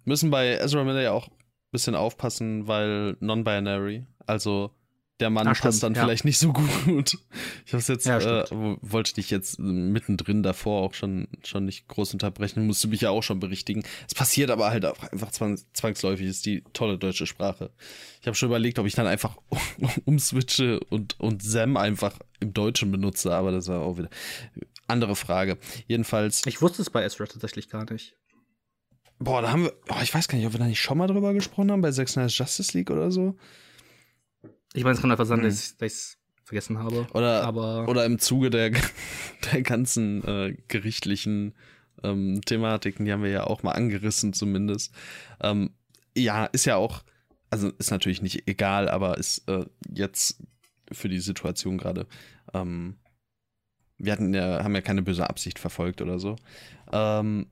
müssen 0.08 0.32
bei 0.32 0.58
Ezra 0.58 0.84
Miller 0.84 1.02
ja 1.02 1.12
auch 1.12 1.28
ein 1.28 1.36
bisschen 1.72 1.96
aufpassen, 1.96 2.68
weil 2.68 3.18
non-binary, 3.20 4.06
also 4.26 4.72
der 5.20 5.30
Mann 5.32 5.48
Ach, 5.48 5.60
passt 5.60 5.82
dann 5.82 5.96
ja. 5.96 6.04
vielleicht 6.04 6.26
nicht 6.26 6.38
so 6.38 6.54
gut. 6.54 7.18
Ich 7.66 7.74
hab's 7.74 7.90
jetzt, 7.90 8.06
ja, 8.06 8.18
äh, 8.18 8.46
wollte 8.82 9.16
dich 9.16 9.30
jetzt 9.30 9.60
mittendrin 9.60 10.42
davor 10.42 10.84
auch 10.84 10.94
schon, 10.94 11.28
schon 11.44 11.66
nicht 11.66 11.90
groß 11.90 12.14
unterbrechen, 12.14 12.66
musste 12.66 12.88
mich 12.88 13.02
ja 13.02 13.10
auch 13.10 13.24
schon 13.24 13.42
berichtigen. 13.42 13.84
Es 14.08 14.16
passiert 14.16 14.52
aber 14.52 14.70
halt 14.70 14.86
auch 14.86 15.04
einfach 15.12 15.32
zwangsläufig, 15.32 16.26
ist 16.26 16.46
die 16.46 16.64
tolle 16.72 16.98
deutsche 16.98 17.28
Sprache. 17.28 17.72
Ich 18.22 18.28
habe 18.28 18.36
schon 18.36 18.48
überlegt, 18.48 18.80
ob 18.80 18.86
ich 18.86 18.96
dann 18.96 19.06
einfach 19.06 19.36
umswitche 20.06 20.80
und, 20.90 21.20
und 21.20 21.44
Sam 21.44 21.76
einfach 21.76 22.18
im 22.40 22.54
Deutschen 22.54 22.90
benutze, 22.90 23.34
aber 23.34 23.52
das 23.52 23.68
war 23.68 23.82
auch 23.82 23.98
wieder. 23.98 24.10
andere 24.88 25.18
Frage. 25.18 25.58
Jedenfalls. 25.88 26.46
Ich 26.46 26.62
wusste 26.62 26.82
es 26.82 26.90
bei 26.90 27.04
Ezra 27.04 27.26
tatsächlich 27.26 27.70
gar 27.70 27.92
nicht. 27.92 28.16
Boah, 29.20 29.42
da 29.42 29.52
haben 29.52 29.64
wir. 29.64 29.74
Oh, 29.90 30.02
ich 30.02 30.14
weiß 30.14 30.28
gar 30.28 30.38
nicht, 30.38 30.48
ob 30.48 30.54
wir 30.54 30.60
da 30.60 30.66
nicht 30.68 30.82
schon 30.82 30.98
mal 30.98 31.08
drüber 31.08 31.34
gesprochen 31.34 31.72
haben 31.72 31.82
bei 31.82 31.92
Zack 31.92 32.10
Snyder's 32.10 32.38
Justice 32.38 32.78
League 32.78 32.92
oder 32.92 33.12
so. 33.12 33.36
Ich 34.74 34.84
meine, 34.84 34.96
es 34.96 35.02
kann 35.02 35.12
einfach 35.12 35.26
sein, 35.26 35.40
Hm. 35.40 35.46
dass 35.46 35.76
ich 35.80 35.82
es 35.82 36.18
vergessen 36.44 36.80
habe. 36.80 37.08
Oder, 37.14 37.44
aber 37.44 37.88
oder 37.88 38.06
im 38.06 38.20
Zuge 38.20 38.50
der, 38.50 38.72
der 39.52 39.62
ganzen 39.64 40.24
äh, 40.24 40.56
gerichtlichen 40.68 41.56
ähm, 42.04 42.42
Thematiken, 42.46 43.06
die 43.06 43.12
haben 43.12 43.24
wir 43.24 43.32
ja 43.32 43.44
auch 43.46 43.64
mal 43.64 43.72
angerissen, 43.72 44.34
zumindest. 44.34 44.94
Ähm, 45.42 45.72
ja, 46.16 46.46
ist 46.46 46.66
ja 46.66 46.76
auch, 46.76 47.04
also 47.50 47.70
ist 47.80 47.92
natürlich 47.92 48.22
nicht 48.22 48.48
egal, 48.48 48.88
aber 48.88 49.18
ist 49.18 49.48
äh, 49.50 49.66
jetzt 49.90 50.42
für 50.92 51.10
die 51.10 51.20
Situation 51.20 51.78
gerade. 51.78 52.08
Ähm, 52.54 52.98
wir 53.98 54.12
hatten 54.14 54.34
ja, 54.34 54.64
haben 54.64 54.76
ja 54.76 54.82
keine 54.82 55.02
böse 55.02 55.30
Absicht 55.30 55.60
verfolgt 55.60 56.02
oder 56.02 56.20
so. 56.20 56.36
Ähm, 56.92 57.48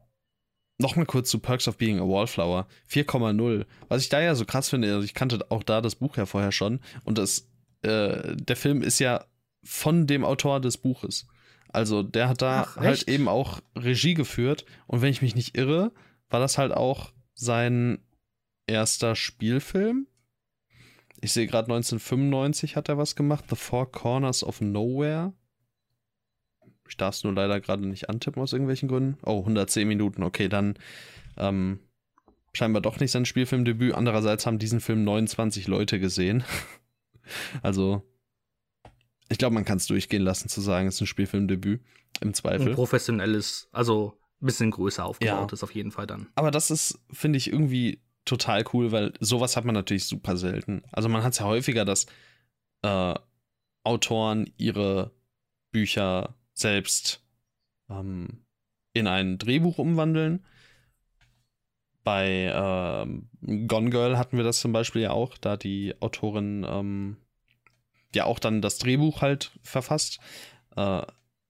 Nochmal 0.78 1.06
kurz 1.06 1.30
zu 1.30 1.40
Perks 1.40 1.68
of 1.68 1.78
Being 1.78 2.00
a 2.00 2.04
Wallflower. 2.04 2.68
4,0. 2.90 3.66
Was 3.88 4.04
ich 4.04 4.10
da 4.10 4.22
ja 4.22 4.36
so 4.36 4.46
krass 4.46 4.70
finde, 4.70 4.94
also 4.94 5.06
ich 5.06 5.14
kannte 5.14 5.46
auch 5.50 5.64
da 5.64 5.82
das 5.82 5.96
Buch 5.96 6.18
ja 6.18 6.26
vorher 6.26 6.52
schon. 6.52 6.82
Und 7.06 7.18
das, 7.18 7.48
äh, 7.82 8.36
der 8.36 8.56
Film 8.56 8.82
ist 8.82 9.00
ja 9.00 9.26
von 9.64 10.06
dem 10.06 10.26
Autor 10.26 10.60
des 10.60 10.78
Buches. 10.78 11.28
Also 11.70 12.04
der 12.04 12.30
hat 12.30 12.42
da 12.42 12.68
Ach, 12.68 12.78
halt 12.78 13.08
eben 13.08 13.28
auch 13.28 13.62
Regie 13.76 14.14
geführt. 14.14 14.66
Und 14.88 15.02
wenn 15.02 15.12
ich 15.12 15.22
mich 15.22 15.36
nicht 15.36 15.58
irre, 15.58 15.92
war 16.30 16.40
das 16.40 16.58
halt 16.58 16.74
auch 16.74 17.12
sein 17.34 18.00
erster 18.68 19.16
Spielfilm. 19.16 20.08
Ich 21.22 21.32
sehe 21.32 21.48
gerade 21.48 21.74
1995 21.74 22.76
hat 22.76 22.90
er 22.90 22.98
was 22.98 23.16
gemacht. 23.16 23.46
The 23.50 23.56
Four 23.56 23.92
Corners 23.92 24.44
of 24.44 24.62
Nowhere. 24.62 25.34
Ich 26.88 26.98
darf 26.98 27.16
es 27.16 27.24
nur 27.24 27.34
leider 27.34 27.60
gerade 27.60 27.86
nicht 27.86 28.10
antippen 28.10 28.42
aus 28.42 28.54
irgendwelchen 28.54 28.90
Gründen. 28.90 29.18
Oh, 29.26 29.40
110 29.40 29.88
Minuten. 29.88 30.24
Okay, 30.24 30.48
dann 30.50 30.78
ähm, 31.38 31.80
scheinbar 32.54 32.82
doch 32.82 33.00
nicht 33.00 33.12
sein 33.12 33.26
Spielfilmdebüt. 33.26 33.94
Andererseits 33.94 34.46
haben 34.46 34.60
diesen 34.60 34.80
Film 34.80 35.04
29 35.04 35.68
Leute 35.68 36.00
gesehen. 36.00 36.44
also, 37.62 38.04
ich 39.30 39.38
glaube, 39.38 39.56
man 39.56 39.66
kann 39.66 39.78
es 39.78 39.88
durchgehen 39.88 40.22
lassen, 40.22 40.50
zu 40.50 40.62
sagen, 40.62 40.88
es 40.88 40.96
ist 40.96 41.02
ein 41.02 41.08
Spielfilmdebüt. 41.08 41.82
Im 42.22 42.30
ein 42.30 42.34
Zweifel. 42.34 42.74
professionelles, 42.74 43.68
also 43.72 44.18
ein 44.42 44.46
bisschen 44.46 44.72
größer 44.72 45.04
aufgebaut 45.04 45.52
Ja. 45.52 45.54
ist 45.54 45.64
auf 45.64 45.74
jeden 45.76 45.92
Fall 45.92 46.08
dann. 46.08 46.28
Aber 46.36 46.52
das 46.52 46.72
ist, 46.72 47.00
finde 47.12 47.38
ich, 47.38 47.52
irgendwie 47.52 48.00
total 48.24 48.64
cool, 48.74 48.92
weil 48.92 49.14
sowas 49.20 49.58
hat 49.58 49.66
man 49.66 49.76
natürlich 49.76 50.06
super 50.06 50.38
selten. 50.38 50.84
Also 50.92 51.10
man 51.10 51.24
hat 51.24 51.34
es 51.34 51.40
ja 51.40 51.46
häufiger, 51.46 51.84
dass 51.84 52.06
äh, 52.84 53.14
Autoren 53.84 54.50
ihre 54.58 55.12
Bücher 55.72 56.36
selbst 56.56 57.22
ähm, 57.90 58.46
in 58.94 59.08
ein 59.08 59.38
Drehbuch 59.38 59.78
umwandeln. 59.78 60.44
Bei 62.04 62.52
ähm, 62.54 63.30
Gone 63.68 63.90
Girl 63.90 64.18
hatten 64.18 64.38
wir 64.38 64.44
das 64.44 64.60
zum 64.60 64.72
Beispiel 64.72 65.04
ja 65.04 65.12
auch, 65.12 65.38
da 65.38 65.58
die 65.58 65.96
Autorin 66.02 66.66
ähm, 66.68 67.18
ja 68.14 68.26
auch 68.26 68.40
dann 68.40 68.62
das 68.62 68.78
Drehbuch 68.78 69.22
halt 69.22 69.52
verfasst. 69.62 70.20
Äh, 70.76 71.02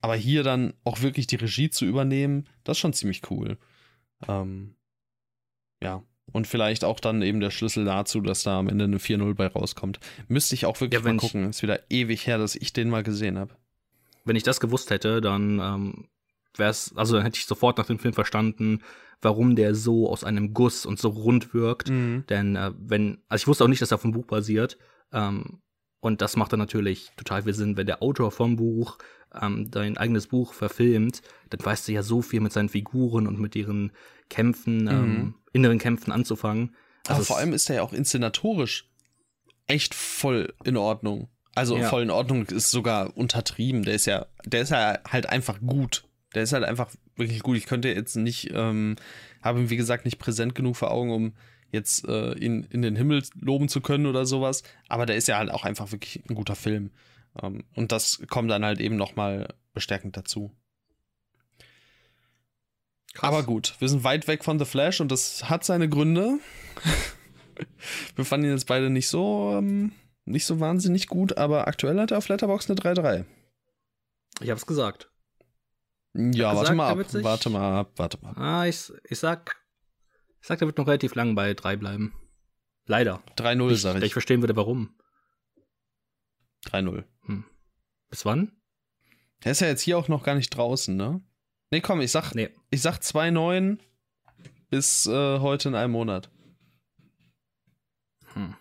aber 0.02 0.16
hier 0.16 0.44
dann 0.44 0.74
auch 0.84 1.02
wirklich 1.02 1.28
die 1.28 1.36
Regie 1.36 1.70
zu 1.70 1.86
übernehmen, 1.86 2.48
das 2.64 2.78
ist 2.78 2.82
schon 2.82 2.94
ziemlich 2.94 3.30
cool. 3.30 3.58
Ähm, 4.28 4.76
ja. 5.82 6.04
Und 6.32 6.48
vielleicht 6.48 6.84
auch 6.84 7.00
dann 7.00 7.22
eben 7.22 7.40
der 7.40 7.52
Schlüssel 7.52 7.86
dazu, 7.86 8.20
dass 8.22 8.44
da 8.44 8.60
am 8.60 8.68
Ende 8.68 8.86
eine 8.86 8.98
4-0 8.98 9.36
bei 9.36 9.48
rauskommt. 9.48 10.00
Müsste 10.28 10.56
ich 10.56 10.66
auch 10.66 10.80
wirklich 10.82 11.02
Ja, 11.04 11.08
mal 11.08 11.18
gucken. 11.18 11.50
Ist 11.50 11.62
wieder 11.62 11.80
ewig 11.90 12.26
her, 12.28 12.38
dass 12.38 12.56
ich 12.56 12.74
den 12.74 12.90
mal 12.90 13.04
gesehen 13.04 13.38
habe. 13.38 13.56
Wenn 14.26 14.36
ich 14.36 14.44
das 14.44 14.60
gewusst 14.60 14.90
hätte, 14.90 15.22
dann 15.22 15.60
ähm, 15.60 16.08
wäre 16.58 16.70
es, 16.72 16.94
also 16.96 17.16
dann 17.16 17.24
hätte 17.24 17.38
ich 17.38 17.46
sofort 17.46 17.78
nach 17.78 17.86
dem 17.86 18.00
Film 18.00 18.14
verstanden, 18.14 18.82
warum 19.22 19.56
der 19.56 19.76
so 19.76 20.10
aus 20.10 20.24
einem 20.24 20.54
Guss 20.54 20.86
und 20.86 21.00
so 21.00 21.10
rund 21.10 21.54
wirkt. 21.54 21.90
Mhm. 21.90 22.26
Denn 22.30 22.56
äh, 22.56 22.72
wenn, 22.78 23.22
also 23.30 23.44
ich 23.44 23.48
wusste 23.48 23.64
auch 23.64 23.68
nicht, 23.70 23.82
dass 23.82 23.92
er 23.92 23.98
vom 23.98 24.12
Buch 24.12 24.26
basiert. 24.26 24.78
Ähm, 25.14 25.62
und 26.02 26.22
das 26.22 26.36
macht 26.36 26.52
dann 26.54 26.60
natürlich 26.60 27.12
total 27.18 27.44
viel 27.44 27.54
Sinn, 27.54 27.78
wenn 27.78 27.88
der 27.88 28.04
Autor 28.04 28.32
vom 28.32 28.58
Buch 28.58 28.98
ähm, 29.42 29.70
dein 29.72 29.98
eigenes 29.98 30.28
Buch 30.28 30.54
verfilmt, 30.54 31.22
dann 31.50 31.66
weißt 31.66 31.88
du 31.88 31.92
ja 31.94 32.04
so 32.04 32.22
viel 32.22 32.42
mit 32.42 32.54
seinen 32.54 32.70
Figuren 32.70 33.26
und 33.28 33.40
mit 33.40 33.56
ihren 33.56 33.92
Kämpfen, 34.30 34.88
ähm, 34.88 35.36
inneren 35.52 35.80
Kämpfen 35.80 36.12
anzufangen. 36.12 36.76
Aber 37.08 37.20
es- 37.22 37.28
vor 37.28 37.38
allem 37.38 37.54
ist 37.54 37.70
er 37.70 37.78
ja 37.78 37.82
auch 37.84 37.94
inszenatorisch 37.94 38.90
echt 39.68 39.94
voll 39.96 40.54
in 40.64 40.78
Ordnung. 40.78 41.30
Also 41.56 41.78
Ja. 41.78 41.90
voll 41.90 42.04
in 42.04 42.12
Ordnung 42.12 42.46
ist 42.48 42.70
sogar 42.70 43.16
untertrieben. 43.18 43.84
Der 43.84 43.96
ist 43.96 44.06
ja, 44.06 44.28
der 44.46 44.62
ist 44.62 44.70
ja 44.72 45.00
halt 45.10 45.28
einfach 45.28 45.60
gut. 45.62 46.04
Der 46.36 46.44
ist 46.44 46.54
halt 46.54 46.66
einfach 46.66 46.92
wirklich 47.16 47.42
gut. 47.42 47.56
Ich 47.58 47.66
könnte 47.66 47.88
jetzt 47.88 48.16
nicht, 48.16 48.52
ähm, 48.54 48.98
habe 49.42 49.62
ihn 49.62 49.70
wie 49.70 49.78
gesagt 49.78 50.04
nicht 50.06 50.20
präsent 50.20 50.54
genug 50.54 50.76
vor 50.76 50.92
Augen, 50.92 51.12
um 51.12 51.34
jetzt 51.72 52.08
äh, 52.08 52.34
ihn 52.34 52.64
in 52.70 52.82
den 52.82 52.96
Himmel 52.96 53.24
loben 53.40 53.70
zu 53.70 53.80
können 53.82 54.06
oder 54.06 54.26
sowas. 54.26 54.64
Aber 54.90 55.06
der 55.06 55.16
ist 55.16 55.28
ja 55.30 55.38
halt 55.38 55.50
auch 55.50 55.64
einfach 55.64 55.92
wirklich 55.92 56.22
ein 56.30 56.36
guter 56.36 56.56
Film. 56.56 56.92
Ähm, 57.42 57.64
und 57.74 57.92
das 57.94 58.22
kommt 58.30 58.52
dann 58.52 58.66
halt 58.66 58.82
eben 58.82 58.98
nochmal 58.98 59.54
bestärkend 59.74 60.18
dazu. 60.18 60.52
Krass. 63.14 63.30
Aber 63.30 63.44
gut, 63.44 63.76
wir 63.80 63.88
sind 63.88 64.04
weit 64.04 64.28
weg 64.28 64.44
von 64.44 64.60
The 64.60 64.66
Flash 64.66 65.00
und 65.00 65.10
das 65.10 65.50
hat 65.50 65.64
seine 65.64 65.88
Gründe. 65.88 66.38
wir 68.18 68.26
fanden 68.26 68.48
ihn 68.48 68.52
jetzt 68.52 68.68
beide 68.68 68.90
nicht 68.90 69.08
so, 69.08 69.56
ähm, 69.58 69.94
nicht 70.26 70.46
so 70.46 70.60
wahnsinnig 70.60 71.08
gut, 71.08 71.38
aber 71.38 71.68
aktuell 71.68 72.00
hat 72.00 72.12
er 72.12 72.18
auf 72.18 72.28
Letterboxd 72.28 72.70
eine 72.72 72.80
3-3. 72.80 73.26
Ich 74.42 74.50
hab's 74.50 74.66
gesagt. 74.66 75.10
Ja, 76.14 76.50
Hat 76.50 76.56
warte 76.58 76.72
gesagt, 76.72 76.78
mal 76.78 76.90
ab, 77.02 77.10
sich- 77.10 77.24
warte 77.24 77.50
mal 77.50 77.80
ab, 77.80 77.92
warte 77.98 78.18
mal. 78.22 78.34
Ah, 78.38 78.66
ich, 78.66 78.92
ich 79.10 79.20
sag, 79.20 79.56
ich 80.42 80.48
sag, 80.48 80.60
der 80.60 80.68
wird 80.68 80.78
noch 80.78 80.88
relativ 80.88 81.16
lang 81.16 81.36
bei 81.36 81.54
drei 81.54 81.76
bleiben. 81.76 82.14
Leider. 82.88 83.22
3-0, 83.38 83.72
Ich, 83.72 83.82
sag 83.82 83.98
ich 83.98 84.04
ich. 84.04 84.14
verstehen 84.14 84.42
würde, 84.42 84.56
warum. 84.56 84.96
3-0. 86.68 87.04
Bis 88.10 88.26
wann? 88.26 88.52
Der 89.44 89.52
ist 89.52 89.62
ja 89.62 89.68
jetzt 89.68 89.82
hier 89.82 89.98
auch 89.98 90.08
noch 90.08 90.24
gar 90.24 90.36
nicht 90.36 90.50
draußen, 90.52 90.96
ne? 90.96 91.22
Nee, 91.72 91.82
komm, 91.82 92.00
ich 92.02 92.12
sag, 92.12 92.34
Nee. 92.34 92.50
ich 92.70 92.82
sag 92.82 93.00
2-9 93.00 93.80
bis 94.70 95.06
äh, 95.08 95.40
heute 95.40 95.70
in 95.70 95.76
einem 95.76 95.92
Monat. 95.94 96.30
Hm. 98.34 98.56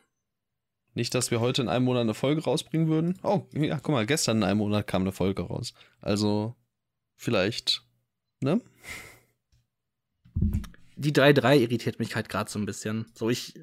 Nicht, 0.94 1.14
dass 1.14 1.30
wir 1.30 1.40
heute 1.40 1.62
in 1.62 1.68
einem 1.68 1.84
Monat 1.84 2.02
eine 2.02 2.14
Folge 2.14 2.44
rausbringen 2.44 2.88
würden. 2.88 3.18
Oh, 3.22 3.46
ja, 3.52 3.78
guck 3.80 3.92
mal, 3.92 4.06
gestern 4.06 4.38
in 4.38 4.42
einem 4.44 4.58
Monat 4.58 4.86
kam 4.86 5.02
eine 5.02 5.12
Folge 5.12 5.42
raus. 5.42 5.74
Also, 6.00 6.54
vielleicht, 7.16 7.82
ne? 8.40 8.60
Die 10.96 11.12
3-3 11.12 11.58
irritiert 11.58 11.98
mich 11.98 12.14
halt 12.14 12.28
gerade 12.28 12.50
so 12.50 12.58
ein 12.58 12.66
bisschen. 12.66 13.06
So, 13.14 13.28
ich. 13.28 13.54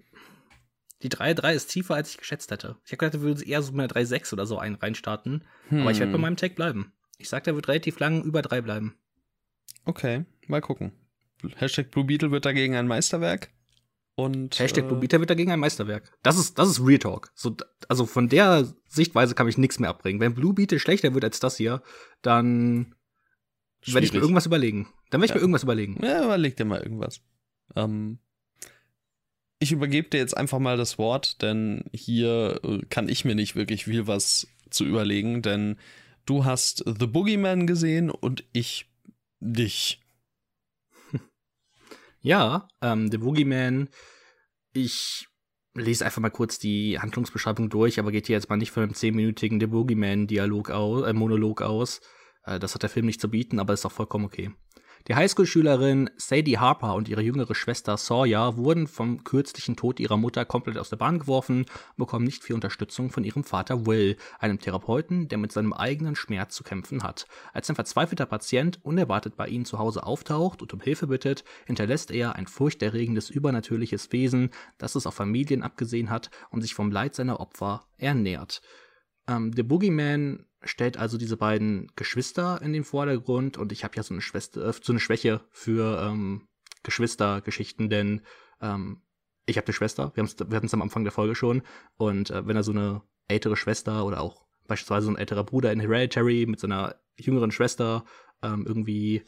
Die 1.03 1.09
3-3 1.09 1.53
ist 1.53 1.67
tiefer, 1.67 1.95
als 1.95 2.11
ich 2.11 2.17
geschätzt 2.17 2.51
hätte. 2.51 2.75
Ich 2.85 2.91
habe 2.91 2.97
gedacht, 2.97 3.13
wir 3.13 3.21
würden 3.21 3.41
eher 3.43 3.61
so 3.63 3.71
mit 3.71 3.95
einer 3.95 4.05
3-6 4.05 4.33
oder 4.33 4.45
so 4.45 4.59
ein 4.59 4.75
reinstarten. 4.75 5.43
Aber 5.71 5.89
ich 5.89 5.99
werde 5.99 6.11
bei 6.11 6.17
Hm, 6.17 6.21
meinem 6.21 6.35
Take 6.37 6.53
bleiben. 6.53 6.91
Ich 7.17 7.29
sag, 7.29 7.43
der 7.45 7.55
wird 7.55 7.67
relativ 7.67 7.97
lang 7.99 8.21
über 8.23 8.41
3 8.41 8.61
bleiben. 8.61 8.95
Okay, 9.85 10.25
mal 10.47 10.61
gucken. 10.61 10.91
Hashtag 11.55 11.89
Blue 11.89 12.05
Beetle 12.05 12.29
wird 12.29 12.45
dagegen 12.45 12.75
ein 12.75 12.87
Meisterwerk. 12.87 13.49
Und. 14.15 14.59
Hashtag 14.59 14.85
äh, 14.85 15.01
wird 15.01 15.29
dagegen 15.29 15.51
ein 15.51 15.59
Meisterwerk. 15.59 16.11
Das 16.23 16.37
ist, 16.37 16.59
das 16.59 16.69
ist 16.69 16.85
Real 16.85 16.99
Talk. 16.99 17.31
So, 17.33 17.55
also 17.87 18.05
von 18.05 18.29
der 18.29 18.67
Sichtweise 18.87 19.35
kann 19.35 19.47
ich 19.47 19.57
nichts 19.57 19.79
mehr 19.79 19.89
abbringen. 19.89 20.19
Wenn 20.19 20.33
Blue 20.33 20.53
Beetle 20.53 20.79
schlechter 20.79 21.13
wird 21.13 21.23
als 21.23 21.39
das 21.39 21.57
hier, 21.57 21.81
dann 22.21 22.95
werde 23.85 24.05
ich 24.05 24.13
mir 24.13 24.19
irgendwas 24.19 24.45
überlegen. 24.45 24.87
Dann 25.09 25.21
werde 25.21 25.25
ich 25.25 25.29
Ja. 25.31 25.35
mir 25.35 25.41
irgendwas 25.41 25.63
überlegen. 25.63 25.99
Ja, 26.03 26.23
überleg 26.25 26.55
dir 26.55 26.65
mal 26.65 26.81
irgendwas. 26.81 27.21
Ähm, 27.75 28.19
ich 29.59 29.71
übergebe 29.71 30.09
dir 30.09 30.17
jetzt 30.17 30.35
einfach 30.35 30.59
mal 30.59 30.77
das 30.77 30.97
Wort, 30.97 31.41
denn 31.41 31.85
hier 31.93 32.59
äh, 32.63 32.79
kann 32.89 33.07
ich 33.09 33.25
mir 33.25 33.35
nicht 33.35 33.55
wirklich 33.55 33.85
viel 33.85 34.07
was 34.07 34.47
zu 34.69 34.85
überlegen, 34.85 35.41
denn 35.41 35.77
du 36.25 36.45
hast 36.45 36.83
The 36.85 37.07
Boogeyman 37.07 37.67
gesehen 37.67 38.09
und 38.09 38.43
ich 38.53 38.89
dich. 39.39 40.00
Ja, 42.21 42.67
ähm, 42.81 43.09
The 43.09 43.17
Boogeyman, 43.17 43.89
ich 44.73 45.27
lese 45.73 46.05
einfach 46.05 46.21
mal 46.21 46.29
kurz 46.29 46.59
die 46.59 46.99
Handlungsbeschreibung 46.99 47.69
durch, 47.69 47.99
aber 47.99 48.11
geht 48.11 48.27
hier 48.27 48.35
jetzt 48.35 48.49
mal 48.49 48.57
nicht 48.57 48.71
von 48.71 48.83
einem 48.83 48.93
zehnminütigen 48.93 49.59
The 49.59 49.67
Boogeyman-Dialog 49.67 50.69
aus, 50.69 51.07
äh, 51.07 51.13
Monolog 51.13 51.61
aus. 51.61 52.01
Äh, 52.43 52.59
das 52.59 52.75
hat 52.75 52.83
der 52.83 52.89
Film 52.89 53.07
nicht 53.07 53.21
zu 53.21 53.29
bieten, 53.29 53.59
aber 53.59 53.73
ist 53.73 53.85
auch 53.85 53.91
vollkommen 53.91 54.25
okay. 54.25 54.51
Die 55.07 55.15
Highschool-Schülerin 55.15 56.11
Sadie 56.15 56.59
Harper 56.59 56.93
und 56.93 57.09
ihre 57.09 57.23
jüngere 57.23 57.55
Schwester 57.55 57.97
Sawyer 57.97 58.55
wurden 58.57 58.85
vom 58.85 59.23
kürzlichen 59.23 59.75
Tod 59.75 59.99
ihrer 59.99 60.15
Mutter 60.17 60.45
komplett 60.45 60.77
aus 60.77 60.89
der 60.89 60.97
Bahn 60.97 61.17
geworfen 61.17 61.61
und 61.61 61.97
bekommen 61.97 62.25
nicht 62.25 62.43
viel 62.43 62.53
Unterstützung 62.53 63.09
von 63.09 63.23
ihrem 63.23 63.43
Vater 63.43 63.87
Will, 63.87 64.15
einem 64.37 64.59
Therapeuten, 64.59 65.27
der 65.27 65.39
mit 65.39 65.51
seinem 65.51 65.73
eigenen 65.73 66.15
Schmerz 66.15 66.53
zu 66.55 66.63
kämpfen 66.63 67.01
hat. 67.01 67.25
Als 67.51 67.67
ein 67.69 67.75
verzweifelter 67.75 68.27
Patient 68.27 68.79
unerwartet 68.83 69.35
bei 69.35 69.47
ihnen 69.47 69.65
zu 69.65 69.79
Hause 69.79 70.03
auftaucht 70.05 70.61
und 70.61 70.71
um 70.71 70.81
Hilfe 70.81 71.07
bittet, 71.07 71.43
hinterlässt 71.65 72.11
er 72.11 72.35
ein 72.35 72.45
furchterregendes 72.45 73.31
übernatürliches 73.31 74.11
Wesen, 74.11 74.51
das 74.77 74.93
es 74.93 75.07
auf 75.07 75.15
Familien 75.15 75.63
abgesehen 75.63 76.11
hat 76.11 76.29
und 76.51 76.61
sich 76.61 76.75
vom 76.75 76.91
Leid 76.91 77.15
seiner 77.15 77.39
Opfer 77.39 77.87
ernährt. 77.97 78.61
Ähm, 79.27 79.51
The 79.55 79.63
Boogeyman 79.63 80.45
stellt 80.63 80.97
also 80.97 81.17
diese 81.17 81.37
beiden 81.37 81.91
Geschwister 81.95 82.61
in 82.61 82.73
den 82.73 82.83
Vordergrund 82.83 83.57
und 83.57 83.71
ich 83.71 83.83
habe 83.83 83.95
ja 83.95 84.03
so 84.03 84.13
eine 84.13 84.21
Schwester, 84.21 84.67
äh, 84.67 84.73
so 84.81 84.93
eine 84.93 84.99
Schwäche 84.99 85.41
für 85.51 86.01
ähm, 86.01 86.47
Geschwistergeschichten, 86.83 87.89
denn 87.89 88.21
ähm, 88.61 89.01
ich 89.45 89.57
habe 89.57 89.67
eine 89.67 89.73
Schwester, 89.73 90.11
wir, 90.15 90.23
hatten 90.23 90.65
es 90.65 90.73
am 90.73 90.81
Anfang 90.81 91.03
der 91.03 91.13
Folge 91.13 91.35
schon, 91.35 91.63
und 91.97 92.29
äh, 92.29 92.45
wenn 92.47 92.55
er 92.55 92.63
so 92.63 92.71
eine 92.71 93.01
ältere 93.27 93.55
Schwester 93.55 94.05
oder 94.05 94.21
auch 94.21 94.45
beispielsweise 94.67 95.05
so 95.05 95.11
ein 95.11 95.17
älterer 95.17 95.43
Bruder 95.43 95.71
in 95.71 95.79
Hereditary 95.79 96.45
mit 96.47 96.59
seiner 96.59 96.95
jüngeren 97.17 97.51
Schwester 97.51 98.05
ähm, 98.41 98.65
irgendwie, 98.65 99.23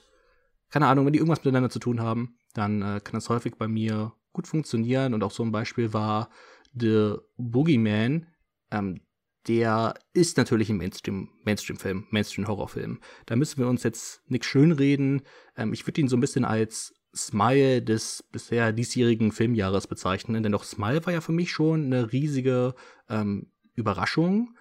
keine 0.69 0.87
Ahnung, 0.87 1.05
wenn 1.05 1.13
die 1.13 1.19
irgendwas 1.19 1.43
miteinander 1.43 1.69
zu 1.69 1.79
tun 1.79 2.01
haben, 2.01 2.37
dann 2.53 2.81
äh, 2.81 3.01
kann 3.03 3.13
das 3.13 3.29
häufig 3.29 3.55
bei 3.55 3.67
mir 3.67 4.13
gut 4.31 4.47
funktionieren. 4.47 5.13
Und 5.13 5.23
auch 5.23 5.31
so 5.31 5.43
ein 5.43 5.51
Beispiel 5.51 5.93
war 5.93 6.29
The 6.73 7.15
Boogeyman. 7.37 8.27
Ähm, 8.71 9.01
der 9.47 9.95
ist 10.13 10.37
natürlich 10.37 10.69
ein 10.69 10.77
Mainstream, 10.77 11.29
Mainstream-Film, 11.43 12.07
Mainstream-Horrorfilm. 12.09 12.99
Da 13.25 13.35
müssen 13.35 13.59
wir 13.59 13.67
uns 13.67 13.83
jetzt 13.83 14.21
nichts 14.29 14.47
schönreden. 14.47 15.21
Ähm, 15.57 15.73
ich 15.73 15.85
würde 15.85 16.01
ihn 16.01 16.07
so 16.07 16.17
ein 16.17 16.21
bisschen 16.21 16.45
als 16.45 16.93
Smile 17.15 17.81
des 17.81 18.23
bisher 18.31 18.71
diesjährigen 18.71 19.31
Filmjahres 19.31 19.87
bezeichnen, 19.87 20.41
denn 20.41 20.55
auch 20.55 20.63
Smile 20.63 21.05
war 21.05 21.13
ja 21.13 21.21
für 21.21 21.31
mich 21.31 21.51
schon 21.51 21.85
eine 21.85 22.11
riesige 22.11 22.73
ähm, 23.09 23.51
Überraschung. 23.75 24.57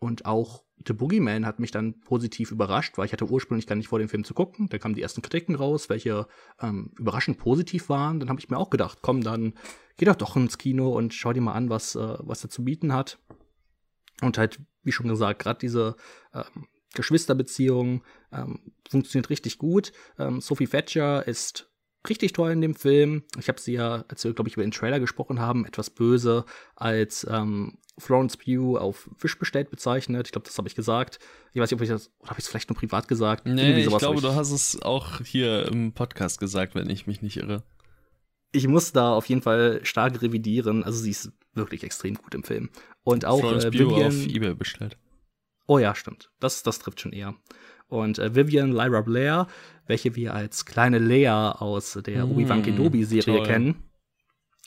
Und 0.00 0.26
auch 0.26 0.64
The 0.86 0.92
Boogeyman 0.92 1.46
hat 1.46 1.60
mich 1.60 1.70
dann 1.70 2.00
positiv 2.00 2.50
überrascht, 2.50 2.98
weil 2.98 3.06
ich 3.06 3.12
hatte 3.12 3.30
ursprünglich 3.30 3.66
gar 3.66 3.76
nicht 3.76 3.88
vor, 3.88 3.98
den 3.98 4.08
Film 4.08 4.24
zu 4.24 4.34
gucken. 4.34 4.68
Da 4.68 4.78
kamen 4.78 4.94
die 4.94 5.02
ersten 5.02 5.22
Kritiken 5.22 5.54
raus, 5.54 5.88
welche 5.88 6.26
ähm, 6.60 6.92
überraschend 6.98 7.38
positiv 7.38 7.88
waren. 7.88 8.20
Dann 8.20 8.28
habe 8.28 8.40
ich 8.40 8.50
mir 8.50 8.58
auch 8.58 8.70
gedacht, 8.70 8.98
komm, 9.00 9.22
dann 9.22 9.54
geh 9.96 10.04
doch 10.04 10.16
doch 10.16 10.36
ins 10.36 10.58
Kino 10.58 10.94
und 10.94 11.14
schau 11.14 11.32
dir 11.32 11.40
mal 11.40 11.52
an, 11.52 11.70
was, 11.70 11.94
äh, 11.94 12.16
was 12.18 12.42
er 12.44 12.50
zu 12.50 12.64
bieten 12.64 12.92
hat. 12.92 13.18
Und 14.20 14.38
halt, 14.38 14.60
wie 14.82 14.92
schon 14.92 15.08
gesagt, 15.08 15.42
gerade 15.42 15.58
diese 15.58 15.96
ähm, 16.32 16.66
Geschwisterbeziehung 16.94 18.04
ähm, 18.32 18.72
funktioniert 18.88 19.30
richtig 19.30 19.58
gut. 19.58 19.92
Ähm, 20.18 20.40
Sophie 20.40 20.66
Fetcher 20.66 21.26
ist 21.26 21.70
richtig 22.08 22.32
toll 22.32 22.52
in 22.52 22.60
dem 22.60 22.74
Film. 22.74 23.24
Ich 23.38 23.48
habe 23.48 23.60
sie 23.60 23.72
ja, 23.74 24.04
als 24.08 24.24
wir, 24.24 24.32
glaube 24.34 24.48
ich, 24.48 24.54
über 24.54 24.62
den 24.62 24.70
Trailer 24.70 25.00
gesprochen 25.00 25.40
haben, 25.40 25.64
etwas 25.64 25.90
böse 25.90 26.44
als 26.76 27.26
ähm, 27.28 27.78
Florence 27.98 28.36
Pugh 28.36 28.78
auf 28.78 29.08
Fisch 29.16 29.38
bestellt 29.38 29.70
bezeichnet. 29.70 30.26
Ich 30.26 30.32
glaube, 30.32 30.46
das 30.46 30.58
habe 30.58 30.68
ich 30.68 30.74
gesagt. 30.74 31.18
Ich 31.52 31.60
weiß 31.60 31.70
nicht, 31.70 31.78
ob 31.78 31.82
ich 31.82 31.88
das, 31.88 32.10
oder 32.18 32.30
habe 32.30 32.40
ich 32.40 32.44
es 32.44 32.50
vielleicht 32.50 32.68
nur 32.68 32.76
privat 32.76 33.08
gesagt? 33.08 33.46
Nee, 33.46 33.84
ich 33.84 33.98
glaube, 33.98 34.20
du 34.20 34.34
hast 34.34 34.50
es 34.50 34.82
auch 34.82 35.20
hier 35.20 35.66
im 35.66 35.92
Podcast 35.92 36.40
gesagt, 36.40 36.74
wenn 36.74 36.90
ich 36.90 37.06
mich 37.06 37.22
nicht 37.22 37.36
irre. 37.36 37.62
Ich 38.54 38.68
muss 38.68 38.92
da 38.92 39.12
auf 39.12 39.26
jeden 39.26 39.42
Fall 39.42 39.80
stark 39.84 40.22
revidieren. 40.22 40.84
Also 40.84 41.00
sie 41.00 41.10
ist 41.10 41.32
wirklich 41.54 41.82
extrem 41.82 42.14
gut 42.14 42.34
im 42.34 42.44
Film. 42.44 42.70
Und 43.02 43.24
auch 43.24 43.40
Florence 43.40 43.64
äh, 43.64 43.72
Vivian, 43.72 44.06
auf 44.06 44.26
Ebay 44.26 44.54
bestellt. 44.54 44.96
Oh 45.66 45.78
ja, 45.78 45.94
stimmt. 45.94 46.30
Das, 46.40 46.62
das 46.62 46.78
trifft 46.78 47.00
schon 47.00 47.12
eher. 47.12 47.34
Und 47.88 48.18
äh, 48.18 48.34
Vivian 48.34 48.72
Lyra 48.72 49.02
Blair, 49.02 49.46
welche 49.86 50.14
wir 50.16 50.34
als 50.34 50.64
kleine 50.64 50.98
Lea 50.98 51.28
aus 51.28 51.98
der 52.04 52.26
Mm, 52.26 52.30
Obi-Wan 52.32 52.62
Kenobi-Serie 52.62 53.42
kennen, 53.42 53.82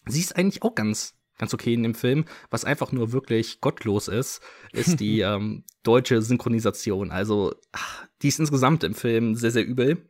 sie 0.05 0.19
ist 0.19 0.35
eigentlich 0.35 0.63
auch 0.63 0.75
ganz, 0.75 1.15
ganz 1.37 1.53
okay 1.53 1.73
in 1.73 1.83
dem 1.83 1.95
Film. 1.95 2.25
Was 2.49 2.65
einfach 2.65 2.91
nur 2.91 3.11
wirklich 3.11 3.61
gottlos 3.61 4.07
ist, 4.07 4.41
ist 4.71 4.99
die 4.99 5.19
ähm, 5.21 5.63
deutsche 5.83 6.21
Synchronisation. 6.21 7.11
Also, 7.11 7.55
ach, 7.71 8.05
die 8.21 8.27
ist 8.27 8.39
insgesamt 8.39 8.83
im 8.83 8.95
Film 8.95 9.35
sehr, 9.35 9.51
sehr 9.51 9.65
übel. 9.65 10.09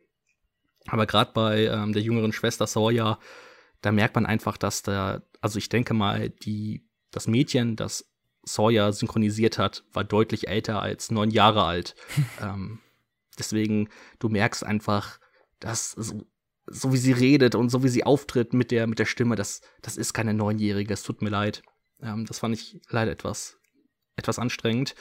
Aber 0.86 1.06
gerade 1.06 1.32
bei 1.34 1.66
ähm, 1.66 1.92
der 1.92 2.02
jüngeren 2.02 2.32
Schwester 2.32 2.66
Sawyer, 2.66 3.18
da 3.80 3.92
merkt 3.92 4.14
man 4.14 4.26
einfach, 4.26 4.56
dass 4.56 4.82
da, 4.82 5.22
also 5.40 5.58
ich 5.58 5.68
denke 5.68 5.94
mal, 5.94 6.30
die, 6.30 6.86
das 7.10 7.26
Mädchen, 7.26 7.76
das 7.76 8.10
Sawyer 8.44 8.92
synchronisiert 8.92 9.58
hat, 9.58 9.84
war 9.92 10.04
deutlich 10.04 10.48
älter 10.48 10.82
als 10.82 11.10
neun 11.10 11.30
Jahre 11.30 11.64
alt. 11.64 11.94
ähm, 12.42 12.80
deswegen, 13.38 13.88
du 14.18 14.28
merkst 14.28 14.64
einfach, 14.64 15.18
dass 15.60 15.92
so, 15.92 16.26
so 16.66 16.92
wie 16.92 16.98
sie 16.98 17.12
redet 17.12 17.54
und 17.54 17.70
so 17.70 17.82
wie 17.82 17.88
sie 17.88 18.04
auftritt 18.04 18.52
mit 18.52 18.70
der, 18.70 18.86
mit 18.86 18.98
der 18.98 19.06
Stimme, 19.06 19.36
das, 19.36 19.60
das 19.82 19.96
ist 19.96 20.12
keine 20.12 20.34
Neunjährige, 20.34 20.92
es 20.92 21.02
tut 21.02 21.22
mir 21.22 21.30
leid. 21.30 21.62
Ähm, 22.00 22.26
das 22.26 22.38
fand 22.38 22.54
ich 22.54 22.80
leider 22.88 23.12
etwas, 23.12 23.58
etwas 24.16 24.38
anstrengend. 24.38 24.94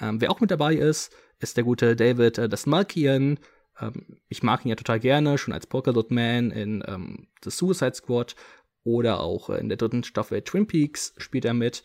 Ähm, 0.00 0.20
wer 0.20 0.30
auch 0.30 0.40
mit 0.40 0.50
dabei 0.50 0.74
ist, 0.74 1.12
ist 1.38 1.56
der 1.56 1.64
gute 1.64 1.96
David 1.96 2.38
äh, 2.38 2.48
Dasmalkian. 2.48 3.38
Ähm, 3.80 4.18
ich 4.28 4.42
mag 4.42 4.64
ihn 4.64 4.68
ja 4.68 4.76
total 4.76 5.00
gerne, 5.00 5.38
schon 5.38 5.54
als 5.54 5.66
Polka 5.66 5.92
Dot 5.92 6.10
Man 6.10 6.50
in 6.50 6.84
ähm, 6.86 7.28
The 7.42 7.50
Suicide 7.50 7.94
Squad 7.94 8.36
oder 8.84 9.20
auch 9.20 9.50
in 9.50 9.68
der 9.68 9.78
dritten 9.78 10.04
Staffel 10.04 10.42
Twin 10.42 10.66
Peaks 10.66 11.14
spielt 11.18 11.44
er 11.44 11.54
mit. 11.54 11.82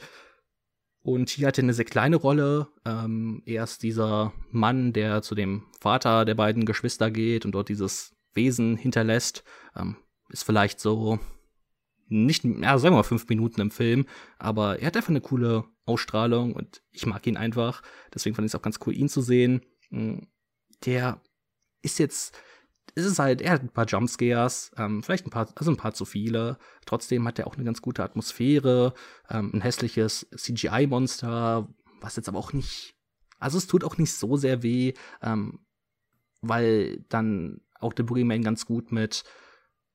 Und 1.01 1.29
hier 1.29 1.47
hat 1.47 1.59
er 1.59 1.63
eine 1.63 1.73
sehr 1.73 1.85
kleine 1.85 2.15
Rolle. 2.15 2.67
Ähm, 2.83 3.43
er 3.45 3.63
ist 3.63 3.83
dieser 3.83 4.33
Mann, 4.49 4.91
der 4.91 5.21
zu 5.21 5.35
dem 5.35 5.67
Vater 5.79 6.25
der 6.25 6.33
beiden 6.35 6.65
Geschwister 6.65 7.11
geht 7.11 7.45
und 7.45 7.51
dort 7.51 7.69
dieses 7.69 8.15
Wesen 8.33 8.75
hinterlässt. 8.75 9.43
Ähm, 9.75 9.97
ist 10.29 10.43
vielleicht 10.43 10.79
so 10.79 11.19
nicht, 12.07 12.43
ja, 12.43 12.77
sagen 12.77 12.93
wir 12.93 12.97
mal 12.97 13.03
fünf 13.03 13.27
Minuten 13.29 13.61
im 13.61 13.71
Film, 13.71 14.05
aber 14.37 14.79
er 14.79 14.87
hat 14.87 14.95
einfach 14.95 15.09
eine 15.09 15.21
coole 15.21 15.65
Ausstrahlung 15.85 16.53
und 16.53 16.81
ich 16.91 17.05
mag 17.05 17.25
ihn 17.27 17.37
einfach. 17.37 17.81
Deswegen 18.13 18.35
fand 18.35 18.45
ich 18.45 18.51
es 18.51 18.55
auch 18.55 18.63
ganz 18.63 18.79
cool, 18.85 18.95
ihn 18.95 19.09
zu 19.09 19.21
sehen. 19.21 19.61
Mm, 19.89 20.19
Der 20.85 21.21
ist 21.85 21.99
jetzt, 21.99 22.37
ist 22.95 23.05
es 23.05 23.19
halt, 23.19 23.41
er 23.41 23.51
hat 23.53 23.63
ein 23.63 23.69
paar 23.69 23.85
Jumpscares, 23.85 24.71
ähm, 24.77 25.03
vielleicht 25.03 25.25
ein 25.25 25.29
paar, 25.29 25.47
also 25.55 25.71
ein 25.71 25.77
paar 25.77 25.93
zu 25.93 26.05
viele. 26.05 26.57
Trotzdem 26.85 27.27
hat 27.27 27.39
er 27.39 27.47
auch 27.47 27.55
eine 27.55 27.63
ganz 27.63 27.81
gute 27.81 28.03
Atmosphäre, 28.03 28.93
ähm, 29.29 29.51
ein 29.53 29.61
hässliches 29.61 30.27
CGI-Monster, 30.35 31.67
was 32.01 32.15
jetzt 32.15 32.27
aber 32.27 32.39
auch 32.39 32.53
nicht, 32.53 32.95
also 33.39 33.57
es 33.57 33.67
tut 33.67 33.83
auch 33.83 33.97
nicht 33.97 34.13
so 34.13 34.35
sehr 34.35 34.63
weh, 34.63 34.93
ähm, 35.21 35.65
weil 36.41 37.05
dann 37.09 37.61
auch 37.79 37.93
der 37.93 38.03
Boogeyman 38.03 38.43
ganz 38.43 38.65
gut 38.65 38.91
mit 38.91 39.23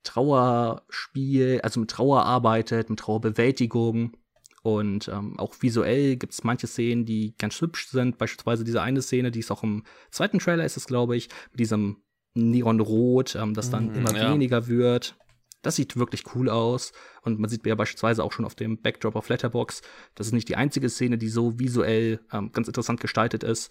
Trauerspiel, 0.03 1.61
also 1.63 1.81
mit 1.81 1.91
Trauer 1.91 2.25
arbeitet, 2.25 2.91
mit 2.91 3.01
Trauerbewältigung. 3.01 4.17
Und 4.63 5.09
ähm, 5.09 5.39
auch 5.39 5.55
visuell 5.61 6.17
gibt 6.17 6.35
es 6.35 6.45
manche 6.45 6.67
Szenen, 6.67 7.07
die 7.07 7.35
ganz 7.39 7.61
hübsch 7.61 7.89
sind. 7.89 8.19
Beispielsweise 8.19 8.63
diese 8.65 8.83
eine 8.83 9.01
Szene, 9.01 9.31
die 9.31 9.39
ist 9.41 9.51
auch 9.51 9.63
im 9.63 9.85
zweiten 10.11 10.39
Trailer, 10.39 10.65
ist 10.65 10.77
es, 10.77 10.87
glaube 10.87 11.17
ich, 11.17 11.29
mit 11.51 11.61
diesem 11.61 12.03
Neonrot, 12.35 13.37
ähm, 13.37 13.55
das 13.55 13.71
dann 13.71 13.89
Mhm, 13.89 13.95
immer 13.97 14.17
ja. 14.17 14.33
weniger 14.33 14.67
wird. 14.69 15.17
Das 15.63 15.77
sieht 15.77 15.97
wirklich 15.97 16.35
cool 16.35 16.49
aus. 16.49 16.93
Und 17.23 17.39
man 17.39 17.49
sieht 17.51 17.67
ja 17.67 17.75
beispielsweise 17.75 18.23
auch 18.23 18.33
schon 18.33 18.45
auf 18.45 18.55
dem 18.55 18.81
Backdrop 18.81 19.17
auf 19.17 19.29
Letterbox, 19.29 19.83
das 20.15 20.29
ist 20.29 20.33
nicht 20.33 20.49
die 20.49 20.57
einzige 20.57 20.89
Szene, 20.89 21.19
die 21.19 21.29
so 21.29 21.59
visuell 21.59 22.21
ähm, 22.33 22.53
ganz 22.53 22.67
interessant 22.69 23.01
gestaltet 23.01 23.43
ist. 23.43 23.71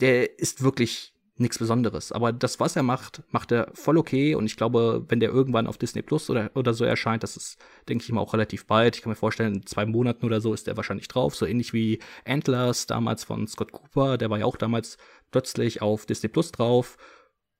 Der 0.00 0.38
ist 0.38 0.62
wirklich 0.62 1.12
nichts 1.40 1.58
Besonderes. 1.58 2.12
Aber 2.12 2.32
das, 2.32 2.60
was 2.60 2.76
er 2.76 2.82
macht, 2.82 3.22
macht 3.30 3.52
er 3.52 3.70
voll 3.74 3.98
okay. 3.98 4.34
Und 4.34 4.46
ich 4.46 4.56
glaube, 4.56 5.04
wenn 5.08 5.20
der 5.20 5.30
irgendwann 5.30 5.66
auf 5.66 5.78
Disney 5.78 6.02
Plus 6.02 6.30
oder, 6.30 6.50
oder 6.54 6.74
so 6.74 6.84
erscheint, 6.84 7.22
das 7.22 7.36
ist, 7.36 7.58
denke 7.88 8.04
ich 8.04 8.12
mal, 8.12 8.20
auch 8.20 8.32
relativ 8.32 8.66
bald. 8.66 8.96
Ich 8.96 9.02
kann 9.02 9.10
mir 9.10 9.16
vorstellen, 9.16 9.56
in 9.56 9.66
zwei 9.66 9.86
Monaten 9.86 10.26
oder 10.26 10.40
so 10.40 10.52
ist 10.52 10.66
der 10.66 10.76
wahrscheinlich 10.76 11.08
drauf. 11.08 11.34
So 11.36 11.46
ähnlich 11.46 11.72
wie 11.72 12.00
Antlers 12.24 12.86
damals 12.86 13.24
von 13.24 13.46
Scott 13.46 13.72
Cooper. 13.72 14.18
Der 14.18 14.30
war 14.30 14.38
ja 14.38 14.44
auch 14.44 14.56
damals 14.56 14.98
plötzlich 15.30 15.82
auf 15.82 16.06
Disney 16.06 16.28
Plus 16.28 16.52
drauf. 16.52 16.96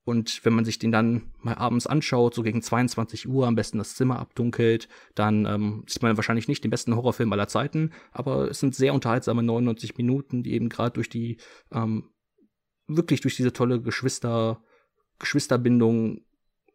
Und 0.09 0.43
wenn 0.47 0.55
man 0.55 0.65
sich 0.65 0.79
den 0.79 0.91
dann 0.91 1.35
mal 1.43 1.57
abends 1.57 1.87
anschaut, 1.87 2.35
so 2.35 2.43
gegen 2.43 2.63
22 2.63 3.29
Uhr, 3.29 3.47
am 3.47 3.57
besten 3.57 3.77
das 3.77 3.95
Zimmer 3.95 4.19
abdunkelt, 4.19 4.89
dann 5.15 5.45
ähm, 5.45 5.85
sieht 5.87 6.03
man 6.03 6.17
wahrscheinlich 6.17 6.49
nicht 6.49 6.65
den 6.65 6.71
besten 6.71 6.97
Horrorfilm 6.97 7.31
aller 7.31 7.47
Zeiten, 7.47 7.91
aber 8.11 8.51
es 8.51 8.59
sind 8.59 8.75
sehr 8.75 8.95
unterhaltsame 8.95 9.43
99 9.43 9.99
Minuten, 9.99 10.43
die 10.43 10.55
eben 10.55 10.71
gerade 10.71 10.93
durch 10.93 11.11
die 11.11 11.37
ähm, 11.73 12.09
wirklich 12.89 13.21
durch 13.21 13.37
diese 13.37 13.53
tolle 13.53 13.81
Geschwister, 13.81 14.61
Geschwisterbindung 15.19 16.23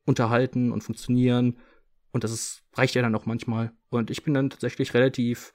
unterhalten 0.06 0.72
und 0.72 0.84
funktionieren. 0.84 1.58
Und 2.12 2.24
das 2.24 2.32
ist, 2.32 2.64
reicht 2.74 2.96
ja 2.96 3.02
dann 3.02 3.16
auch 3.16 3.26
manchmal. 3.26 3.72
Und 3.90 4.12
ich 4.12 4.24
bin 4.24 4.34
dann 4.34 4.50
tatsächlich 4.50 4.94
relativ 4.94 5.54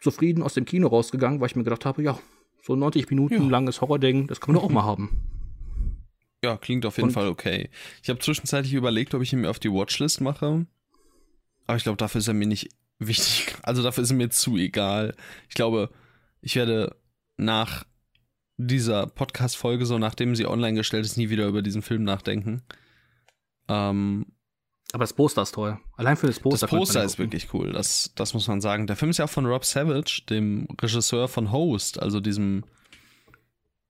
zufrieden 0.00 0.42
aus 0.42 0.54
dem 0.54 0.64
Kino 0.64 0.86
rausgegangen, 0.88 1.40
weil 1.40 1.48
ich 1.48 1.56
mir 1.56 1.64
gedacht 1.64 1.84
habe, 1.84 2.02
ja, 2.02 2.18
so 2.62 2.76
90 2.76 3.10
Minuten 3.10 3.34
Ja. 3.34 3.48
langes 3.48 3.80
Horror-Ding, 3.80 4.26
das 4.28 4.40
kann 4.40 4.54
man 4.54 4.62
doch 4.62 4.68
auch 4.68 4.72
mal 4.72 4.84
haben. 4.84 5.24
Ja, 6.44 6.56
klingt 6.56 6.86
auf 6.86 6.96
jeden 6.98 7.08
Und- 7.08 7.14
Fall 7.14 7.26
okay. 7.28 7.68
Ich 8.02 8.08
habe 8.10 8.20
zwischenzeitlich 8.20 8.74
überlegt, 8.74 9.14
ob 9.14 9.22
ich 9.22 9.32
ihn 9.32 9.40
mir 9.40 9.50
auf 9.50 9.58
die 9.58 9.72
Watchlist 9.72 10.20
mache. 10.20 10.66
Aber 11.66 11.76
ich 11.76 11.82
glaube, 11.82 11.96
dafür 11.96 12.20
ist 12.20 12.28
er 12.28 12.34
mir 12.34 12.46
nicht 12.46 12.68
wichtig. 13.00 13.56
Also 13.62 13.82
dafür 13.82 14.04
ist 14.04 14.10
er 14.10 14.16
mir 14.16 14.30
zu 14.30 14.56
egal. 14.56 15.16
Ich 15.48 15.54
glaube, 15.54 15.90
ich 16.40 16.54
werde 16.54 16.94
nach 17.36 17.84
dieser 18.58 19.06
Podcast-Folge, 19.06 19.86
so 19.86 19.98
nachdem 19.98 20.34
sie 20.36 20.46
online 20.46 20.76
gestellt 20.76 21.06
ist, 21.06 21.16
nie 21.16 21.30
wieder 21.30 21.46
über 21.46 21.62
diesen 21.62 21.80
Film 21.80 22.02
nachdenken. 22.02 22.62
Ähm, 23.68 24.26
Aber 24.92 25.04
das 25.04 25.12
Poster 25.12 25.42
ist 25.42 25.54
toll. 25.54 25.78
Allein 25.96 26.16
für 26.16 26.26
das 26.26 26.40
Poster. 26.40 26.66
das 26.66 26.70
Poster 26.70 27.04
ist 27.04 27.12
gucken. 27.12 27.24
wirklich 27.32 27.54
cool, 27.54 27.72
das, 27.72 28.12
das 28.16 28.34
muss 28.34 28.48
man 28.48 28.60
sagen. 28.60 28.86
Der 28.86 28.96
Film 28.96 29.10
ist 29.10 29.18
ja 29.18 29.26
auch 29.26 29.30
von 29.30 29.46
Rob 29.46 29.64
Savage, 29.64 30.22
dem 30.28 30.66
Regisseur 30.80 31.28
von 31.28 31.52
Host, 31.52 32.02
also 32.02 32.20
diesem, 32.20 32.64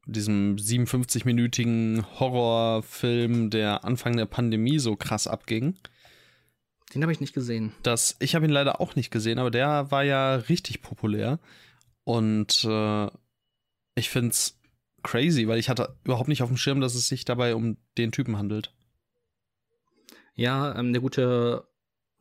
diesem 0.07 0.57
57-minütigen 0.57 2.05
Horrorfilm, 2.21 3.49
der 3.51 3.85
Anfang 3.85 4.17
der 4.17 4.27
Pandemie 4.27 4.79
so 4.79 4.97
krass 4.97 5.27
abging. 5.27 5.77
Den 6.95 7.03
habe 7.03 7.13
ich 7.13 7.21
nicht 7.21 7.35
gesehen. 7.35 7.73
Das, 7.83 8.17
ich 8.19 8.35
habe 8.35 8.47
ihn 8.47 8.51
leider 8.51 8.81
auch 8.81 8.97
nicht 8.97 9.11
gesehen, 9.11 9.39
aber 9.39 9.51
der 9.51 9.91
war 9.91 10.05
ja 10.05 10.37
richtig 10.37 10.83
populär. 10.83 11.39
Und 12.05 12.65
äh, 12.65 13.09
ich 13.95 14.09
finde 14.09 14.31
es 14.31 14.58
crazy, 15.03 15.49
weil 15.49 15.59
ich 15.59 15.69
hatte 15.69 15.97
überhaupt 16.05 16.29
nicht 16.29 16.43
auf 16.43 16.49
dem 16.49 16.57
Schirm, 16.57 16.81
dass 16.81 16.95
es 16.95 17.09
sich 17.09 17.25
dabei 17.25 17.55
um 17.55 17.77
den 17.97 18.13
Typen 18.13 18.37
handelt. 18.37 18.75
Ja, 20.35 20.77
ähm, 20.79 20.93
der 20.93 21.03
gute 21.03 21.69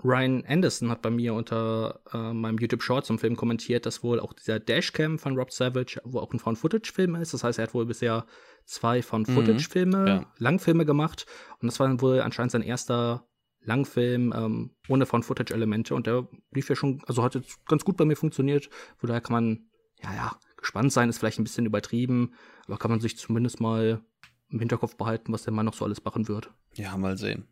Ryan 0.04 0.44
Anderson 0.46 0.92
hat 0.92 1.02
bei 1.02 1.10
mir 1.10 1.34
unter 1.34 2.02
äh, 2.14 2.34
meinem 2.34 2.58
YouTube 2.60 2.84
Short 2.84 3.06
zum 3.06 3.18
Film 3.18 3.36
kommentiert, 3.36 3.86
dass 3.86 4.04
wohl 4.04 4.20
auch 4.20 4.34
dieser 4.34 4.60
Dashcam 4.60 5.18
von 5.18 5.36
Rob 5.36 5.52
Savage, 5.52 6.00
wo 6.04 6.20
auch 6.20 6.32
ein 6.34 6.40
Found-Footage-Film 6.40 7.16
ist. 7.16 7.34
Das 7.34 7.44
heißt, 7.44 7.58
er 7.58 7.64
hat 7.64 7.74
wohl 7.74 7.86
bisher 7.86 8.26
zwei 8.66 9.02
Found-Footage-Filme, 9.02 9.98
mhm, 9.98 10.08
ja. 10.08 10.34
Langfilme 10.38 10.86
gemacht. 10.86 11.26
Und 11.60 11.68
das 11.68 11.80
war 11.80 11.88
dann 11.88 12.02
wohl 12.02 12.22
anscheinend 12.22 12.52
sein 12.52 12.62
erster 12.62 13.28
Langfilm 13.62 14.34
ähm, 14.36 14.76
ohne 14.88 15.08
Found-Footage-Elemente. 15.08 15.96
Und 15.96 16.06
der 16.06 16.28
lief 16.52 16.70
ja 16.70 16.76
schon, 16.76 17.02
also 17.08 17.24
hat 17.24 17.34
jetzt 17.34 17.66
ganz 17.66 17.84
gut 17.84 17.98
bei 17.98 18.06
mir 18.06 18.16
funktioniert. 18.16 18.70
Von 18.98 19.08
daher 19.08 19.22
kann 19.22 19.34
man, 19.34 19.70
ja, 20.04 20.14
ja, 20.14 20.40
gespannt 20.58 20.94
sein, 20.94 21.10
ist 21.10 21.18
vielleicht 21.18 21.40
ein 21.40 21.44
bisschen 21.44 21.66
übertrieben, 21.66 22.34
aber 22.68 22.78
kann 22.78 22.92
man 22.92 23.00
sich 23.00 23.18
zumindest 23.18 23.60
mal 23.60 24.02
im 24.50 24.60
Hinterkopf 24.60 24.96
behalten, 24.96 25.34
was 25.34 25.44
der 25.44 25.54
Mann 25.54 25.66
noch 25.66 25.74
so 25.74 25.86
alles 25.86 26.04
machen 26.04 26.28
wird. 26.28 26.52
Ja, 26.74 26.96
mal 26.98 27.18
sehen. 27.18 27.48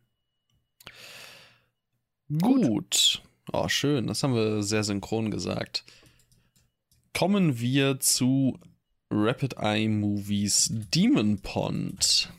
Gut. 2.40 3.22
Oh, 3.52 3.68
schön. 3.68 4.06
Das 4.06 4.22
haben 4.22 4.34
wir 4.34 4.62
sehr 4.62 4.84
synchron 4.84 5.30
gesagt. 5.30 5.84
Kommen 7.14 7.60
wir 7.60 8.00
zu 8.00 8.58
Rapid 9.10 9.54
Eye 9.58 9.88
Movies 9.88 10.70
Demon 10.94 11.38
Pond. 11.40 12.32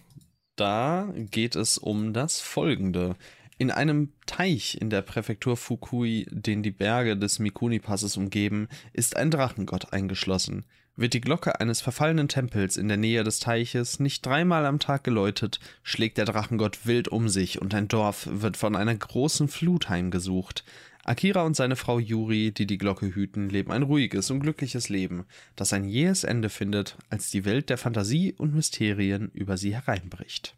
Da 0.55 1.13
geht 1.15 1.55
es 1.55 1.77
um 1.77 2.13
das 2.13 2.41
folgende. 2.41 3.15
In 3.57 3.71
einem 3.71 4.13
Teich 4.25 4.79
in 4.79 4.89
der 4.89 5.01
Präfektur 5.01 5.57
Fukui, 5.57 6.27
den 6.29 6.61
die 6.61 6.71
Berge 6.71 7.17
des 7.17 7.39
Mikuni-Passes 7.39 8.17
umgeben, 8.17 8.67
ist 8.93 9.15
ein 9.15 9.31
Drachengott 9.31 9.93
eingeschlossen. 9.93 10.65
Wird 10.97 11.13
die 11.13 11.21
Glocke 11.21 11.59
eines 11.59 11.79
verfallenen 11.79 12.27
Tempels 12.27 12.75
in 12.75 12.87
der 12.87 12.97
Nähe 12.97 13.23
des 13.23 13.39
Teiches 13.39 13.99
nicht 13.99 14.25
dreimal 14.25 14.65
am 14.65 14.79
Tag 14.79 15.03
geläutet, 15.03 15.59
schlägt 15.83 16.17
der 16.17 16.25
Drachengott 16.25 16.87
wild 16.87 17.07
um 17.07 17.29
sich 17.29 17.61
und 17.61 17.75
ein 17.75 17.87
Dorf 17.87 18.27
wird 18.31 18.57
von 18.57 18.75
einer 18.75 18.95
großen 18.95 19.47
Flut 19.47 19.89
heimgesucht. 19.89 20.63
Akira 21.03 21.43
und 21.43 21.55
seine 21.55 21.75
Frau 21.75 21.99
Yuri, 21.99 22.51
die 22.51 22.65
die 22.65 22.79
Glocke 22.79 23.13
hüten, 23.13 23.47
leben 23.47 23.71
ein 23.71 23.83
ruhiges 23.83 24.31
und 24.31 24.39
glückliches 24.39 24.89
Leben, 24.89 25.25
das 25.55 25.71
ein 25.71 25.85
jähes 25.85 26.23
Ende 26.23 26.49
findet, 26.49 26.97
als 27.11 27.29
die 27.29 27.45
Welt 27.45 27.69
der 27.69 27.77
Fantasie 27.77 28.33
und 28.33 28.55
Mysterien 28.55 29.29
über 29.33 29.55
sie 29.55 29.75
hereinbricht. 29.75 30.55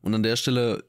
Und 0.00 0.14
an 0.14 0.22
der 0.22 0.36
Stelle, 0.36 0.84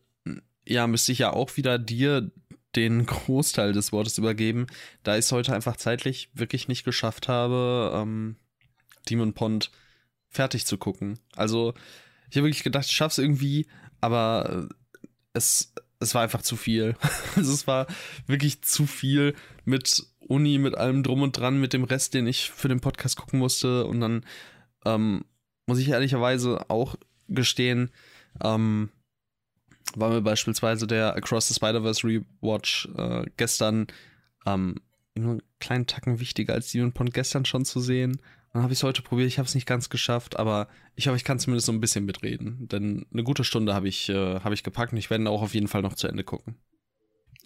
ja, 0.66 0.88
müsste 0.88 1.12
ich 1.12 1.20
ja 1.20 1.34
auch 1.34 1.58
wieder 1.58 1.78
dir 1.78 2.32
den 2.76 3.06
Großteil 3.06 3.74
des 3.74 3.92
Wortes 3.92 4.18
übergeben, 4.18 4.68
da 5.04 5.14
ich 5.16 5.26
es 5.26 5.32
heute 5.32 5.54
einfach 5.54 5.78
zeitlich 5.78 6.30
wirklich 6.34 6.68
nicht 6.68 6.84
geschafft 6.84 7.28
habe, 7.28 7.92
ähm, 7.96 8.36
Demon 9.10 9.34
Pond 9.34 9.72
fertig 10.28 10.66
zu 10.66 10.78
gucken. 10.78 11.20
Also, 11.36 11.74
ich 12.30 12.38
habe 12.38 12.46
wirklich 12.46 12.64
gedacht, 12.64 12.86
ich 12.86 12.96
schaff's 12.96 13.18
irgendwie, 13.18 13.68
aber 14.02 14.70
es, 15.34 15.74
es 16.00 16.14
war 16.14 16.22
einfach 16.22 16.44
zu 16.44 16.56
viel. 16.56 16.96
also, 17.36 17.52
es 17.52 17.66
war 17.66 17.88
wirklich 18.28 18.62
zu 18.62 18.86
viel 18.86 19.36
mit 19.66 20.06
Uni, 20.20 20.60
mit 20.60 20.76
allem 20.76 21.02
drum 21.02 21.24
und 21.24 21.38
dran, 21.38 21.60
mit 21.60 21.74
dem 21.74 21.84
Rest, 21.84 22.14
den 22.14 22.28
ich 22.28 22.52
für 22.52 22.68
den 22.68 22.82
Podcast 22.82 23.18
gucken 23.18 23.40
musste. 23.40 23.88
Und 23.88 24.00
dann 24.00 24.26
ähm, 24.86 25.26
muss 25.66 25.80
ich 25.80 25.90
ehrlicherweise 25.90 26.70
auch 26.70 26.96
gestehen, 27.28 27.90
ähm, 28.44 28.90
war 29.96 30.10
mir 30.10 30.22
beispielsweise 30.22 30.88
der 30.88 31.16
Across 31.16 31.50
the 31.50 31.54
Spider-Verse 31.56 32.06
Rewatch 32.06 32.88
äh, 32.96 33.26
gestern 33.38 33.88
ähm, 34.46 34.76
nur 35.16 35.32
einen 35.32 35.44
kleinen 35.60 35.88
Tacken 35.88 36.20
wichtiger 36.20 36.54
als 36.54 36.72
Demon 36.72 36.94
Pond 36.94 37.14
gestern 37.14 37.46
schon 37.46 37.66
zu 37.66 37.80
sehen. 37.80 38.22
Dann 38.54 38.64
habe 38.64 38.74
ich 38.74 38.80
es 38.80 38.84
heute 38.84 39.02
probiert, 39.02 39.28
ich 39.28 39.38
habe 39.38 39.48
es 39.48 39.56
nicht 39.56 39.68
ganz 39.68 39.90
geschafft, 39.90 40.40
aber 40.40 40.68
ich 40.96 41.08
hoffe, 41.08 41.18
ich 41.18 41.24
kann 41.24 41.40
zumindest 41.40 41.68
so 41.68 41.72
ein 41.72 41.82
bisschen 41.82 42.06
mitreden. 42.06 42.68
Denn 42.68 43.06
eine 43.14 43.24
gute 43.24 43.44
Stunde 43.44 43.76
habe 43.76 43.88
ich, 43.88 44.10
äh, 44.10 44.40
hab 44.40 44.54
ich 44.54 44.64
gepackt 44.64 44.92
und 44.92 44.98
ich 44.98 45.10
werde 45.10 45.30
auch 45.30 45.42
auf 45.42 45.54
jeden 45.54 45.68
Fall 45.68 45.82
noch 45.82 45.94
zu 45.94 46.08
Ende 46.08 46.24
gucken. 46.24 46.56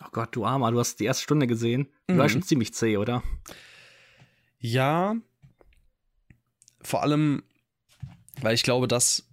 Oh 0.02 0.10
Gott, 0.12 0.36
du 0.36 0.46
Armer, 0.46 0.72
du 0.72 0.80
hast 0.80 1.00
die 1.00 1.06
erste 1.06 1.24
Stunde 1.24 1.48
gesehen. 1.48 1.90
Du 2.08 2.16
mhm. 2.16 2.18
war 2.20 2.30
schon 2.30 2.44
ziemlich 2.44 2.74
zäh, 2.74 2.98
oder? 2.98 3.24
Ja. 4.60 5.16
Vor 6.82 7.04
allem, 7.04 7.44
weil 8.42 8.56
ich 8.56 8.64
glaube, 8.64 8.88
das 8.88 9.30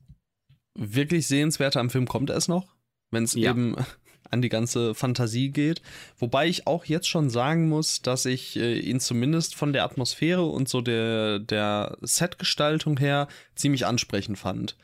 wirklich 0.74 1.27
Sehenswerte 1.27 1.81
am 1.81 1.91
Film 1.91 2.07
kommt 2.07 2.31
erst 2.31 2.49
noch 2.49 2.80
wenn 3.11 3.24
es 3.24 3.35
ja. 3.35 3.51
eben 3.51 3.77
an 4.31 4.43
die 4.43 4.49
ganze 4.49 4.95
Fantasie 4.95 5.51
geht. 5.51 5.82
Wobei 6.19 6.47
ich 6.47 6.66
auch 6.66 6.85
jetzt 6.85 7.09
schon 7.09 7.31
sagen 7.31 7.69
muss, 7.69 8.03
dass 8.03 8.27
ich 8.27 8.57
äh, 8.57 8.78
ihn 8.78 9.01
zumindest 9.01 9.55
von 9.55 9.73
der 9.73 9.85
Atmosphäre 9.85 10.45
und 10.45 10.69
so 10.69 10.81
der, 10.81 11.41
der 11.41 11.97
Setgestaltung 12.01 12.99
her 12.99 13.28
ziemlich 13.55 13.87
ansprechend 13.87 14.39
fand. 14.39 14.77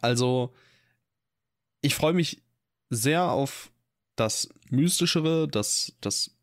Also, 0.00 0.52
ich 1.80 1.94
freue 1.94 2.12
mich 2.12 2.42
sehr 2.90 3.30
auf 3.30 3.70
das 4.16 4.48
Mystischere, 4.68 5.48
das, 5.48 5.96
das 6.00 6.34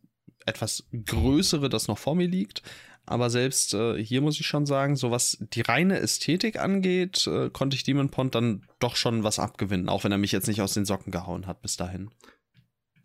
etwas 0.45 0.85
Größere, 1.05 1.69
das 1.69 1.87
noch 1.87 1.97
vor 1.97 2.15
mir 2.15 2.27
liegt. 2.27 2.63
Aber 3.09 3.31
selbst 3.31 3.73
äh, 3.73 3.97
hier 3.97 4.21
muss 4.21 4.39
ich 4.39 4.45
schon 4.45 4.67
sagen, 4.67 4.95
so 4.95 5.09
was 5.09 5.39
die 5.41 5.61
reine 5.61 5.99
Ästhetik 5.99 6.59
angeht, 6.59 7.25
äh, 7.25 7.49
konnte 7.49 7.75
ich 7.75 7.81
Demon 7.81 8.11
Pond 8.11 8.35
dann 8.35 8.67
doch 8.77 8.95
schon 8.95 9.23
was 9.23 9.39
abgewinnen, 9.39 9.89
auch 9.89 10.03
wenn 10.03 10.11
er 10.11 10.19
mich 10.19 10.31
jetzt 10.31 10.47
nicht 10.47 10.61
aus 10.61 10.75
den 10.75 10.85
Socken 10.85 11.11
gehauen 11.11 11.47
hat 11.47 11.63
bis 11.63 11.75
dahin. 11.75 12.11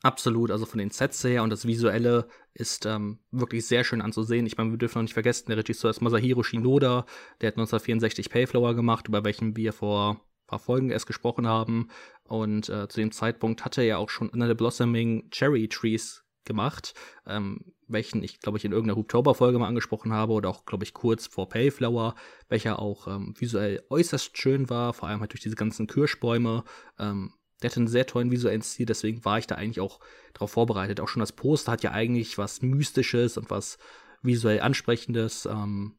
Absolut, 0.02 0.50
also 0.50 0.66
von 0.66 0.78
den 0.78 0.90
Sets 0.90 1.24
her 1.24 1.42
und 1.42 1.48
das 1.48 1.66
Visuelle 1.66 2.28
ist 2.52 2.84
ähm, 2.84 3.20
wirklich 3.30 3.66
sehr 3.66 3.82
schön 3.82 4.02
anzusehen. 4.02 4.44
Ich 4.44 4.58
meine, 4.58 4.72
wir 4.72 4.76
dürfen 4.76 4.98
noch 4.98 5.04
nicht 5.04 5.14
vergessen, 5.14 5.46
der 5.48 5.56
Regisseur 5.56 5.88
ist 5.88 6.02
Masahiro 6.02 6.42
Shinoda, 6.42 7.06
der 7.40 7.46
hat 7.46 7.54
1964 7.54 8.28
Payflower 8.28 8.74
gemacht, 8.74 9.08
über 9.08 9.24
welchen 9.24 9.56
wir 9.56 9.72
vor 9.72 10.20
ein 10.20 10.46
paar 10.46 10.58
Folgen 10.58 10.90
erst 10.90 11.06
gesprochen 11.06 11.46
haben. 11.46 11.88
Und 12.24 12.68
äh, 12.68 12.88
zu 12.88 13.00
dem 13.00 13.10
Zeitpunkt 13.10 13.64
hatte 13.64 13.80
er 13.80 13.86
ja 13.86 13.96
auch 13.96 14.10
schon 14.10 14.28
Under 14.28 14.48
the 14.48 14.54
Blossoming 14.54 15.30
Cherry 15.30 15.66
Trees 15.68 16.23
gemacht. 16.44 16.94
Ähm, 17.26 17.72
welchen 17.86 18.22
ich, 18.22 18.40
glaube 18.40 18.58
ich, 18.58 18.64
in 18.64 18.72
irgendeiner 18.72 18.96
Hooptober-Folge 18.96 19.58
mal 19.58 19.68
angesprochen 19.68 20.12
habe 20.12 20.32
oder 20.32 20.48
auch, 20.48 20.64
glaube 20.64 20.84
ich, 20.84 20.94
kurz 20.94 21.26
vor 21.26 21.48
Payflower, 21.48 22.14
welcher 22.48 22.78
auch 22.78 23.06
ähm, 23.08 23.34
visuell 23.38 23.82
äußerst 23.90 24.36
schön 24.38 24.70
war, 24.70 24.94
vor 24.94 25.08
allem 25.08 25.20
halt 25.20 25.32
durch 25.32 25.42
diese 25.42 25.56
ganzen 25.56 25.86
Kirschbäume. 25.86 26.64
Ähm, 26.98 27.34
der 27.62 27.70
hatte 27.70 27.80
einen 27.80 27.88
sehr 27.88 28.06
tollen 28.06 28.30
visuellen 28.30 28.62
Stil, 28.62 28.86
deswegen 28.86 29.24
war 29.24 29.38
ich 29.38 29.46
da 29.46 29.54
eigentlich 29.54 29.80
auch 29.80 30.00
darauf 30.32 30.50
vorbereitet. 30.50 31.00
Auch 31.00 31.08
schon 31.08 31.20
das 31.20 31.32
Poster 31.32 31.72
hat 31.72 31.82
ja 31.82 31.92
eigentlich 31.92 32.36
was 32.36 32.62
Mystisches 32.62 33.36
und 33.36 33.50
was 33.50 33.78
visuell 34.22 34.60
Ansprechendes 34.60 35.46
ähm, 35.46 35.96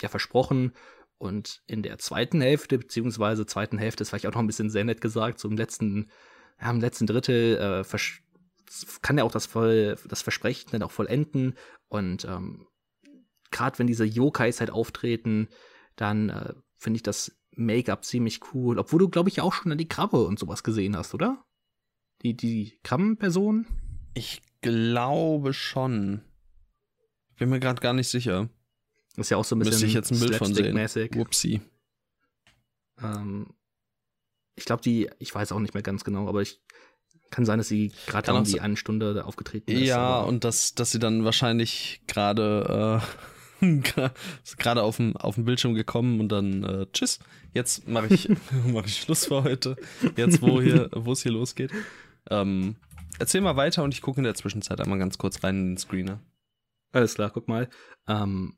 ja 0.00 0.08
versprochen. 0.08 0.72
Und 1.18 1.62
in 1.66 1.82
der 1.82 1.98
zweiten 1.98 2.40
Hälfte, 2.40 2.78
beziehungsweise 2.78 3.46
zweiten 3.46 3.78
Hälfte 3.78 4.02
ist 4.02 4.10
vielleicht 4.10 4.26
auch 4.26 4.32
noch 4.32 4.40
ein 4.40 4.46
bisschen 4.46 4.70
sehr 4.70 4.84
nett 4.84 5.00
gesagt, 5.00 5.38
so 5.38 5.48
im 5.48 5.56
letzten, 5.56 6.10
ja, 6.60 6.70
im 6.70 6.80
letzten 6.80 7.06
Drittel 7.06 7.56
äh, 7.56 7.84
kann 9.02 9.18
ja 9.18 9.24
auch 9.24 9.32
das 9.32 9.46
voll, 9.46 9.96
das 10.08 10.22
Versprechen 10.22 10.70
dann 10.72 10.82
auch 10.82 10.90
vollenden. 10.90 11.54
Und 11.88 12.24
ähm, 12.24 12.66
gerade 13.50 13.78
wenn 13.78 13.86
diese 13.86 14.04
Yokais 14.04 14.60
halt 14.60 14.70
auftreten, 14.70 15.48
dann 15.96 16.30
äh, 16.30 16.54
finde 16.76 16.96
ich 16.96 17.02
das 17.02 17.32
Make-up 17.52 18.04
ziemlich 18.04 18.40
cool. 18.52 18.78
Obwohl 18.78 19.00
du, 19.00 19.08
glaube 19.08 19.28
ich, 19.28 19.40
auch 19.40 19.52
schon 19.52 19.76
die 19.76 19.88
Krabbe 19.88 20.24
und 20.24 20.38
sowas 20.38 20.62
gesehen 20.62 20.96
hast, 20.96 21.14
oder? 21.14 21.44
Die, 22.22 22.36
die 22.36 22.78
Krabbenperson? 22.82 23.66
Ich 24.14 24.42
glaube 24.60 25.52
schon. 25.52 26.22
Bin 27.38 27.50
mir 27.50 27.60
gerade 27.60 27.80
gar 27.80 27.92
nicht 27.92 28.08
sicher. 28.08 28.48
ist 29.16 29.30
ja 29.30 29.36
auch 29.36 29.44
so 29.44 29.56
ein 29.56 29.60
bisschen 29.60 29.72
Müsste 29.72 29.86
ich 29.86 29.94
jetzt 29.94 30.10
ein 30.10 30.18
Bild 30.18 30.36
von 30.36 30.54
sehen. 30.54 30.76
Whoopsie. 31.14 31.60
Ähm, 33.02 33.54
ich 34.54 34.64
glaube, 34.64 34.82
die, 34.82 35.10
ich 35.18 35.34
weiß 35.34 35.52
auch 35.52 35.60
nicht 35.60 35.74
mehr 35.74 35.82
ganz 35.82 36.02
genau, 36.02 36.28
aber 36.28 36.42
ich 36.42 36.62
kann 37.30 37.44
sein, 37.44 37.58
dass 37.58 37.68
sie 37.68 37.92
gerade 38.06 38.32
um 38.32 38.44
die 38.44 38.60
eine 38.60 38.76
Stunde 38.76 39.24
aufgetreten 39.24 39.70
ist. 39.70 39.82
Ja, 39.82 40.20
und 40.20 40.44
dass, 40.44 40.74
dass 40.74 40.90
sie 40.90 40.98
dann 40.98 41.24
wahrscheinlich 41.24 42.00
gerade 42.06 43.00
äh, 43.02 43.06
gerade 44.58 44.82
auf 44.82 44.96
dem 44.96 45.16
auf 45.16 45.34
dem 45.34 45.44
Bildschirm 45.44 45.74
gekommen 45.74 46.20
und 46.20 46.30
dann 46.30 46.64
äh, 46.64 46.86
tschüss. 46.92 47.18
Jetzt 47.54 47.88
mache 47.88 48.12
ich 48.12 48.28
mache 48.66 48.86
ich 48.86 49.00
Schluss 49.00 49.26
für 49.26 49.44
heute. 49.44 49.76
Jetzt 50.16 50.42
wo 50.42 50.60
hier 50.60 50.90
wo 50.94 51.12
es 51.12 51.22
hier 51.22 51.32
losgeht. 51.32 51.70
Ähm, 52.30 52.76
erzähl 53.18 53.40
mal 53.40 53.56
weiter 53.56 53.82
und 53.82 53.94
ich 53.94 54.02
gucke 54.02 54.18
in 54.18 54.24
der 54.24 54.34
Zwischenzeit 54.34 54.80
einmal 54.80 54.98
ganz 54.98 55.18
kurz 55.18 55.42
rein 55.42 55.56
in 55.56 55.66
den 55.70 55.78
Screener. 55.78 56.20
Alles 56.92 57.14
klar, 57.14 57.30
guck 57.30 57.48
mal. 57.48 57.68
Ähm, 58.08 58.56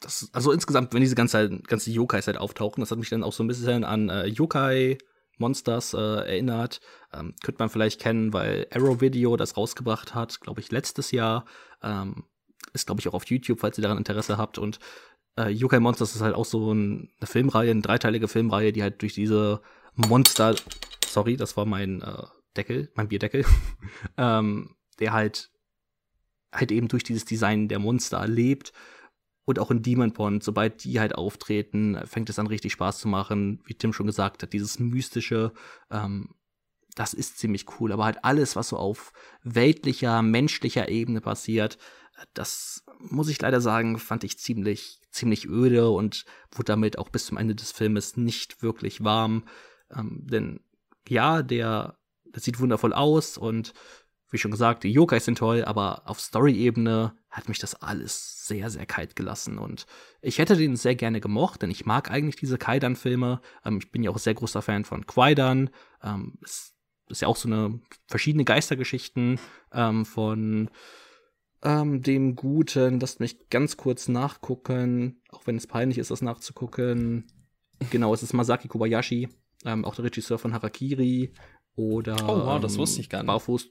das, 0.00 0.28
also 0.32 0.52
insgesamt, 0.52 0.92
wenn 0.92 1.00
diese 1.00 1.14
ganze 1.14 1.48
ganze 1.60 1.90
Yokai 1.90 2.20
halt 2.22 2.38
auftauchen, 2.38 2.82
das 2.82 2.90
hat 2.90 2.98
mich 2.98 3.08
dann 3.08 3.24
auch 3.24 3.32
so 3.32 3.42
ein 3.42 3.48
bisschen 3.48 3.84
an 3.84 4.08
äh, 4.08 4.26
Yokai 4.26 4.98
Monsters 5.38 5.94
äh, 5.94 5.98
erinnert. 5.98 6.80
Ähm, 7.12 7.34
könnte 7.42 7.60
man 7.60 7.70
vielleicht 7.70 8.00
kennen, 8.00 8.32
weil 8.32 8.66
Arrow 8.72 9.00
Video 9.00 9.36
das 9.36 9.56
rausgebracht 9.56 10.14
hat, 10.14 10.40
glaube 10.40 10.60
ich, 10.60 10.70
letztes 10.70 11.10
Jahr. 11.10 11.44
Ähm, 11.82 12.24
ist, 12.72 12.86
glaube 12.86 13.00
ich, 13.00 13.08
auch 13.08 13.14
auf 13.14 13.26
YouTube, 13.26 13.60
falls 13.60 13.78
ihr 13.78 13.82
daran 13.82 13.98
Interesse 13.98 14.38
habt. 14.38 14.58
Und 14.58 14.78
äh, 15.38 15.48
Yokai 15.48 15.80
Monsters 15.80 16.14
ist 16.14 16.22
halt 16.22 16.34
auch 16.34 16.44
so 16.44 16.72
ein, 16.72 17.10
eine 17.18 17.26
Filmreihe, 17.26 17.70
eine 17.70 17.82
dreiteilige 17.82 18.28
Filmreihe, 18.28 18.72
die 18.72 18.82
halt 18.82 19.02
durch 19.02 19.14
diese 19.14 19.60
Monster, 19.94 20.54
sorry, 21.06 21.36
das 21.36 21.56
war 21.56 21.64
mein 21.64 22.02
äh, 22.02 22.22
Deckel, 22.56 22.90
mein 22.94 23.08
Bierdeckel, 23.08 23.44
ähm, 24.16 24.76
der 24.98 25.12
halt 25.12 25.50
halt 26.52 26.72
eben 26.72 26.88
durch 26.88 27.02
dieses 27.02 27.24
Design 27.24 27.68
der 27.68 27.78
Monster 27.78 28.26
lebt 28.26 28.72
Und 29.46 29.60
auch 29.60 29.70
in 29.70 29.80
Demon 29.80 30.12
Pond, 30.12 30.42
sobald 30.42 30.82
die 30.82 30.98
halt 30.98 31.14
auftreten, 31.14 31.98
fängt 32.04 32.28
es 32.28 32.38
an 32.38 32.48
richtig 32.48 32.72
Spaß 32.72 32.98
zu 32.98 33.08
machen. 33.08 33.62
Wie 33.64 33.74
Tim 33.74 33.92
schon 33.92 34.06
gesagt 34.06 34.42
hat, 34.42 34.52
dieses 34.52 34.80
mystische, 34.80 35.52
ähm, 35.90 36.34
das 36.96 37.14
ist 37.14 37.38
ziemlich 37.38 37.64
cool. 37.78 37.92
Aber 37.92 38.04
halt 38.04 38.24
alles, 38.24 38.56
was 38.56 38.70
so 38.70 38.76
auf 38.76 39.12
weltlicher, 39.44 40.20
menschlicher 40.20 40.88
Ebene 40.88 41.20
passiert, 41.20 41.78
das 42.34 42.84
muss 42.98 43.28
ich 43.28 43.40
leider 43.40 43.60
sagen, 43.60 43.98
fand 43.98 44.24
ich 44.24 44.38
ziemlich, 44.38 45.00
ziemlich 45.10 45.46
öde 45.48 45.90
und 45.90 46.24
wurde 46.50 46.64
damit 46.64 46.98
auch 46.98 47.08
bis 47.08 47.26
zum 47.26 47.38
Ende 47.38 47.54
des 47.54 47.70
Filmes 47.70 48.16
nicht 48.16 48.62
wirklich 48.62 49.04
warm. 49.04 49.44
Ähm, 49.94 50.22
denn 50.24 50.60
ja, 51.08 51.42
der, 51.42 51.98
das 52.24 52.42
sieht 52.42 52.58
wundervoll 52.58 52.92
aus 52.92 53.38
und 53.38 53.74
wie 54.30 54.38
schon 54.38 54.50
gesagt, 54.50 54.84
die 54.84 54.92
Yokai 54.92 55.20
sind 55.20 55.38
toll, 55.38 55.64
aber 55.64 56.02
auf 56.06 56.20
Story-Ebene 56.20 57.16
hat 57.30 57.48
mich 57.48 57.58
das 57.58 57.74
alles 57.74 58.46
sehr, 58.46 58.70
sehr 58.70 58.86
kalt 58.86 59.14
gelassen. 59.14 59.58
Und 59.58 59.86
ich 60.20 60.38
hätte 60.38 60.56
den 60.56 60.76
sehr 60.76 60.94
gerne 60.94 61.20
gemocht, 61.20 61.62
denn 61.62 61.70
ich 61.70 61.86
mag 61.86 62.10
eigentlich 62.10 62.36
diese 62.36 62.58
Kaidan-Filme. 62.58 63.40
Ähm, 63.64 63.78
ich 63.78 63.90
bin 63.92 64.02
ja 64.02 64.10
auch 64.10 64.18
sehr 64.18 64.34
großer 64.34 64.62
Fan 64.62 64.84
von 64.84 65.06
Kwaidan. 65.06 65.70
Ähm, 66.02 66.38
es 66.42 66.74
ist 67.08 67.22
ja 67.22 67.28
auch 67.28 67.36
so 67.36 67.48
eine 67.48 67.80
verschiedene 68.08 68.44
Geistergeschichten 68.44 69.38
ähm, 69.72 70.04
von 70.04 70.70
ähm, 71.62 72.02
dem 72.02 72.34
Guten. 72.36 73.00
Lasst 73.00 73.20
mich 73.20 73.48
ganz 73.48 73.76
kurz 73.76 74.08
nachgucken, 74.08 75.22
auch 75.30 75.46
wenn 75.46 75.56
es 75.56 75.66
peinlich 75.66 75.98
ist, 75.98 76.10
das 76.10 76.22
nachzugucken. 76.22 77.26
Genau, 77.90 78.14
es 78.14 78.22
ist 78.22 78.32
Masaki 78.32 78.68
Kobayashi, 78.68 79.28
ähm, 79.64 79.84
auch 79.84 79.94
der 79.94 80.06
Regisseur 80.06 80.38
von 80.38 80.54
Harakiri 80.54 81.32
oder 81.74 82.16
oh, 82.24 82.46
wow, 82.46 82.60
das 82.60 82.78
wusste 82.78 83.00
ich 83.00 83.10
gar 83.10 83.22
nicht. 83.22 83.26
Barfuß, 83.26 83.68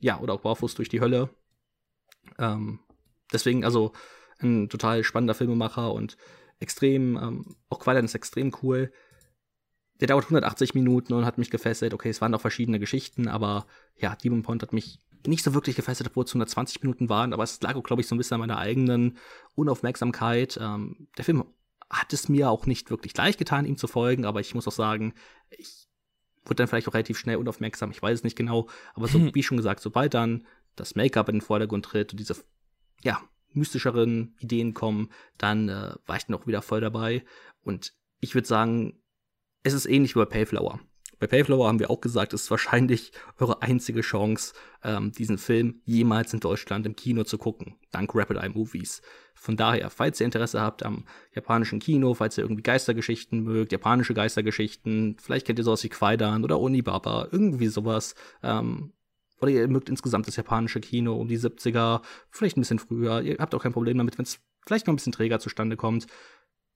ja, 0.00 0.18
oder 0.18 0.34
auch 0.34 0.40
Barfuß 0.40 0.74
durch 0.74 0.88
die 0.88 1.00
Hölle. 1.00 1.30
Ähm, 2.38 2.80
deswegen, 3.32 3.64
also 3.64 3.92
ein 4.40 4.68
total 4.68 5.04
spannender 5.04 5.34
Filmemacher 5.34 5.92
und 5.92 6.16
extrem, 6.58 7.16
ähm, 7.16 7.56
auch 7.68 7.78
Qualan 7.80 8.04
ist 8.04 8.14
extrem 8.14 8.52
cool. 8.62 8.92
Der 10.00 10.08
dauert 10.08 10.24
180 10.24 10.74
Minuten 10.74 11.12
und 11.12 11.26
hat 11.26 11.38
mich 11.38 11.50
gefesselt. 11.50 11.92
Okay, 11.92 12.08
es 12.08 12.20
waren 12.20 12.34
auch 12.34 12.40
verschiedene 12.40 12.80
Geschichten, 12.80 13.28
aber 13.28 13.66
ja, 13.96 14.16
Demon 14.16 14.42
Pond 14.42 14.62
hat 14.62 14.72
mich 14.72 15.00
nicht 15.26 15.44
so 15.44 15.52
wirklich 15.52 15.76
gefesselt, 15.76 16.08
obwohl 16.08 16.24
es 16.24 16.30
120 16.30 16.82
Minuten 16.82 17.10
waren, 17.10 17.34
aber 17.34 17.42
es 17.42 17.60
lag 17.60 17.74
auch, 17.76 17.82
glaube 17.82 18.00
ich, 18.00 18.08
so 18.08 18.14
ein 18.14 18.18
bisschen 18.18 18.36
an 18.36 18.40
meiner 18.40 18.58
eigenen 18.58 19.18
Unaufmerksamkeit. 19.54 20.58
Ähm, 20.60 21.08
der 21.18 21.26
Film 21.26 21.44
hat 21.90 22.12
es 22.12 22.28
mir 22.28 22.50
auch 22.50 22.66
nicht 22.66 22.90
wirklich 22.90 23.14
leicht 23.16 23.38
getan, 23.38 23.66
ihm 23.66 23.76
zu 23.76 23.88
folgen, 23.88 24.24
aber 24.24 24.40
ich 24.40 24.54
muss 24.54 24.66
auch 24.66 24.72
sagen, 24.72 25.12
ich 25.50 25.79
wurde 26.50 26.56
dann 26.56 26.68
vielleicht 26.68 26.88
auch 26.88 26.94
relativ 26.94 27.18
schnell 27.18 27.36
unaufmerksam, 27.36 27.90
ich 27.92 28.02
weiß 28.02 28.18
es 28.18 28.24
nicht 28.24 28.36
genau, 28.36 28.68
aber 28.94 29.08
so, 29.08 29.18
hm. 29.18 29.34
wie 29.34 29.42
schon 29.42 29.56
gesagt, 29.56 29.80
sobald 29.80 30.12
dann 30.14 30.44
das 30.76 30.96
Make-up 30.96 31.28
in 31.28 31.36
den 31.36 31.40
Vordergrund 31.40 31.84
tritt 31.84 32.12
und 32.12 32.18
diese, 32.18 32.36
ja, 33.02 33.20
mystischeren 33.52 34.36
Ideen 34.38 34.74
kommen, 34.74 35.10
dann 35.38 35.68
äh, 35.68 35.94
war 36.06 36.16
ich 36.16 36.26
dann 36.26 36.36
auch 36.36 36.46
wieder 36.46 36.62
voll 36.62 36.80
dabei. 36.80 37.24
Und 37.62 37.94
ich 38.20 38.34
würde 38.34 38.46
sagen, 38.46 39.02
es 39.62 39.72
ist 39.72 39.86
ähnlich 39.86 40.14
wie 40.14 40.20
bei 40.20 40.26
Payflower. 40.26 40.80
Bei 41.20 41.26
Payflower 41.26 41.68
haben 41.68 41.78
wir 41.78 41.90
auch 41.90 42.00
gesagt, 42.00 42.32
es 42.32 42.44
ist 42.44 42.50
wahrscheinlich 42.50 43.12
eure 43.38 43.60
einzige 43.60 44.00
Chance, 44.00 44.54
ähm, 44.82 45.12
diesen 45.12 45.36
Film 45.36 45.82
jemals 45.84 46.32
in 46.32 46.40
Deutschland 46.40 46.86
im 46.86 46.96
Kino 46.96 47.24
zu 47.24 47.36
gucken, 47.36 47.76
dank 47.90 48.14
Rapid 48.14 48.38
Eye 48.38 48.48
Movies. 48.48 49.02
Von 49.34 49.58
daher, 49.58 49.90
falls 49.90 50.18
ihr 50.18 50.24
Interesse 50.24 50.62
habt 50.62 50.82
am 50.82 51.04
japanischen 51.34 51.78
Kino, 51.78 52.14
falls 52.14 52.38
ihr 52.38 52.44
irgendwie 52.44 52.62
Geistergeschichten 52.62 53.44
mögt, 53.44 53.70
japanische 53.70 54.14
Geistergeschichten, 54.14 55.18
vielleicht 55.20 55.46
kennt 55.46 55.58
ihr 55.58 55.64
sowas 55.64 55.84
wie 55.84 55.90
Kwaidan 55.90 56.42
oder 56.42 56.58
Onibaba, 56.58 57.28
irgendwie 57.30 57.68
sowas, 57.68 58.14
ähm, 58.42 58.94
oder 59.42 59.50
ihr 59.50 59.68
mögt 59.68 59.90
insgesamt 59.90 60.26
das 60.26 60.36
japanische 60.36 60.80
Kino 60.80 61.16
um 61.16 61.28
die 61.28 61.38
70er, 61.38 62.00
vielleicht 62.30 62.56
ein 62.56 62.62
bisschen 62.62 62.78
früher, 62.78 63.20
ihr 63.20 63.36
habt 63.38 63.54
auch 63.54 63.62
kein 63.62 63.72
Problem 63.72 63.98
damit, 63.98 64.16
wenn 64.16 64.24
es 64.24 64.40
vielleicht 64.66 64.86
noch 64.86 64.94
ein 64.94 64.96
bisschen 64.96 65.12
träger 65.12 65.38
zustande 65.38 65.76
kommt, 65.76 66.06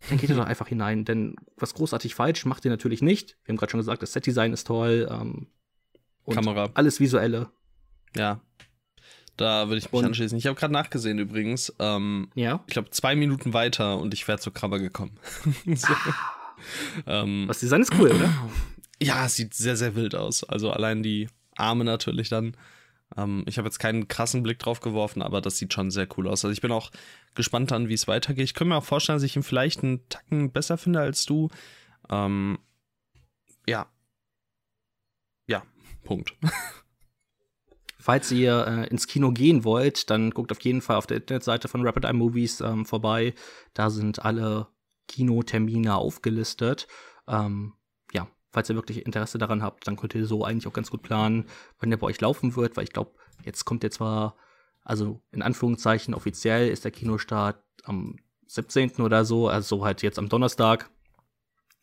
dann 0.09 0.19
geht 0.19 0.29
ihr 0.29 0.37
doch 0.37 0.47
einfach 0.47 0.69
hinein, 0.69 1.05
denn 1.05 1.37
was 1.57 1.75
großartig 1.75 2.15
falsch 2.15 2.45
macht 2.45 2.65
ihr 2.65 2.71
natürlich 2.71 3.03
nicht. 3.03 3.37
Wir 3.45 3.53
haben 3.53 3.57
gerade 3.57 3.71
schon 3.71 3.81
gesagt, 3.81 4.03
das 4.03 4.13
Setdesign 4.13 4.53
ist 4.53 4.67
toll. 4.67 5.09
Ähm, 5.11 5.47
Kamera. 6.31 6.71
Alles 6.75 7.01
Visuelle. 7.01 7.51
Ja. 8.17 8.41
Da 9.37 9.69
würde 9.69 9.79
ich 9.79 9.87
mich 9.87 9.93
und, 9.95 10.05
anschließen. 10.05 10.39
Ich 10.39 10.47
habe 10.47 10.59
gerade 10.59 10.73
nachgesehen 10.73 11.19
übrigens. 11.19 11.75
Ähm, 11.79 12.31
ja. 12.35 12.63
Ich 12.67 12.73
glaube, 12.73 12.91
zwei 12.91 13.17
Minuten 13.17 13.53
weiter 13.53 13.99
und 13.99 14.15
ich 14.15 14.29
wäre 14.29 14.39
zur 14.39 14.55
Krabber 14.55 14.79
gekommen. 14.79 15.19
so. 15.75 15.93
ähm, 17.07 17.45
Was 17.49 17.61
Design 17.61 17.83
ist 17.83 17.95
cool, 17.99 18.11
oder? 18.11 18.33
Ja, 19.03 19.27
es 19.27 19.35
sieht 19.35 19.55
sehr, 19.55 19.77
sehr 19.77 19.97
wild 19.97 20.15
aus. 20.15 20.45
Also 20.45 20.71
allein 20.71 21.03
die 21.03 21.29
Arme 21.57 21.85
natürlich 21.85 22.29
dann. 22.29 22.57
Ähm, 23.17 23.45
ich 23.47 23.59
habe 23.59 23.67
jetzt 23.67 23.79
keinen 23.79 24.09
krassen 24.09 24.43
Blick 24.43 24.59
drauf 24.59 24.81
geworfen, 24.81 25.23
aber 25.23 25.41
das 25.41 25.59
sieht 25.59 25.73
schon 25.73 25.91
sehr 25.91 26.09
cool 26.17 26.29
aus. 26.29 26.45
Also 26.45 26.53
ich 26.53 26.61
bin 26.61 26.73
auch 26.73 26.91
gespannt 27.35 27.71
dann, 27.71 27.89
wie 27.89 27.95
es 27.95 28.09
weitergeht. 28.09 28.45
Ich 28.45 28.55
könnte 28.55 28.71
mir 28.71 28.77
auch 28.77 28.85
vorstellen, 28.85 29.17
dass 29.17 29.25
ich 29.25 29.37
ihn 29.37 29.43
vielleicht 29.43 29.83
einen 29.83 30.09
Tacken 30.09 30.53
besser 30.53 30.79
finde 30.79 31.01
als 31.01 31.25
du. 31.25 31.49
Ähm, 32.11 32.59
ja. 33.67 33.87
Ja, 35.47 35.63
Punkt. 36.05 36.35
Falls 37.99 38.31
ihr 38.33 38.67
äh, 38.67 38.89
ins 38.89 39.07
Kino 39.07 39.33
gehen 39.33 39.65
wollt, 39.65 40.11
dann 40.11 40.31
guckt 40.31 40.53
auf 40.53 40.61
jeden 40.61 40.83
Fall 40.83 40.97
auf 40.97 41.07
der 41.07 41.17
Internetseite 41.19 41.69
von 41.69 41.87
Rapid 41.87 42.05
Eye 42.05 42.13
Movies 42.13 42.61
ähm, 42.61 42.85
vorbei. 42.85 43.35
Da 43.73 43.89
sind 43.89 44.23
alle 44.23 44.69
Kinotermine 45.09 45.95
aufgelistet. 45.95 46.87
Ähm, 47.27 47.73
falls 48.55 48.71
ihr 48.71 48.77
wirklich 48.77 49.05
Interesse 49.05 49.37
daran 49.37 49.63
habt, 49.63 49.87
dann 49.87 49.97
könnt 49.97 50.15
ihr 50.15 50.25
so 50.27 50.45
eigentlich 50.45 50.67
auch 50.67 50.73
ganz 50.73 50.91
gut 50.91 51.03
planen, 51.03 51.47
wann 51.79 51.91
der 51.91 51.99
bei 51.99 52.07
euch 52.07 52.21
laufen 52.21 52.57
wird, 52.57 52.77
weil 52.77 52.85
ich 52.85 52.93
glaube, 52.93 53.13
jetzt 53.45 53.65
kommt 53.65 53.83
jetzt 53.83 53.97
zwar 53.97 54.37
also 54.85 55.23
in 55.33 55.43
Anführungszeichen 55.43 56.15
offiziell 56.15 56.69
ist 56.69 56.85
der 56.85 56.93
Kinostart 56.93 57.57
am 57.85 58.17
17. 58.47 59.01
oder 59.01 59.25
so, 59.25 59.49
also 59.49 59.85
halt 59.85 60.03
jetzt 60.03 60.19
am 60.19 60.29
Donnerstag. 60.29 60.91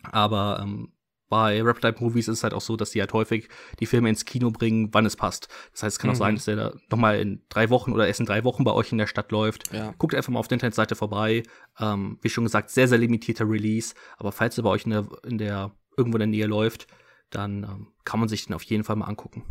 Aber 0.04 0.60
ähm, 0.62 0.94
bei 1.28 1.58
Eye 1.58 1.96
Movies 2.00 2.28
ist 2.28 2.40
es 2.40 2.44
halt 2.44 2.54
auch 2.54 2.62
so, 2.62 2.76
dass 2.76 2.92
die 2.92 3.00
halt 3.00 3.14
häufig 3.14 3.50
die 3.80 3.86
Filme 3.86 4.10
ins 4.10 4.26
Kino 4.26 4.52
bringen, 4.52 4.90
wann 4.92 5.06
es 5.06 5.16
passt. 5.16 5.48
Das 5.72 5.84
heißt, 5.84 5.96
es 5.96 6.00
kann 6.00 6.10
mhm. 6.10 6.16
auch 6.16 6.20
sein, 6.20 6.36
dass 6.36 6.46
der 6.46 6.56
da 6.56 6.74
nochmal 6.90 7.20
in 7.20 7.42
drei 7.50 7.70
Wochen 7.70 7.94
oder 7.94 8.08
erst 8.08 8.20
in 8.20 8.26
drei 8.26 8.44
Wochen 8.44 8.64
bei 8.64 8.72
euch 8.72 8.92
in 8.92 8.98
der 8.98 9.08
Stadt 9.08 9.32
läuft. 9.32 9.74
Ja. 9.74 9.94
Guckt 9.98 10.14
einfach 10.14 10.32
mal 10.32 10.40
auf 10.40 10.48
der 10.48 10.58
Internetseite 10.58 10.96
vorbei. 10.96 11.44
Ähm, 11.80 12.20
wie 12.22 12.30
schon 12.30 12.44
gesagt, 12.44 12.70
sehr, 12.70 12.88
sehr 12.88 12.98
limitierter 12.98 13.50
Release. 13.50 13.96
Aber 14.18 14.32
falls 14.32 14.58
er 14.58 14.64
bei 14.64 14.70
euch 14.70 14.86
in 14.86 14.92
der, 14.92 15.08
in 15.24 15.38
der 15.38 15.72
irgendwo 15.98 16.18
in 16.18 16.22
der 16.22 16.28
Nähe 16.28 16.48
läuft, 16.48 16.88
dann 17.30 17.64
ähm, 17.64 17.88
kann 18.04 18.20
man 18.20 18.30
sich 18.30 18.46
den 18.46 18.54
auf 18.54 18.64
jeden 18.64 18.84
Fall 18.84 18.96
mal 18.96 19.06
angucken. 19.06 19.44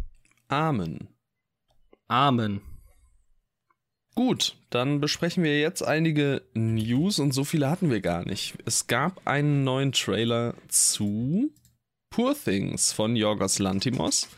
Amen. 0.49 1.09
Amen. 2.09 2.61
Gut, 4.15 4.57
dann 4.71 5.01
besprechen 5.01 5.45
wir 5.45 5.61
jetzt 5.61 5.83
einige 5.83 6.43
News 6.55 7.19
und 7.19 7.33
so 7.33 7.45
viele 7.45 7.71
hatten 7.71 7.91
wir 7.91 8.01
gar 8.01 8.25
nicht. 8.25 8.59
Es 8.67 8.87
gab 8.87 9.27
einen 9.27 9.63
neuen 9.65 9.93
Trailer 9.93 10.55
zu 10.69 11.53
Poor 12.11 12.35
Things 12.35 12.93
von 12.93 13.15
Yorgos 13.15 13.61
Lantimos. 13.61 14.29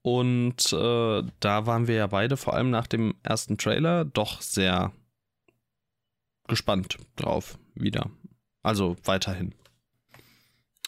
Und 0.00 0.72
äh, 0.72 1.22
da 1.40 1.66
waren 1.66 1.86
wir 1.86 1.94
ja 1.94 2.06
beide, 2.08 2.36
vor 2.36 2.54
allem 2.54 2.70
nach 2.70 2.86
dem 2.86 3.14
ersten 3.22 3.58
Trailer, 3.58 4.04
doch 4.04 4.40
sehr 4.40 4.92
gespannt 6.48 6.98
drauf 7.16 7.58
wieder. 7.74 8.10
Also 8.62 8.96
weiterhin. 9.04 9.54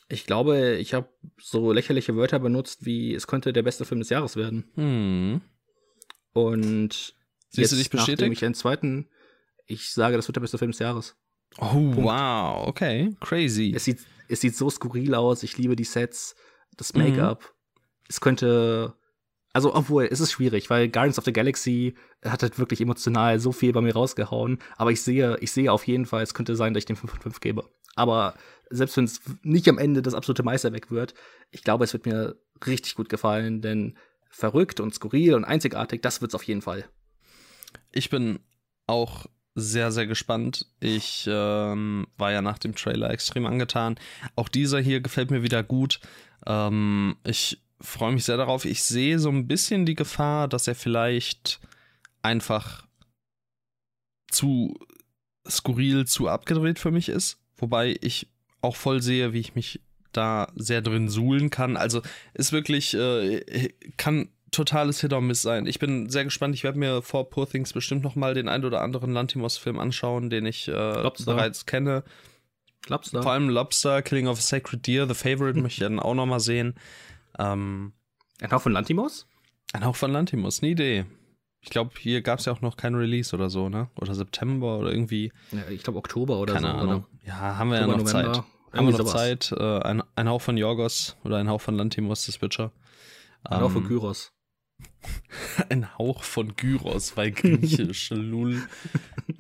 Ich 0.08 0.26
glaube, 0.26 0.76
ich 0.76 0.94
habe 0.94 1.08
so 1.38 1.72
lächerliche 1.72 2.14
Wörter 2.16 2.38
benutzt, 2.38 2.84
wie 2.84 3.14
es 3.14 3.26
könnte 3.26 3.52
der 3.52 3.62
beste 3.62 3.84
Film 3.84 4.00
des 4.00 4.10
Jahres 4.10 4.36
werden. 4.36 4.70
Hm. 4.74 5.40
Und 6.32 7.14
Siehst 7.48 7.72
du 7.72 7.76
dich 7.76 7.90
bestätigt? 7.90 8.20
Nachdem 8.20 8.32
ich 8.32 8.44
einen 8.44 8.54
zweiten, 8.54 9.08
ich 9.66 9.90
sage, 9.90 10.16
das 10.16 10.28
wird 10.28 10.36
der 10.36 10.40
beste 10.42 10.58
Film 10.58 10.72
des 10.72 10.80
Jahres. 10.80 11.16
Oh, 11.58 11.66
Punkt. 11.68 11.98
wow, 11.98 12.66
okay, 12.66 13.14
crazy. 13.20 13.72
Es 13.74 13.84
sieht, 13.84 14.00
es 14.28 14.40
sieht 14.40 14.56
so 14.56 14.68
skurril 14.68 15.14
aus, 15.14 15.42
ich 15.44 15.56
liebe 15.56 15.76
die 15.76 15.84
Sets, 15.84 16.34
das 16.76 16.94
Make-up. 16.94 17.42
Mhm. 17.42 17.76
Es 18.08 18.20
könnte, 18.20 18.94
also 19.52 19.74
obwohl, 19.74 20.08
es 20.10 20.18
ist 20.18 20.32
schwierig, 20.32 20.68
weil 20.68 20.88
Guardians 20.88 21.18
of 21.18 21.24
the 21.24 21.32
Galaxy 21.32 21.94
hat 22.24 22.42
halt 22.42 22.58
wirklich 22.58 22.80
emotional 22.80 23.38
so 23.38 23.52
viel 23.52 23.72
bei 23.72 23.80
mir 23.80 23.94
rausgehauen, 23.94 24.58
aber 24.76 24.90
ich 24.90 25.00
sehe, 25.00 25.38
ich 25.40 25.52
sehe 25.52 25.70
auf 25.70 25.86
jeden 25.86 26.06
Fall, 26.06 26.24
es 26.24 26.34
könnte 26.34 26.56
sein, 26.56 26.74
dass 26.74 26.82
ich 26.82 26.86
den 26.86 26.96
5 26.96 27.12
von 27.12 27.20
5 27.20 27.40
gebe. 27.40 27.70
Aber 27.94 28.34
selbst 28.70 28.96
wenn 28.96 29.04
es 29.04 29.20
nicht 29.42 29.68
am 29.68 29.78
Ende 29.78 30.02
das 30.02 30.14
absolute 30.14 30.42
Meisterwerk 30.42 30.90
wird, 30.90 31.14
ich 31.50 31.62
glaube, 31.62 31.84
es 31.84 31.92
wird 31.92 32.06
mir 32.06 32.36
richtig 32.66 32.94
gut 32.94 33.08
gefallen, 33.08 33.60
denn 33.60 33.96
verrückt 34.28 34.80
und 34.80 34.94
skurril 34.94 35.34
und 35.34 35.44
einzigartig, 35.44 36.02
das 36.02 36.20
wird's 36.20 36.34
auf 36.34 36.42
jeden 36.42 36.62
Fall. 36.62 36.84
Ich 37.92 38.10
bin 38.10 38.40
auch 38.86 39.26
sehr, 39.54 39.92
sehr 39.92 40.06
gespannt. 40.06 40.66
Ich 40.80 41.26
ähm, 41.28 42.08
war 42.18 42.32
ja 42.32 42.42
nach 42.42 42.58
dem 42.58 42.74
Trailer 42.74 43.10
extrem 43.10 43.46
angetan. 43.46 43.96
Auch 44.34 44.48
dieser 44.48 44.80
hier 44.80 45.00
gefällt 45.00 45.30
mir 45.30 45.42
wieder 45.42 45.62
gut. 45.62 46.00
Ähm, 46.46 47.16
ich 47.24 47.62
freue 47.80 48.12
mich 48.12 48.24
sehr 48.24 48.36
darauf. 48.36 48.64
Ich 48.64 48.82
sehe 48.82 49.18
so 49.18 49.28
ein 49.28 49.46
bisschen 49.46 49.86
die 49.86 49.94
Gefahr, 49.94 50.48
dass 50.48 50.66
er 50.66 50.74
vielleicht 50.74 51.60
einfach 52.22 52.86
zu 54.28 54.76
skurril, 55.48 56.06
zu 56.06 56.28
abgedreht 56.28 56.78
für 56.78 56.90
mich 56.90 57.08
ist. 57.08 57.38
Wobei 57.56 57.96
ich 58.00 58.28
auch 58.64 58.76
voll 58.76 59.02
sehe, 59.02 59.32
wie 59.32 59.40
ich 59.40 59.54
mich 59.54 59.80
da 60.12 60.48
sehr 60.54 60.82
drin 60.82 61.08
suhlen 61.08 61.50
kann. 61.50 61.76
Also 61.76 62.02
ist 62.34 62.52
wirklich, 62.52 62.94
äh, 62.94 63.72
kann 63.96 64.28
totales 64.50 65.00
Hit 65.00 65.12
or 65.12 65.20
Miss 65.20 65.42
sein. 65.42 65.66
Ich 65.66 65.78
bin 65.78 66.08
sehr 66.08 66.24
gespannt. 66.24 66.54
Ich 66.54 66.64
werde 66.64 66.78
mir 66.78 67.02
vor 67.02 67.28
Poor 67.28 67.48
Things 67.48 67.72
bestimmt 67.72 68.04
noch 68.04 68.14
mal 68.14 68.34
den 68.34 68.48
ein 68.48 68.64
oder 68.64 68.80
anderen 68.80 69.12
Lantimos-Film 69.12 69.78
anschauen, 69.78 70.30
den 70.30 70.46
ich 70.46 70.68
äh, 70.68 71.10
bereits 71.24 71.66
kenne. 71.66 72.04
Lobster. 72.88 73.22
Vor 73.22 73.32
allem 73.32 73.48
Lobster, 73.48 74.02
Killing 74.02 74.28
of 74.28 74.38
a 74.38 74.42
Sacred 74.42 74.86
Deer, 74.86 75.08
The 75.08 75.14
Favorite 75.14 75.60
möchte 75.60 75.82
ich 75.82 75.88
dann 75.88 75.98
auch 75.98 76.14
noch 76.14 76.26
mal 76.26 76.40
sehen. 76.40 76.74
Ähm, 77.38 77.92
ein 78.40 78.50
Hauch 78.50 78.60
von 78.62 78.72
Lantimos? 78.72 79.26
Ein 79.72 79.84
Hauch 79.84 79.96
von 79.96 80.12
Lantimos, 80.12 80.62
nie 80.62 80.72
Idee. 80.72 81.06
Ich 81.64 81.70
glaube, 81.70 81.92
hier 81.98 82.20
gab 82.20 82.40
es 82.40 82.44
ja 82.44 82.52
auch 82.52 82.60
noch 82.60 82.76
kein 82.76 82.94
Release 82.94 83.34
oder 83.34 83.48
so, 83.48 83.70
ne? 83.70 83.88
Oder 83.98 84.14
September 84.14 84.78
oder 84.78 84.90
irgendwie. 84.92 85.32
Ja, 85.50 85.66
ich 85.70 85.82
glaube 85.82 85.98
Oktober 85.98 86.38
oder 86.38 86.52
keine 86.52 86.66
so. 86.66 86.72
Ahnung. 86.74 87.06
Oder? 87.06 87.26
Ja, 87.26 87.56
haben 87.56 87.70
wir 87.70 87.78
Oktober, 87.78 87.80
ja 87.80 87.86
noch 87.86 88.04
November. 88.04 88.32
Zeit. 88.34 88.44
Haben 88.74 88.86
wir 88.86 88.92
noch 88.92 88.98
sowas. 88.98 89.12
Zeit. 89.12 89.52
Äh, 89.52 89.78
ein, 89.80 90.02
ein 90.14 90.28
Hauch 90.28 90.42
von 90.42 90.58
Jorgos 90.58 91.16
oder 91.24 91.38
ein 91.38 91.48
Hauch 91.48 91.62
von 91.62 91.74
Lantimos, 91.74 92.26
das 92.26 92.42
Witcher. 92.42 92.70
Ein 93.44 93.60
Hauch 93.62 93.70
von 93.70 93.82
ähm, 93.82 93.88
Gyros. 93.88 94.32
ein 95.70 95.96
Hauch 95.96 96.22
von 96.22 96.54
Gyros, 96.54 97.16
weil 97.16 97.30
griechisch, 97.30 98.10
lul. 98.14 98.60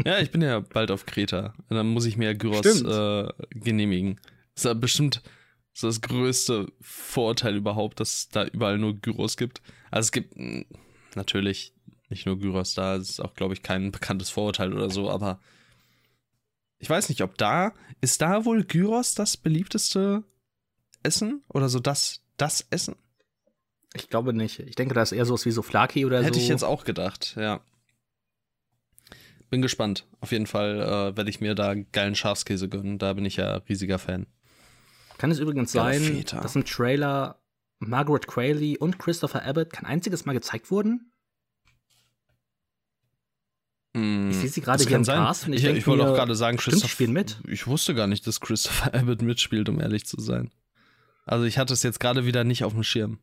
Ja, 0.06 0.18
ich 0.18 0.30
bin 0.30 0.40
ja 0.40 0.60
bald 0.60 0.90
auf 0.90 1.04
Kreta. 1.04 1.52
Und 1.68 1.76
dann 1.76 1.88
muss 1.88 2.06
ich 2.06 2.16
mir 2.16 2.30
ja 2.30 2.32
Gyros 2.32 2.80
äh, 2.80 3.28
genehmigen. 3.50 4.18
Ist 4.54 4.64
ja 4.64 4.72
bestimmt 4.72 5.20
so 5.74 5.88
das 5.88 6.00
größte 6.00 6.72
Vorurteil 6.80 7.54
überhaupt, 7.56 8.00
dass 8.00 8.14
es 8.14 8.28
da 8.30 8.46
überall 8.46 8.78
nur 8.78 8.94
Gyros 8.94 9.36
gibt. 9.36 9.60
Also 9.90 10.06
es 10.06 10.12
gibt 10.12 10.36
hm, 10.36 10.64
natürlich 11.16 11.73
nicht 12.14 12.26
nur 12.26 12.38
Gyros 12.38 12.74
da, 12.74 12.94
es 12.96 13.10
ist 13.10 13.20
auch, 13.20 13.34
glaube 13.34 13.54
ich, 13.54 13.62
kein 13.62 13.90
bekanntes 13.90 14.30
Vorurteil 14.30 14.72
oder 14.72 14.88
so, 14.88 15.10
aber 15.10 15.40
ich 16.78 16.88
weiß 16.88 17.08
nicht, 17.08 17.22
ob 17.22 17.36
da, 17.36 17.72
ist 18.00 18.22
da 18.22 18.44
wohl 18.44 18.64
Gyros 18.64 19.14
das 19.14 19.36
beliebteste 19.36 20.24
Essen? 21.02 21.42
Oder 21.48 21.68
so 21.68 21.80
das, 21.80 22.20
das 22.36 22.66
Essen? 22.70 22.96
Ich 23.94 24.08
glaube 24.08 24.32
nicht. 24.32 24.60
Ich 24.60 24.74
denke, 24.74 24.94
da 24.94 25.02
ist 25.02 25.12
eher 25.12 25.24
sowas 25.24 25.46
wie 25.46 25.50
Souflaki 25.50 26.04
oder 26.04 26.16
Hätte 26.16 26.26
so. 26.26 26.28
Hätte 26.28 26.40
ich 26.40 26.48
jetzt 26.48 26.64
auch 26.64 26.84
gedacht, 26.84 27.34
ja. 27.36 27.60
Bin 29.50 29.62
gespannt. 29.62 30.06
Auf 30.20 30.32
jeden 30.32 30.46
Fall 30.46 30.80
äh, 30.80 31.16
werde 31.16 31.30
ich 31.30 31.40
mir 31.40 31.54
da 31.54 31.74
geilen 31.74 32.14
Schafskäse 32.14 32.68
gönnen. 32.68 32.98
Da 32.98 33.12
bin 33.12 33.24
ich 33.24 33.36
ja 33.36 33.56
riesiger 33.68 33.98
Fan. 33.98 34.26
Kann 35.18 35.30
es 35.30 35.38
übrigens 35.38 35.70
sein, 35.70 36.24
dass 36.24 36.56
im 36.56 36.64
Trailer 36.64 37.40
Margaret 37.78 38.26
Qualley 38.26 38.78
und 38.78 38.98
Christopher 38.98 39.44
Abbott 39.44 39.72
kein 39.72 39.86
einziges 39.86 40.24
Mal 40.24 40.32
gezeigt 40.32 40.70
wurden? 40.70 41.12
Ich 43.96 44.36
sehe 44.36 44.48
sie 44.48 44.60
gerade 44.60 44.82
hier 44.82 44.96
im 44.96 45.04
sein. 45.04 45.18
Cast. 45.18 45.46
ich, 45.46 45.64
ich, 45.64 45.76
ich 45.76 45.86
wollte 45.86 46.08
auch 46.08 46.16
gerade 46.16 46.34
sagen, 46.34 46.56
Christopher 46.56 46.88
spielt 46.88 47.10
mit. 47.10 47.38
Ich 47.46 47.68
wusste 47.68 47.94
gar 47.94 48.08
nicht, 48.08 48.26
dass 48.26 48.40
Christopher 48.40 48.92
Abbott 48.94 49.22
mitspielt, 49.22 49.68
um 49.68 49.80
ehrlich 49.80 50.04
zu 50.04 50.20
sein. 50.20 50.50
Also 51.24 51.44
ich 51.44 51.58
hatte 51.58 51.72
es 51.72 51.84
jetzt 51.84 52.00
gerade 52.00 52.26
wieder 52.26 52.42
nicht 52.42 52.64
auf 52.64 52.72
dem 52.72 52.82
Schirm. 52.82 53.20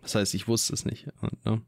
Das 0.00 0.14
heißt, 0.14 0.34
ich 0.34 0.46
wusste 0.46 0.72
es 0.72 0.84
nicht. 0.84 1.08
Ne? 1.44 1.62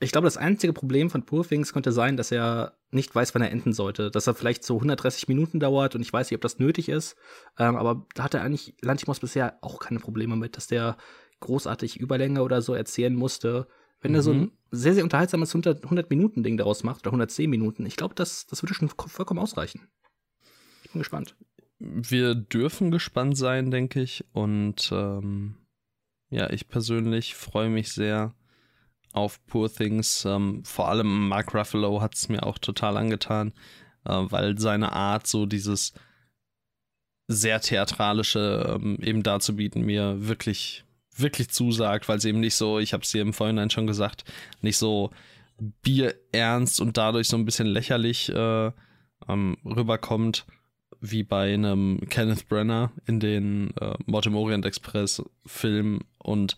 Ich 0.00 0.12
glaube, 0.12 0.26
das 0.26 0.36
einzige 0.36 0.72
Problem 0.72 1.08
von 1.08 1.24
Poor 1.24 1.46
Things 1.46 1.72
könnte 1.72 1.92
sein, 1.92 2.16
dass 2.16 2.30
er 2.30 2.76
nicht 2.90 3.14
weiß, 3.14 3.34
wann 3.34 3.42
er 3.42 3.50
enden 3.50 3.72
sollte. 3.72 4.10
Dass 4.10 4.26
er 4.26 4.34
vielleicht 4.34 4.64
so 4.64 4.74
130 4.74 5.28
Minuten 5.28 5.60
dauert 5.60 5.94
und 5.94 6.02
ich 6.02 6.12
weiß 6.12 6.30
nicht, 6.30 6.36
ob 6.36 6.42
das 6.42 6.58
nötig 6.58 6.88
ist. 6.88 7.16
Ähm, 7.58 7.76
aber 7.76 8.06
da 8.14 8.24
hat 8.24 8.34
er 8.34 8.42
eigentlich 8.42 8.74
Lantimos 8.82 9.20
bisher 9.20 9.58
auch 9.62 9.78
keine 9.78 10.00
Probleme 10.00 10.36
mit, 10.36 10.56
dass 10.56 10.66
der 10.66 10.96
großartig 11.40 11.98
Überlänge 11.98 12.42
oder 12.42 12.60
so 12.62 12.74
erzählen 12.74 13.14
musste. 13.14 13.66
Wenn 14.02 14.10
mhm. 14.10 14.16
er 14.16 14.22
so 14.22 14.32
ein 14.32 14.40
mhm. 14.40 14.52
sehr, 14.70 14.94
sehr 14.94 15.04
unterhaltsames 15.04 15.54
100-Minuten-Ding 15.54 16.56
daraus 16.58 16.82
macht, 16.82 17.02
oder 17.02 17.12
110 17.12 17.48
Minuten, 17.48 17.86
ich 17.86 17.96
glaube, 17.96 18.14
das, 18.14 18.46
das 18.46 18.62
würde 18.62 18.74
schon 18.74 18.88
vollkommen 18.90 19.40
ausreichen. 19.40 19.88
Ich 20.84 20.90
bin 20.90 21.00
gespannt. 21.00 21.34
Wir 21.78 22.34
dürfen 22.34 22.90
gespannt 22.90 23.36
sein, 23.38 23.70
denke 23.70 24.02
ich. 24.02 24.24
Und 24.32 24.90
ähm, 24.92 25.56
ja, 26.30 26.50
ich 26.50 26.68
persönlich 26.68 27.34
freue 27.34 27.70
mich 27.70 27.92
sehr 27.92 28.34
auf 29.12 29.44
Poor 29.46 29.72
Things. 29.72 30.24
Ähm, 30.24 30.64
vor 30.64 30.88
allem 30.88 31.28
Mark 31.28 31.54
Ruffalo 31.54 32.00
hat 32.00 32.14
es 32.14 32.28
mir 32.28 32.44
auch 32.44 32.58
total 32.58 32.96
angetan, 32.96 33.52
äh, 34.04 34.12
weil 34.12 34.58
seine 34.58 34.92
Art, 34.92 35.26
so 35.26 35.46
dieses 35.46 35.92
sehr 37.28 37.60
theatralische 37.60 38.78
ähm, 38.80 38.98
eben 39.00 39.22
darzubieten, 39.22 39.84
mir 39.84 40.26
wirklich, 40.26 40.84
wirklich 41.16 41.50
zusagt, 41.50 42.08
weil 42.08 42.18
es 42.18 42.24
eben 42.24 42.40
nicht 42.40 42.54
so, 42.54 42.78
ich 42.78 42.92
habe 42.92 43.02
es 43.02 43.10
dir 43.10 43.22
im 43.22 43.32
Vorhinein 43.32 43.70
schon 43.70 43.86
gesagt, 43.86 44.24
nicht 44.60 44.76
so 44.76 45.10
bierernst 45.82 46.80
und 46.80 46.96
dadurch 46.96 47.28
so 47.28 47.36
ein 47.36 47.44
bisschen 47.44 47.66
lächerlich 47.66 48.28
äh, 48.30 48.72
ähm, 49.28 49.56
rüberkommt, 49.64 50.46
wie 51.00 51.22
bei 51.22 51.52
einem 51.52 52.00
Kenneth 52.08 52.48
Brenner 52.48 52.92
in 53.06 53.20
den 53.20 53.76
äh, 53.76 53.94
Mord 54.06 54.26
im 54.26 54.36
Orient 54.36 54.64
Express 54.64 55.22
Film 55.44 56.00
und 56.18 56.56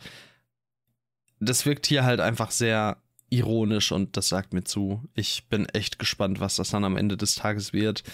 das 1.40 1.66
wirkt 1.66 1.86
hier 1.86 2.04
halt 2.04 2.20
einfach 2.20 2.50
sehr 2.50 2.98
ironisch 3.30 3.90
und 3.92 4.16
das 4.16 4.28
sagt 4.28 4.52
mir 4.52 4.64
zu. 4.64 5.02
Ich 5.14 5.48
bin 5.48 5.66
echt 5.66 5.98
gespannt, 5.98 6.40
was 6.40 6.56
das 6.56 6.70
dann 6.70 6.84
am 6.84 6.96
Ende 6.96 7.16
des 7.16 7.34
Tages 7.34 7.72
wird. 7.72 8.04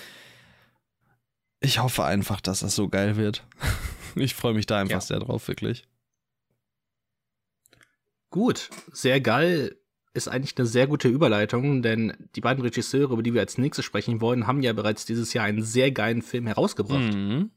Ich 1.61 1.81
hoffe 1.81 2.05
einfach, 2.05 2.41
dass 2.41 2.61
das 2.61 2.75
so 2.75 2.89
geil 2.89 3.17
wird. 3.17 3.45
ich 4.15 4.35
freue 4.35 4.55
mich 4.55 4.67
da 4.67 4.79
einfach 4.79 4.93
ja. 4.93 5.01
sehr 5.01 5.21
drauf, 5.21 5.47
wirklich. 5.49 5.85
Gut, 8.31 8.71
sehr 8.93 9.21
geil 9.21 9.77
ist 10.13 10.29
eigentlich 10.29 10.57
eine 10.57 10.67
sehr 10.67 10.87
gute 10.87 11.09
Überleitung, 11.09 11.83
denn 11.83 12.17
die 12.35 12.41
beiden 12.41 12.63
Regisseure, 12.63 13.13
über 13.13 13.23
die 13.23 13.35
wir 13.35 13.41
als 13.41 13.59
nächstes 13.59 13.85
sprechen 13.85 14.21
wollen, 14.21 14.47
haben 14.47 14.63
ja 14.63 14.73
bereits 14.73 15.05
dieses 15.05 15.33
Jahr 15.33 15.45
einen 15.45 15.63
sehr 15.63 15.93
geilen 15.93 16.23
Film 16.23 16.47
herausgebracht. 16.47 17.15
Mhm. 17.15 17.51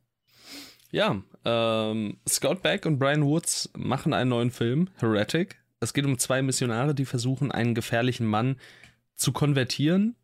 Ja, 0.91 1.21
ähm, 1.45 2.17
Scott 2.27 2.61
Beck 2.61 2.85
und 2.85 2.99
Brian 2.99 3.25
Woods 3.25 3.71
machen 3.75 4.13
einen 4.13 4.29
neuen 4.29 4.51
Film, 4.51 4.89
Heretic. 4.97 5.57
Es 5.79 5.93
geht 5.93 6.05
um 6.05 6.19
zwei 6.19 6.41
Missionare, 6.41 6.93
die 6.93 7.05
versuchen, 7.05 7.51
einen 7.51 7.73
gefährlichen 7.73 8.27
Mann 8.27 8.57
zu 9.15 9.31
konvertieren. 9.31 10.15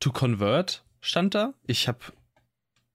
To 0.00 0.10
convert 0.10 0.84
stand 1.00 1.34
da. 1.34 1.54
Ich 1.66 1.86
habe, 1.86 2.00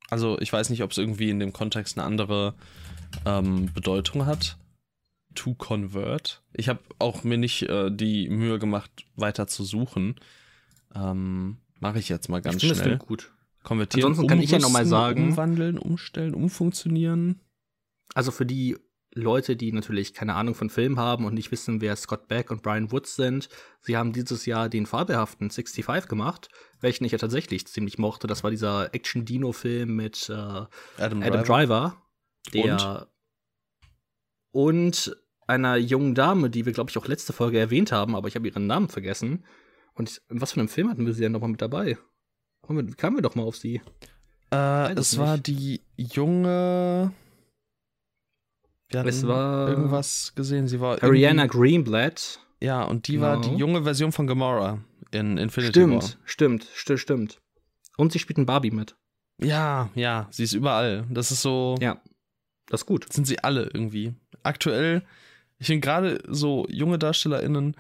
also 0.09 0.37
ich 0.39 0.51
weiß 0.51 0.69
nicht, 0.69 0.83
ob 0.83 0.91
es 0.91 0.97
irgendwie 0.97 1.29
in 1.29 1.39
dem 1.39 1.53
Kontext 1.53 1.97
eine 1.97 2.05
andere 2.05 2.55
ähm, 3.25 3.71
Bedeutung 3.73 4.25
hat 4.25 4.57
to 5.35 5.53
convert. 5.53 6.41
Ich 6.53 6.69
habe 6.69 6.79
auch 6.99 7.23
mir 7.23 7.37
nicht 7.37 7.63
äh, 7.63 7.91
die 7.91 8.29
Mühe 8.29 8.59
gemacht, 8.59 8.91
weiter 9.15 9.47
zu 9.47 9.63
suchen. 9.63 10.15
Ähm, 10.93 11.57
Mache 11.79 11.99
ich 11.99 12.09
jetzt 12.09 12.29
mal 12.29 12.41
ganz 12.41 12.63
ich 12.63 12.75
schnell. 12.75 12.97
Das 12.97 13.07
gut. 13.07 13.31
Konvertieren. 13.63 14.11
Ansonsten 14.11 14.27
kann 14.27 14.41
ich 14.41 14.51
ja 14.51 14.59
noch 14.59 14.71
mal 14.71 14.85
sagen. 14.85 15.29
Umwandeln, 15.29 15.77
umstellen, 15.77 16.33
umfunktionieren. 16.33 17.41
Also 18.13 18.31
für 18.31 18.45
die 18.45 18.77
Leute, 19.15 19.55
die 19.55 19.71
natürlich 19.71 20.13
keine 20.13 20.35
Ahnung 20.35 20.55
von 20.55 20.69
Film 20.69 20.99
haben 20.99 21.25
und 21.25 21.33
nicht 21.33 21.51
wissen, 21.51 21.79
wer 21.81 21.95
Scott 21.95 22.27
Beck 22.27 22.51
und 22.51 22.61
Brian 22.61 22.91
Woods 22.91 23.15
sind, 23.15 23.49
sie 23.81 23.95
haben 23.95 24.11
dieses 24.11 24.45
Jahr 24.45 24.67
den 24.69 24.85
fabelhaften 24.85 25.49
65 25.49 26.07
gemacht, 26.07 26.49
welchen 26.81 27.05
ich 27.05 27.13
ja 27.13 27.17
tatsächlich 27.17 27.65
ziemlich 27.65 27.97
mochte. 27.97 28.27
Das 28.27 28.43
war 28.43 28.51
dieser 28.51 28.93
Action-Dino-Film 28.93 29.95
mit 29.95 30.29
äh, 30.29 30.33
Adam, 30.33 30.67
Adam, 30.97 31.43
Driver, 31.43 31.43
Driver 31.43 32.01
der 32.53 33.07
und? 34.51 35.07
und 35.07 35.17
einer 35.47 35.77
jungen 35.77 36.15
Dame, 36.15 36.49
die 36.49 36.65
wir, 36.65 36.73
glaube 36.73 36.89
ich, 36.89 36.97
auch 36.97 37.07
letzte 37.07 37.33
Folge 37.33 37.59
erwähnt 37.59 37.91
haben, 37.91 38.15
aber 38.15 38.27
ich 38.27 38.35
habe 38.35 38.47
ihren 38.47 38.67
Namen 38.67 38.89
vergessen. 38.89 39.43
Und 39.93 40.21
was 40.29 40.53
für 40.53 40.59
einem 40.59 40.69
Film 40.69 40.89
hatten 40.89 41.05
wir 41.05 41.13
sie 41.13 41.21
denn 41.21 41.31
nochmal 41.31 41.51
mit 41.51 41.61
dabei? 41.61 41.97
Kamen 42.63 43.15
wir 43.15 43.21
doch 43.21 43.35
mal 43.35 43.43
auf 43.43 43.55
sie? 43.55 43.81
Äh, 44.51 44.93
es 44.93 45.13
nicht. 45.13 45.19
war 45.19 45.37
die 45.37 45.81
junge. 45.95 47.11
Wir 48.89 48.99
hatten 48.99 49.09
es 49.09 49.27
war 49.27 49.69
irgendwas 49.69 50.33
gesehen. 50.35 50.67
Sie 50.67 50.79
war 50.79 51.01
Ariana 51.01 51.45
Greenblatt. 51.45 52.39
Ja, 52.61 52.83
und 52.83 53.07
die 53.07 53.13
genau. 53.13 53.25
war 53.25 53.41
die 53.41 53.49
genau. 53.49 53.59
junge 53.59 53.83
Version 53.83 54.11
von 54.11 54.27
Gamora 54.27 54.79
in 55.11 55.37
Infinity 55.37 55.71
stimmt, 55.79 56.03
War. 56.03 56.09
Stimmt, 56.25 56.67
stimmt, 56.73 56.99
stimmt. 56.99 57.41
Und 57.97 58.11
sie 58.11 58.19
spielt 58.19 58.37
ein 58.37 58.45
Barbie 58.45 58.71
mit. 58.71 58.95
Ja, 59.39 59.89
ja, 59.95 60.27
sie 60.31 60.43
ist 60.43 60.53
überall. 60.53 61.05
Das 61.09 61.31
ist 61.31 61.41
so. 61.41 61.75
Ja, 61.79 62.01
das 62.67 62.81
ist 62.81 62.85
gut. 62.85 63.11
Sind 63.11 63.25
sie 63.25 63.39
alle 63.39 63.69
irgendwie. 63.73 64.13
Aktuell 64.43 65.03
ich 65.57 65.67
finde 65.67 65.81
gerade 65.81 66.23
so 66.27 66.65
junge 66.69 66.99
DarstellerInnen 66.99 67.75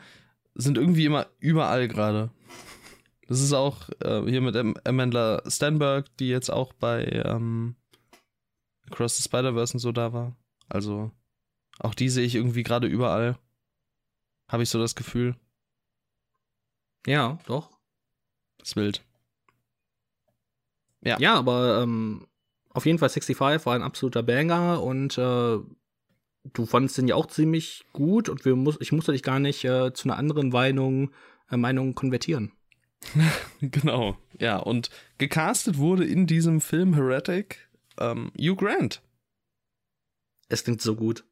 sind 0.53 0.77
irgendwie 0.77 1.05
immer 1.05 1.27
überall 1.39 1.87
gerade. 1.87 2.31
Das 3.27 3.41
ist 3.41 3.53
auch 3.53 3.89
äh, 4.01 4.21
hier 4.29 4.41
mit 4.41 4.55
Amanda 4.85 5.41
Stanberg, 5.47 6.15
die 6.17 6.27
jetzt 6.27 6.49
auch 6.49 6.73
bei 6.73 7.03
ähm, 7.25 7.75
Across 8.87 9.17
the 9.17 9.23
Spider-Verse 9.23 9.73
und 9.73 9.79
so 9.79 9.91
da 9.91 10.13
war. 10.13 10.35
Also 10.69 11.11
auch 11.79 11.93
die 11.93 12.09
sehe 12.09 12.25
ich 12.25 12.35
irgendwie 12.35 12.63
gerade 12.63 12.87
überall. 12.87 13.37
Habe 14.47 14.63
ich 14.63 14.69
so 14.69 14.79
das 14.79 14.95
Gefühl. 14.95 15.35
Ja, 17.05 17.39
doch. 17.47 17.71
Das 18.57 18.69
ist 18.69 18.75
wild. 18.75 19.03
Ja. 21.01 21.19
Ja, 21.19 21.35
aber 21.35 21.81
ähm, 21.81 22.27
auf 22.69 22.85
jeden 22.85 22.99
Fall 22.99 23.09
65 23.09 23.65
war 23.65 23.75
ein 23.75 23.83
absoluter 23.83 24.23
Banger 24.23 24.81
und 24.81 25.17
äh, 25.17 25.59
du 26.53 26.65
fandest 26.65 26.97
den 26.97 27.07
ja 27.07 27.15
auch 27.15 27.27
ziemlich 27.27 27.85
gut 27.93 28.29
und 28.29 28.45
wir 28.45 28.55
muss, 28.55 28.77
ich 28.79 28.91
musste 28.91 29.11
dich 29.11 29.23
gar 29.23 29.39
nicht 29.39 29.63
äh, 29.65 29.93
zu 29.93 30.07
einer 30.07 30.17
anderen 30.17 30.49
Meinung, 30.49 31.11
äh, 31.49 31.57
Meinung 31.57 31.95
konvertieren. 31.95 32.51
genau, 33.61 34.17
ja. 34.39 34.57
Und 34.57 34.89
gecastet 35.17 35.77
wurde 35.77 36.05
in 36.05 36.27
diesem 36.27 36.61
Film 36.61 36.93
Heretic 36.93 37.69
ähm, 37.99 38.31
Hugh 38.39 38.55
Grant. 38.55 39.01
Es 40.49 40.63
klingt 40.63 40.81
so 40.81 40.95
gut. 40.95 41.23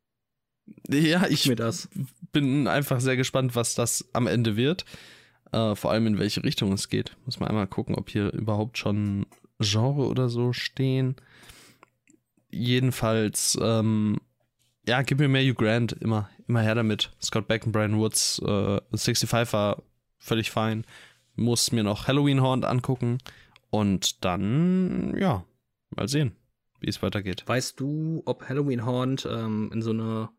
Ja, 0.87 1.27
ich 1.27 1.47
mir 1.47 1.55
das. 1.55 1.89
bin 2.31 2.67
einfach 2.67 2.99
sehr 2.99 3.17
gespannt, 3.17 3.55
was 3.55 3.75
das 3.75 4.09
am 4.13 4.27
Ende 4.27 4.55
wird. 4.55 4.85
Äh, 5.51 5.75
vor 5.75 5.91
allem 5.91 6.07
in 6.07 6.19
welche 6.19 6.43
Richtung 6.43 6.71
es 6.71 6.89
geht. 6.89 7.15
Muss 7.25 7.39
man 7.39 7.49
einmal 7.49 7.67
gucken, 7.67 7.95
ob 7.95 8.09
hier 8.09 8.31
überhaupt 8.33 8.77
schon 8.77 9.25
Genre 9.59 10.07
oder 10.07 10.29
so 10.29 10.53
stehen. 10.53 11.15
Jedenfalls, 12.49 13.57
ähm, 13.61 14.17
ja, 14.85 15.01
gib 15.01 15.19
mir 15.19 15.27
mehr 15.27 15.43
Hugh 15.43 15.55
Grant, 15.55 15.93
immer, 15.93 16.29
immer 16.47 16.61
her 16.61 16.75
damit. 16.75 17.11
Scott 17.21 17.47
Beck 17.47 17.65
und 17.65 17.71
Brian 17.71 17.97
Woods, 17.97 18.39
äh, 18.39 18.81
65 18.91 19.53
war 19.53 19.81
völlig 20.17 20.51
fein. 20.51 20.85
Muss 21.35 21.71
mir 21.71 21.83
noch 21.83 22.07
Halloween 22.07 22.41
Horn 22.41 22.63
angucken 22.63 23.17
und 23.69 24.23
dann, 24.23 25.17
ja, 25.17 25.45
mal 25.89 26.07
sehen, 26.07 26.35
wie 26.79 26.89
es 26.89 27.01
weitergeht. 27.01 27.43
Weißt 27.47 27.79
du, 27.79 28.21
ob 28.25 28.47
Halloween 28.47 28.85
Horn 28.85 29.17
ähm, 29.25 29.71
in 29.73 29.81
so 29.81 29.91
eine, 29.91 30.29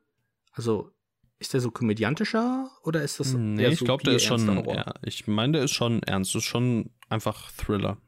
also 0.53 0.91
ist 1.39 1.53
der 1.53 1.61
so 1.61 1.71
komödiantischer 1.71 2.71
oder 2.83 3.03
ist 3.03 3.19
das? 3.19 3.33
Nee, 3.35 3.67
ich 3.67 3.81
so 3.81 3.85
glaube, 3.85 4.05
der 4.05 4.15
ist 4.15 4.25
schon, 4.25 4.65
ja, 4.69 4.95
ich 5.03 5.27
meine, 5.27 5.55
der 5.55 5.65
ist 5.65 5.73
schon 5.73 6.03
ernst, 6.05 6.35
das 6.35 6.43
ist 6.43 6.49
schon 6.49 6.91
einfach 7.09 7.51
Thriller. 7.53 7.99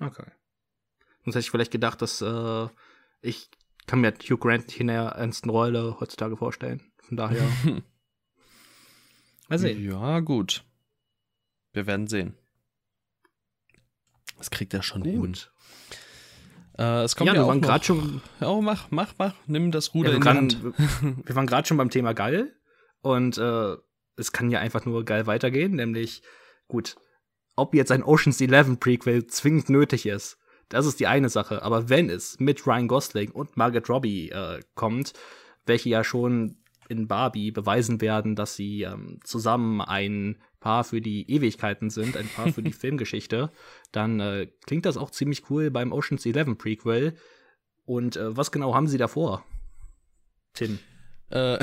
Okay. 0.00 0.30
Sonst 1.24 1.34
hätte 1.34 1.40
ich 1.40 1.50
vielleicht 1.50 1.72
gedacht, 1.72 2.00
dass 2.02 2.22
äh, 2.22 2.68
ich 3.20 3.50
kann 3.86 4.00
mir 4.00 4.12
Hugh 4.12 4.38
Grant 4.38 4.66
nicht 4.66 4.80
in 4.80 4.88
der 4.88 5.02
ernsten 5.02 5.50
Rolle 5.50 5.96
heutzutage 6.00 6.36
vorstellen. 6.36 6.82
Von 6.98 7.16
daher. 7.16 7.42
Mal 9.48 9.58
sehen. 9.58 9.82
Ja, 9.84 10.20
gut. 10.20 10.64
Wir 11.72 11.86
werden 11.86 12.08
sehen. 12.08 12.36
Das 14.38 14.50
kriegt 14.50 14.74
er 14.74 14.82
schon 14.82 15.02
gut. 15.02 15.12
hin. 15.12 15.36
Äh, 16.78 17.04
es 17.04 17.16
kommt 17.16 17.28
ja, 17.28 17.34
ja 17.34 17.42
wir 17.42 17.46
waren 17.46 17.60
gerade 17.60 17.84
schon. 17.84 18.20
Oh, 18.40 18.60
mach, 18.60 18.90
mach, 18.90 19.14
mach. 19.18 19.34
Nimm 19.46 19.70
das 19.70 19.94
Ruder 19.94 20.10
ja, 20.10 20.16
in 20.16 20.22
die 20.22 20.28
Hand. 20.28 20.62
wir 21.24 21.36
waren 21.36 21.46
gerade 21.46 21.66
schon 21.66 21.76
beim 21.76 21.90
Thema 21.90 22.12
geil. 22.12 22.54
Und 23.02 23.38
äh, 23.38 23.76
es 24.16 24.32
kann 24.32 24.50
ja 24.50 24.58
einfach 24.58 24.84
nur 24.84 25.04
geil 25.04 25.26
weitergehen. 25.26 25.76
Nämlich, 25.76 26.22
gut, 26.66 26.96
ob 27.54 27.74
jetzt 27.74 27.92
ein 27.92 28.02
Ocean's 28.02 28.40
Eleven 28.40 28.78
Prequel 28.78 29.26
zwingend 29.26 29.70
nötig 29.70 30.06
ist, 30.06 30.38
das 30.68 30.86
ist 30.86 31.00
die 31.00 31.06
eine 31.06 31.28
Sache. 31.28 31.62
Aber 31.62 31.88
wenn 31.88 32.10
es 32.10 32.38
mit 32.40 32.66
Ryan 32.66 32.88
Gosling 32.88 33.30
und 33.30 33.56
Margaret 33.56 33.88
Robbie 33.88 34.30
äh, 34.30 34.60
kommt, 34.74 35.12
welche 35.64 35.88
ja 35.88 36.04
schon 36.04 36.56
in 36.88 37.08
Barbie 37.08 37.50
beweisen 37.50 38.00
werden, 38.00 38.36
dass 38.36 38.54
sie 38.54 38.82
ähm, 38.82 39.18
zusammen 39.24 39.80
ein 39.80 40.38
Paar 40.60 40.84
für 40.84 41.00
die 41.00 41.30
Ewigkeiten 41.30 41.90
sind, 41.90 42.16
ein 42.16 42.28
Paar 42.28 42.52
für 42.52 42.62
die 42.62 42.72
Filmgeschichte, 42.72 43.50
dann 43.92 44.20
äh, 44.20 44.48
klingt 44.66 44.86
das 44.86 44.96
auch 44.96 45.10
ziemlich 45.10 45.50
cool 45.50 45.70
beim 45.70 45.92
Ocean's 45.92 46.26
Eleven 46.26 46.58
Prequel. 46.58 47.16
Und 47.84 48.16
äh, 48.16 48.36
was 48.36 48.50
genau 48.50 48.74
haben 48.74 48.88
sie 48.88 48.98
davor? 48.98 49.44
Tim. 50.54 50.78
Äh, 51.30 51.58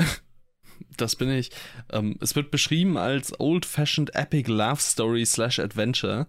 das 0.96 1.16
bin 1.16 1.30
ich. 1.30 1.50
Ähm, 1.90 2.16
es 2.20 2.36
wird 2.36 2.50
beschrieben 2.50 2.96
als 2.96 3.38
Old-Fashioned 3.38 4.14
Epic 4.14 4.50
Love 4.50 4.80
Story 4.80 5.24
slash 5.26 5.58
Adventure 5.58 6.26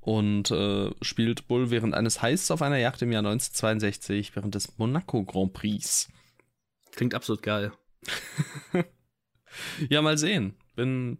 und 0.00 0.50
äh, 0.50 0.90
spielt 1.02 1.48
Bull 1.48 1.70
während 1.70 1.94
eines 1.94 2.22
Heists 2.22 2.50
auf 2.50 2.62
einer 2.62 2.78
Yacht 2.78 3.02
im 3.02 3.12
Jahr 3.12 3.20
1962 3.20 4.34
während 4.34 4.54
des 4.54 4.78
Monaco 4.78 5.24
Grand 5.24 5.52
Prix. 5.52 6.08
Klingt 6.92 7.14
absolut 7.14 7.42
geil. 7.42 7.72
ja, 9.88 10.02
mal 10.02 10.18
sehen. 10.18 10.54
Bin 10.74 11.18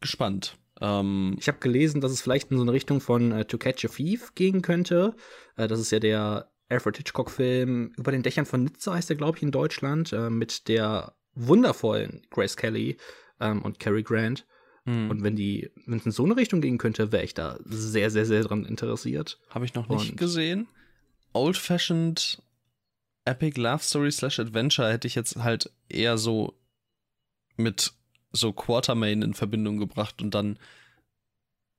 gespannt. 0.00 0.56
Ähm, 0.80 1.36
ich 1.38 1.48
habe 1.48 1.58
gelesen, 1.58 2.00
dass 2.00 2.12
es 2.12 2.20
vielleicht 2.20 2.50
in 2.50 2.56
so 2.56 2.62
eine 2.62 2.72
Richtung 2.72 3.00
von 3.00 3.32
äh, 3.32 3.44
To 3.44 3.58
Catch 3.58 3.84
a 3.84 3.88
Thief 3.88 4.34
gehen 4.34 4.62
könnte. 4.62 5.14
Äh, 5.56 5.68
das 5.68 5.80
ist 5.80 5.90
ja 5.90 5.98
der 5.98 6.50
Alfred 6.68 6.98
Hitchcock-Film 6.98 7.92
über 7.96 8.12
den 8.12 8.22
Dächern 8.22 8.46
von 8.46 8.64
Nizza, 8.64 8.94
heißt 8.94 9.08
der, 9.08 9.16
glaube 9.16 9.38
ich, 9.38 9.42
in 9.42 9.50
Deutschland, 9.50 10.12
äh, 10.12 10.30
mit 10.30 10.68
der 10.68 11.14
wundervollen 11.34 12.22
Grace 12.30 12.56
Kelly 12.56 12.98
ähm, 13.40 13.62
und 13.62 13.78
Cary 13.78 14.02
Grant. 14.02 14.46
Mhm. 14.88 15.10
Und 15.10 15.22
wenn 15.22 15.36
die, 15.36 15.70
wenn 15.84 15.98
es 15.98 16.06
in 16.06 16.12
so 16.12 16.24
eine 16.24 16.36
Richtung 16.36 16.62
gehen 16.62 16.78
könnte, 16.78 17.12
wäre 17.12 17.24
ich 17.24 17.34
da 17.34 17.58
sehr, 17.66 18.10
sehr, 18.10 18.24
sehr 18.24 18.42
dran 18.42 18.64
interessiert. 18.64 19.38
Habe 19.50 19.66
ich 19.66 19.74
noch 19.74 19.88
nicht 19.88 20.12
und 20.12 20.16
gesehen. 20.16 20.66
Old-fashioned 21.34 22.42
Epic 23.26 23.60
Love 23.60 23.82
Story 23.82 24.10
slash 24.10 24.40
Adventure 24.40 24.90
hätte 24.90 25.06
ich 25.06 25.14
jetzt 25.14 25.36
halt 25.36 25.70
eher 25.90 26.16
so 26.16 26.58
mit 27.56 27.92
so 28.32 28.52
Quartermain 28.52 29.20
in 29.20 29.34
Verbindung 29.34 29.76
gebracht 29.76 30.22
und 30.22 30.34
dann 30.34 30.58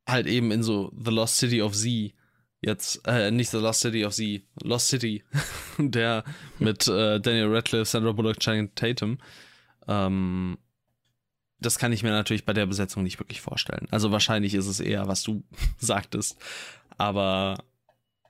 halt 0.07 0.27
eben 0.27 0.52
in 0.52 0.61
so 0.61 0.91
The 1.03 1.11
Lost 1.11 1.38
City 1.38 1.64
of 1.64 1.73
Z 1.73 2.14
jetzt, 2.61 3.02
äh, 3.07 3.31
nicht 3.31 3.49
The 3.49 3.57
Lost 3.57 3.81
City 3.81 4.06
of 4.06 4.14
Z, 4.14 4.44
Lost 4.61 4.90
City, 4.90 5.23
der 5.80 6.23
mit 6.60 6.88
äh, 6.88 7.19
Daniel 7.19 7.48
Radcliffe, 7.56 7.86
Sandra 7.86 8.11
Bullock, 8.11 8.40
Channing 8.40 8.73
Tatum. 8.76 9.18
Ähm, 9.88 10.60
das 11.60 11.77
kann 11.77 11.91
ich 11.91 12.03
mir 12.03 12.11
natürlich 12.11 12.45
bei 12.45 12.53
der 12.53 12.65
Besetzung 12.65 13.03
nicht 13.03 13.19
wirklich 13.19 13.41
vorstellen. 13.41 13.88
Also 13.91 14.11
wahrscheinlich 14.11 14.53
ist 14.53 14.68
es 14.68 14.80
eher, 14.80 15.07
was 15.07 15.23
du 15.23 15.44
sagtest. 15.77 16.38
Aber 16.98 17.64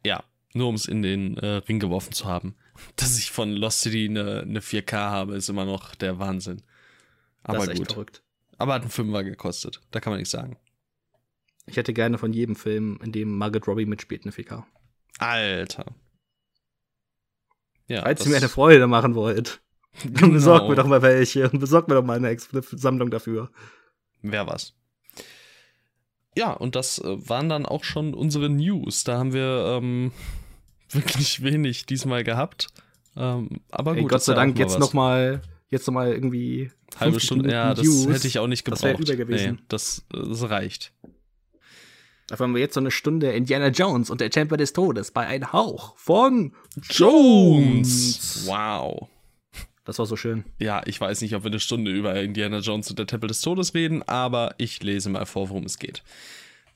ja, 0.06 0.24
nur 0.54 0.70
um 0.70 0.76
es 0.76 0.86
in 0.86 1.02
den 1.02 1.38
äh, 1.38 1.56
Ring 1.56 1.80
geworfen 1.80 2.14
zu 2.14 2.26
haben. 2.26 2.56
Dass 2.96 3.18
ich 3.18 3.32
von 3.32 3.52
Lost 3.52 3.82
City 3.82 4.08
eine, 4.10 4.42
eine 4.42 4.62
4K 4.62 4.94
habe, 4.94 5.36
ist 5.36 5.50
immer 5.50 5.66
noch 5.66 5.96
der 5.96 6.20
Wahnsinn. 6.20 6.62
Aber 7.44 7.60
das 7.60 7.68
ist 7.68 7.74
gut. 7.74 7.82
Echt 7.82 7.92
verrückt. 7.94 8.24
Aber 8.58 8.74
hat 8.74 8.82
einen 8.82 8.92
Fünfer 8.92 9.24
gekostet. 9.24 9.82
Da 9.92 10.00
kann 10.00 10.12
man 10.12 10.20
nichts 10.20 10.32
sagen. 10.32 10.58
Ich 11.66 11.78
hätte 11.78 11.94
gerne 11.94 12.18
von 12.18 12.34
jedem 12.34 12.56
Film, 12.56 13.00
in 13.04 13.12
dem 13.12 13.38
Margaret 13.38 13.68
Robbie 13.68 13.86
mitspielt, 13.86 14.24
eine 14.24 14.32
4K. 14.32 14.64
Alter. 15.20 15.86
Ja, 17.88 18.02
Falls 18.02 18.26
ihr 18.26 18.32
mir 18.32 18.38
eine 18.38 18.50
Freude 18.50 18.88
machen 18.88 19.16
wollt. 19.16 19.62
Genau. 20.14 20.34
Besorgt 20.34 20.70
mir 20.70 20.76
doch 20.76 20.88
mal 20.88 21.02
welche 21.02 21.50
und 21.50 21.60
besorgt 21.60 21.88
mir 21.88 21.96
doch 21.96 22.04
mal 22.04 22.18
eine 22.18 22.38
Sammlung 22.72 23.12
dafür. 23.12 23.50
Wer 24.22 24.48
was. 24.48 24.74
Ja, 26.38 26.52
und 26.52 26.76
das 26.76 27.00
äh, 27.00 27.30
waren 27.30 27.50
dann 27.50 27.66
auch 27.66 27.84
schon 27.84 28.14
unsere 28.14 28.50
News. 28.50 29.04
Da 29.04 29.18
haben 29.18 29.34
wir 29.34 29.78
ähm, 29.82 30.12
wirklich 30.92 31.44
wenig 31.44 31.86
diesmal 31.86 32.24
gehabt. 32.24 32.68
Ähm, 33.18 33.62
aber 33.72 33.94
gut. 33.94 34.04
Ey, 34.04 34.08
Gott 34.08 34.24
sei 34.24 34.34
Dank 34.34 34.58
jetzt 34.58 34.74
was. 34.74 34.80
noch 34.80 34.94
mal 34.94 35.42
jetzt 35.70 35.88
noch 35.88 35.94
mal 35.94 36.12
irgendwie 36.12 36.72
halbe 37.00 37.20
Stunde. 37.20 37.52
Ja, 37.52 37.74
das 37.74 37.86
News. 37.86 38.08
hätte 38.08 38.28
ich 38.28 38.40
auch 38.40 38.48
nicht 38.48 38.66
gebraucht. 38.66 38.84
Das 38.84 38.90
wäre 38.90 39.02
über 39.02 39.16
gewesen. 39.16 39.56
Nee, 39.56 39.64
das, 39.68 40.04
das 40.10 40.50
reicht. 40.50 40.94
Dafür 42.28 42.46
haben 42.46 42.54
wir 42.54 42.62
jetzt 42.62 42.76
so 42.76 42.80
eine 42.80 42.92
Stunde 42.92 43.32
Indiana 43.32 43.70
Jones 43.70 44.10
und 44.10 44.22
der 44.22 44.30
Tempel 44.30 44.58
des 44.58 44.74
Todes 44.74 45.12
bei 45.12 45.26
einem 45.26 45.52
Hauch 45.52 45.98
von 45.98 46.54
Jones. 46.90 48.44
Wow. 48.46 49.10
Das 49.90 49.98
war 49.98 50.06
so 50.06 50.16
schön. 50.16 50.44
Ja, 50.60 50.84
ich 50.86 51.02
weiß 51.02 51.22
nicht, 51.22 51.34
ob 51.34 51.42
wir 51.42 51.50
eine 51.50 51.60
Stunde 51.60 51.90
über 51.90 52.14
Indiana 52.22 52.60
Jones 52.60 52.92
und 52.92 53.00
der 53.00 53.08
Tempel 53.08 53.28
des 53.28 53.42
Todes 53.42 53.74
reden, 53.74 54.04
aber 54.04 54.54
ich 54.60 54.84
lese 54.84 55.10
mal 55.10 55.26
vor, 55.26 55.50
worum 55.50 55.64
es 55.64 55.80
geht. 55.80 56.04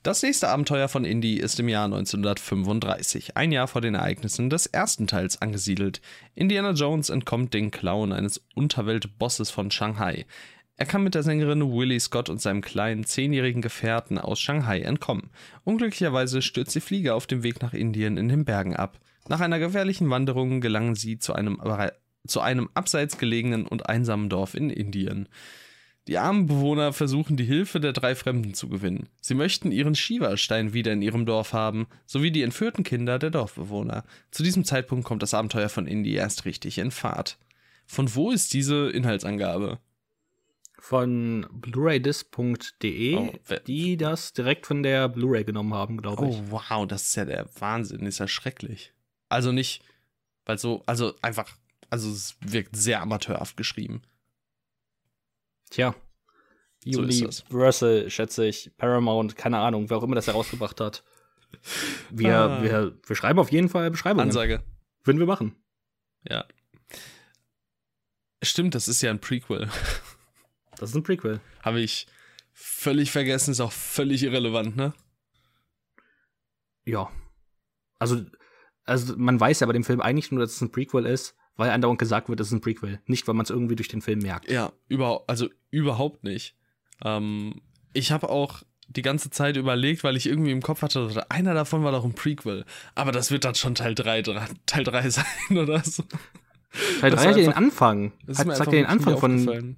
Das 0.02 0.24
nächste 0.24 0.48
Abenteuer 0.48 0.88
von 0.88 1.04
Indy 1.04 1.36
ist 1.36 1.60
im 1.60 1.68
Jahr 1.68 1.84
1935, 1.84 3.36
ein 3.36 3.52
Jahr 3.52 3.68
vor 3.68 3.82
den 3.82 3.94
Ereignissen 3.94 4.50
des 4.50 4.66
ersten 4.66 5.06
Teils 5.06 5.40
angesiedelt. 5.40 6.00
Indiana 6.34 6.72
Jones 6.72 7.08
entkommt 7.08 7.54
den 7.54 7.70
Klauen 7.70 8.12
eines 8.12 8.42
Unterweltbosses 8.56 9.48
von 9.52 9.70
Shanghai. 9.70 10.26
Er 10.76 10.86
kann 10.86 11.04
mit 11.04 11.14
der 11.14 11.22
Sängerin 11.22 11.72
Willie 11.72 12.00
Scott 12.00 12.28
und 12.28 12.40
seinem 12.40 12.62
kleinen 12.62 13.04
zehnjährigen 13.04 13.62
Gefährten 13.62 14.18
aus 14.18 14.40
Shanghai 14.40 14.80
entkommen. 14.80 15.30
Unglücklicherweise 15.62 16.42
stürzt 16.42 16.74
die 16.74 16.80
Fliege 16.80 17.14
auf 17.14 17.28
dem 17.28 17.44
Weg 17.44 17.62
nach 17.62 17.74
Indien 17.74 18.16
in 18.16 18.28
den 18.28 18.44
Bergen 18.44 18.74
ab. 18.74 18.98
Nach 19.28 19.38
einer 19.38 19.60
gefährlichen 19.60 20.10
Wanderung 20.10 20.60
gelangen 20.60 20.96
sie 20.96 21.18
zu 21.18 21.32
einem 21.32 21.60
zu 22.26 22.40
einem 22.40 22.70
abseits 22.74 23.18
gelegenen 23.18 23.66
und 23.66 23.88
einsamen 23.88 24.28
Dorf 24.28 24.54
in 24.54 24.70
Indien. 24.70 25.28
Die 26.06 26.18
armen 26.18 26.46
Bewohner 26.46 26.92
versuchen 26.92 27.36
die 27.36 27.44
Hilfe 27.44 27.80
der 27.80 27.94
drei 27.94 28.14
Fremden 28.14 28.52
zu 28.52 28.68
gewinnen. 28.68 29.08
Sie 29.22 29.34
möchten 29.34 29.72
ihren 29.72 29.94
Shiva-Stein 29.94 30.74
wieder 30.74 30.92
in 30.92 31.00
ihrem 31.00 31.24
Dorf 31.24 31.54
haben, 31.54 31.86
sowie 32.04 32.30
die 32.30 32.42
entführten 32.42 32.84
Kinder 32.84 33.18
der 33.18 33.30
Dorfbewohner. 33.30 34.04
Zu 34.30 34.42
diesem 34.42 34.64
Zeitpunkt 34.64 35.06
kommt 35.06 35.22
das 35.22 35.32
Abenteuer 35.32 35.70
von 35.70 35.86
Indy 35.86 36.14
erst 36.14 36.44
richtig 36.44 36.76
in 36.76 36.90
Fahrt. 36.90 37.38
Von 37.86 38.14
wo 38.14 38.30
ist 38.30 38.52
diese 38.52 38.90
Inhaltsangabe? 38.90 39.78
Von 40.78 41.46
blu-raydisc.de, 41.50 43.16
oh, 43.16 43.32
die 43.66 43.96
das 43.96 44.34
direkt 44.34 44.66
von 44.66 44.82
der 44.82 45.08
Blu-ray 45.08 45.44
genommen 45.44 45.72
haben, 45.72 45.96
glaube 45.96 46.28
ich. 46.28 46.36
Oh, 46.36 46.42
wow, 46.50 46.86
das 46.86 47.04
ist 47.04 47.16
ja 47.16 47.24
der 47.24 47.48
Wahnsinn, 47.58 48.04
ist 48.04 48.18
ja 48.18 48.28
schrecklich. 48.28 48.92
Also 49.30 49.52
nicht, 49.52 49.82
weil 50.44 50.58
so, 50.58 50.82
also 50.84 51.14
einfach 51.22 51.56
also 51.94 52.10
es 52.10 52.36
wirkt 52.40 52.74
sehr 52.74 53.00
amateurhaft 53.00 53.56
geschrieben. 53.56 54.02
Tja. 55.70 55.94
Universal, 56.84 58.02
so 58.02 58.10
schätze 58.10 58.46
ich, 58.46 58.72
Paramount, 58.76 59.36
keine 59.36 59.58
Ahnung, 59.58 59.88
wer 59.88 59.98
auch 59.98 60.02
immer 60.02 60.16
das 60.16 60.26
herausgebracht 60.26 60.80
hat. 60.80 61.04
Wir, 62.10 62.36
ah. 62.36 62.62
wir, 62.64 62.98
wir 63.06 63.16
schreiben 63.16 63.38
auf 63.38 63.52
jeden 63.52 63.68
Fall 63.68 63.92
Beschreibungen. 63.92 64.26
Ansage. 64.26 64.64
Würden 65.04 65.20
wir 65.20 65.26
machen. 65.26 65.54
Ja. 66.28 66.46
Stimmt, 68.42 68.74
das 68.74 68.88
ist 68.88 69.00
ja 69.00 69.10
ein 69.10 69.20
Prequel. 69.20 69.70
Das 70.76 70.90
ist 70.90 70.96
ein 70.96 71.04
Prequel. 71.04 71.40
Habe 71.62 71.80
ich 71.80 72.08
völlig 72.52 73.12
vergessen, 73.12 73.52
ist 73.52 73.60
auch 73.60 73.70
völlig 73.70 74.24
irrelevant, 74.24 74.74
ne? 74.76 74.94
Ja. 76.84 77.08
Also, 78.00 78.26
also 78.84 79.16
man 79.16 79.38
weiß 79.38 79.60
ja 79.60 79.68
bei 79.68 79.72
dem 79.72 79.84
Film 79.84 80.00
eigentlich 80.00 80.32
nur, 80.32 80.40
dass 80.40 80.54
es 80.54 80.60
ein 80.60 80.72
Prequel 80.72 81.06
ist, 81.06 81.36
weil 81.56 81.70
andauernd 81.70 81.98
gesagt 81.98 82.28
wird, 82.28 82.40
das 82.40 82.48
ist 82.48 82.52
ein 82.52 82.60
Prequel. 82.60 83.00
Nicht, 83.06 83.26
weil 83.28 83.34
man 83.34 83.44
es 83.44 83.50
irgendwie 83.50 83.76
durch 83.76 83.88
den 83.88 84.02
Film 84.02 84.20
merkt. 84.20 84.50
Ja, 84.50 84.72
überhaupt, 84.88 85.28
also 85.28 85.48
überhaupt 85.70 86.24
nicht. 86.24 86.56
Ähm, 87.04 87.60
ich 87.92 88.12
habe 88.12 88.28
auch 88.28 88.62
die 88.88 89.02
ganze 89.02 89.30
Zeit 89.30 89.56
überlegt, 89.56 90.04
weil 90.04 90.16
ich 90.16 90.26
irgendwie 90.26 90.50
im 90.50 90.62
Kopf 90.62 90.82
hatte, 90.82 91.24
einer 91.28 91.54
davon 91.54 91.84
war 91.84 91.92
doch 91.92 92.04
ein 92.04 92.14
Prequel. 92.14 92.64
Aber 92.94 93.12
das 93.12 93.30
wird 93.30 93.44
dann 93.44 93.54
schon 93.54 93.74
Teil 93.74 93.94
3, 93.94 94.22
Teil 94.66 94.84
3 94.84 95.10
sein 95.10 95.24
oder 95.50 95.82
so. 95.82 96.02
Teil 97.00 97.10
3 97.10 97.16
hat 97.16 97.36
ja 97.36 97.42
den 97.42 97.52
Anfang. 97.52 98.12
Hat, 98.26 98.36
sagt 98.36 98.66
ja 98.66 98.72
den 98.72 98.86
Anfang 98.86 99.18
von, 99.18 99.76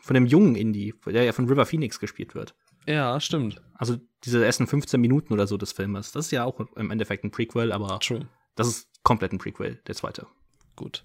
von 0.00 0.14
dem 0.14 0.26
jungen 0.26 0.54
Indie, 0.54 0.94
der 1.06 1.24
ja 1.24 1.32
von 1.32 1.48
River 1.48 1.66
Phoenix 1.66 2.00
gespielt 2.00 2.34
wird. 2.34 2.54
Ja, 2.86 3.20
stimmt. 3.20 3.60
Also 3.74 3.98
diese 4.24 4.44
ersten 4.44 4.66
15 4.66 5.00
Minuten 5.00 5.32
oder 5.34 5.46
so 5.46 5.58
des 5.58 5.72
Filmes. 5.72 6.12
Das 6.12 6.26
ist 6.26 6.30
ja 6.30 6.44
auch 6.44 6.58
im 6.74 6.90
Endeffekt 6.90 7.22
ein 7.22 7.30
Prequel, 7.30 7.70
aber 7.70 8.00
True. 8.00 8.26
das 8.54 8.66
ist 8.66 8.88
komplett 9.02 9.32
ein 9.32 9.38
Prequel, 9.38 9.80
der 9.86 9.94
zweite. 9.94 10.26
Gut. 10.74 11.04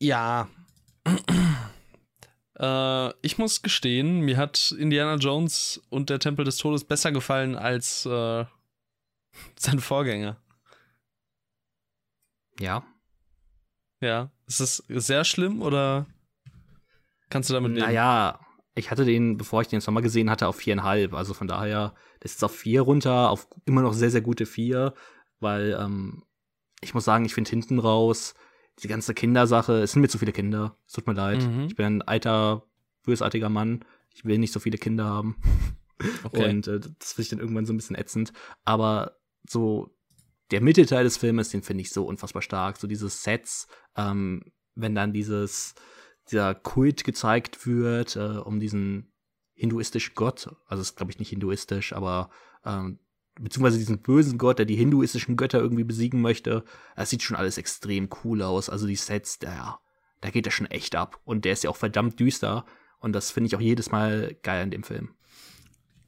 Ja. 0.00 0.48
äh, 2.58 3.10
ich 3.22 3.38
muss 3.38 3.62
gestehen, 3.62 4.20
mir 4.20 4.38
hat 4.38 4.74
Indiana 4.78 5.16
Jones 5.16 5.80
und 5.90 6.10
der 6.10 6.18
Tempel 6.18 6.44
des 6.44 6.56
Todes 6.56 6.84
besser 6.84 7.12
gefallen 7.12 7.54
als 7.54 8.06
äh, 8.06 8.44
sein 9.58 9.80
Vorgänger. 9.80 10.42
Ja. 12.58 12.82
Ja. 14.00 14.30
Ist 14.46 14.60
das 14.60 14.82
sehr 14.88 15.24
schlimm 15.24 15.60
oder 15.62 16.06
kannst 17.28 17.50
du 17.50 17.54
damit 17.54 17.72
leben? 17.72 17.84
Naja, 17.84 18.40
ich 18.74 18.90
hatte 18.90 19.04
den, 19.04 19.36
bevor 19.36 19.60
ich 19.60 19.68
den 19.68 19.80
Sommer 19.80 20.00
gesehen 20.00 20.30
hatte, 20.30 20.48
auf 20.48 20.56
viereinhalb. 20.56 21.12
Also 21.12 21.34
von 21.34 21.46
daher 21.46 21.94
ist 22.20 22.38
es 22.38 22.42
auf 22.42 22.56
vier 22.56 22.82
runter, 22.82 23.30
auf 23.30 23.48
immer 23.66 23.82
noch 23.82 23.92
sehr, 23.92 24.10
sehr 24.10 24.22
gute 24.22 24.46
vier, 24.46 24.94
weil 25.40 25.78
ähm, 25.78 26.24
ich 26.80 26.94
muss 26.94 27.04
sagen, 27.04 27.26
ich 27.26 27.34
finde 27.34 27.50
hinten 27.50 27.78
raus 27.78 28.34
die 28.80 28.88
ganze 28.88 29.14
Kindersache, 29.14 29.82
es 29.82 29.92
sind 29.92 30.02
mir 30.02 30.08
zu 30.08 30.18
viele 30.18 30.32
Kinder. 30.32 30.76
Es 30.86 30.92
tut 30.92 31.06
mir 31.06 31.12
leid. 31.14 31.42
Mhm. 31.42 31.66
Ich 31.66 31.76
bin 31.76 31.86
ein 31.86 32.02
alter, 32.02 32.64
bösartiger 33.04 33.48
Mann. 33.48 33.84
Ich 34.14 34.24
will 34.24 34.38
nicht 34.38 34.52
so 34.52 34.60
viele 34.60 34.78
Kinder 34.78 35.04
haben. 35.04 35.36
Okay. 36.24 36.48
Und 36.48 36.66
äh, 36.66 36.80
das 36.80 37.12
finde 37.12 37.22
ich 37.22 37.28
dann 37.28 37.40
irgendwann 37.40 37.66
so 37.66 37.74
ein 37.74 37.76
bisschen 37.76 37.94
ätzend. 37.94 38.32
Aber 38.64 39.18
so 39.46 39.94
der 40.50 40.62
Mittelteil 40.62 41.04
des 41.04 41.18
Filmes, 41.18 41.50
den 41.50 41.62
finde 41.62 41.82
ich 41.82 41.90
so 41.90 42.06
unfassbar 42.06 42.40
stark. 42.40 42.78
So 42.78 42.86
diese 42.86 43.10
Sets, 43.10 43.68
ähm, 43.96 44.44
wenn 44.74 44.94
dann 44.94 45.12
dieses 45.12 45.74
dieser 46.30 46.54
Kult 46.54 47.04
gezeigt 47.04 47.66
wird, 47.66 48.16
äh, 48.16 48.38
um 48.38 48.60
diesen 48.60 49.12
hinduistischen 49.54 50.14
Gott, 50.14 50.48
also 50.66 50.80
ist 50.80 50.96
glaube 50.96 51.12
ich 51.12 51.18
nicht 51.18 51.30
hinduistisch, 51.30 51.92
aber 51.92 52.30
ähm, 52.64 52.98
beziehungsweise 53.42 53.78
diesen 53.78 53.98
bösen 53.98 54.38
Gott, 54.38 54.58
der 54.58 54.66
die 54.66 54.76
hinduistischen 54.76 55.36
Götter 55.36 55.58
irgendwie 55.58 55.84
besiegen 55.84 56.20
möchte. 56.20 56.64
Das 56.96 57.10
sieht 57.10 57.22
schon 57.22 57.36
alles 57.36 57.58
extrem 57.58 58.08
cool 58.24 58.42
aus. 58.42 58.68
Also 58.68 58.86
die 58.86 58.96
Sets, 58.96 59.38
der, 59.38 59.78
da 60.20 60.30
geht 60.30 60.46
er 60.46 60.52
schon 60.52 60.66
echt 60.66 60.94
ab. 60.94 61.20
Und 61.24 61.44
der 61.44 61.54
ist 61.54 61.64
ja 61.64 61.70
auch 61.70 61.76
verdammt 61.76 62.20
düster. 62.20 62.64
Und 62.98 63.12
das 63.14 63.30
finde 63.30 63.48
ich 63.48 63.56
auch 63.56 63.60
jedes 63.60 63.90
Mal 63.90 64.36
geil 64.42 64.64
in 64.64 64.70
dem 64.70 64.82
Film. 64.82 65.14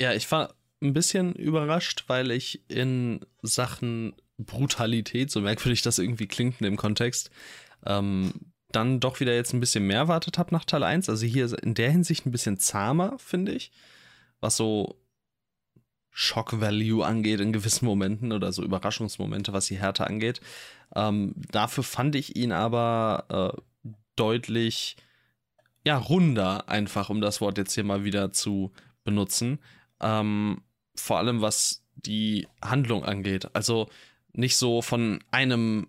Ja, 0.00 0.12
ich 0.12 0.30
war 0.30 0.54
ein 0.82 0.92
bisschen 0.92 1.34
überrascht, 1.34 2.04
weil 2.08 2.30
ich 2.30 2.68
in 2.68 3.24
Sachen 3.42 4.14
Brutalität, 4.38 5.30
so 5.30 5.40
merkwürdig 5.40 5.82
das 5.82 5.98
irgendwie 5.98 6.26
klingt 6.26 6.60
in 6.60 6.64
dem 6.64 6.76
Kontext, 6.76 7.30
ähm, 7.86 8.32
dann 8.70 9.00
doch 9.00 9.20
wieder 9.20 9.34
jetzt 9.34 9.52
ein 9.52 9.60
bisschen 9.60 9.86
mehr 9.86 9.98
erwartet 9.98 10.38
habe 10.38 10.54
nach 10.54 10.64
Teil 10.64 10.82
1. 10.82 11.08
Also 11.08 11.26
hier 11.26 11.56
in 11.62 11.74
der 11.74 11.90
Hinsicht 11.90 12.26
ein 12.26 12.32
bisschen 12.32 12.58
zahmer, 12.58 13.18
finde 13.18 13.52
ich. 13.52 13.70
Was 14.40 14.56
so 14.56 15.01
Shock-Value 16.12 17.04
angeht 17.04 17.40
in 17.40 17.52
gewissen 17.52 17.86
Momenten 17.86 18.32
oder 18.32 18.52
so 18.52 18.62
Überraschungsmomente, 18.62 19.52
was 19.52 19.66
die 19.66 19.78
Härte 19.78 20.06
angeht. 20.06 20.40
Ähm, 20.94 21.34
dafür 21.50 21.82
fand 21.82 22.14
ich 22.14 22.36
ihn 22.36 22.52
aber 22.52 23.54
äh, 23.84 23.90
deutlich, 24.14 24.96
ja, 25.84 25.96
runder, 25.96 26.68
einfach, 26.68 27.08
um 27.10 27.20
das 27.20 27.40
Wort 27.40 27.58
jetzt 27.58 27.74
hier 27.74 27.84
mal 27.84 28.04
wieder 28.04 28.32
zu 28.32 28.72
benutzen. 29.04 29.58
Ähm, 30.00 30.62
vor 30.94 31.18
allem 31.18 31.40
was 31.40 31.82
die 31.96 32.46
Handlung 32.62 33.04
angeht. 33.04 33.54
Also 33.54 33.88
nicht 34.32 34.56
so 34.56 34.82
von 34.82 35.22
einem 35.30 35.88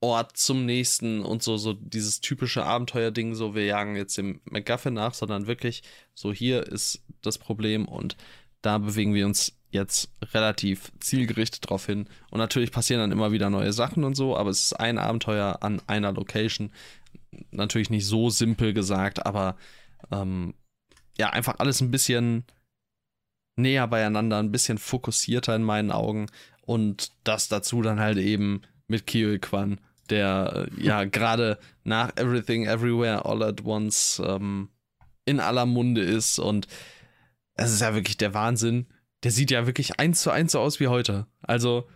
Ort 0.00 0.36
zum 0.36 0.66
nächsten 0.66 1.22
und 1.22 1.42
so, 1.42 1.56
so 1.56 1.72
dieses 1.72 2.20
typische 2.20 2.64
Abenteuerding, 2.64 3.34
so 3.34 3.54
wir 3.54 3.64
jagen 3.64 3.96
jetzt 3.96 4.18
dem 4.18 4.40
McGuffin 4.44 4.94
nach, 4.94 5.14
sondern 5.14 5.46
wirklich 5.46 5.82
so 6.14 6.32
hier 6.32 6.66
ist 6.66 7.02
das 7.22 7.38
Problem 7.38 7.86
und 7.86 8.16
da 8.66 8.78
bewegen 8.78 9.14
wir 9.14 9.26
uns 9.26 9.56
jetzt 9.70 10.10
relativ 10.34 10.92
zielgerichtet 10.98 11.70
drauf 11.70 11.86
hin. 11.86 12.08
Und 12.30 12.38
natürlich 12.38 12.72
passieren 12.72 13.00
dann 13.00 13.12
immer 13.12 13.30
wieder 13.30 13.48
neue 13.48 13.72
Sachen 13.72 14.02
und 14.02 14.14
so, 14.14 14.36
aber 14.36 14.50
es 14.50 14.64
ist 14.64 14.72
ein 14.74 14.98
Abenteuer 14.98 15.58
an 15.60 15.80
einer 15.86 16.12
Location. 16.12 16.72
Natürlich 17.52 17.90
nicht 17.90 18.06
so 18.06 18.28
simpel 18.28 18.72
gesagt, 18.74 19.24
aber 19.24 19.56
ähm, 20.10 20.54
ja, 21.16 21.30
einfach 21.30 21.56
alles 21.58 21.80
ein 21.80 21.92
bisschen 21.92 22.44
näher 23.56 23.86
beieinander, 23.86 24.38
ein 24.38 24.52
bisschen 24.52 24.78
fokussierter 24.78 25.54
in 25.54 25.62
meinen 25.62 25.92
Augen. 25.92 26.26
Und 26.62 27.12
das 27.22 27.48
dazu 27.48 27.82
dann 27.82 28.00
halt 28.00 28.18
eben 28.18 28.62
mit 28.88 29.06
Kyo 29.06 29.38
Kwan, 29.40 29.80
der 30.10 30.68
äh, 30.76 30.82
ja 30.82 31.04
gerade 31.04 31.58
nach 31.84 32.16
Everything 32.16 32.66
Everywhere 32.66 33.24
All 33.24 33.44
at 33.44 33.64
Once 33.64 34.20
ähm, 34.24 34.70
in 35.24 35.38
aller 35.38 35.66
Munde 35.66 36.02
ist 36.02 36.38
und 36.40 36.66
es 37.56 37.72
ist 37.72 37.80
ja 37.80 37.94
wirklich 37.94 38.16
der 38.16 38.34
Wahnsinn. 38.34 38.86
Der 39.22 39.30
sieht 39.30 39.50
ja 39.50 39.66
wirklich 39.66 39.98
eins 39.98 40.22
zu 40.22 40.30
eins 40.30 40.52
so 40.52 40.60
aus 40.60 40.78
wie 40.78 40.88
heute. 40.88 41.26
Also, 41.40 41.88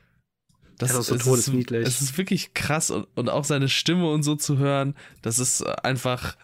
das, 0.78 0.92
das 0.92 1.10
ist 1.10 1.24
so 1.24 1.34
es, 1.34 1.46
ist, 1.46 1.70
es 1.72 2.00
ist 2.00 2.18
wirklich 2.18 2.54
krass 2.54 2.90
und, 2.90 3.06
und 3.14 3.28
auch 3.28 3.44
seine 3.44 3.68
Stimme 3.68 4.10
und 4.10 4.22
so 4.22 4.34
zu 4.34 4.56
hören, 4.56 4.94
das 5.20 5.38
ist 5.38 5.62
einfach, 5.62 6.36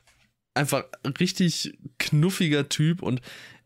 einfach 0.53 0.85
richtig 1.19 1.79
knuffiger 1.99 2.69
Typ 2.69 3.03
und 3.03 3.23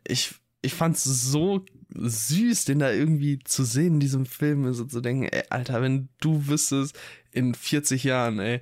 ich, 0.06 0.32
ich 0.62 0.74
fand's 0.74 1.02
so 1.02 1.64
süß, 1.92 2.66
den 2.66 2.78
da 2.78 2.92
irgendwie 2.92 3.40
zu 3.40 3.64
sehen 3.64 3.94
in 3.94 4.00
diesem 4.00 4.26
Film 4.26 4.64
und 4.64 4.74
so 4.74 4.84
zu 4.84 5.00
denken, 5.00 5.24
ey, 5.24 5.42
Alter, 5.50 5.82
wenn 5.82 6.08
du 6.20 6.46
wüsstest, 6.46 6.96
in 7.32 7.54
40 7.54 8.04
Jahren, 8.04 8.38
ey, 8.38 8.60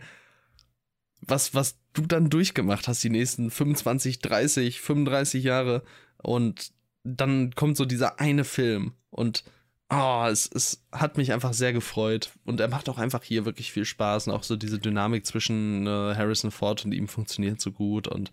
was, 1.21 1.53
was 1.53 1.77
du 1.93 2.03
dann 2.07 2.31
durchgemacht 2.31 2.89
hast, 2.89 3.05
die 3.05 3.11
nächsten 3.11 3.51
25, 3.51 4.21
30, 4.21 4.81
35 4.81 5.45
Jahre 5.45 5.83
und 6.23 6.73
dann 7.05 7.53
kommt 7.53 7.77
so 7.77 7.85
dieser 7.85 8.21
eine 8.21 8.45
Film 8.45 8.93
und 9.11 9.45
oh, 9.91 10.27
es, 10.29 10.51
es 10.53 10.85
hat 10.93 11.17
mich 11.17 11.33
einfach 11.33 11.53
sehr 11.53 11.73
gefreut. 11.73 12.31
Und 12.45 12.61
er 12.61 12.69
macht 12.69 12.89
auch 12.89 12.99
einfach 12.99 13.23
hier 13.23 13.45
wirklich 13.45 13.73
viel 13.73 13.85
Spaß. 13.85 14.29
Und 14.29 14.35
auch 14.35 14.43
so 14.43 14.57
diese 14.57 14.79
Dynamik 14.79 15.27
zwischen 15.27 15.87
äh, 15.87 16.15
Harrison 16.15 16.51
Ford 16.51 16.85
und 16.85 16.93
ihm 16.93 17.09
funktioniert 17.09 17.61
so 17.61 17.73
gut. 17.73 18.09
Und 18.09 18.31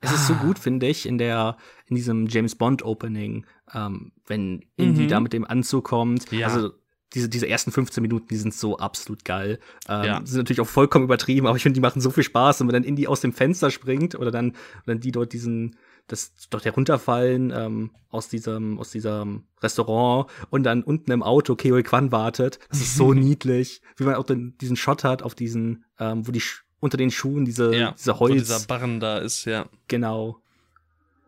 es 0.00 0.12
ist 0.12 0.26
so 0.26 0.34
gut, 0.34 0.58
finde 0.58 0.86
ich, 0.86 1.06
in 1.06 1.18
der, 1.18 1.56
in 1.86 1.96
diesem 1.96 2.26
James 2.26 2.56
Bond 2.56 2.82
Opening, 2.82 3.46
ähm, 3.72 4.12
wenn 4.26 4.64
Indy 4.76 5.04
mhm. 5.04 5.08
da 5.08 5.20
mit 5.20 5.32
dem 5.32 5.44
Anzug 5.44 5.84
kommt. 5.84 6.30
Ja. 6.30 6.48
Also 6.48 6.72
diese, 7.14 7.28
diese 7.28 7.48
ersten 7.48 7.70
15 7.70 8.02
Minuten, 8.02 8.26
die 8.28 8.36
sind 8.36 8.52
so 8.52 8.78
absolut 8.78 9.24
geil. 9.24 9.60
Ähm, 9.88 10.04
ja. 10.04 10.20
Sind 10.24 10.38
natürlich 10.38 10.60
auch 10.60 10.66
vollkommen 10.66 11.04
übertrieben, 11.04 11.46
aber 11.46 11.56
ich 11.56 11.62
finde, 11.62 11.74
die 11.74 11.80
machen 11.80 12.00
so 12.00 12.10
viel 12.10 12.24
Spaß. 12.24 12.60
Und 12.60 12.68
wenn 12.68 12.74
dann 12.74 12.84
Indy 12.84 13.06
aus 13.06 13.20
dem 13.20 13.32
Fenster 13.32 13.70
springt 13.70 14.14
oder 14.14 14.30
dann, 14.30 14.50
oder 14.50 14.94
dann 14.94 15.00
die 15.00 15.12
dort 15.12 15.32
diesen, 15.32 15.76
das 16.06 16.34
doch 16.50 16.60
der 16.60 16.74
runterfallen 16.74 17.52
ähm, 17.54 17.90
aus 18.10 18.28
diesem 18.28 18.78
aus 18.78 18.90
diesem 18.90 19.44
Restaurant 19.62 20.30
und 20.50 20.62
dann 20.64 20.82
unten 20.82 21.10
im 21.10 21.22
Auto 21.22 21.56
Keo 21.56 21.82
Kwan 21.82 22.12
wartet. 22.12 22.58
Das 22.68 22.80
ist 22.80 22.96
so 22.96 23.14
niedlich, 23.14 23.80
wie 23.96 24.04
man 24.04 24.16
auch 24.16 24.24
den, 24.24 24.56
diesen 24.58 24.76
Shot 24.76 25.04
hat 25.04 25.22
auf 25.22 25.34
diesen, 25.34 25.84
ähm, 25.98 26.26
wo 26.26 26.32
die 26.32 26.42
unter 26.80 26.96
den 26.98 27.10
Schuhen 27.10 27.44
diese 27.44 27.74
ja, 27.74 27.92
diese 27.92 28.18
Holz, 28.18 28.32
wo 28.32 28.38
dieser 28.38 28.60
Barren 28.60 29.00
da 29.00 29.18
ist, 29.18 29.46
ja. 29.46 29.66
Genau, 29.88 30.42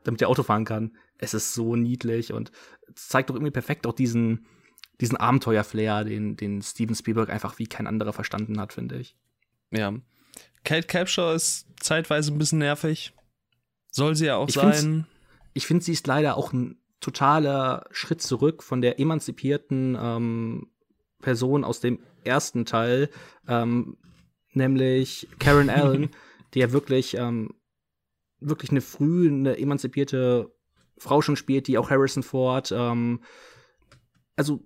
damit 0.05 0.21
der 0.21 0.29
Auto 0.29 0.43
fahren 0.43 0.67
kann. 0.67 0.97
Es 1.19 1.33
ist 1.33 1.55
so 1.55 1.77
niedlich 1.77 2.33
und 2.33 2.53
zeigt 2.95 3.31
doch 3.31 3.35
irgendwie 3.35 3.53
perfekt 3.53 3.87
auch 3.87 3.95
diesen 3.95 4.47
diesen 5.01 5.17
Abenteuer-Flair, 5.17 6.05
den 6.05 6.37
den 6.37 6.61
Steven 6.61 6.95
Spielberg 6.95 7.31
einfach 7.31 7.59
wie 7.59 7.67
kein 7.67 7.87
anderer 7.87 8.13
verstanden 8.13 8.61
hat, 8.61 8.75
finde 8.75 8.99
ich. 8.99 9.17
Ja. 9.71 9.95
Kate 10.65 10.87
Capshaw 10.87 11.35
ist 11.35 11.67
zeitweise 11.81 12.33
ein 12.33 12.39
bisschen 12.39 12.59
nervig. 12.59 13.15
Soll 13.97 14.15
sie 14.15 14.27
ja 14.27 14.37
auch 14.37 14.49
ich 14.49 14.57
sein. 14.57 15.07
Ich 15.55 15.67
finde, 15.67 15.83
sie 15.83 15.93
ist 15.93 16.07
leider 16.07 16.37
auch 16.37 16.53
ein 16.53 16.79
totaler 17.01 17.87
Schritt 17.93 18.21
zurück 18.21 18.63
von 18.63 18.83
der 18.83 19.01
emanzipierten 19.01 19.97
ähm, 19.99 20.71
Person 21.23 21.65
aus 21.65 21.81
dem 21.81 22.01
ersten 22.23 22.67
Teil, 22.67 23.09
ähm, 23.49 23.97
nämlich 24.53 25.29
Karen 25.39 25.71
Allen, 25.71 26.11
die 26.53 26.59
ja 26.59 26.73
wirklich, 26.73 27.17
ähm, 27.17 27.55
wirklich 28.39 28.71
eine 28.71 28.83
früh, 28.83 29.29
eine 29.29 29.57
emanzipierte 29.57 30.55
Frau 30.99 31.23
schon 31.23 31.37
spielt, 31.37 31.67
die 31.67 31.79
auch 31.79 31.89
Harrison 31.89 32.23
Ford, 32.23 32.73
ähm, 32.77 33.23
also 34.37 34.61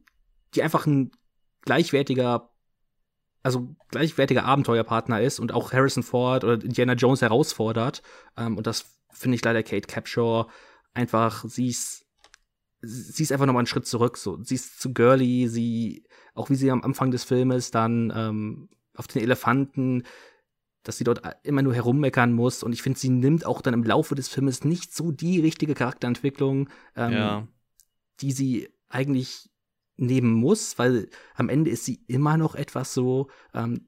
die 0.57 0.65
einfach 0.65 0.87
ein 0.87 1.13
gleichwertiger, 1.61 2.51
also 3.45 3.77
gleichwertiger 3.91 4.45
Abenteuerpartner 4.45 5.21
ist 5.21 5.39
und 5.39 5.53
auch 5.53 5.73
Harrison 5.73 6.03
Ford 6.03 6.43
oder 6.43 6.55
Indiana 6.55 6.95
Jones 6.95 7.23
herausfordert. 7.23 8.03
Ähm, 8.37 8.57
und 8.57 8.67
das 8.67 9.00
finde 9.13 9.37
ich 9.37 9.45
leider 9.45 9.63
Kate 9.63 9.87
Capshaw 9.87 10.47
einfach, 10.95 11.45
sie 11.47 11.69
ist, 11.69 12.07
sie 12.81 13.23
ist 13.23 13.33
einfach 13.33 13.47
nochmal 13.47 13.61
einen 13.61 13.67
Schritt 13.67 13.87
zurück, 13.87 14.17
so. 14.17 14.43
Sie 14.43 14.55
ist 14.55 14.81
zu 14.81 14.93
girly, 14.93 15.49
sie, 15.49 16.05
auch 16.35 16.51
wie 16.51 16.55
sie 16.55 16.71
am 16.71 16.83
Anfang 16.83 17.11
des 17.11 17.25
Filmes 17.25 17.71
dann, 17.71 18.13
ähm, 18.15 18.69
auf 18.95 19.07
den 19.07 19.23
Elefanten, 19.23 20.05
dass 20.83 20.99
sie 20.99 21.05
dort 21.05 21.23
immer 21.43 21.63
nur 21.63 21.75
herummeckern 21.75 22.33
muss. 22.33 22.63
Und 22.63 22.73
ich 22.73 22.83
finde, 22.83 22.99
sie 22.99 23.11
nimmt 23.11 23.45
auch 23.45 23.63
dann 23.63 23.75
im 23.75 23.85
Laufe 23.85 24.15
des 24.15 24.29
Filmes 24.29 24.65
nicht 24.65 24.95
so 24.95 25.11
die 25.13 25.41
richtige 25.41 25.75
Charakterentwicklung, 25.75 26.69
ähm, 26.97 27.13
ja. 27.13 27.49
die 28.21 28.33
sie 28.33 28.69
eigentlich 28.89 29.51
nehmen 29.97 30.33
muss, 30.33 30.79
weil 30.79 31.09
am 31.35 31.49
Ende 31.49 31.71
ist 31.71 31.85
sie 31.85 32.03
immer 32.07 32.37
noch 32.37 32.55
etwas 32.55 32.95
so, 32.95 33.29
ähm, 33.55 33.87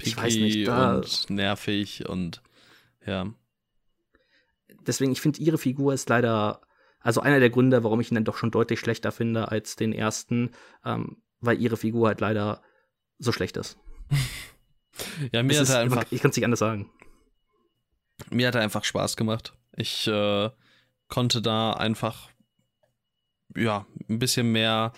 ich 0.00 0.16
weiß 0.16 0.34
nicht, 0.36 0.66
da, 0.66 0.96
und 0.96 1.30
nervig 1.30 2.08
und 2.08 2.42
ja. 3.06 3.32
Deswegen, 4.86 5.12
ich 5.12 5.20
finde, 5.20 5.40
ihre 5.40 5.58
Figur 5.58 5.94
ist 5.94 6.08
leider, 6.08 6.60
also 7.00 7.20
einer 7.20 7.40
der 7.40 7.50
Gründe, 7.50 7.84
warum 7.84 8.00
ich 8.00 8.10
ihn 8.10 8.14
dann 8.14 8.24
doch 8.24 8.36
schon 8.36 8.50
deutlich 8.50 8.80
schlechter 8.80 9.12
finde 9.12 9.50
als 9.50 9.76
den 9.76 9.92
ersten, 9.92 10.50
ähm, 10.84 11.18
weil 11.40 11.60
ihre 11.60 11.76
Figur 11.76 12.08
halt 12.08 12.20
leider 12.20 12.62
so 13.18 13.32
schlecht 13.32 13.56
ist. 13.56 13.78
ja, 15.32 15.42
mir 15.42 15.60
es 15.60 15.68
hat 15.68 15.76
er 15.76 15.82
einfach. 15.82 16.04
Ich 16.10 16.20
kann 16.20 16.30
es 16.30 16.36
nicht 16.36 16.44
anders 16.44 16.60
sagen. 16.60 16.90
Mir 18.30 18.48
hat 18.48 18.54
er 18.54 18.62
einfach 18.62 18.84
Spaß 18.84 19.16
gemacht. 19.16 19.54
Ich 19.76 20.06
äh, 20.06 20.50
konnte 21.08 21.42
da 21.42 21.72
einfach 21.72 22.30
ja 23.54 23.86
ein 24.08 24.18
bisschen 24.18 24.52
mehr 24.52 24.92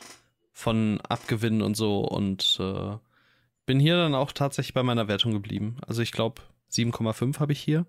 von 0.53 1.01
abgewinnen 1.03 1.63
und 1.63 1.77
so 1.77 2.01
und 2.01 2.59
äh, 2.61 2.97
bin 3.67 3.79
hier 3.79 3.97
dann 3.97 4.15
auch 4.15 4.33
tatsächlich 4.33 4.75
bei 4.75 4.83
meiner 4.83 5.09
Wertung 5.09 5.33
geblieben. 5.33 5.77
Also 5.87 6.03
ich 6.03 6.13
glaube 6.13 6.43
7,5 6.71 7.39
habe 7.39 7.53
ich 7.53 7.61
hier. 7.61 7.87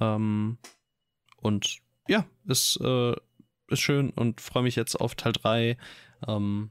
Ähm, 0.00 0.58
und 1.42 1.78
ja, 2.08 2.24
ist, 2.46 2.78
äh, 2.80 3.14
ist 3.68 3.80
schön 3.80 4.10
und 4.10 4.40
freue 4.40 4.62
mich 4.62 4.76
jetzt 4.76 4.96
auf 4.96 5.14
Teil 5.14 5.32
3. 5.32 5.76
Ähm, 6.26 6.70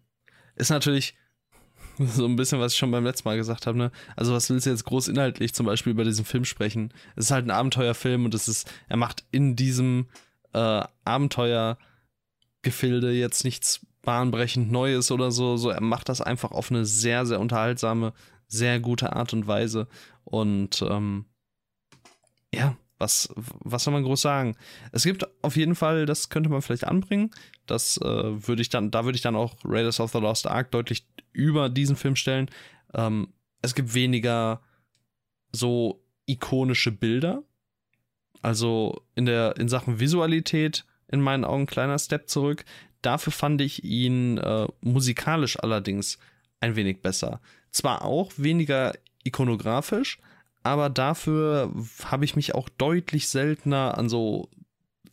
ist 0.56 0.69
natürlich 0.69 1.15
so 1.99 2.26
ein 2.26 2.35
bisschen, 2.35 2.60
was 2.60 2.73
ich 2.73 2.80
schon 2.80 2.91
beim 2.91 3.03
letzten 3.03 3.27
Mal 3.27 3.38
gesagt 3.38 3.68
habe, 3.68 3.77
ne? 3.77 3.91
Also, 4.15 4.34
was 4.34 4.49
willst 4.49 4.65
du 4.65 4.72
jetzt 4.72 4.85
groß 4.85 5.10
inhaltlich 5.10 5.53
zum 5.53 5.65
Beispiel 5.65 5.91
über 5.91 6.03
diesen 6.03 6.26
Film 6.26 6.45
sprechen? 6.45 6.93
Es 7.15 7.26
ist 7.26 7.31
halt 7.31 7.45
ein 7.45 7.52
Abenteuerfilm 7.52 8.26
und 8.26 8.34
es 8.34 8.48
ist, 8.48 8.72
er 8.88 8.98
macht 8.98 9.23
in 9.31 9.56
diesem 9.56 10.07
äh, 10.53 10.84
Abenteuergefilde 11.06 13.11
jetzt 13.11 13.43
nichts 13.43 13.85
bahnbrechend 14.02 14.72
Neues 14.72 15.11
oder 15.11 15.31
so. 15.31 15.57
So, 15.57 15.69
er 15.69 15.81
macht 15.81 16.10
das 16.10 16.22
einfach 16.22 16.52
auf 16.52 16.72
eine 16.72 16.85
sehr, 16.85 17.26
sehr 17.26 17.39
unterhaltsame, 17.39 18.14
sehr 18.48 18.80
gute 18.80 19.15
Art 19.15 19.34
und 19.34 19.48
Weise. 19.48 19.88
Und 20.23 20.81
ähm, 20.81 21.26
ja, 22.53 22.76
was, 23.02 23.34
was 23.36 23.84
soll 23.84 23.94
man 23.94 24.03
groß 24.03 24.22
sagen? 24.22 24.56
Es 24.94 25.03
gibt 25.03 25.28
auf 25.44 25.57
jeden 25.57 25.76
Fall, 25.76 26.06
das 26.06 26.30
könnte 26.30 26.49
man 26.49 26.61
vielleicht 26.61 26.86
anbringen. 26.86 27.32
Das 27.65 27.98
äh, 27.98 28.48
würde 28.48 28.61
ich 28.61 28.69
dann, 28.69 28.91
da 28.91 29.03
würde 29.03 29.18
ich 29.18 29.22
dann 29.22 29.36
auch 29.36 29.56
Raiders 29.65 29.99
of 29.99 30.11
the 30.11 30.19
Lost 30.19 30.48
Ark 30.48 30.72
deutlich 30.72 31.06
über 31.34 31.68
diesen 31.68 31.98
Film 31.98 32.15
stellen. 32.15 32.49
Ähm, 32.94 33.34
es 33.61 33.76
gibt 33.76 33.94
weniger 33.94 34.61
so 35.52 36.03
ikonische 36.26 36.91
Bilder. 36.91 37.44
Also 38.41 39.06
in 39.15 39.26
der, 39.26 39.57
in 39.57 39.68
Sachen 39.68 39.99
Visualität 39.99 40.86
in 41.07 41.22
meinen 41.22 41.44
Augen 41.44 41.65
kleiner 41.65 41.99
Step 41.99 42.30
zurück. 42.30 42.64
Dafür 43.02 43.34
fand 43.34 43.61
ich 43.61 43.84
ihn 43.84 44.38
äh, 44.38 44.68
musikalisch 44.82 45.60
allerdings 45.60 46.18
ein 46.60 46.76
wenig 46.76 47.02
besser. 47.02 47.41
Zwar 47.72 48.03
auch 48.03 48.32
weniger 48.38 48.94
ikonografisch, 49.23 50.19
aber 50.63 50.89
dafür 50.89 51.71
habe 52.05 52.25
ich 52.25 52.35
mich 52.35 52.55
auch 52.55 52.69
deutlich 52.69 53.27
seltener 53.29 53.97
an 53.97 54.09
so 54.09 54.49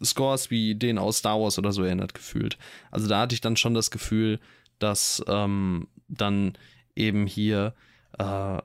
Scores 0.03 0.51
wie 0.51 0.75
den 0.75 0.99
aus 0.99 1.19
Star 1.19 1.41
Wars 1.41 1.59
oder 1.59 1.73
so 1.73 1.83
erinnert 1.83 2.15
gefühlt. 2.15 2.59
Also 2.91 3.09
da 3.09 3.21
hatte 3.21 3.35
ich 3.35 3.41
dann 3.41 3.57
schon 3.57 3.75
das 3.75 3.91
Gefühl, 3.91 4.39
dass 4.79 5.25
ähm, 5.27 5.89
dann 6.09 6.57
eben 6.95 7.27
hier 7.27 7.75
äh, 8.19 8.59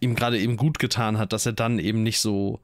ihm 0.00 0.14
gerade 0.14 0.40
eben 0.40 0.56
gut 0.56 0.78
getan 0.78 1.18
hat, 1.18 1.32
dass 1.32 1.46
er 1.46 1.52
dann 1.52 1.78
eben 1.78 2.02
nicht 2.02 2.20
so 2.20 2.60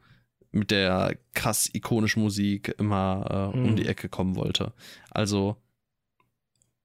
mit 0.50 0.70
der 0.70 1.16
krass 1.34 1.70
ikonischen 1.72 2.22
Musik 2.22 2.74
immer 2.78 3.52
äh, 3.54 3.56
mhm. 3.56 3.64
um 3.64 3.76
die 3.76 3.86
Ecke 3.86 4.08
kommen 4.08 4.34
wollte. 4.34 4.72
Also 5.10 5.56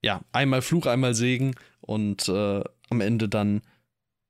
ja, 0.03 0.21
einmal 0.31 0.61
Fluch, 0.61 0.85
einmal 0.85 1.15
Segen 1.15 1.55
und 1.81 2.27
äh, 2.27 2.61
am 2.89 3.01
Ende 3.01 3.29
dann 3.29 3.61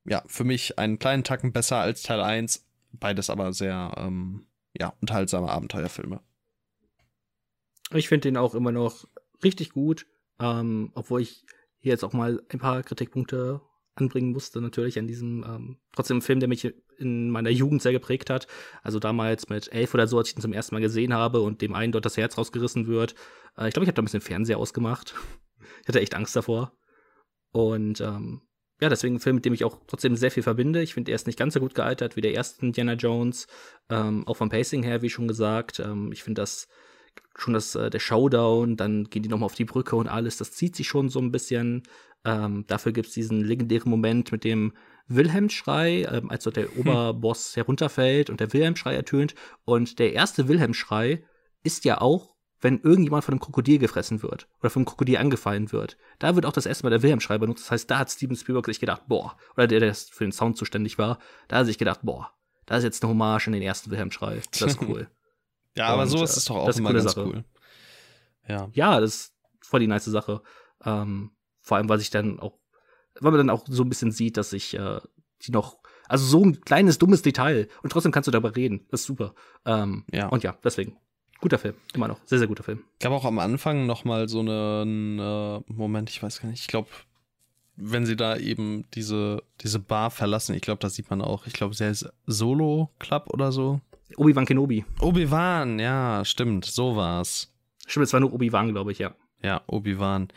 ja, 0.05 0.23
für 0.27 0.43
mich 0.43 0.77
einen 0.79 0.99
kleinen 0.99 1.23
Tacken 1.23 1.51
besser 1.53 1.77
als 1.77 2.03
Teil 2.03 2.21
1. 2.21 2.65
Beides 2.91 3.29
aber 3.29 3.53
sehr, 3.53 3.93
ähm, 3.97 4.45
ja, 4.73 4.93
unterhaltsame 5.01 5.49
Abenteuerfilme. 5.49 6.21
Ich 7.93 8.07
finde 8.07 8.27
den 8.29 8.37
auch 8.37 8.55
immer 8.55 8.71
noch 8.71 9.05
richtig 9.43 9.71
gut, 9.71 10.05
ähm, 10.39 10.91
obwohl 10.95 11.21
ich 11.21 11.45
hier 11.79 11.91
jetzt 11.91 12.03
auch 12.03 12.13
mal 12.13 12.41
ein 12.49 12.59
paar 12.59 12.83
Kritikpunkte 12.83 13.61
anbringen 13.95 14.31
musste, 14.31 14.61
natürlich 14.61 14.97
an 14.97 15.07
diesem, 15.07 15.43
ähm, 15.43 15.77
trotzdem 15.91 16.21
Film, 16.21 16.39
der 16.39 16.49
mich 16.49 16.73
in 16.97 17.29
meiner 17.29 17.49
Jugend 17.49 17.81
sehr 17.81 17.91
geprägt 17.91 18.29
hat. 18.29 18.47
Also 18.81 18.99
damals 18.99 19.49
mit 19.49 19.71
elf 19.71 19.93
oder 19.93 20.07
so, 20.07 20.17
als 20.17 20.29
ich 20.29 20.37
ihn 20.37 20.41
zum 20.41 20.53
ersten 20.53 20.75
Mal 20.75 20.81
gesehen 20.81 21.13
habe 21.13 21.41
und 21.41 21.61
dem 21.61 21.73
einen 21.73 21.91
dort 21.91 22.05
das 22.05 22.17
Herz 22.17 22.37
rausgerissen 22.37 22.87
wird. 22.87 23.13
Äh, 23.57 23.67
ich 23.67 23.73
glaube, 23.73 23.83
ich 23.83 23.87
habe 23.87 23.93
da 23.93 24.01
ein 24.01 24.05
bisschen 24.05 24.21
Fernseher 24.21 24.57
ausgemacht. 24.57 25.13
ich 25.81 25.87
hatte 25.87 26.01
echt 26.01 26.15
Angst 26.15 26.35
davor. 26.35 26.75
Und 27.51 28.01
ähm, 28.01 28.41
ja, 28.81 28.89
deswegen 28.89 29.15
ein 29.15 29.19
Film, 29.19 29.35
mit 29.35 29.45
dem 29.45 29.53
ich 29.53 29.63
auch 29.63 29.79
trotzdem 29.87 30.15
sehr 30.15 30.31
viel 30.31 30.43
verbinde. 30.43 30.81
Ich 30.81 30.93
finde, 30.93 31.11
er 31.11 31.15
ist 31.15 31.27
nicht 31.27 31.39
ganz 31.39 31.53
so 31.53 31.59
gut 31.59 31.75
gealtert 31.75 32.15
wie 32.15 32.21
der 32.21 32.33
erste 32.33 32.65
Indiana 32.65 32.93
Jones. 32.93 33.47
Ähm, 33.89 34.27
auch 34.27 34.35
vom 34.35 34.49
Pacing 34.49 34.83
her, 34.83 35.01
wie 35.01 35.09
schon 35.09 35.27
gesagt. 35.27 35.79
Ähm, 35.79 36.11
ich 36.11 36.23
finde 36.23 36.41
das 36.41 36.67
schon 37.37 37.53
das, 37.53 37.75
äh, 37.75 37.89
der 37.89 37.99
Showdown, 37.99 38.77
dann 38.77 39.05
gehen 39.05 39.23
die 39.23 39.29
nochmal 39.29 39.45
auf 39.45 39.55
die 39.55 39.65
Brücke 39.65 39.95
und 39.95 40.07
alles, 40.07 40.37
das 40.37 40.51
zieht 40.51 40.75
sich 40.75 40.87
schon 40.87 41.09
so 41.09 41.19
ein 41.19 41.31
bisschen. 41.31 41.83
Ähm, 42.25 42.65
dafür 42.67 42.91
gibt 42.91 43.07
es 43.07 43.13
diesen 43.13 43.43
legendären 43.43 43.89
Moment 43.89 44.31
mit 44.31 44.43
dem 44.43 44.73
Wilhelmschrei, 45.07 46.07
ähm, 46.09 46.29
als 46.29 46.45
dort 46.45 46.55
der 46.55 46.69
hm. 46.69 46.79
Oberboss 46.79 47.55
herunterfällt 47.55 48.29
und 48.29 48.39
der 48.39 48.53
Wilhelmschrei 48.53 48.95
ertönt. 48.95 49.35
Und 49.65 49.99
der 49.99 50.13
erste 50.13 50.47
Wilhelmschrei 50.47 51.23
ist 51.63 51.85
ja 51.85 51.99
auch 52.01 52.32
wenn 52.63 52.79
irgendjemand 52.79 53.25
von 53.25 53.33
einem 53.33 53.41
Krokodil 53.41 53.77
gefressen 53.77 54.23
wird 54.23 54.47
oder 54.59 54.69
von 54.69 54.81
einem 54.81 54.85
Krokodil 54.85 55.17
angefallen 55.17 55.71
wird. 55.71 55.97
Da 56.19 56.35
wird 56.35 56.45
auch 56.45 56.53
das 56.53 56.65
erste 56.65 56.85
Mal 56.85 56.91
der 56.91 57.03
Wilhelm-Schrei 57.03 57.37
benutzt. 57.37 57.65
Das 57.65 57.71
heißt, 57.71 57.91
da 57.91 57.99
hat 57.99 58.09
Steven 58.09 58.35
Spielberg 58.37 58.65
sich 58.65 58.79
gedacht, 58.79 59.03
boah, 59.07 59.37
oder 59.55 59.67
der, 59.67 59.81
der 59.81 59.93
für 59.93 60.23
den 60.23 60.31
Sound 60.31 60.57
zuständig 60.57 60.97
war, 60.97 61.19
da 61.49 61.57
hat 61.57 61.65
sich 61.65 61.77
gedacht, 61.77 61.99
boah, 62.03 62.31
da 62.65 62.77
ist 62.77 62.85
jetzt 62.85 63.03
eine 63.03 63.11
Hommage 63.11 63.47
an 63.47 63.53
den 63.53 63.61
ersten 63.61 63.91
Wilhelm-Schrei. 63.91 64.41
Das 64.51 64.61
ist 64.61 64.81
cool. 64.87 65.09
ja, 65.75 65.87
aber 65.87 66.07
so 66.07 66.23
ist 66.23 66.37
es 66.37 66.45
doch 66.45 66.55
auch 66.55 66.75
immer 66.75 66.93
ganz 66.93 67.13
Sache. 67.13 67.25
cool. 67.25 67.43
Ja. 68.47 68.69
ja, 68.73 68.99
das 68.99 69.15
ist 69.15 69.35
voll 69.61 69.81
die 69.81 69.87
nice 69.87 70.05
Sache. 70.05 70.41
Ähm, 70.83 71.31
vor 71.61 71.77
allem, 71.77 71.89
weil 71.89 71.99
sich 71.99 72.09
dann 72.09 72.39
auch, 72.39 72.59
weil 73.19 73.31
man 73.31 73.47
dann 73.47 73.49
auch 73.49 73.65
so 73.67 73.83
ein 73.83 73.89
bisschen 73.89 74.11
sieht, 74.11 74.37
dass 74.37 74.49
sich 74.51 74.73
äh, 74.73 74.99
die 75.41 75.51
noch 75.51 75.83
also 76.07 76.25
so 76.25 76.43
ein 76.43 76.61
kleines, 76.61 76.97
dummes 76.97 77.21
Detail. 77.21 77.67
Und 77.81 77.91
trotzdem 77.91 78.11
kannst 78.11 78.27
du 78.27 78.31
darüber 78.31 78.55
reden. 78.55 78.85
Das 78.89 79.01
ist 79.01 79.07
super. 79.07 79.33
Ähm, 79.65 80.05
ja. 80.11 80.27
Und 80.27 80.43
ja, 80.43 80.57
deswegen. 80.63 80.97
Guter 81.43 81.59
Film, 81.59 81.75
immer 81.93 82.07
noch. 82.07 82.21
Sehr, 82.23 82.39
sehr 82.39 82.47
guter 82.47 82.63
Film. 82.63 82.85
Gab 83.01 83.11
auch 83.11 83.25
am 83.25 83.37
Anfang 83.37 83.85
noch 83.85 84.05
mal 84.05 84.29
so 84.29 84.39
einen 84.39 85.19
äh, 85.19 85.59
Moment, 85.67 86.09
ich 86.09 86.23
weiß 86.23 86.39
gar 86.39 86.47
nicht, 86.47 86.61
ich 86.61 86.67
glaube, 86.67 86.87
wenn 87.75 88.05
sie 88.05 88.15
da 88.15 88.37
eben 88.37 88.85
diese, 88.93 89.43
diese 89.59 89.79
Bar 89.79 90.09
verlassen, 90.09 90.55
ich 90.55 90.61
glaube, 90.61 90.79
da 90.79 90.87
sieht 90.87 91.09
man 91.09 91.21
auch, 91.21 91.45
ich 91.45 91.51
glaube, 91.51 91.73
sehr 91.73 91.93
Solo-Club 92.27 93.29
oder 93.33 93.51
so. 93.51 93.81
Obi-Wan 94.15 94.45
Kenobi. 94.45 94.85
Obi-Wan, 95.01 95.79
ja, 95.79 96.23
stimmt, 96.23 96.63
so 96.63 96.95
war's. 96.95 97.51
Stimmt, 97.87 98.05
es 98.05 98.13
war 98.13 98.21
nur 98.21 98.31
Obi-Wan, 98.31 98.71
glaube 98.71 98.93
ich, 98.93 98.99
ja. 98.99 99.13
Ja, 99.41 99.63
Obi-Wan. 99.67 100.29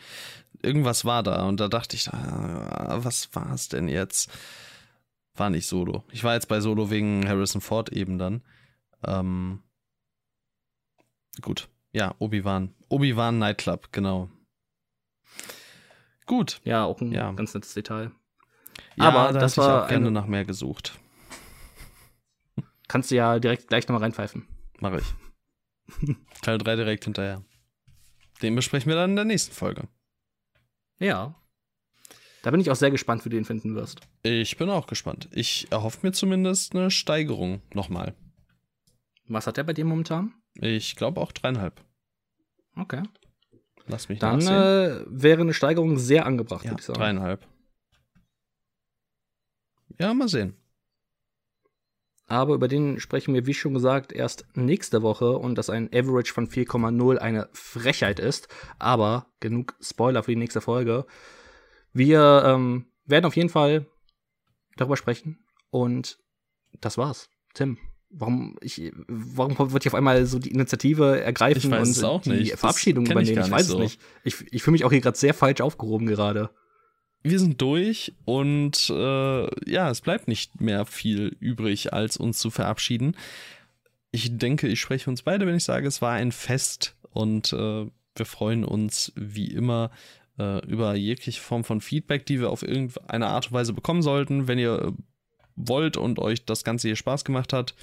Irgendwas 0.61 1.05
war 1.05 1.23
da 1.23 1.47
und 1.47 1.61
da 1.61 1.69
dachte 1.69 1.95
ich, 1.95 2.09
ah, 2.09 2.99
was 3.01 3.33
war's 3.33 3.69
denn 3.69 3.87
jetzt? 3.87 4.29
War 5.37 5.49
nicht 5.49 5.67
Solo. 5.67 6.03
Ich 6.11 6.25
war 6.25 6.33
jetzt 6.33 6.49
bei 6.49 6.59
Solo 6.59 6.91
wegen 6.91 7.25
Harrison 7.29 7.61
Ford 7.61 7.93
eben 7.93 8.17
dann. 8.17 8.41
Ähm, 9.05 9.59
Gut. 11.41 11.69
Ja, 11.91 12.15
Obi-Wan. 12.19 12.73
Obi-Wan 12.89 13.39
Nightclub, 13.39 13.91
genau. 13.91 14.29
Gut. 16.25 16.61
Ja, 16.63 16.85
auch 16.85 17.01
ein 17.01 17.11
ja. 17.11 17.31
ganz 17.31 17.53
nettes 17.53 17.73
Detail. 17.73 18.11
Ja, 18.95 19.05
Aber 19.05 19.33
da 19.33 19.39
das 19.39 19.57
war 19.57 19.79
ich 19.79 19.83
auch 19.83 19.89
gerne 19.89 20.11
nach 20.11 20.27
mehr 20.27 20.45
gesucht. 20.45 20.99
Kannst 22.87 23.11
du 23.11 23.15
ja 23.15 23.39
direkt 23.39 23.67
gleich 23.67 23.87
nochmal 23.87 24.03
reinpfeifen. 24.03 24.47
Mache 24.79 24.99
ich. 24.99 26.15
Teil 26.41 26.57
3 26.57 26.75
direkt 26.75 27.05
hinterher. 27.05 27.43
Den 28.41 28.55
besprechen 28.55 28.89
wir 28.89 28.95
dann 28.95 29.11
in 29.11 29.15
der 29.15 29.25
nächsten 29.25 29.53
Folge. 29.53 29.87
Ja. 30.99 31.35
Da 32.43 32.51
bin 32.51 32.61
ich 32.61 32.69
auch 32.69 32.75
sehr 32.75 32.91
gespannt, 32.91 33.25
wie 33.25 33.29
du 33.29 33.35
den 33.35 33.45
finden 33.45 33.75
wirst. 33.75 34.01
Ich 34.23 34.57
bin 34.57 34.69
auch 34.69 34.87
gespannt. 34.87 35.27
Ich 35.31 35.67
erhoffe 35.71 36.05
mir 36.05 36.13
zumindest 36.13 36.75
eine 36.75 36.91
Steigerung 36.91 37.61
nochmal. 37.73 38.15
Was 39.27 39.47
hat 39.47 39.57
der 39.57 39.63
bei 39.63 39.73
dir 39.73 39.85
momentan? 39.85 40.33
Ich 40.59 40.95
glaube 40.95 41.21
auch 41.21 41.31
dreieinhalb. 41.31 41.81
Okay. 42.75 43.03
Lass 43.85 44.09
mich 44.09 44.19
Dann 44.19 44.41
äh, 44.41 45.03
wäre 45.07 45.41
eine 45.41 45.53
Steigerung 45.53 45.97
sehr 45.97 46.25
angebracht, 46.25 46.65
ja, 46.65 46.71
würde 46.71 46.81
ich 46.81 46.85
sagen. 46.85 46.99
Dreieinhalb. 46.99 47.47
Ja, 49.99 50.13
mal 50.13 50.27
sehen. 50.27 50.55
Aber 52.27 52.55
über 52.55 52.67
den 52.67 52.99
sprechen 52.99 53.33
wir, 53.33 53.45
wie 53.45 53.53
schon 53.53 53.73
gesagt, 53.73 54.11
erst 54.11 54.45
nächste 54.53 55.01
Woche 55.01 55.37
und 55.37 55.55
dass 55.55 55.69
ein 55.69 55.87
Average 55.93 56.33
von 56.33 56.49
4,0 56.49 57.17
eine 57.17 57.49
Frechheit 57.53 58.19
ist. 58.19 58.49
Aber 58.79 59.27
genug 59.39 59.75
Spoiler 59.79 60.23
für 60.23 60.31
die 60.31 60.37
nächste 60.37 60.59
Folge. 60.59 61.05
Wir 61.93 62.43
ähm, 62.45 62.91
werden 63.05 63.25
auf 63.25 63.37
jeden 63.37 63.49
Fall 63.49 63.85
darüber 64.75 64.97
sprechen. 64.97 65.39
Und 65.69 66.19
das 66.81 66.97
war's. 66.97 67.29
Tim, 67.53 67.77
warum 68.09 68.55
ich, 68.61 68.91
warum 69.07 69.71
wird 69.71 69.85
ich 69.85 69.91
auf 69.91 69.95
einmal 69.95 70.25
so 70.25 70.39
die 70.39 70.51
Initiative 70.51 71.21
ergreifen 71.21 71.73
und 71.73 72.25
die 72.25 72.29
nicht. 72.29 72.57
Verabschiedung 72.57 73.05
übernehmen? 73.05 73.39
Ich, 73.39 73.45
ich, 73.45 73.51
weiß 73.51 73.67
so. 73.67 73.75
es 73.75 73.79
nicht. 73.79 74.01
Ich, 74.23 74.35
ich 74.51 74.63
fühle 74.63 74.73
mich 74.73 74.85
auch 74.85 74.91
hier 74.91 75.01
gerade 75.01 75.17
sehr 75.17 75.33
falsch 75.33 75.61
aufgehoben 75.61 76.07
gerade. 76.07 76.49
Wir 77.23 77.39
sind 77.39 77.61
durch 77.61 78.13
und 78.25 78.89
äh, 78.89 79.69
ja, 79.69 79.89
es 79.89 80.01
bleibt 80.01 80.27
nicht 80.27 80.61
mehr 80.61 80.85
viel 80.85 81.35
übrig, 81.39 81.93
als 81.93 82.17
uns 82.17 82.37
zu 82.39 82.49
verabschieden. 82.49 83.15
Ich 84.11 84.37
denke, 84.37 84.67
ich 84.67 84.79
spreche 84.79 85.09
uns 85.09 85.23
beide, 85.23 85.45
wenn 85.45 85.55
ich 85.55 85.65
sage, 85.65 85.87
es 85.87 86.01
war 86.01 86.13
ein 86.13 86.31
Fest 86.31 86.95
und 87.09 87.51
äh, 87.53 87.85
wir 88.15 88.25
freuen 88.25 88.63
uns 88.63 89.11
wie 89.15 89.51
immer 89.51 89.91
äh, 90.39 90.65
über 90.67 90.95
jegliche 90.95 91.41
Form 91.41 91.63
von 91.63 91.81
Feedback, 91.81 92.25
die 92.25 92.39
wir 92.39 92.49
auf 92.49 92.63
irgendeine 92.63 93.27
Art 93.27 93.47
und 93.47 93.53
Weise 93.53 93.73
bekommen 93.73 94.01
sollten. 94.01 94.47
Wenn 94.47 94.59
ihr 94.59 94.93
wollt 95.57 95.97
und 95.97 96.19
euch 96.19 96.45
das 96.45 96.63
Ganze 96.63 96.87
hier 96.87 96.95
Spaß 96.95 97.25
gemacht 97.25 97.51
hat, 97.51 97.75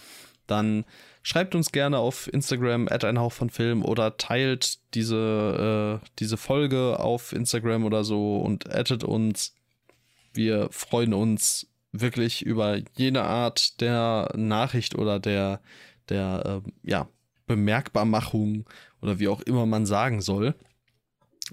dann 0.46 0.84
schreibt 1.22 1.54
uns 1.54 1.72
gerne 1.72 1.98
auf 1.98 2.32
Instagram 2.32 2.88
at 2.88 3.04
ein 3.04 3.18
Hauch 3.18 3.32
von 3.32 3.50
Film 3.50 3.84
oder 3.84 4.16
teilt 4.16 4.78
diese, 4.94 6.00
äh, 6.02 6.06
diese 6.18 6.36
Folge 6.36 6.98
auf 7.00 7.32
Instagram 7.32 7.84
oder 7.84 8.04
so 8.04 8.38
und 8.38 8.70
addet 8.70 9.04
uns. 9.04 9.54
Wir 10.32 10.68
freuen 10.70 11.14
uns 11.14 11.68
wirklich 11.92 12.44
über 12.44 12.78
jede 12.96 13.22
Art 13.22 13.80
der 13.80 14.32
Nachricht 14.36 14.96
oder 14.96 15.20
der, 15.20 15.60
der 16.08 16.62
äh, 16.64 16.70
ja, 16.82 17.08
Bemerkbarmachung 17.46 18.68
oder 19.00 19.18
wie 19.18 19.28
auch 19.28 19.40
immer 19.42 19.64
man 19.64 19.86
sagen 19.86 20.20
soll. 20.20 20.54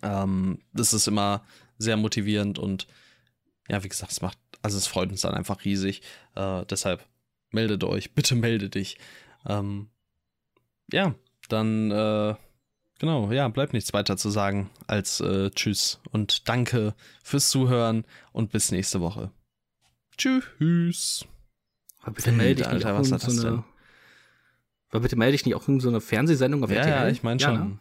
Ähm, 0.01 0.59
das 0.73 0.93
ist 0.93 1.07
immer 1.07 1.43
sehr 1.77 1.97
motivierend 1.97 2.59
und 2.59 2.87
ja, 3.69 3.83
wie 3.83 3.89
gesagt, 3.89 4.11
es 4.11 4.21
macht, 4.21 4.37
also 4.61 4.77
es 4.77 4.87
freut 4.87 5.09
uns 5.09 5.21
dann 5.21 5.33
einfach 5.33 5.65
riesig. 5.65 6.01
Äh, 6.35 6.65
deshalb 6.65 7.05
meldet 7.51 7.83
euch, 7.83 8.11
bitte 8.15 8.35
melde 8.35 8.69
dich. 8.69 8.97
Ähm, 9.45 9.89
ja, 10.91 11.15
dann, 11.49 11.91
äh, 11.91 12.35
genau, 12.99 13.31
ja, 13.31 13.47
bleibt 13.47 13.73
nichts 13.73 13.93
weiter 13.93 14.17
zu 14.17 14.29
sagen 14.29 14.69
als 14.87 15.19
äh, 15.21 15.49
Tschüss 15.51 15.99
und 16.11 16.47
danke 16.49 16.95
fürs 17.23 17.49
Zuhören 17.49 18.05
und 18.31 18.51
bis 18.51 18.71
nächste 18.71 19.01
Woche. 19.01 19.31
Tschüss. 20.17 21.25
Aber 22.01 22.13
bitte 22.13 22.31
melde 22.31 22.63
dich 22.63 22.67
Alter, 22.67 22.97
was 22.97 23.11
hat 23.11 23.23
das 23.23 23.35
so 23.35 23.43
denn? 23.43 23.63
Aber 24.89 24.99
bitte 24.99 25.15
melde 25.15 25.33
dich 25.33 25.45
nicht 25.45 25.55
auch 25.55 25.67
in 25.67 25.79
so 25.79 25.89
eine 25.89 26.01
Fernsehsendung 26.01 26.63
auf 26.63 26.69
ja, 26.69 26.77
RTL? 26.77 26.93
Ja, 26.93 27.07
ich 27.07 27.23
meine 27.23 27.39
schon. 27.39 27.53
Ja, 27.53 27.63
ne? 27.63 27.79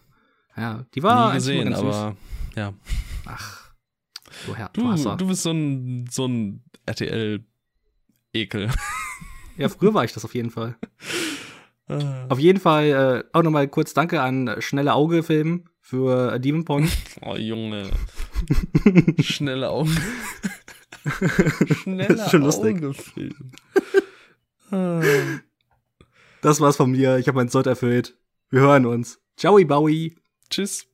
ja, 0.56 0.86
die 0.94 1.02
war 1.02 1.28
Nie 1.28 1.34
gesehen, 1.34 1.74
aber 1.74 2.16
ja. 2.54 2.72
Ach, 3.26 3.59
du, 4.46 4.56
Herr, 4.56 4.70
du, 4.72 5.16
du 5.16 5.26
bist 5.26 5.42
so 5.42 5.50
ein, 5.50 6.08
so 6.10 6.26
ein 6.26 6.62
RTL-Ekel. 6.86 8.70
Ja, 9.56 9.68
früher 9.68 9.92
war 9.92 10.04
ich 10.04 10.14
das 10.14 10.24
auf 10.24 10.34
jeden 10.34 10.50
Fall. 10.50 10.78
Ah. 11.86 12.24
auf 12.30 12.38
jeden 12.38 12.60
Fall 12.60 13.24
äh, 13.34 13.36
auch 13.36 13.42
nochmal 13.42 13.68
kurz 13.68 13.92
Danke 13.92 14.22
an 14.22 14.56
Schnelle 14.60 14.94
Auge 14.94 15.22
Film 15.22 15.64
für 15.80 16.32
äh, 16.32 16.40
Demon 16.40 16.64
Pond. 16.64 16.90
Oh, 17.20 17.36
Junge. 17.36 17.90
Schnelle 19.20 19.68
Auge. 19.68 19.90
Schnelle 21.82 22.14
das 22.14 22.26
ist 22.26 22.30
schon 22.30 22.42
lustig. 22.42 22.76
Auge 22.78 22.94
Film. 22.94 23.52
Das 26.40 26.60
war's 26.60 26.76
von 26.76 26.92
mir. 26.92 27.18
Ich 27.18 27.28
habe 27.28 27.36
meinen 27.36 27.50
Sold 27.50 27.66
erfüllt. 27.66 28.16
Wir 28.48 28.60
hören 28.60 28.86
uns. 28.86 29.20
Ciao, 29.36 29.58
Bowie. 29.62 30.16
Tschüss. 30.48 30.89